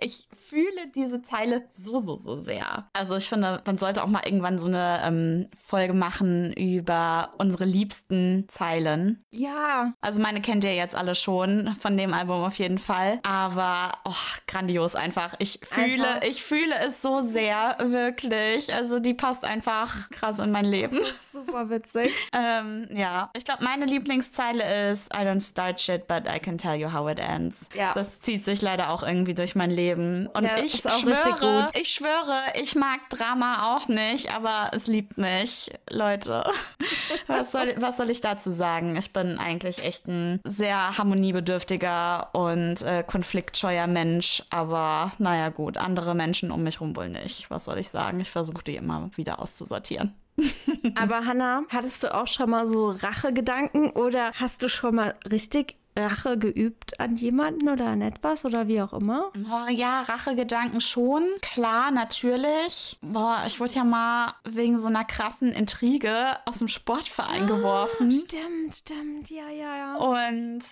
Ich, 0.00 0.02
ich 0.08 0.28
fühle 0.50 0.88
diese 0.94 1.22
Zeile 1.22 1.62
so, 1.70 2.00
so, 2.00 2.16
so 2.16 2.36
sehr. 2.36 2.88
Also 2.92 3.16
ich 3.16 3.28
finde, 3.28 3.62
man 3.64 3.78
sollte 3.78 4.02
auch 4.02 4.08
mal 4.08 4.22
irgendwann 4.24 4.58
so 4.58 4.66
eine 4.66 5.00
ähm, 5.04 5.48
Folge 5.64 5.94
machen 5.94 6.52
über 6.52 7.30
unsere 7.38 7.64
liebsten 7.64 8.46
Zeilen. 8.48 9.24
Ja, 9.30 9.92
Also 10.00 10.20
meine 10.20 10.40
kennt 10.40 10.64
ihr 10.64 10.74
jetzt 10.74 10.96
alle 10.96 11.14
schon 11.14 11.74
von 11.80 11.96
dem 11.96 12.12
Album 12.12 12.42
auf 12.42 12.54
jeden 12.58 12.78
Fall. 12.78 13.20
Aber 13.22 13.92
oh, 14.04 14.12
grandios 14.48 14.94
einfach. 14.96 15.34
Ich 15.38 15.60
fühle, 15.62 16.14
Einfach. 16.14 16.28
ich 16.28 16.42
fühle 16.42 16.74
es 16.84 17.00
so 17.00 17.20
sehr, 17.20 17.76
wirklich. 17.80 18.74
Also 18.74 18.98
die 18.98 19.14
passt 19.14 19.44
einfach 19.44 20.10
krass 20.10 20.40
in 20.40 20.50
mein 20.50 20.64
Leben. 20.64 20.98
super 21.32 21.70
witzig. 21.70 22.12
ähm, 22.32 22.88
ja. 22.92 23.30
Ich 23.36 23.44
glaube, 23.44 23.62
meine 23.62 23.84
Lieblingszeile 23.86 24.90
ist 24.90 25.14
I 25.14 25.18
don't 25.18 25.40
start 25.48 25.80
shit, 25.80 26.08
but 26.08 26.24
I 26.26 26.40
can 26.40 26.58
tell 26.58 26.74
you 26.74 26.92
how 26.92 27.08
it 27.08 27.18
ends. 27.20 27.68
Ja. 27.74 27.94
Das 27.94 28.20
zieht 28.20 28.44
sich 28.44 28.62
leider 28.62 28.90
auch 28.90 29.02
irgendwie 29.04 29.34
durch 29.34 29.54
mein 29.54 29.70
Leben. 29.70 30.26
Und 30.34 30.39
Ja, 30.44 30.58
ich 30.62 30.82
schwöre, 30.82 31.68
ich 31.74 31.88
schwöre, 31.90 32.42
ich 32.60 32.74
mag 32.74 33.08
Drama 33.10 33.76
auch 33.76 33.88
nicht, 33.88 34.34
aber 34.34 34.70
es 34.72 34.86
liebt 34.86 35.18
mich, 35.18 35.70
Leute. 35.90 36.44
was, 37.26 37.52
soll, 37.52 37.74
was 37.78 37.96
soll 37.96 38.10
ich 38.10 38.20
dazu 38.20 38.50
sagen? 38.50 38.96
Ich 38.96 39.12
bin 39.12 39.38
eigentlich 39.38 39.84
echt 39.84 40.06
ein 40.06 40.40
sehr 40.44 40.96
harmoniebedürftiger 40.98 42.30
und 42.32 42.82
äh, 42.82 43.04
konfliktscheuer 43.06 43.86
Mensch, 43.86 44.42
aber 44.50 45.12
naja 45.18 45.48
gut, 45.48 45.76
andere 45.76 46.14
Menschen 46.14 46.50
um 46.50 46.62
mich 46.62 46.80
rum 46.80 46.96
wohl 46.96 47.08
nicht. 47.08 47.50
Was 47.50 47.64
soll 47.64 47.78
ich 47.78 47.88
sagen? 47.88 48.20
Ich 48.20 48.30
versuche 48.30 48.64
die 48.64 48.76
immer 48.76 49.10
wieder 49.16 49.40
auszusortieren. 49.40 50.14
Aber 50.94 51.26
Hannah, 51.26 51.64
hattest 51.68 52.02
du 52.02 52.14
auch 52.14 52.26
schon 52.26 52.50
mal 52.50 52.66
so 52.66 52.90
Rachegedanken 52.90 53.90
oder 53.90 54.32
hast 54.34 54.62
du 54.62 54.68
schon 54.68 54.94
mal 54.94 55.14
richtig 55.30 55.76
Rache 55.96 56.38
geübt 56.38 57.00
an 57.00 57.16
jemanden 57.16 57.68
oder 57.68 57.86
an 57.88 58.00
etwas 58.00 58.44
oder 58.44 58.68
wie 58.68 58.80
auch 58.80 58.92
immer? 58.92 59.30
Boah, 59.34 59.68
ja, 59.70 60.02
Rachegedanken 60.02 60.80
schon. 60.80 61.24
Klar, 61.42 61.90
natürlich. 61.90 62.98
Boah, 63.02 63.44
ich 63.46 63.60
wurde 63.60 63.74
ja 63.74 63.84
mal 63.84 64.34
wegen 64.44 64.78
so 64.78 64.86
einer 64.86 65.04
krassen 65.04 65.52
Intrige 65.52 66.38
aus 66.46 66.58
dem 66.58 66.68
Sportverein 66.68 67.46
geworfen. 67.46 68.12
Stimmt, 68.12 68.76
stimmt, 68.76 69.30
ja, 69.30 69.48
ja, 69.48 69.76
ja. 69.76 69.96
Und 69.96 70.62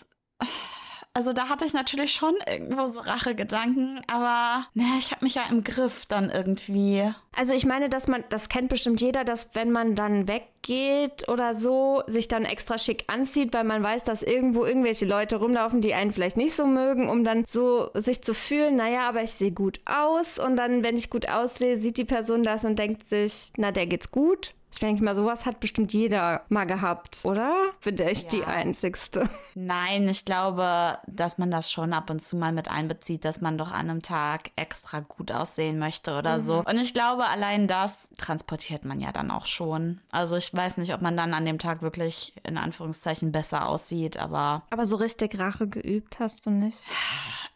also 1.19 1.33
da 1.33 1.49
hatte 1.49 1.64
ich 1.64 1.73
natürlich 1.73 2.12
schon 2.12 2.37
irgendwo 2.49 2.87
so 2.87 3.01
Rachegedanken, 3.01 4.01
aber 4.07 4.66
naja, 4.75 4.95
ich 5.01 5.11
habe 5.11 5.25
mich 5.25 5.35
ja 5.35 5.43
im 5.51 5.64
Griff 5.64 6.07
dann 6.07 6.31
irgendwie. 6.31 7.12
Also 7.37 7.55
ich 7.55 7.66
meine, 7.66 7.89
dass 7.89 8.07
man, 8.07 8.23
das 8.29 8.49
kennt 8.49 8.69
bestimmt 8.69 9.01
jeder, 9.01 9.25
dass 9.25 9.49
wenn 9.53 9.73
man 9.73 9.97
dann 9.97 10.29
weggeht 10.29 11.29
oder 11.29 11.57
so, 11.57 12.05
sich 12.07 12.29
dann 12.29 12.45
extra 12.45 12.79
schick 12.79 13.03
anzieht, 13.09 13.53
weil 13.53 13.64
man 13.64 13.83
weiß, 13.83 14.05
dass 14.05 14.23
irgendwo 14.23 14.64
irgendwelche 14.64 15.07
Leute 15.07 15.39
rumlaufen, 15.39 15.81
die 15.81 15.93
einen 15.93 16.12
vielleicht 16.12 16.37
nicht 16.37 16.55
so 16.55 16.69
mögen, 16.69 17.09
um 17.09 17.25
dann 17.25 17.45
so 17.49 17.91
sich 17.95 18.23
zu 18.23 18.33
fühlen, 18.33 18.77
naja, 18.77 19.09
aber 19.09 19.25
ich 19.25 19.33
sehe 19.33 19.51
gut 19.51 19.81
aus. 19.87 20.39
Und 20.39 20.55
dann, 20.55 20.85
wenn 20.85 20.97
ich 20.97 21.11
gut 21.11 21.29
aussehe, 21.29 21.79
sieht 21.79 21.97
die 21.97 22.05
Person 22.05 22.45
das 22.45 22.64
und 22.64 22.79
denkt 22.79 23.03
sich, 23.03 23.51
na, 23.57 23.73
der 23.73 23.89
geht's 23.89 24.12
gut. 24.12 24.55
Ich 24.71 24.79
denke 24.81 25.03
mal, 25.03 25.14
sowas 25.14 25.47
hat 25.47 25.61
bestimmt 25.61 25.93
jeder 25.95 26.43
mal 26.51 26.64
gehabt, 26.66 27.21
oder? 27.25 27.55
Bin 27.83 27.99
ich 28.01 28.25
Ja. 28.25 28.29
die 28.29 28.45
Einzigste. 28.45 29.29
Nein, 29.55 30.07
ich 30.09 30.25
glaube, 30.27 30.99
dass 31.07 31.39
man 31.39 31.51
das 31.51 31.73
schon 31.73 31.93
ab 31.95 32.11
und 32.11 32.23
zu 32.23 32.37
mal 32.37 32.53
mit 32.53 32.69
einbezieht, 32.69 33.25
dass 33.25 33.41
man 33.41 33.57
doch 33.57 33.73
an 33.73 33.89
einem 33.89 34.03
Tag 34.03 34.51
extra 34.57 35.01
gut 35.01 35.33
aussehen 35.33 35.79
möchte 35.79 36.16
oder 36.19 36.41
so. 36.43 36.59
Und 36.64 36.77
ich 36.79 36.93
glaube, 36.93 37.27
allein 37.27 37.66
das 37.66 38.11
transportiert 38.19 38.85
man 38.85 39.01
ja 39.01 39.11
dann 39.11 39.31
auch 39.31 39.47
schon. 39.47 40.01
Also 40.11 40.37
ich 40.37 40.53
weiß 40.53 40.77
nicht, 40.77 40.93
ob 40.93 41.01
man 41.01 41.16
dann 41.16 41.33
an 41.33 41.47
dem 41.47 41.59
Tag 41.59 41.81
wirklich 41.81 42.35
in 42.45 42.59
Anführungszeichen 42.59 43.33
besser 43.33 43.66
aussieht, 43.69 44.19
aber 44.19 44.64
Aber 44.71 44.85
so 44.85 44.97
richtig 44.97 45.39
Rache 45.39 45.66
geübt 45.66 46.19
hast 46.21 46.45
du 46.45 46.51
nicht. 46.51 46.79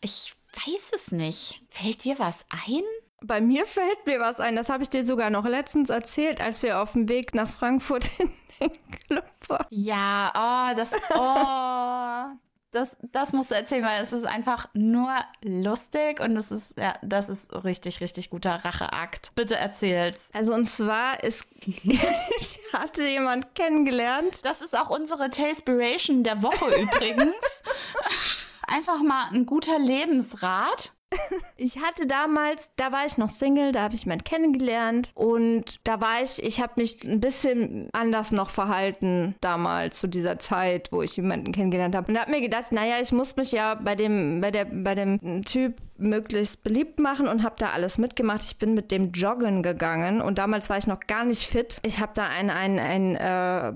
ich 0.00 0.32
weiß 0.66 0.92
es 0.94 1.12
nicht. 1.12 1.62
Fällt 1.70 2.04
dir 2.04 2.18
was 2.18 2.44
ein? 2.50 2.82
Bei 3.24 3.40
mir 3.40 3.66
fällt 3.66 4.06
mir 4.06 4.20
was 4.20 4.40
ein, 4.40 4.56
das 4.56 4.68
habe 4.68 4.82
ich 4.82 4.90
dir 4.90 5.04
sogar 5.04 5.30
noch 5.30 5.44
letztens 5.44 5.90
erzählt, 5.90 6.40
als 6.40 6.62
wir 6.62 6.80
auf 6.80 6.92
dem 6.92 7.08
Weg 7.08 7.34
nach 7.34 7.48
Frankfurt 7.48 8.10
in 8.18 8.30
den 8.60 8.72
Club 9.06 9.24
waren. 9.48 9.66
Ja, 9.70 10.32
oh, 10.34 10.76
das, 10.76 10.92
oh, 11.14 12.36
das, 12.72 12.96
das 13.12 13.32
musst 13.32 13.50
du 13.50 13.54
erzählen, 13.54 13.84
weil 13.84 14.02
es 14.02 14.12
ist 14.12 14.24
einfach 14.24 14.68
nur 14.72 15.14
lustig 15.42 16.20
und 16.20 16.36
es 16.36 16.50
ist, 16.50 16.78
ja, 16.78 16.94
das 17.02 17.28
ist 17.28 17.52
richtig, 17.64 18.00
richtig 18.00 18.30
guter 18.30 18.64
Racheakt. 18.64 19.32
Bitte 19.34 19.56
erzähl's. 19.56 20.30
Also 20.32 20.54
und 20.54 20.64
zwar 20.64 21.22
ist, 21.22 21.46
ich 21.66 22.60
hatte 22.72 23.06
jemand 23.06 23.54
kennengelernt. 23.54 24.40
Das 24.42 24.62
ist 24.62 24.76
auch 24.76 24.90
unsere 24.90 25.30
Tailspiration 25.30 26.24
der 26.24 26.42
Woche 26.42 26.64
übrigens. 26.80 27.62
Einfach 28.66 29.02
mal 29.02 29.26
ein 29.32 29.44
guter 29.44 29.78
Lebensrat. 29.78 30.94
Ich 31.56 31.78
hatte 31.78 32.06
damals, 32.06 32.70
da 32.74 32.90
war 32.90 33.06
ich 33.06 33.18
noch 33.18 33.30
Single, 33.30 33.70
da 33.70 33.82
habe 33.82 33.94
ich 33.94 34.02
jemanden 34.02 34.24
kennengelernt 34.24 35.12
und 35.14 35.86
da 35.86 36.00
war 36.00 36.20
ich, 36.20 36.42
ich 36.42 36.60
habe 36.60 36.72
mich 36.76 37.04
ein 37.04 37.20
bisschen 37.20 37.88
anders 37.92 38.32
noch 38.32 38.50
verhalten 38.50 39.36
damals 39.40 40.00
zu 40.00 40.08
dieser 40.08 40.40
Zeit, 40.40 40.88
wo 40.90 41.02
ich 41.02 41.16
jemanden 41.16 41.52
kennengelernt 41.52 41.94
habe 41.94 42.10
und 42.10 42.18
habe 42.18 42.32
mir 42.32 42.40
gedacht, 42.40 42.72
naja, 42.72 42.96
ich 43.00 43.12
muss 43.12 43.36
mich 43.36 43.52
ja 43.52 43.76
bei 43.76 43.94
dem, 43.94 44.40
bei 44.40 44.50
der, 44.50 44.64
bei 44.64 44.96
dem 44.96 45.44
Typ 45.44 45.76
möglichst 45.98 46.64
beliebt 46.64 46.98
machen 46.98 47.28
und 47.28 47.44
habe 47.44 47.54
da 47.58 47.70
alles 47.70 47.96
mitgemacht. 47.96 48.42
Ich 48.42 48.58
bin 48.58 48.74
mit 48.74 48.90
dem 48.90 49.12
Joggen 49.12 49.62
gegangen 49.62 50.20
und 50.20 50.38
damals 50.38 50.68
war 50.68 50.78
ich 50.78 50.86
noch 50.86 51.00
gar 51.00 51.24
nicht 51.24 51.46
fit. 51.46 51.78
Ich 51.84 52.00
habe 52.00 52.12
da 52.14 52.26
ein, 52.26 52.50
ein, 52.50 52.78
ein 52.80 53.16
äh, 53.16 53.72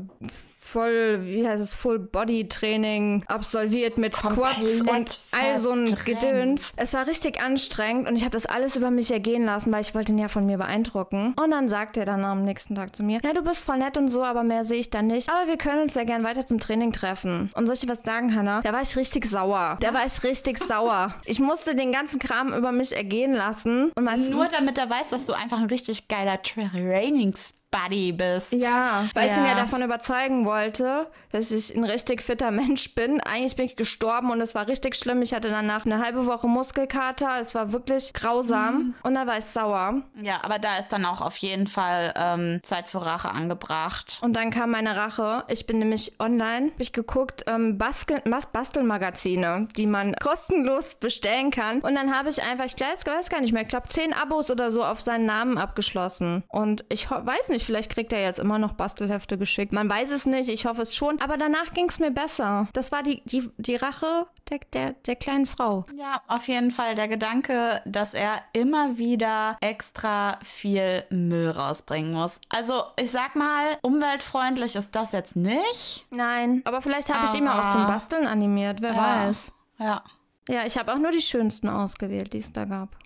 voll, 0.66 1.24
wie 1.24 1.46
heißt 1.46 1.62
es, 1.62 1.74
Full-Body-Training 1.76 3.24
absolviert 3.28 3.96
mit 3.98 4.14
Squats 4.14 4.78
Komplett 4.78 4.88
und 4.88 5.20
all 5.30 5.58
so 5.58 5.70
ein. 5.70 5.86
Gedöns. 6.04 6.72
Es 6.76 6.92
war 6.94 7.06
richtig 7.06 7.25
richtig 7.26 7.42
anstrengend 7.42 8.08
und 8.08 8.16
ich 8.16 8.22
habe 8.22 8.32
das 8.32 8.46
alles 8.46 8.76
über 8.76 8.90
mich 8.90 9.10
ergehen 9.10 9.44
lassen, 9.44 9.72
weil 9.72 9.80
ich 9.80 9.94
wollte 9.94 10.12
ihn 10.12 10.18
ja 10.18 10.28
von 10.28 10.46
mir 10.46 10.58
beeindrucken. 10.58 11.34
Und 11.42 11.50
dann 11.50 11.68
sagt 11.68 11.96
er 11.96 12.06
dann 12.06 12.24
am 12.24 12.44
nächsten 12.44 12.74
Tag 12.74 12.94
zu 12.94 13.02
mir, 13.02 13.20
ja, 13.22 13.32
du 13.32 13.42
bist 13.42 13.64
voll 13.64 13.78
nett 13.78 13.96
und 13.96 14.08
so, 14.08 14.22
aber 14.22 14.44
mehr 14.44 14.64
sehe 14.64 14.78
ich 14.78 14.90
da 14.90 15.02
nicht. 15.02 15.28
Aber 15.28 15.48
wir 15.48 15.56
können 15.56 15.82
uns 15.82 15.94
ja 15.94 16.04
gern 16.04 16.22
weiter 16.22 16.46
zum 16.46 16.60
Training 16.60 16.92
treffen. 16.92 17.50
Und 17.54 17.66
soll 17.66 17.74
ich 17.74 17.80
dir 17.80 17.88
was 17.88 18.02
sagen, 18.04 18.34
Hannah? 18.34 18.60
Da 18.62 18.72
war 18.72 18.82
ich 18.82 18.96
richtig 18.96 19.26
sauer. 19.26 19.76
Da 19.80 19.92
war 19.92 20.06
ich 20.06 20.22
richtig 20.22 20.58
sauer. 20.66 21.14
Ich 21.24 21.40
musste 21.40 21.74
den 21.74 21.92
ganzen 21.92 22.20
Kram 22.20 22.54
über 22.54 22.70
mich 22.70 22.96
ergehen 22.96 23.32
lassen. 23.32 23.90
Und 23.96 24.06
weißt 24.06 24.30
Nur 24.30 24.46
damit 24.46 24.78
er 24.78 24.88
weiß, 24.88 25.10
dass 25.10 25.26
du 25.26 25.32
einfach 25.32 25.58
ein 25.58 25.66
richtig 25.66 26.08
geiler 26.08 26.40
Trainings 26.42 27.54
Buddy 27.76 28.12
bist. 28.12 28.52
Ja, 28.52 29.08
weil 29.14 29.26
ja. 29.26 29.32
ich 29.32 29.38
ihn 29.38 29.46
ja 29.46 29.54
davon 29.54 29.82
überzeugen 29.82 30.44
wollte, 30.44 31.06
dass 31.32 31.50
ich 31.50 31.74
ein 31.76 31.84
richtig 31.84 32.22
fitter 32.22 32.50
Mensch 32.50 32.94
bin. 32.94 33.20
Eigentlich 33.20 33.56
bin 33.56 33.66
ich 33.66 33.76
gestorben 33.76 34.30
und 34.30 34.40
es 34.40 34.54
war 34.54 34.66
richtig 34.66 34.96
schlimm. 34.96 35.22
Ich 35.22 35.34
hatte 35.34 35.50
danach 35.50 35.84
eine 35.84 36.02
halbe 36.02 36.26
Woche 36.26 36.48
Muskelkater. 36.48 37.40
Es 37.40 37.54
war 37.54 37.72
wirklich 37.72 38.12
grausam 38.12 38.74
mhm. 38.74 38.94
und 39.02 39.14
da 39.14 39.26
war 39.26 39.38
ich 39.38 39.44
sauer. 39.44 40.02
Ja, 40.22 40.40
aber 40.42 40.58
da 40.58 40.78
ist 40.78 40.88
dann 40.88 41.04
auch 41.04 41.20
auf 41.20 41.36
jeden 41.38 41.66
Fall 41.66 42.14
ähm, 42.16 42.60
Zeit 42.62 42.88
für 42.88 43.04
Rache 43.04 43.30
angebracht. 43.30 44.18
Und 44.22 44.34
dann 44.34 44.50
kam 44.50 44.70
meine 44.70 44.96
Rache. 44.96 45.44
Ich 45.48 45.66
bin 45.66 45.78
nämlich 45.78 46.12
online, 46.18 46.70
habe 46.72 46.82
ich 46.82 46.92
geguckt, 46.92 47.44
ähm, 47.46 47.78
Bastel 47.78 48.22
Bastelmagazine, 48.52 49.68
die 49.76 49.86
man 49.86 50.14
kostenlos 50.16 50.94
bestellen 50.94 51.50
kann. 51.50 51.80
Und 51.80 51.94
dann 51.94 52.16
habe 52.16 52.30
ich 52.30 52.42
einfach, 52.42 52.64
ich 52.64 52.78
weiß 52.80 53.28
gar 53.28 53.40
nicht 53.40 53.52
mehr, 53.52 53.62
ich 53.62 53.68
glaube 53.68 53.88
zehn 53.88 54.12
Abos 54.12 54.50
oder 54.50 54.70
so 54.70 54.84
auf 54.84 55.00
seinen 55.00 55.26
Namen 55.26 55.58
abgeschlossen. 55.58 56.44
Und 56.48 56.84
ich 56.88 57.10
weiß 57.10 57.48
nicht, 57.50 57.65
vielleicht 57.66 57.92
kriegt 57.92 58.12
er 58.12 58.22
jetzt 58.22 58.38
immer 58.38 58.58
noch 58.58 58.72
Bastelhefte 58.72 59.36
geschickt. 59.36 59.72
Man 59.72 59.90
weiß 59.90 60.10
es 60.10 60.24
nicht, 60.24 60.48
ich 60.48 60.66
hoffe 60.66 60.82
es 60.82 60.94
schon. 60.94 61.20
Aber 61.20 61.36
danach 61.36 61.72
ging 61.74 61.88
es 61.88 61.98
mir 61.98 62.10
besser. 62.10 62.68
Das 62.72 62.92
war 62.92 63.02
die, 63.02 63.22
die, 63.24 63.50
die 63.58 63.76
Rache 63.76 64.26
der, 64.48 64.60
der, 64.72 64.92
der 64.92 65.16
kleinen 65.16 65.46
Frau. 65.46 65.84
Ja, 65.96 66.22
auf 66.28 66.48
jeden 66.48 66.70
Fall 66.70 66.94
der 66.94 67.08
Gedanke, 67.08 67.82
dass 67.84 68.14
er 68.14 68.42
immer 68.52 68.96
wieder 68.96 69.58
extra 69.60 70.38
viel 70.42 71.04
Müll 71.10 71.50
rausbringen 71.50 72.12
muss. 72.12 72.40
Also, 72.48 72.84
ich 72.98 73.10
sag 73.10 73.36
mal, 73.36 73.64
umweltfreundlich 73.82 74.76
ist 74.76 74.94
das 74.94 75.12
jetzt 75.12 75.36
nicht. 75.36 76.06
Nein, 76.10 76.62
aber 76.64 76.80
vielleicht 76.80 77.12
habe 77.12 77.26
ich 77.26 77.34
ihn 77.34 77.48
auch 77.48 77.72
zum 77.72 77.86
Basteln 77.86 78.26
animiert, 78.26 78.80
wer 78.80 78.92
ja. 78.92 79.26
weiß. 79.26 79.52
Ja. 79.78 80.04
Ja, 80.48 80.64
ich 80.64 80.78
habe 80.78 80.92
auch 80.92 80.98
nur 80.98 81.10
die 81.10 81.20
schönsten 81.20 81.68
ausgewählt, 81.68 82.32
die 82.32 82.38
es 82.38 82.52
da 82.52 82.66
gab. 82.66 82.96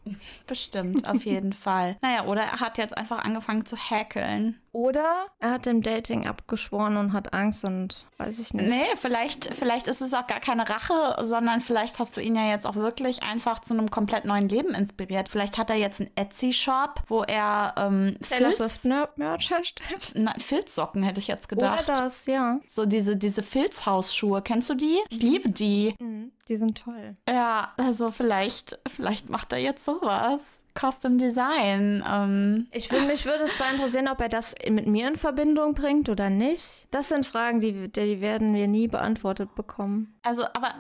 Bestimmt, 0.46 1.08
auf 1.08 1.24
jeden 1.24 1.52
Fall. 1.52 1.96
Naja, 2.02 2.26
oder 2.26 2.42
er 2.42 2.61
hat 2.61 2.78
jetzt 2.78 2.96
einfach 2.96 3.24
angefangen 3.24 3.66
zu 3.66 3.76
häkeln. 3.76 4.61
Oder 4.72 5.26
er 5.40 5.52
hat 5.52 5.66
dem 5.66 5.82
Dating 5.82 6.28
abgeschworen 6.28 6.96
und 6.96 7.12
hat 7.12 7.34
Angst 7.34 7.64
und 7.64 8.04
weiß 8.18 8.38
ich 8.38 8.54
nicht. 8.54 8.68
Nee, 8.68 8.84
vielleicht, 9.00 9.52
vielleicht 9.52 9.88
ist 9.88 10.00
es 10.00 10.14
auch 10.14 10.28
gar 10.28 10.38
keine 10.38 10.68
Rache, 10.68 11.16
sondern 11.24 11.61
vielleicht 11.61 11.98
hast 11.98 12.16
du 12.16 12.20
ihn 12.20 12.36
ja 12.36 12.48
jetzt 12.48 12.66
auch 12.66 12.76
wirklich 12.76 13.24
einfach 13.24 13.61
zu 13.61 13.74
einem 13.74 13.90
komplett 13.90 14.24
neuen 14.26 14.48
Leben 14.48 14.72
inspiriert. 14.74 15.28
Vielleicht 15.28 15.58
hat 15.58 15.70
er 15.70 15.76
jetzt 15.76 16.00
einen 16.00 16.11
Etsy-Shop, 16.14 17.02
wo 17.08 17.24
er 17.24 17.74
ähm, 17.78 18.16
Filz, 18.22 18.84
ne, 18.84 19.08
Merch 19.16 19.50
herstellt. 19.50 20.12
Na, 20.14 20.34
Filzsocken 20.38 21.02
hätte 21.02 21.18
ich 21.18 21.26
jetzt 21.26 21.48
gedacht. 21.48 21.88
Oder 21.88 22.02
das, 22.02 22.26
ja. 22.26 22.61
So 22.64 22.86
diese, 22.86 23.16
diese 23.16 23.42
Filzhausschuhe. 23.42 24.40
Kennst 24.40 24.70
du 24.70 24.74
die? 24.74 24.98
Ich 25.08 25.20
liebe 25.20 25.48
die. 25.48 25.96
Mhm, 25.98 26.30
die 26.48 26.56
sind 26.56 26.78
toll. 26.78 27.16
Ja, 27.28 27.72
also 27.76 28.12
vielleicht, 28.12 28.78
vielleicht 28.88 29.30
macht 29.30 29.52
er 29.52 29.58
jetzt 29.58 29.84
sowas. 30.01 30.61
Custom 30.78 31.18
Design. 31.18 32.05
Ähm. 32.07 32.68
Ich 32.72 32.90
würde 32.90 33.07
mich 33.07 33.24
würde 33.24 33.44
es 33.44 33.59
so 33.59 33.64
interessieren, 33.64 34.09
ob 34.09 34.20
er 34.20 34.28
das 34.28 34.55
mit 34.68 34.86
mir 34.86 35.09
in 35.09 35.16
Verbindung 35.16 35.74
bringt 35.74 36.09
oder 36.09 36.30
nicht. 36.30 36.86
Das 36.90 37.09
sind 37.09 37.26
Fragen, 37.26 37.61
die, 37.61 37.88
die 37.88 38.20
werden 38.20 38.55
wir 38.55 38.68
nie 38.68 38.88
beantwortet 38.88 39.55
bekommen. 39.55 40.14
Also, 40.22 40.44
aber 40.44 40.74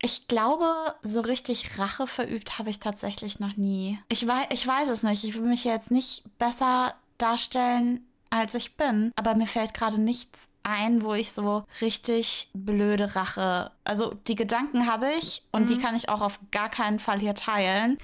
ich 0.00 0.28
glaube, 0.28 0.94
so 1.02 1.20
richtig 1.20 1.78
Rache 1.78 2.06
verübt 2.06 2.58
habe 2.58 2.70
ich 2.70 2.78
tatsächlich 2.78 3.40
noch 3.40 3.56
nie. 3.56 3.98
Ich 4.08 4.26
weiß, 4.26 4.46
ich 4.52 4.66
weiß 4.66 4.88
es 4.88 5.02
nicht. 5.02 5.24
Ich 5.24 5.34
will 5.34 5.48
mich 5.48 5.64
jetzt 5.64 5.90
nicht 5.90 6.24
besser 6.38 6.94
darstellen, 7.18 8.06
als 8.30 8.54
ich 8.54 8.76
bin. 8.76 9.12
Aber 9.16 9.34
mir 9.34 9.46
fällt 9.46 9.74
gerade 9.74 10.00
nichts 10.00 10.48
ein, 10.62 11.02
wo 11.02 11.12
ich 11.12 11.32
so 11.32 11.64
richtig 11.80 12.48
blöde 12.54 13.14
Rache. 13.14 13.70
Also 13.84 14.14
die 14.26 14.34
Gedanken 14.34 14.86
habe 14.86 15.08
ich 15.18 15.42
und 15.52 15.62
mhm. 15.62 15.66
die 15.66 15.78
kann 15.78 15.94
ich 15.94 16.08
auch 16.08 16.22
auf 16.22 16.40
gar 16.50 16.70
keinen 16.70 16.98
Fall 16.98 17.20
hier 17.20 17.34
teilen 17.34 17.98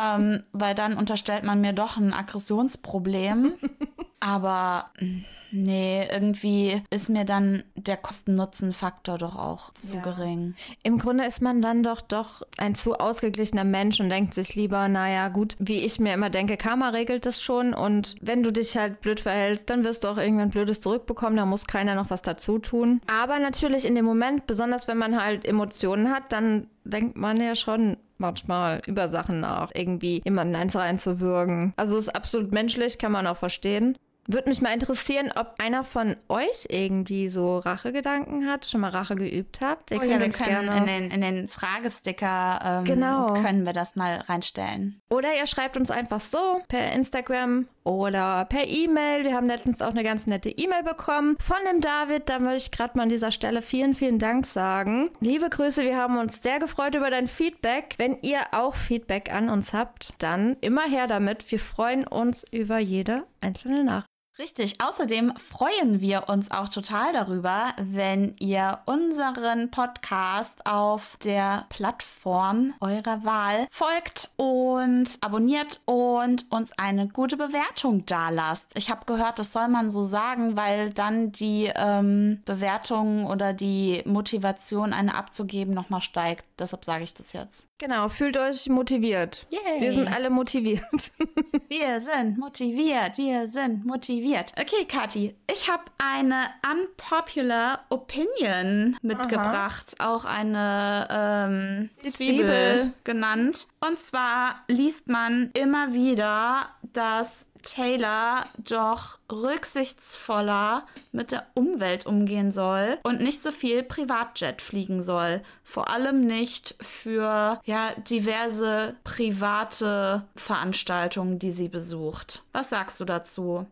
ähm, 0.00 0.42
weil 0.52 0.74
dann 0.74 0.96
unterstellt 0.96 1.44
man 1.44 1.60
mir 1.60 1.72
doch 1.72 1.96
ein 1.96 2.12
Aggressionsproblem. 2.12 3.52
Aber 4.20 4.90
mm, 4.98 5.24
nee, 5.52 6.08
irgendwie 6.10 6.82
ist 6.90 7.10
mir 7.10 7.24
dann 7.24 7.62
der 7.74 7.96
Kosten-Nutzen-Faktor 7.96 9.18
doch 9.18 9.36
auch 9.36 9.72
zu 9.74 9.96
ja. 9.96 10.02
gering. 10.02 10.54
Im 10.82 10.98
Grunde 10.98 11.24
ist 11.24 11.42
man 11.42 11.60
dann 11.60 11.82
doch 11.82 12.00
doch 12.00 12.42
ein 12.56 12.74
zu 12.74 12.94
ausgeglichener 12.94 13.64
Mensch 13.64 14.00
und 14.00 14.08
denkt 14.08 14.34
sich 14.34 14.54
lieber, 14.54 14.88
naja, 14.88 15.28
gut, 15.28 15.54
wie 15.58 15.84
ich 15.84 16.00
mir 16.00 16.14
immer 16.14 16.30
denke, 16.30 16.56
Karma 16.56 16.88
regelt 16.88 17.26
das 17.26 17.42
schon 17.42 17.74
und 17.74 18.16
wenn 18.20 18.42
du 18.42 18.52
dich 18.52 18.76
halt 18.76 19.00
blöd 19.00 19.20
verhältst, 19.20 19.68
dann 19.70 19.84
wirst 19.84 20.04
du 20.04 20.08
auch 20.08 20.18
irgendwann 20.18 20.50
Blödes 20.50 20.80
zurückbekommen, 20.80 21.36
da 21.36 21.46
muss 21.46 21.66
keiner 21.66 21.94
noch 21.94 22.10
was 22.10 22.22
dazu 22.22 22.58
tun. 22.58 23.00
Aber 23.06 23.38
natürlich 23.38 23.84
in 23.84 23.94
dem 23.94 24.06
Moment, 24.06 24.46
besonders 24.46 24.88
wenn 24.88 24.98
man 24.98 25.22
halt 25.22 25.46
Emotionen 25.46 26.10
hat, 26.10 26.32
dann 26.32 26.68
denkt 26.84 27.16
man 27.16 27.40
ja 27.40 27.54
schon, 27.54 27.98
manchmal 28.18 28.82
über 28.86 29.08
Sachen 29.08 29.40
nach, 29.40 29.70
irgendwie 29.74 30.22
jemanden 30.24 30.56
eins 30.56 30.76
reinzuwürgen. 30.76 31.72
Also 31.76 31.96
ist 31.96 32.14
absolut 32.14 32.52
menschlich, 32.52 32.98
kann 32.98 33.12
man 33.12 33.26
auch 33.26 33.36
verstehen. 33.36 33.96
Würde 34.28 34.48
mich 34.48 34.60
mal 34.60 34.74
interessieren, 34.74 35.32
ob 35.36 35.54
einer 35.58 35.84
von 35.84 36.16
euch 36.28 36.66
irgendwie 36.68 37.28
so 37.28 37.58
Rachegedanken 37.58 38.48
hat, 38.50 38.66
schon 38.66 38.80
mal 38.80 38.90
Rache 38.90 39.14
geübt 39.14 39.60
habt. 39.60 39.92
Ihr 39.92 40.00
oh 40.00 40.02
ja, 40.02 40.18
wir 40.18 40.30
können 40.30 40.68
in 40.68 40.86
den, 40.86 41.10
in 41.12 41.20
den 41.20 41.48
Fragesticker 41.48 42.60
ähm, 42.64 42.84
genau. 42.84 43.34
können 43.34 43.64
wir 43.64 43.72
das 43.72 43.94
mal 43.94 44.16
reinstellen. 44.16 45.00
Oder 45.10 45.36
ihr 45.36 45.46
schreibt 45.46 45.76
uns 45.76 45.92
einfach 45.92 46.20
so 46.20 46.60
per 46.66 46.92
Instagram 46.92 47.68
oder 47.86 48.44
per 48.46 48.66
E-Mail. 48.66 49.24
Wir 49.24 49.34
haben 49.34 49.46
letztens 49.46 49.80
auch 49.80 49.90
eine 49.90 50.02
ganz 50.02 50.26
nette 50.26 50.50
E-Mail 50.50 50.82
bekommen 50.82 51.36
von 51.38 51.58
dem 51.70 51.80
David. 51.80 52.28
Da 52.28 52.40
möchte 52.40 52.56
ich 52.56 52.70
gerade 52.72 52.96
mal 52.96 53.04
an 53.04 53.08
dieser 53.08 53.30
Stelle 53.30 53.62
vielen, 53.62 53.94
vielen 53.94 54.18
Dank 54.18 54.44
sagen. 54.44 55.10
Liebe 55.20 55.48
Grüße, 55.48 55.84
wir 55.84 55.96
haben 55.96 56.18
uns 56.18 56.42
sehr 56.42 56.58
gefreut 56.58 56.96
über 56.96 57.10
dein 57.10 57.28
Feedback. 57.28 57.94
Wenn 57.96 58.18
ihr 58.22 58.40
auch 58.50 58.74
Feedback 58.74 59.32
an 59.32 59.48
uns 59.48 59.72
habt, 59.72 60.12
dann 60.18 60.56
immer 60.60 60.82
her 60.82 61.06
damit. 61.06 61.50
Wir 61.50 61.60
freuen 61.60 62.06
uns 62.06 62.44
über 62.50 62.78
jede 62.78 63.24
einzelne 63.40 63.84
Nachricht. 63.84 64.15
Richtig. 64.38 64.82
Außerdem 64.82 65.32
freuen 65.36 66.02
wir 66.02 66.28
uns 66.28 66.50
auch 66.50 66.68
total 66.68 67.14
darüber, 67.14 67.72
wenn 67.78 68.36
ihr 68.38 68.80
unseren 68.84 69.70
Podcast 69.70 70.66
auf 70.66 71.16
der 71.24 71.64
Plattform 71.70 72.74
eurer 72.80 73.24
Wahl 73.24 73.66
folgt 73.70 74.28
und 74.36 75.16
abonniert 75.22 75.80
und 75.86 76.44
uns 76.50 76.72
eine 76.76 77.08
gute 77.08 77.38
Bewertung 77.38 78.04
dalasst. 78.04 78.72
Ich 78.74 78.90
habe 78.90 79.06
gehört, 79.06 79.38
das 79.38 79.54
soll 79.54 79.68
man 79.68 79.90
so 79.90 80.02
sagen, 80.02 80.54
weil 80.54 80.92
dann 80.92 81.32
die 81.32 81.72
ähm, 81.74 82.42
Bewertung 82.44 83.24
oder 83.24 83.54
die 83.54 84.02
Motivation, 84.04 84.92
eine 84.92 85.14
abzugeben, 85.14 85.72
nochmal 85.72 86.02
steigt. 86.02 86.44
Deshalb 86.58 86.84
sage 86.84 87.04
ich 87.04 87.14
das 87.14 87.32
jetzt. 87.32 87.68
Genau, 87.78 88.10
fühlt 88.10 88.36
euch 88.36 88.68
motiviert. 88.68 89.46
Yay. 89.50 89.80
Wir 89.80 89.92
sind 89.92 90.12
alle 90.12 90.28
motiviert. 90.28 90.82
wir 91.68 92.00
sind 92.00 92.38
motiviert. 92.38 93.16
Wir 93.16 93.46
sind 93.46 93.86
motiviert 93.86 94.25
motiviert. 94.26 94.52
Okay, 94.58 94.84
Kathi, 94.86 95.34
ich 95.50 95.70
habe 95.70 95.84
eine 95.98 96.50
unpopular 96.70 97.84
Opinion 97.88 98.96
mitgebracht, 99.02 99.94
Aha. 99.98 100.14
auch 100.14 100.24
eine 100.24 101.08
ähm, 101.10 101.90
Zwiebel, 102.00 102.12
Zwiebel 102.12 102.92
genannt. 103.04 103.66
Und 103.80 104.00
zwar 104.00 104.56
liest 104.68 105.08
man 105.08 105.50
immer 105.54 105.94
wieder, 105.94 106.68
dass 106.92 107.48
Taylor 107.62 108.44
doch 108.58 109.18
rücksichtsvoller 109.30 110.86
mit 111.10 111.32
der 111.32 111.46
Umwelt 111.54 112.06
umgehen 112.06 112.52
soll 112.52 112.98
und 113.02 113.20
nicht 113.20 113.42
so 113.42 113.50
viel 113.50 113.82
Privatjet 113.82 114.62
fliegen 114.62 115.02
soll. 115.02 115.42
Vor 115.64 115.90
allem 115.90 116.26
nicht 116.26 116.76
für 116.80 117.60
ja 117.64 117.90
diverse 118.08 118.94
private 119.02 120.26
Veranstaltungen, 120.36 121.40
die 121.40 121.50
sie 121.50 121.68
besucht. 121.68 122.44
Was 122.52 122.70
sagst 122.70 123.00
du 123.00 123.04
dazu? 123.04 123.66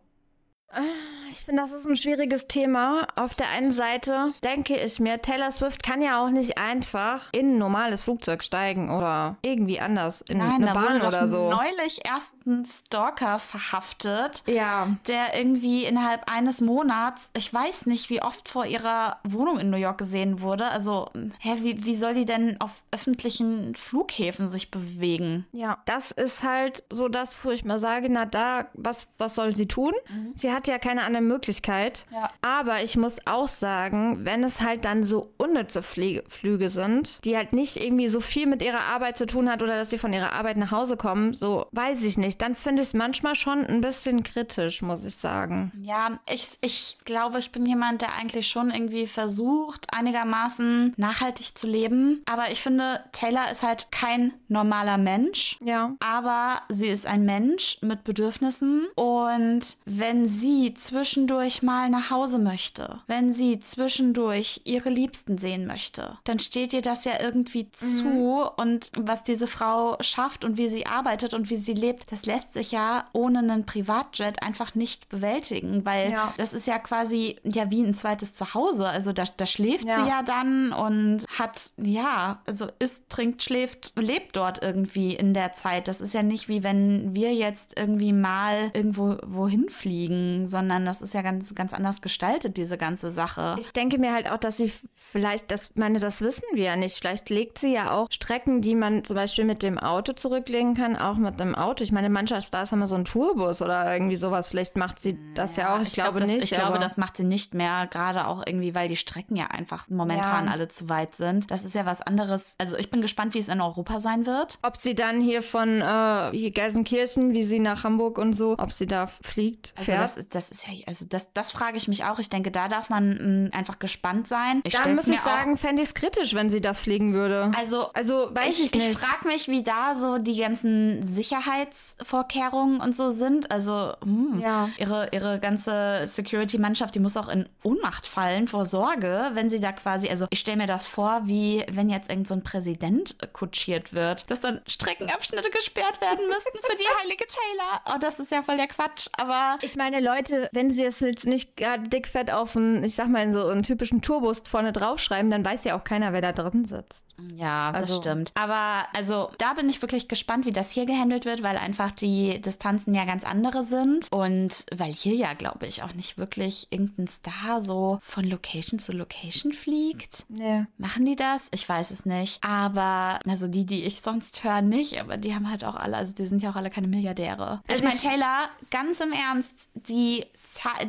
Ich 1.31 1.43
finde, 1.43 1.63
das 1.63 1.73
ist 1.73 1.85
ein 1.85 1.95
schwieriges 1.95 2.47
Thema. 2.47 3.07
Auf 3.15 3.35
der 3.35 3.49
einen 3.49 3.71
Seite 3.71 4.33
denke 4.43 4.77
ich 4.77 4.99
mir, 4.99 5.21
Taylor 5.21 5.51
Swift 5.51 5.83
kann 5.83 6.01
ja 6.01 6.23
auch 6.23 6.29
nicht 6.29 6.57
einfach 6.57 7.29
in 7.33 7.55
ein 7.55 7.57
normales 7.57 8.03
Flugzeug 8.03 8.43
steigen 8.43 8.89
oder 8.89 9.35
irgendwie 9.41 9.79
anders 9.79 10.21
in 10.21 10.37
Nein, 10.37 10.63
eine 10.63 10.73
Bahn 10.73 11.01
oder 11.01 11.27
so. 11.27 11.49
neulich 11.49 12.01
erst 12.05 12.45
ein 12.45 12.65
Stalker 12.65 13.39
verhaftet, 13.39 14.43
ja. 14.47 14.95
der 15.07 15.37
irgendwie 15.37 15.85
innerhalb 15.85 16.31
eines 16.31 16.61
Monats, 16.61 17.31
ich 17.35 17.53
weiß 17.53 17.87
nicht, 17.87 18.09
wie 18.09 18.21
oft 18.21 18.47
vor 18.47 18.65
ihrer 18.65 19.17
Wohnung 19.23 19.59
in 19.59 19.69
New 19.69 19.77
York 19.77 19.97
gesehen 19.97 20.41
wurde. 20.41 20.67
Also, 20.67 21.09
hä, 21.39 21.57
wie, 21.61 21.85
wie 21.85 21.95
soll 21.95 22.13
die 22.13 22.25
denn 22.25 22.59
auf 22.61 22.71
öffentlichen 22.91 23.75
Flughäfen 23.75 24.47
sich 24.47 24.71
bewegen? 24.71 25.45
Ja, 25.51 25.79
das 25.85 26.11
ist 26.11 26.43
halt 26.43 26.83
so 26.89 27.07
das, 27.07 27.37
wo 27.43 27.51
ich 27.51 27.65
mal 27.65 27.79
sage, 27.79 28.09
na 28.09 28.25
da, 28.25 28.67
was, 28.73 29.09
was 29.17 29.35
soll 29.35 29.55
sie 29.55 29.67
tun? 29.67 29.93
Mhm. 30.09 30.31
Sie 30.33 30.51
hat 30.51 30.64
hat 30.65 30.67
ja 30.67 30.79
keine 30.79 31.03
andere 31.03 31.23
Möglichkeit. 31.23 32.05
Ja. 32.11 32.29
Aber 32.41 32.81
ich 32.83 32.97
muss 32.97 33.19
auch 33.25 33.47
sagen, 33.47 34.25
wenn 34.25 34.43
es 34.43 34.61
halt 34.61 34.85
dann 34.85 35.03
so 35.03 35.31
unnütze 35.37 35.83
Fliege, 35.83 36.23
Flüge 36.27 36.69
sind, 36.69 37.19
die 37.23 37.37
halt 37.37 37.53
nicht 37.53 37.77
irgendwie 37.77 38.07
so 38.07 38.19
viel 38.19 38.47
mit 38.47 38.63
ihrer 38.63 38.81
Arbeit 38.81 39.17
zu 39.17 39.25
tun 39.25 39.49
hat 39.49 39.61
oder 39.61 39.77
dass 39.77 39.89
sie 39.89 39.97
von 39.97 40.13
ihrer 40.13 40.33
Arbeit 40.33 40.57
nach 40.57 40.71
Hause 40.71 40.97
kommen, 40.97 41.33
so 41.33 41.67
weiß 41.71 42.03
ich 42.05 42.17
nicht. 42.17 42.41
Dann 42.41 42.55
finde 42.55 42.81
ich 42.81 42.89
es 42.89 42.93
manchmal 42.93 43.35
schon 43.35 43.65
ein 43.65 43.81
bisschen 43.81 44.23
kritisch, 44.23 44.81
muss 44.81 45.05
ich 45.05 45.15
sagen. 45.15 45.71
Ja, 45.79 46.19
ich, 46.29 46.49
ich 46.61 46.97
glaube, 47.05 47.39
ich 47.39 47.51
bin 47.51 47.65
jemand, 47.65 48.01
der 48.01 48.15
eigentlich 48.15 48.47
schon 48.47 48.71
irgendwie 48.71 49.07
versucht, 49.07 49.87
einigermaßen 49.95 50.93
nachhaltig 50.97 51.57
zu 51.57 51.67
leben. 51.67 52.23
Aber 52.25 52.51
ich 52.51 52.61
finde, 52.61 53.01
Taylor 53.11 53.51
ist 53.51 53.63
halt 53.63 53.91
kein 53.91 54.33
normaler 54.47 54.97
Mensch. 54.97 55.57
Ja. 55.63 55.95
Aber 55.99 56.61
sie 56.69 56.87
ist 56.87 57.05
ein 57.05 57.23
Mensch 57.23 57.77
mit 57.81 58.03
Bedürfnissen. 58.03 58.87
Und 58.95 59.77
wenn 59.85 60.27
sie 60.27 60.44
zwischendurch 60.73 61.61
mal 61.63 61.89
nach 61.89 62.09
Hause 62.11 62.39
möchte, 62.39 62.99
wenn 63.07 63.31
sie 63.31 63.59
zwischendurch 63.59 64.61
ihre 64.65 64.89
Liebsten 64.89 65.37
sehen 65.37 65.65
möchte, 65.65 66.17
dann 66.23 66.39
steht 66.39 66.73
ihr 66.73 66.81
das 66.81 67.05
ja 67.05 67.13
irgendwie 67.21 67.71
zu. 67.71 68.43
Und 68.57 68.91
was 68.97 69.23
diese 69.23 69.47
Frau 69.47 69.97
schafft 70.01 70.43
und 70.45 70.57
wie 70.57 70.67
sie 70.69 70.85
arbeitet 70.85 71.33
und 71.33 71.49
wie 71.49 71.57
sie 71.57 71.73
lebt, 71.73 72.11
das 72.11 72.25
lässt 72.25 72.53
sich 72.53 72.71
ja 72.71 73.05
ohne 73.13 73.39
einen 73.39 73.65
Privatjet 73.65 74.41
einfach 74.43 74.75
nicht 74.75 75.09
bewältigen, 75.09 75.85
weil 75.85 76.11
Ja. 76.11 76.33
das 76.37 76.53
ist 76.53 76.67
ja 76.67 76.79
quasi 76.79 77.37
ja 77.43 77.69
wie 77.71 77.81
ein 77.81 77.93
zweites 77.95 78.33
Zuhause. 78.33 78.87
Also 78.87 79.13
da, 79.13 79.23
da 79.37 79.45
schläft 79.45 79.85
Ja. 79.85 80.03
sie 80.03 80.09
ja 80.09 80.23
dann 80.23 80.71
und 80.73 81.25
hat, 81.37 81.71
ja, 81.81 82.41
also 82.45 82.67
isst, 82.79 83.09
trinkt, 83.09 83.43
schläft, 83.43 83.93
lebt 83.95 84.35
dort 84.35 84.61
irgendwie 84.61 85.13
in 85.15 85.33
der 85.33 85.53
Zeit. 85.53 85.87
Das 85.87 86.01
ist 86.01 86.13
ja 86.13 86.23
nicht 86.23 86.47
wie 86.47 86.63
wenn 86.63 87.15
wir 87.15 87.33
jetzt 87.33 87.77
irgendwie 87.77 88.13
mal 88.13 88.71
irgendwo 88.73 89.17
wohin 89.25 89.69
fliegen, 89.69 90.34
sondern 90.47 90.85
das 90.85 91.01
ist 91.01 91.13
ja 91.13 91.21
ganz, 91.21 91.55
ganz 91.55 91.73
anders 91.73 92.01
gestaltet, 92.01 92.57
diese 92.57 92.77
ganze 92.77 93.11
Sache. 93.11 93.55
Ich 93.59 93.71
denke 93.73 93.97
mir 93.97 94.13
halt 94.13 94.29
auch, 94.31 94.37
dass 94.37 94.57
sie 94.57 94.71
vielleicht, 95.11 95.49
das 95.51 95.71
meine, 95.75 95.99
das 95.99 96.21
wissen 96.21 96.43
wir 96.53 96.63
ja 96.65 96.75
nicht. 96.75 96.97
Vielleicht 96.97 97.29
legt 97.29 97.57
sie 97.57 97.73
ja 97.73 97.91
auch 97.91 98.07
Strecken, 98.11 98.61
die 98.61 98.75
man 98.75 99.03
zum 99.05 99.15
Beispiel 99.15 99.45
mit 99.45 99.63
dem 99.63 99.77
Auto 99.79 100.13
zurücklegen 100.13 100.73
kann, 100.75 100.95
auch 100.97 101.15
mit 101.15 101.39
einem 101.41 101.55
Auto. 101.55 101.83
Ich 101.83 101.91
meine, 101.93 102.09
manche 102.09 102.41
Stars 102.41 102.71
haben 102.71 102.81
ja 102.81 102.87
so 102.87 102.95
einen 102.95 103.05
Tourbus 103.05 103.61
oder 103.61 103.93
irgendwie 103.93 104.17
sowas. 104.17 104.49
Vielleicht 104.49 104.75
macht 104.75 104.99
sie 104.99 105.17
das 105.33 105.55
ja, 105.55 105.75
auch. 105.75 105.81
Ich, 105.81 105.93
glaube 105.93 106.19
das, 106.19 106.29
nicht. 106.29 106.43
Ich 106.43 106.51
glaube, 106.51 106.79
das 106.79 106.97
macht 106.97 107.15
sie 107.17 107.23
nicht 107.23 107.53
mehr, 107.53 107.87
gerade 107.89 108.27
auch 108.27 108.43
irgendwie, 108.45 108.75
weil 108.75 108.89
die 108.89 108.97
Strecken 108.97 109.35
ja 109.37 109.45
einfach 109.47 109.87
momentan 109.89 110.45
Ja. 110.47 110.51
alle 110.51 110.67
zu 110.67 110.89
weit 110.89 111.15
sind. 111.15 111.49
Das 111.49 111.63
ist 111.63 111.75
ja 111.75 111.85
was 111.85 112.01
anderes. 112.01 112.55
Also 112.57 112.75
ich 112.77 112.91
bin 112.91 113.01
gespannt, 113.01 113.33
wie 113.33 113.39
es 113.39 113.47
in 113.47 113.61
Europa 113.61 113.99
sein 113.99 114.25
wird. 114.25 114.59
Ob 114.63 114.75
sie 114.75 114.95
dann 114.95 115.21
hier 115.21 115.41
von 115.43 115.81
äh, 115.81 116.31
hier 116.31 116.51
Gelsenkirchen, 116.51 117.33
wie 117.33 117.43
sie 117.43 117.59
nach 117.59 117.83
Hamburg 117.83 118.17
und 118.17 118.33
so, 118.33 118.55
ob 118.57 118.71
sie 118.73 118.87
da 118.87 119.07
fliegt, 119.07 119.73
Also 119.77 119.91
fährt. 119.91 120.03
das, 120.03 120.24
das 120.29 120.51
ist 120.51 120.67
ja, 120.67 120.73
also 120.87 121.05
das, 121.07 121.33
das 121.33 121.51
frage 121.51 121.77
ich 121.77 121.87
mich 121.87 122.03
auch. 122.03 122.19
Ich 122.19 122.29
denke, 122.29 122.51
da 122.51 122.67
darf 122.67 122.89
man 122.89 123.49
mh, 123.49 123.57
einfach 123.57 123.79
gespannt 123.79 124.27
sein. 124.27 124.61
Ich 124.63 124.73
da 124.73 124.79
stell's 124.81 124.95
muss 124.95 125.07
ich 125.15 125.19
sagen, 125.21 125.57
fände 125.57 125.81
ich 125.81 125.89
es 125.89 125.93
kritisch, 125.93 126.33
wenn 126.33 126.49
sie 126.49 126.61
das 126.61 126.79
fliegen 126.79 127.13
würde. 127.13 127.51
also 127.57 127.91
Also, 127.93 128.29
weiß 128.33 128.59
ich, 128.59 128.65
ich, 128.65 128.73
nicht. 128.73 128.97
frage 128.99 129.27
mich, 129.27 129.47
wie 129.47 129.63
da 129.63 129.95
so 129.95 130.17
die 130.17 130.37
ganzen 130.37 131.03
Sicherheitsvorkehrungen 131.03 132.81
und 132.81 132.95
so 132.95 133.11
sind. 133.11 133.51
Also, 133.51 133.93
hm, 134.03 134.39
Ja. 134.39 134.69
ihre, 134.77 135.09
ihre 135.11 135.39
ganze 135.39 136.01
Security-Mannschaft, 136.05 136.95
die 136.95 136.99
muss 136.99 137.17
auch 137.17 137.29
in 137.29 137.47
Ohnmacht 137.63 138.07
fallen 138.07 138.47
vor 138.47 138.65
Sorge, 138.65 139.31
wenn 139.33 139.49
sie 139.49 139.59
da 139.59 139.71
quasi, 139.71 140.09
also 140.09 140.27
ich 140.29 140.39
stelle 140.39 140.57
mir 140.57 140.67
das 140.67 140.87
vor, 140.87 141.21
wie 141.25 141.65
wenn 141.71 141.89
jetzt 141.89 142.09
irgend 142.09 142.27
so 142.27 142.33
ein 142.33 142.43
Präsident 142.43 143.15
kutschiert 143.33 143.93
wird, 143.93 144.29
dass 144.29 144.39
dann 144.41 144.61
Streckenabschnitte 144.67 145.49
gesperrt 145.49 146.01
werden 146.01 146.27
müssten 146.27 146.57
für 146.61 146.75
die 146.77 146.83
heilige 147.01 147.25
Taylor. 147.27 147.81
Oh, 147.95 147.97
das 147.99 148.19
ist 148.19 148.31
ja 148.31 148.43
voll 148.43 148.57
der 148.57 148.67
Quatsch, 148.67 149.07
aber 149.17 149.57
Ich 149.61 149.75
meine, 149.75 149.99
Leute, 149.99 150.14
wenn 150.51 150.71
sie 150.71 150.83
es 150.85 150.99
jetzt 150.99 151.25
nicht 151.25 151.57
gerade 151.57 151.89
dickfett 151.89 152.31
auf 152.31 152.55
einen, 152.55 152.83
ich 152.83 152.95
sag 152.95 153.07
mal, 153.09 153.33
so 153.33 153.47
einen 153.47 153.63
typischen 153.63 154.01
Tourbus 154.01 154.41
vorne 154.49 154.71
draufschreiben, 154.71 155.29
dann 155.31 155.43
weiß 155.45 155.63
ja 155.65 155.77
auch 155.77 155.83
keiner, 155.83 156.13
wer 156.13 156.21
da 156.21 156.31
drin 156.31 156.65
sitzt. 156.65 157.07
Ja, 157.35 157.71
das 157.71 157.83
Also- 157.83 158.01
stimmt. 158.01 158.31
Aber 158.35 158.83
also 158.93 159.31
da 159.37 159.53
bin 159.53 159.69
ich 159.69 159.81
wirklich 159.81 160.07
gespannt, 160.07 160.45
wie 160.45 160.51
das 160.51 160.71
hier 160.71 160.85
gehandelt 160.85 161.25
wird, 161.25 161.43
weil 161.43 161.57
einfach 161.57 161.91
die 161.91 162.41
Distanzen 162.41 162.93
ja 162.93 163.05
ganz 163.05 163.23
andere 163.23 163.63
sind 163.63 164.11
und 164.11 164.65
weil 164.75 164.91
hier 164.91 165.15
ja, 165.15 165.33
glaube 165.33 165.65
ich, 165.67 165.83
auch 165.83 165.93
nicht 165.93 166.17
wirklich 166.17 166.67
irgendein 166.71 167.07
Star 167.07 167.61
so 167.61 167.99
von 168.01 168.25
Location 168.25 168.79
zu 168.79 168.91
Location 168.91 169.53
fliegt. 169.53 170.25
Nee. 170.29 170.65
Machen 170.77 171.05
die 171.05 171.15
das? 171.15 171.49
Ich 171.53 171.67
weiß 171.67 171.91
es 171.91 172.05
nicht. 172.05 172.43
Aber, 172.43 173.19
also 173.27 173.47
die, 173.47 173.65
die 173.65 173.83
ich 173.83 174.01
sonst 174.01 174.43
höre, 174.43 174.61
nicht. 174.61 174.99
Aber 174.99 175.17
die 175.17 175.33
haben 175.33 175.49
halt 175.49 175.63
auch 175.63 175.75
alle, 175.75 175.97
also 175.97 176.13
die 176.13 176.25
sind 176.25 176.41
ja 176.41 176.49
auch 176.49 176.55
alle 176.55 176.69
keine 176.69 176.87
Milliardäre. 176.87 177.61
Also 177.67 177.83
ich 177.83 177.87
meine, 177.87 177.99
Taylor, 177.99 178.49
ganz 178.71 178.99
im 178.99 179.11
Ernst, 179.11 179.69
die, 179.73 180.04
he 180.05 180.23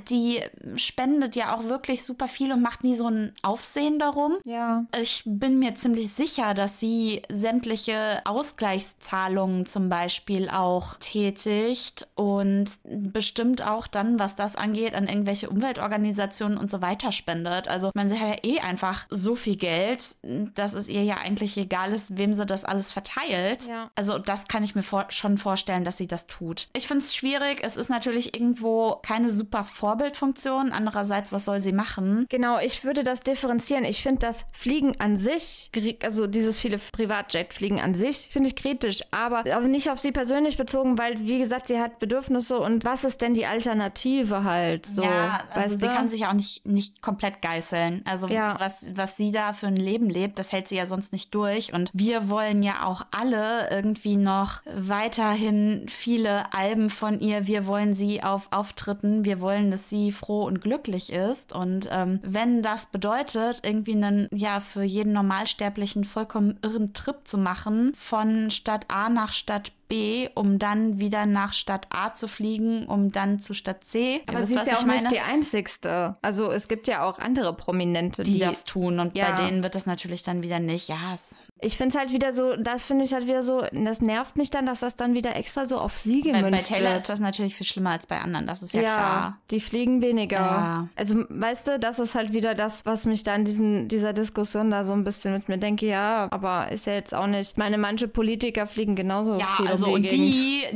die 0.09 0.41
spendet 0.77 1.37
ja 1.37 1.55
auch 1.55 1.65
wirklich 1.65 2.05
super 2.05 2.29
viel 2.29 2.53
und 2.53 2.63
macht 2.63 2.85
nie 2.85 2.95
so 2.95 3.09
ein 3.09 3.33
Aufsehen 3.43 3.99
darum. 3.99 4.37
Ja. 4.45 4.85
Ich 5.01 5.23
bin 5.25 5.59
mir 5.59 5.75
ziemlich 5.75 6.13
sicher, 6.13 6.55
dass 6.55 6.81
sie 6.81 7.23
sämtliche 7.31 8.23
Ausgleichszahlungen 8.25 9.67
zum 9.67 9.89
Beispiel 9.89 10.49
auch 10.49 10.97
tätigt 11.01 12.09
und 12.15 12.71
bestimmt 12.85 13.67
auch 13.67 13.87
dann, 13.87 14.19
was 14.19 14.37
das 14.37 14.57
angeht, 14.57 14.95
an 14.95 15.09
irgendwelche 15.09 15.51
Umweltorganisationen 15.51 16.59
und 16.59 16.71
so 16.71 16.81
weiter 16.81 17.13
spendet. 17.13 17.69
Also 17.69 17.91
man 17.95 18.09
sie 18.09 18.19
hat 18.19 18.45
ja 18.45 18.51
eh 18.51 18.61
einfach 18.61 19.07
so 19.11 19.35
viel 19.35 19.57
Geld, 19.57 20.17
dass 20.55 20.75
es 20.75 20.89
ihr 20.89 21.03
ja 21.03 21.17
eigentlich 21.17 21.57
egal 21.57 21.93
ist, 21.93 22.17
wem 22.19 22.35
sie 22.35 22.47
das 22.47 22.65
alles 22.65 22.93
verteilt. 22.93 23.67
Ja. 23.67 23.91
Also 23.95 24.19
das 24.19 24.49
kann 24.49 24.63
ich 24.65 24.75
mir 24.75 24.83
vor 24.83 25.07
schon 25.11 25.39
vorstellen, 25.39 25.85
dass 25.85 25.97
sie 25.97 26.07
das 26.07 26.27
tut. 26.27 26.69
Ich 26.73 26.87
finde 26.87 27.05
es 27.05 27.15
schwierig. 27.15 27.61
Es 27.63 27.77
ist 27.77 27.89
natürlich 27.89 28.35
irgendwo 28.35 28.97
keine 29.03 29.31
super 29.31 29.56
Vorbildfunktion. 29.65 30.73
Andererseits, 30.73 31.33
was 31.33 31.45
soll 31.45 31.61
sie 31.61 31.73
machen? 31.73 32.27
Genau, 32.29 32.59
ich 32.59 32.85
würde 32.85 33.05
das 33.05 33.21
differenzieren. 33.21 33.85
Ich 33.85 34.03
finde 34.03 34.21
das 34.21 34.47
Fliegen 34.53 35.01
an 35.01 35.17
sich, 35.17 35.71
also 36.03 36.27
dieses 36.27 36.59
viele 36.59 36.79
Privatjet-Fliegen 36.93 37.81
an 37.81 37.95
sich, 37.95 38.31
finde 38.33 38.49
ich 38.49 38.57
kritisch, 38.57 39.01
aber 39.11 39.43
nicht 39.67 39.91
auf 39.91 39.99
sie 39.99 40.13
persönlich 40.13 40.57
bezogen, 40.57 40.99
weil, 40.99 41.19
wie 41.21 41.39
gesagt, 41.39 41.69
sie 41.69 41.79
hat 41.81 41.99
Bedürfnisse 41.99 42.59
und 42.59 42.85
was 42.85 43.05
ist 43.05 43.21
denn 43.23 43.35
die 43.35 43.47
Alternative 43.47 44.45
halt? 44.45 44.87
So, 44.87 45.03
ja, 45.03 45.41
also 45.53 45.77
sie 45.77 45.87
du? 45.87 45.95
kann 45.95 46.09
sich 46.09 46.27
auch 46.27 46.33
nicht, 46.33 46.67
nicht 46.67 47.03
komplett 47.03 47.43
geißeln. 47.43 48.03
Also 48.05 48.27
Ja. 48.29 48.57
was, 48.59 48.93
was 48.97 49.17
sie 49.17 49.31
da 49.33 49.53
für 49.53 49.67
ein 49.67 49.77
Leben 49.77 50.09
lebt, 50.09 50.39
das 50.39 50.53
hält 50.53 50.69
sie 50.69 50.77
ja 50.77 50.87
sonst 50.87 51.13
nicht 51.13 51.35
durch. 51.35 51.73
Und 51.73 51.91
wir 51.93 52.29
wollen 52.29 52.63
ja 52.63 52.87
auch 52.87 53.03
alle 53.11 53.71
irgendwie 53.71 54.17
noch 54.17 54.61
weiterhin 54.67 55.87
viele 55.89 56.53
Alben 56.53 56.91
von 56.91 57.21
ihr. 57.21 57.47
Wir 57.47 57.67
wollen 57.67 57.95
sie 57.95 58.23
auf 58.23 58.49
Auftritten. 58.51 59.25
Wir 59.25 59.41
wollen, 59.41 59.46
dass 59.51 59.89
sie 59.89 60.13
froh 60.13 60.45
und 60.45 60.61
glücklich 60.61 61.13
ist. 61.13 61.53
Und 61.53 61.89
ähm, 61.91 62.21
wenn 62.23 62.63
das 62.63 62.87
bedeutet, 62.87 63.61
irgendwie 63.63 63.93
einen, 63.95 64.29
ja, 64.33 64.61
für 64.61 64.83
jeden 64.83 65.13
Normalsterblichen 65.13 66.05
vollkommen 66.05 66.59
irren 66.63 66.93
Trip 66.93 67.17
zu 67.25 67.39
machen, 67.39 67.93
von 67.95 68.51
Stadt 68.51 68.87
A 68.89 69.09
nach 69.09 69.33
Stadt 69.33 69.73
B, 69.89 70.29
um 70.35 70.59
dann 70.59 70.99
wieder 70.99 71.27
nach 71.27 71.53
Stadt 71.53 71.87
A 71.91 72.13
zu 72.13 72.27
fliegen, 72.27 72.87
um 72.87 73.13
dann 73.13 73.39
zu 73.39 73.55
Stadt 73.55 73.85
C. 73.85 74.17
Ihr 74.17 74.23
aber 74.27 74.41
wisst, 74.41 74.53
sie 74.53 74.59
ist 74.59 74.67
ja 74.67 74.77
auch 74.79 74.85
meine? 74.85 75.01
nicht 75.03 75.13
die 75.13 75.21
einzigste. 75.21 76.17
Also 76.23 76.51
es 76.51 76.67
gibt 76.69 76.89
ja 76.89 77.05
auch 77.05 77.19
andere 77.19 77.55
Prominente, 77.55 78.25
die 78.25 78.33
die, 78.35 78.39
das 78.41 78.65
tun. 78.65 78.99
Und 78.99 79.17
Ja. 79.17 79.31
bei 79.31 79.45
denen 79.47 79.63
wird 79.63 79.75
das 79.75 79.87
natürlich 79.87 80.23
dann 80.23 80.43
wieder 80.43 80.59
nicht. 80.59 80.89
Ja, 80.89 81.15
es, 81.15 81.35
Ich 81.59 81.79
finde 81.79 81.95
es 81.97 81.99
halt 81.99 82.13
wieder 82.13 82.35
so, 82.35 82.55
das 82.57 82.83
finde 82.83 83.05
ich 83.07 83.15
halt 83.15 83.27
wieder 83.27 83.43
so, 83.43 83.63
das 83.73 84.03
nervt 84.03 84.37
mich 84.37 84.51
dann, 84.51 84.67
dass 84.67 84.81
das 84.81 84.95
dann 84.95 85.15
wieder 85.15 85.37
extra 85.37 85.65
so 85.65 85.79
auf 85.79 85.97
sie 85.97 86.21
bei, 86.21 86.33
gemünzt 86.43 86.69
bei 86.69 86.75
Taylor 86.75 86.91
wird. 86.91 86.99
ist 86.99 87.09
das 87.09 87.19
natürlich 87.19 87.55
viel 87.55 87.67
schlimmer 87.67 87.91
als 87.93 88.07
bei 88.07 88.21
anderen. 88.21 88.47
Das 88.47 88.63
ist 88.63 88.75
ja, 88.75 88.83
ja, 88.83 88.95
klar. 88.95 89.39
die 89.51 89.61
fliegen 89.61 90.03
weniger. 90.03 90.37
Ja. 90.37 90.89
Also, 90.97 91.25
weißt 91.31 91.69
du, 91.69 91.79
das 91.79 91.99
ist 91.99 92.15
halt 92.15 92.33
wieder 92.35 92.55
das, 92.55 92.85
was 92.85 93.07
mich 93.07 93.23
da 93.25 93.35
in 93.35 93.47
diesen, 93.47 93.89
dieser 93.89 94.13
Diskussion 94.13 94.71
da 94.71 94.85
so 94.85 94.93
ein 94.93 95.03
bisschen 95.03 95.33
mit 95.33 95.49
mir 95.49 95.57
denke, 95.57 95.87
ja, 95.87 96.29
aber 96.31 96.71
ist 96.71 96.85
ja 96.87 96.93
jetzt 96.93 97.15
auch 97.15 97.27
nicht. 97.27 97.53
Ich 97.53 97.57
meine, 97.57 97.79
manche 97.79 98.07
Politiker 98.07 98.67
fliegen 98.67 98.95
genauso 98.95 99.39
Ja, 99.39 99.55
viel 99.57 99.67
also 99.69 99.87
um 99.87 99.95
und 99.95 100.03
die 100.03 100.09
Gegend. 100.09 100.35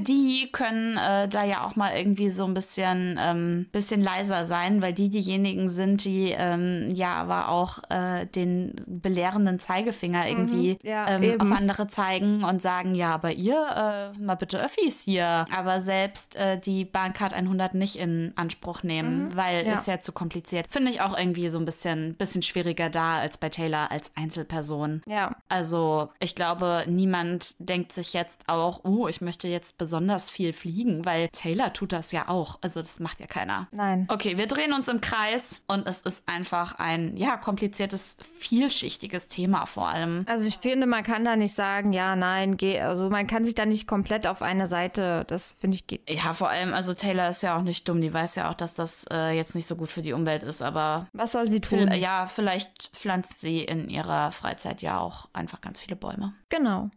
die, 0.09 0.45
die 0.45 0.49
können 0.53 0.97
äh, 0.97 1.29
da 1.29 1.45
ja 1.45 1.63
auch 1.67 1.77
mal 1.77 1.95
irgendwie 1.95 2.31
so 2.31 2.47
ein 2.47 2.55
bisschen, 2.55 3.19
ähm, 3.21 3.67
bisschen 3.71 4.01
leiser 4.01 4.45
sein, 4.47 4.81
weil 4.81 4.95
die 4.95 5.11
diejenigen 5.11 5.69
sind, 5.69 6.05
die 6.07 6.35
ähm, 6.35 6.91
ja 6.95 7.13
aber 7.17 7.51
auch 7.51 7.81
äh, 7.91 8.25
den 8.27 8.81
belehrenden 8.87 9.59
Zeigefinger 9.59 10.27
irgendwie 10.27 10.70
Mhm. 10.70 10.70
Ja, 10.83 11.09
ähm, 11.09 11.41
auf 11.41 11.51
andere 11.53 11.89
zeigen 11.89 12.45
und 12.45 12.61
sagen, 12.63 12.95
ja, 12.95 13.13
aber 13.15 13.33
ihr, 13.33 14.13
äh, 14.17 14.19
mal 14.19 14.35
bitte 14.37 14.59
Öffis 14.63 15.03
hier. 15.03 15.47
Aber 15.55 15.81
selbst 15.81 16.37
äh, 16.37 16.59
die 16.59 16.85
Bahncard 16.85 17.33
100 17.35 17.75
nicht 17.75 17.97
in 17.97 18.33
Anspruch 18.37 18.83
nehmen, 18.83 19.35
weil 19.37 19.63
Mhm. 19.63 19.69
Ja. 19.69 19.75
ist 19.75 19.87
ja 19.87 20.01
zu 20.01 20.13
kompliziert. 20.13 20.67
Finde 20.71 20.91
ich 20.91 21.01
auch 21.01 21.17
irgendwie 21.17 21.49
so 21.51 21.59
ein 21.59 21.65
bisschen, 21.65 22.15
bisschen 22.15 22.43
schwieriger 22.43 22.89
da 22.91 23.19
als 23.19 23.37
bei 23.39 23.49
Taylor 23.49 23.91
als 23.91 24.11
Einzelperson. 24.17 25.03
Ja, 25.07 25.35
Also, 25.49 26.11
ich 26.21 26.35
glaube, 26.35 26.85
niemand 26.87 27.55
denkt 27.59 27.93
sich 27.93 28.13
jetzt 28.13 28.49
auch, 28.49 28.85
oh, 28.85 29.09
ich 29.09 29.21
möchte 29.21 29.49
jetzt 29.49 29.79
besonders 29.79 30.31
viel 30.31 30.53
fliegen, 30.53 31.05
weil 31.05 31.29
Taylor 31.29 31.73
tut 31.73 31.93
das 31.93 32.13
ja 32.13 32.29
auch. 32.29 32.59
Also, 32.63 32.81
das 32.81 33.01
macht 33.01 33.21
ja 33.21 33.27
keiner. 33.27 33.69
nein. 33.73 34.07
Okay, 34.09 34.37
wir 34.39 34.47
drehen 34.47 34.73
uns 34.73 34.89
im 34.89 35.01
Kreis 35.01 35.61
und 35.67 35.87
es 35.89 36.01
ist 36.03 36.29
einfach 36.29 36.77
ein, 36.79 37.17
ja, 37.17 37.37
kompliziertes, 37.37 38.17
vielschichtiges 38.39 39.29
Thema 39.29 39.67
vor 39.67 39.89
allem. 39.89 40.25
Also 40.29 40.47
ich 40.49 40.60
finde, 40.61 40.87
man 40.87 41.03
kann 41.03 41.25
da 41.25 41.37
nicht 41.37 41.55
sagen, 41.55 41.93
ja, 41.93 42.17
nein, 42.17 42.57
geh. 42.57 42.81
Also 42.81 43.11
man 43.11 43.27
kann 43.27 43.45
sich 43.45 43.55
da 43.55 43.67
nicht 43.67 43.87
komplett 43.87 44.27
auf 44.27 44.43
eine 44.43 44.67
Seite, 44.67 45.25
das 45.29 45.55
finde 45.59 45.77
ich 45.77 45.87
geht. 45.87 46.09
Ja, 46.09 46.33
vor 46.35 46.51
allem, 46.51 46.73
also 46.73 46.95
Taylor 46.95 47.29
ist 47.29 47.43
ja 47.43 47.57
auch 47.57 47.63
nicht 47.63 47.89
dumm, 47.89 48.01
die 48.01 48.13
weiß 48.13 48.37
ja 48.37 48.51
auch, 48.51 48.55
dass 48.55 48.75
das 48.75 49.07
äh, 49.11 49.31
jetzt 49.31 49.55
nicht 49.55 49.67
so 49.67 49.77
gut 49.77 49.91
für 49.91 50.03
die 50.03 50.13
Umwelt 50.13 50.43
ist, 50.43 50.63
aber. 50.63 51.07
Was 51.13 51.33
soll 51.33 51.49
sie 51.49 51.61
tun? 51.61 51.91
Ja, 51.95 52.27
vielleicht 52.27 52.91
pflanzt 52.95 53.41
sie 53.41 53.61
in 53.65 53.89
ihrer 53.89 54.31
Freizeit 54.31 54.83
ja 54.83 54.99
auch 54.99 55.29
einfach 55.33 55.61
ganz 55.61 55.81
viele 55.81 55.97
Bäume. 55.97 56.35
Genau. 56.49 56.91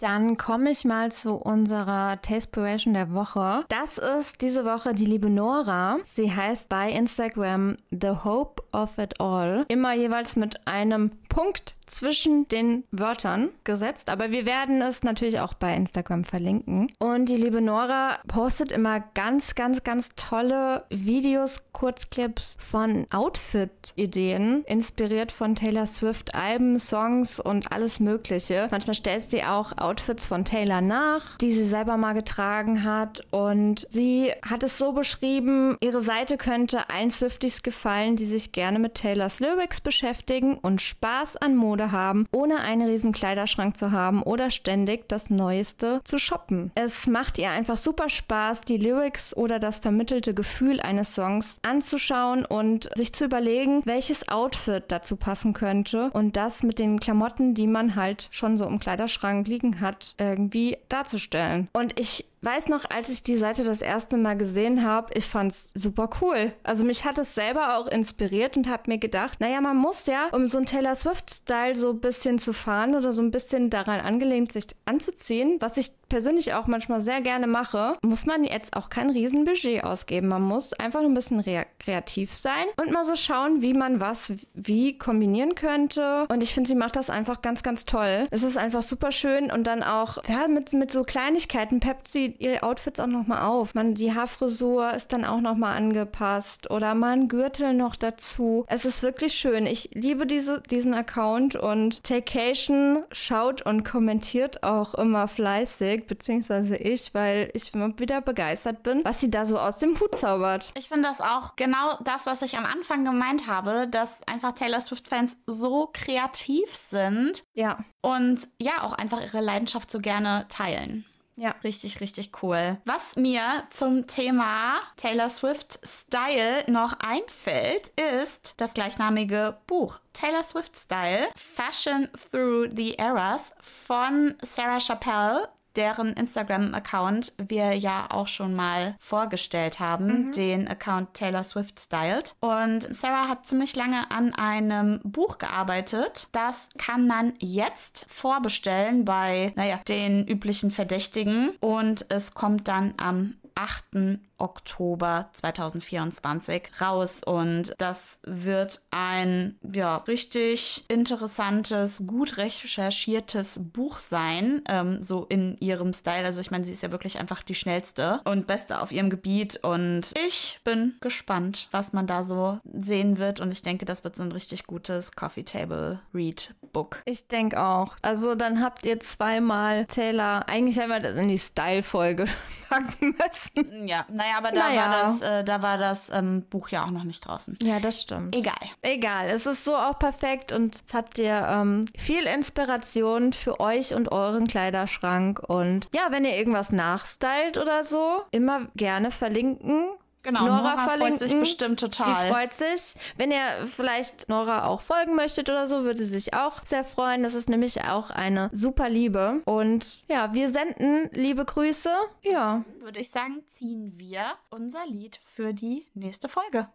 Dann 0.00 0.38
komme 0.38 0.70
ich 0.70 0.86
mal 0.86 1.12
zu 1.12 1.34
unserer 1.34 2.20
Tastepiration 2.22 2.94
der 2.94 3.12
Woche. 3.12 3.66
Das 3.68 3.98
ist 3.98 4.40
diese 4.40 4.64
Woche 4.64 4.94
die 4.94 5.04
liebe 5.04 5.28
Nora. 5.28 5.98
Sie 6.04 6.32
heißt 6.32 6.70
bei 6.70 6.90
Instagram 6.90 7.76
The 7.90 8.12
Hope 8.24 8.62
of 8.72 8.96
It 8.96 9.20
All. 9.20 9.66
Immer 9.68 9.92
jeweils 9.92 10.36
mit 10.36 10.66
einem 10.66 11.10
Punkt 11.28 11.76
zwischen 11.86 12.46
den 12.48 12.84
Wörtern 12.90 13.50
gesetzt, 13.64 14.10
aber 14.10 14.30
wir 14.30 14.46
werden 14.46 14.80
es 14.80 15.02
natürlich 15.02 15.40
auch 15.40 15.54
bei 15.54 15.74
Instagram 15.74 16.24
verlinken. 16.24 16.92
Und 16.98 17.28
die 17.28 17.36
liebe 17.36 17.60
Nora 17.60 18.18
postet 18.28 18.72
immer 18.72 19.00
ganz, 19.14 19.54
ganz, 19.54 19.82
ganz 19.82 20.10
tolle 20.16 20.84
Videos, 20.90 21.62
Kurzclips 21.72 22.56
von 22.58 23.06
Outfit-Ideen, 23.10 24.64
inspiriert 24.64 25.32
von 25.32 25.54
Taylor 25.54 25.86
Swift 25.86 26.34
Alben, 26.34 26.78
Songs 26.78 27.40
und 27.40 27.72
alles 27.72 28.00
Mögliche. 28.00 28.68
Manchmal 28.70 28.94
stellt 28.94 29.30
sie 29.30 29.44
auch 29.44 29.72
Outfits 29.90 30.28
von 30.28 30.44
Taylor 30.44 30.80
nach, 30.80 31.36
die 31.38 31.50
sie 31.50 31.64
selber 31.64 31.96
mal 31.96 32.12
getragen 32.12 32.84
hat. 32.84 33.22
Und 33.32 33.88
sie 33.90 34.30
hat 34.48 34.62
es 34.62 34.78
so 34.78 34.92
beschrieben, 34.92 35.76
ihre 35.80 36.00
Seite 36.00 36.36
könnte 36.36 36.88
allen 36.90 37.10
Swifties 37.10 37.64
gefallen, 37.64 38.14
die 38.14 38.24
sich 38.24 38.52
gerne 38.52 38.78
mit 38.78 38.94
Taylors 38.94 39.40
Lyrics 39.40 39.80
beschäftigen 39.80 40.58
und 40.58 40.80
Spaß 40.80 41.38
an 41.38 41.56
Mode 41.56 41.90
haben, 41.90 42.26
ohne 42.30 42.60
einen 42.60 42.88
riesen 42.88 43.10
Kleiderschrank 43.10 43.76
zu 43.76 43.90
haben 43.90 44.22
oder 44.22 44.52
ständig 44.52 45.08
das 45.08 45.28
Neueste 45.28 46.00
zu 46.04 46.18
shoppen. 46.18 46.70
Es 46.76 47.08
macht 47.08 47.38
ihr 47.38 47.50
einfach 47.50 47.76
super 47.76 48.08
Spaß, 48.08 48.60
die 48.60 48.76
Lyrics 48.76 49.36
oder 49.36 49.58
das 49.58 49.80
vermittelte 49.80 50.34
Gefühl 50.34 50.78
eines 50.80 51.16
Songs 51.16 51.58
anzuschauen 51.62 52.44
und 52.44 52.88
sich 52.94 53.12
zu 53.12 53.24
überlegen, 53.24 53.82
welches 53.86 54.28
Outfit 54.28 54.84
dazu 54.86 55.16
passen 55.16 55.52
könnte 55.52 56.10
und 56.12 56.36
das 56.36 56.62
mit 56.62 56.78
den 56.78 57.00
Klamotten, 57.00 57.54
die 57.54 57.66
man 57.66 57.96
halt 57.96 58.28
schon 58.30 58.56
so 58.56 58.66
im 58.66 58.78
Kleiderschrank 58.78 59.48
liegen 59.48 59.79
hat, 59.80 60.14
irgendwie 60.18 60.78
darzustellen. 60.88 61.68
Und 61.72 61.98
ich 61.98 62.26
weiß 62.42 62.68
noch, 62.68 62.84
als 62.88 63.08
ich 63.08 63.22
die 63.22 63.36
Seite 63.36 63.64
das 63.64 63.82
erste 63.82 64.16
Mal 64.16 64.36
gesehen 64.36 64.84
habe, 64.84 65.12
ich 65.14 65.26
fand 65.26 65.52
es 65.52 65.68
super 65.74 66.08
cool. 66.20 66.52
Also 66.62 66.84
mich 66.84 67.04
hat 67.04 67.18
es 67.18 67.34
selber 67.34 67.76
auch 67.76 67.86
inspiriert 67.86 68.56
und 68.56 68.68
habe 68.68 68.84
mir 68.86 68.98
gedacht, 68.98 69.40
naja, 69.40 69.60
man 69.60 69.76
muss 69.76 70.06
ja, 70.06 70.28
um 70.32 70.48
so 70.48 70.58
einen 70.58 70.66
Taylor 70.66 70.94
Swift-Style 70.94 71.76
so 71.76 71.90
ein 71.90 72.00
bisschen 72.00 72.38
zu 72.38 72.52
fahren 72.52 72.94
oder 72.94 73.12
so 73.12 73.22
ein 73.22 73.30
bisschen 73.30 73.70
daran 73.70 74.00
angelehnt, 74.00 74.52
sich 74.52 74.66
anzuziehen, 74.86 75.56
was 75.60 75.76
ich 75.76 75.92
persönlich 76.08 76.52
auch 76.54 76.66
manchmal 76.66 77.00
sehr 77.00 77.22
gerne 77.22 77.46
mache, 77.46 77.96
muss 78.02 78.26
man 78.26 78.44
jetzt 78.44 78.76
auch 78.76 78.90
kein 78.90 79.10
Riesenbudget 79.10 79.84
ausgeben. 79.84 80.28
Man 80.28 80.42
muss 80.42 80.74
einfach 80.74 81.00
ein 81.00 81.14
bisschen 81.14 81.42
kreativ 81.78 82.34
sein 82.34 82.66
und 82.76 82.90
mal 82.90 83.04
so 83.04 83.16
schauen, 83.16 83.62
wie 83.62 83.72
man 83.72 84.00
was 84.00 84.32
wie 84.52 84.98
kombinieren 84.98 85.54
könnte. 85.54 86.26
Und 86.28 86.42
ich 86.42 86.52
finde, 86.52 86.68
sie 86.68 86.74
macht 86.74 86.96
das 86.96 87.08
einfach 87.08 87.40
ganz, 87.42 87.62
ganz 87.62 87.84
toll. 87.84 88.26
Es 88.30 88.42
ist 88.42 88.58
einfach 88.58 88.82
super 88.82 89.12
schön 89.12 89.50
und 89.50 89.64
dann 89.64 89.82
auch, 89.82 90.18
ja, 90.28 90.48
mit, 90.48 90.72
mit 90.72 90.90
so 90.90 91.04
Kleinigkeiten 91.04 91.80
peppt 91.80 92.08
sie 92.08 92.29
ihre 92.38 92.62
Outfits 92.62 93.00
auch 93.00 93.06
nochmal 93.06 93.42
auf. 93.42 93.74
Man, 93.74 93.94
die 93.94 94.14
Haarfrisur 94.14 94.92
ist 94.94 95.12
dann 95.12 95.24
auch 95.24 95.40
nochmal 95.40 95.76
angepasst 95.76 96.70
oder 96.70 96.94
mal 96.94 97.12
ein 97.12 97.28
Gürtel 97.28 97.74
noch 97.74 97.96
dazu. 97.96 98.64
Es 98.68 98.84
ist 98.84 99.02
wirklich 99.02 99.34
schön. 99.34 99.66
Ich 99.66 99.90
liebe 99.94 100.26
diese, 100.26 100.60
diesen 100.62 100.94
Account 100.94 101.56
und 101.56 102.02
Takeation 102.04 103.04
schaut 103.12 103.62
und 103.62 103.84
kommentiert 103.84 104.62
auch 104.62 104.94
immer 104.94 105.28
fleißig, 105.28 106.06
beziehungsweise 106.06 106.76
ich, 106.76 107.14
weil 107.14 107.50
ich 107.54 107.74
immer 107.74 107.98
wieder 107.98 108.20
begeistert 108.20 108.82
bin, 108.82 109.04
was 109.04 109.20
sie 109.20 109.30
da 109.30 109.46
so 109.46 109.58
aus 109.58 109.78
dem 109.78 109.98
Hut 109.98 110.16
zaubert. 110.16 110.70
Ich 110.76 110.88
finde 110.88 111.08
das 111.08 111.20
auch 111.20 111.56
genau 111.56 111.98
das, 112.04 112.26
was 112.26 112.42
ich 112.42 112.56
am 112.56 112.64
Anfang 112.64 113.04
gemeint 113.04 113.46
habe, 113.46 113.88
dass 113.88 114.26
einfach 114.26 114.52
Taylor 114.52 114.80
Swift-Fans 114.80 115.38
so 115.46 115.90
kreativ 115.92 116.74
sind. 116.74 117.42
Ja. 117.54 117.78
Und 118.02 118.48
ja, 118.60 118.82
auch 118.82 118.92
einfach 118.92 119.22
ihre 119.22 119.40
Leidenschaft 119.40 119.90
so 119.90 119.98
gerne 119.98 120.46
teilen. 120.48 121.04
Ja. 121.40 121.54
Richtig, 121.64 122.02
richtig 122.02 122.42
cool. 122.42 122.76
Was 122.84 123.16
mir 123.16 123.64
zum 123.70 124.06
Thema 124.06 124.74
Taylor 124.96 125.30
Swift 125.30 125.80
Style 125.82 126.64
noch 126.70 126.98
einfällt, 127.00 127.92
ist 128.18 128.52
das 128.58 128.74
gleichnamige 128.74 129.56
Buch 129.66 130.00
Taylor 130.12 130.42
Swift 130.42 130.76
Style 130.76 131.28
Fashion 131.34 132.08
Through 132.30 132.76
the 132.76 132.92
Eras 132.96 133.54
von 133.58 134.34
Sarah 134.42 134.80
Chappelle 134.80 135.48
deren 135.76 136.12
Instagram-Account 136.14 137.32
wir 137.38 137.74
ja 137.74 138.06
auch 138.10 138.28
schon 138.28 138.54
mal 138.54 138.96
vorgestellt 138.98 139.80
haben, 139.80 140.26
mhm. 140.26 140.32
den 140.32 140.68
Account 140.68 141.14
Taylor 141.14 141.44
Swift 141.44 141.80
Styled. 141.80 142.34
Und 142.40 142.92
Sarah 142.94 143.28
hat 143.28 143.46
ziemlich 143.46 143.76
lange 143.76 144.10
an 144.10 144.34
einem 144.34 145.00
Buch 145.04 145.38
gearbeitet. 145.38 146.28
Das 146.32 146.70
kann 146.78 147.06
man 147.06 147.34
jetzt 147.38 148.06
vorbestellen 148.08 149.04
bei, 149.04 149.52
naja, 149.56 149.80
den 149.88 150.26
üblichen 150.26 150.70
Verdächtigen. 150.70 151.50
Und 151.60 152.06
es 152.08 152.34
kommt 152.34 152.68
dann 152.68 152.94
am 152.96 153.34
8. 153.54 154.18
Oktober 154.40 155.30
2024 155.32 156.70
raus 156.80 157.22
und 157.24 157.74
das 157.78 158.20
wird 158.24 158.80
ein 158.90 159.58
ja 159.72 159.96
richtig 159.96 160.84
interessantes, 160.88 162.06
gut 162.06 162.36
recherchiertes 162.36 163.60
Buch 163.72 163.98
sein, 163.98 164.62
ähm, 164.68 165.02
so 165.02 165.26
in 165.26 165.56
ihrem 165.58 165.92
Style. 165.92 166.24
Also 166.24 166.40
ich 166.40 166.50
meine, 166.50 166.64
sie 166.64 166.72
ist 166.72 166.82
ja 166.82 166.90
wirklich 166.90 167.18
einfach 167.18 167.42
die 167.42 167.54
schnellste 167.54 168.20
und 168.24 168.46
beste 168.46 168.80
auf 168.80 168.92
ihrem 168.92 169.10
Gebiet 169.10 169.60
und 169.62 170.12
ich 170.26 170.60
bin 170.64 170.96
gespannt, 171.00 171.68
was 171.70 171.92
man 171.92 172.06
da 172.06 172.22
so 172.22 172.58
sehen 172.72 173.18
wird 173.18 173.40
und 173.40 173.52
ich 173.52 173.62
denke, 173.62 173.84
das 173.84 174.04
wird 174.04 174.16
so 174.16 174.22
ein 174.22 174.32
richtig 174.32 174.66
gutes 174.66 175.12
Coffee 175.12 175.44
Table 175.44 176.00
Read 176.14 176.54
Book. 176.72 177.02
Ich 177.04 177.26
denke 177.26 177.60
auch. 177.60 177.96
Also 178.02 178.34
dann 178.34 178.62
habt 178.62 178.84
ihr 178.86 179.00
zweimal 179.00 179.86
Taylor 179.86 180.48
eigentlich 180.48 180.80
einmal 180.80 181.04
in 181.04 181.28
die 181.28 181.38
Style 181.38 181.82
Folge 181.82 182.26
packen 182.68 183.16
müssen. 183.18 183.88
Ja, 183.88 184.06
naja, 184.08 184.29
aber 184.38 184.52
da 184.52 184.68
naja. 184.68 184.80
war 184.80 185.02
das, 185.02 185.20
äh, 185.20 185.44
da 185.44 185.62
war 185.62 185.78
das 185.78 186.10
ähm, 186.10 186.42
Buch 186.48 186.68
ja 186.68 186.84
auch 186.84 186.90
noch 186.90 187.04
nicht 187.04 187.26
draußen. 187.26 187.58
Ja, 187.62 187.80
das 187.80 188.02
stimmt. 188.02 188.34
Egal. 188.34 188.54
Egal. 188.82 189.28
Es 189.28 189.46
ist 189.46 189.64
so 189.64 189.76
auch 189.76 189.98
perfekt 189.98 190.52
und 190.52 190.76
jetzt 190.76 190.94
habt 190.94 191.18
ihr 191.18 191.46
ähm, 191.48 191.86
viel 191.96 192.24
Inspiration 192.24 193.32
für 193.32 193.60
euch 193.60 193.94
und 193.94 194.12
euren 194.12 194.46
Kleiderschrank. 194.46 195.40
Und 195.40 195.88
ja, 195.94 196.08
wenn 196.10 196.24
ihr 196.24 196.36
irgendwas 196.36 196.72
nachstylt 196.72 197.58
oder 197.58 197.84
so, 197.84 198.22
immer 198.30 198.66
gerne 198.76 199.10
verlinken. 199.10 199.90
Genau, 200.22 200.46
Nora, 200.46 200.74
Nora 200.74 200.88
freut 200.88 201.18
sich 201.18 201.32
bestimmt 201.32 201.80
total. 201.80 202.26
Die 202.26 202.32
freut 202.32 202.52
sich. 202.52 202.94
Wenn 203.16 203.30
ihr 203.30 203.66
vielleicht 203.66 204.28
Nora 204.28 204.66
auch 204.66 204.82
folgen 204.82 205.14
möchtet 205.14 205.48
oder 205.48 205.66
so, 205.66 205.82
würde 205.82 205.98
sie 205.98 206.04
sich 206.10 206.34
auch 206.34 206.64
sehr 206.64 206.84
freuen. 206.84 207.22
Das 207.22 207.34
ist 207.34 207.48
nämlich 207.48 207.84
auch 207.84 208.10
eine 208.10 208.50
super 208.52 208.90
Liebe. 208.90 209.40
Und 209.46 210.04
ja, 210.08 210.34
wir 210.34 210.50
senden 210.50 211.08
liebe 211.12 211.44
Grüße. 211.44 211.90
Ja. 212.22 212.64
Würde 212.80 213.00
ich 213.00 213.10
sagen, 213.10 213.42
ziehen 213.46 213.92
wir 213.96 214.34
unser 214.50 214.86
Lied 214.86 215.20
für 215.22 215.54
die 215.54 215.86
nächste 215.94 216.28
Folge. 216.28 216.68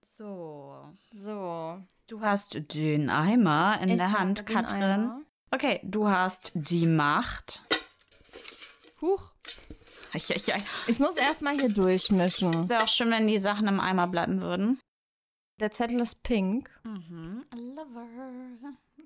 So. 0.00 0.76
So. 1.12 1.82
Du 2.06 2.20
hast 2.22 2.74
den 2.74 3.10
Eimer 3.10 3.78
in 3.82 3.90
ich 3.90 3.96
der 3.96 4.18
Hand, 4.18 4.46
Katrin. 4.46 4.82
Eimer. 4.82 5.20
Okay, 5.50 5.80
du 5.82 6.08
hast 6.08 6.52
die 6.54 6.86
Macht. 6.86 7.62
Huch. 9.02 9.31
Ich 10.14 10.98
muss 10.98 11.16
erstmal 11.16 11.54
hier 11.54 11.68
durchmischen. 11.68 12.68
Wäre 12.68 12.82
auch 12.82 12.88
schön, 12.88 13.10
wenn 13.10 13.26
die 13.26 13.38
Sachen 13.38 13.66
im 13.66 13.80
Eimer 13.80 14.06
bleiben 14.06 14.42
würden. 14.42 14.78
Der 15.60 15.70
Zettel 15.70 16.00
ist 16.00 16.22
pink. 16.22 16.70
Mhm. 16.82 17.44
Lover. 17.54 18.06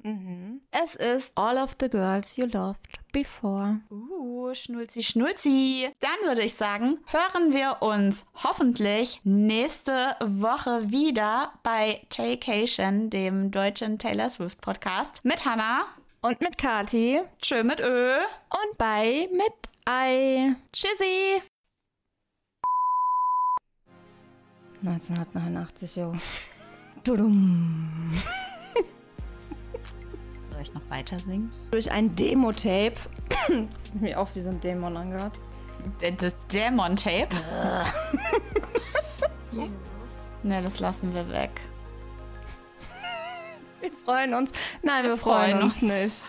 Mhm. 0.03 0.63
Es 0.71 0.95
ist 0.95 1.37
All 1.37 1.59
of 1.59 1.77
the 1.81 1.89
Girls 1.89 2.37
You 2.37 2.47
Loved 2.47 2.99
Before. 3.13 3.81
Uh, 3.91 4.55
Schnulzi, 4.55 5.03
Schnulzi. 5.03 5.91
Dann 6.01 6.29
würde 6.29 6.43
ich 6.43 6.55
sagen, 6.55 6.99
hören 7.07 7.53
wir 7.53 7.79
uns 7.81 8.25
hoffentlich 8.43 9.21
nächste 9.25 10.17
Woche 10.21 10.91
wieder 10.91 11.53
bei 11.63 12.07
Taycation, 12.09 13.11
dem 13.11 13.51
deutschen 13.51 13.99
Taylor 13.99 14.31
Swift 14.31 14.61
Podcast, 14.61 15.25
mit 15.25 15.45
Hannah. 15.45 15.87
Und 16.23 16.41
mit 16.41 16.59
Kati. 16.59 17.21
Tschö 17.41 17.63
mit 17.63 17.81
Ö. 17.81 18.15
Und 18.15 18.79
bei 18.79 19.29
mit 19.33 19.53
Ei. 19.89 20.57
Tschüssi. 20.73 21.41
1989, 24.83 25.97
jo. 25.97 26.13
Dudum. 27.05 28.13
Soll 30.51 30.61
ich 30.61 30.75
noch 30.75 30.91
weiter 30.91 31.21
singen? 31.21 31.51
Durch 31.71 31.89
ein 31.89 32.17
Demo-Tape. 32.17 32.97
Sieht 33.49 34.01
mich 34.01 34.17
auch 34.17 34.29
wie 34.35 34.41
so 34.41 34.51
ein 34.51 34.61
Dämon 34.61 34.97
angehört. 34.97 35.39
Das 36.19 36.35
Dämon-Tape? 36.49 37.29
ne, 40.43 40.63
das 40.63 40.81
lassen 40.81 41.15
wir 41.15 41.29
weg. 41.29 41.61
Wir 43.81 43.93
freuen 43.93 44.35
uns. 44.35 44.51
Nein, 44.83 45.05
wir, 45.05 45.11
wir 45.11 45.17
freuen, 45.17 45.59
freuen, 45.59 45.63
uns 45.63 45.81
nicht. 45.81 46.25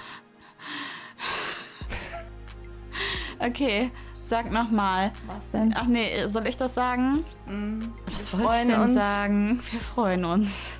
Okay, 3.39 3.91
sag 4.30 4.51
nochmal. 4.51 5.11
Was 5.27 5.49
denn? 5.49 5.73
Ach 5.77 5.85
nee, 5.85 6.09
soll 6.27 6.47
ich 6.47 6.57
das 6.57 6.73
sagen? 6.73 7.23
Mm, 7.47 7.80
Was 8.05 8.34
wollte 8.34 8.61
ich 8.61 8.68
denn 8.68 8.80
uns. 8.81 8.93
sagen? 8.93 9.59
Wir 9.72 9.80
freuen 9.80 10.26
uns. 10.26 10.80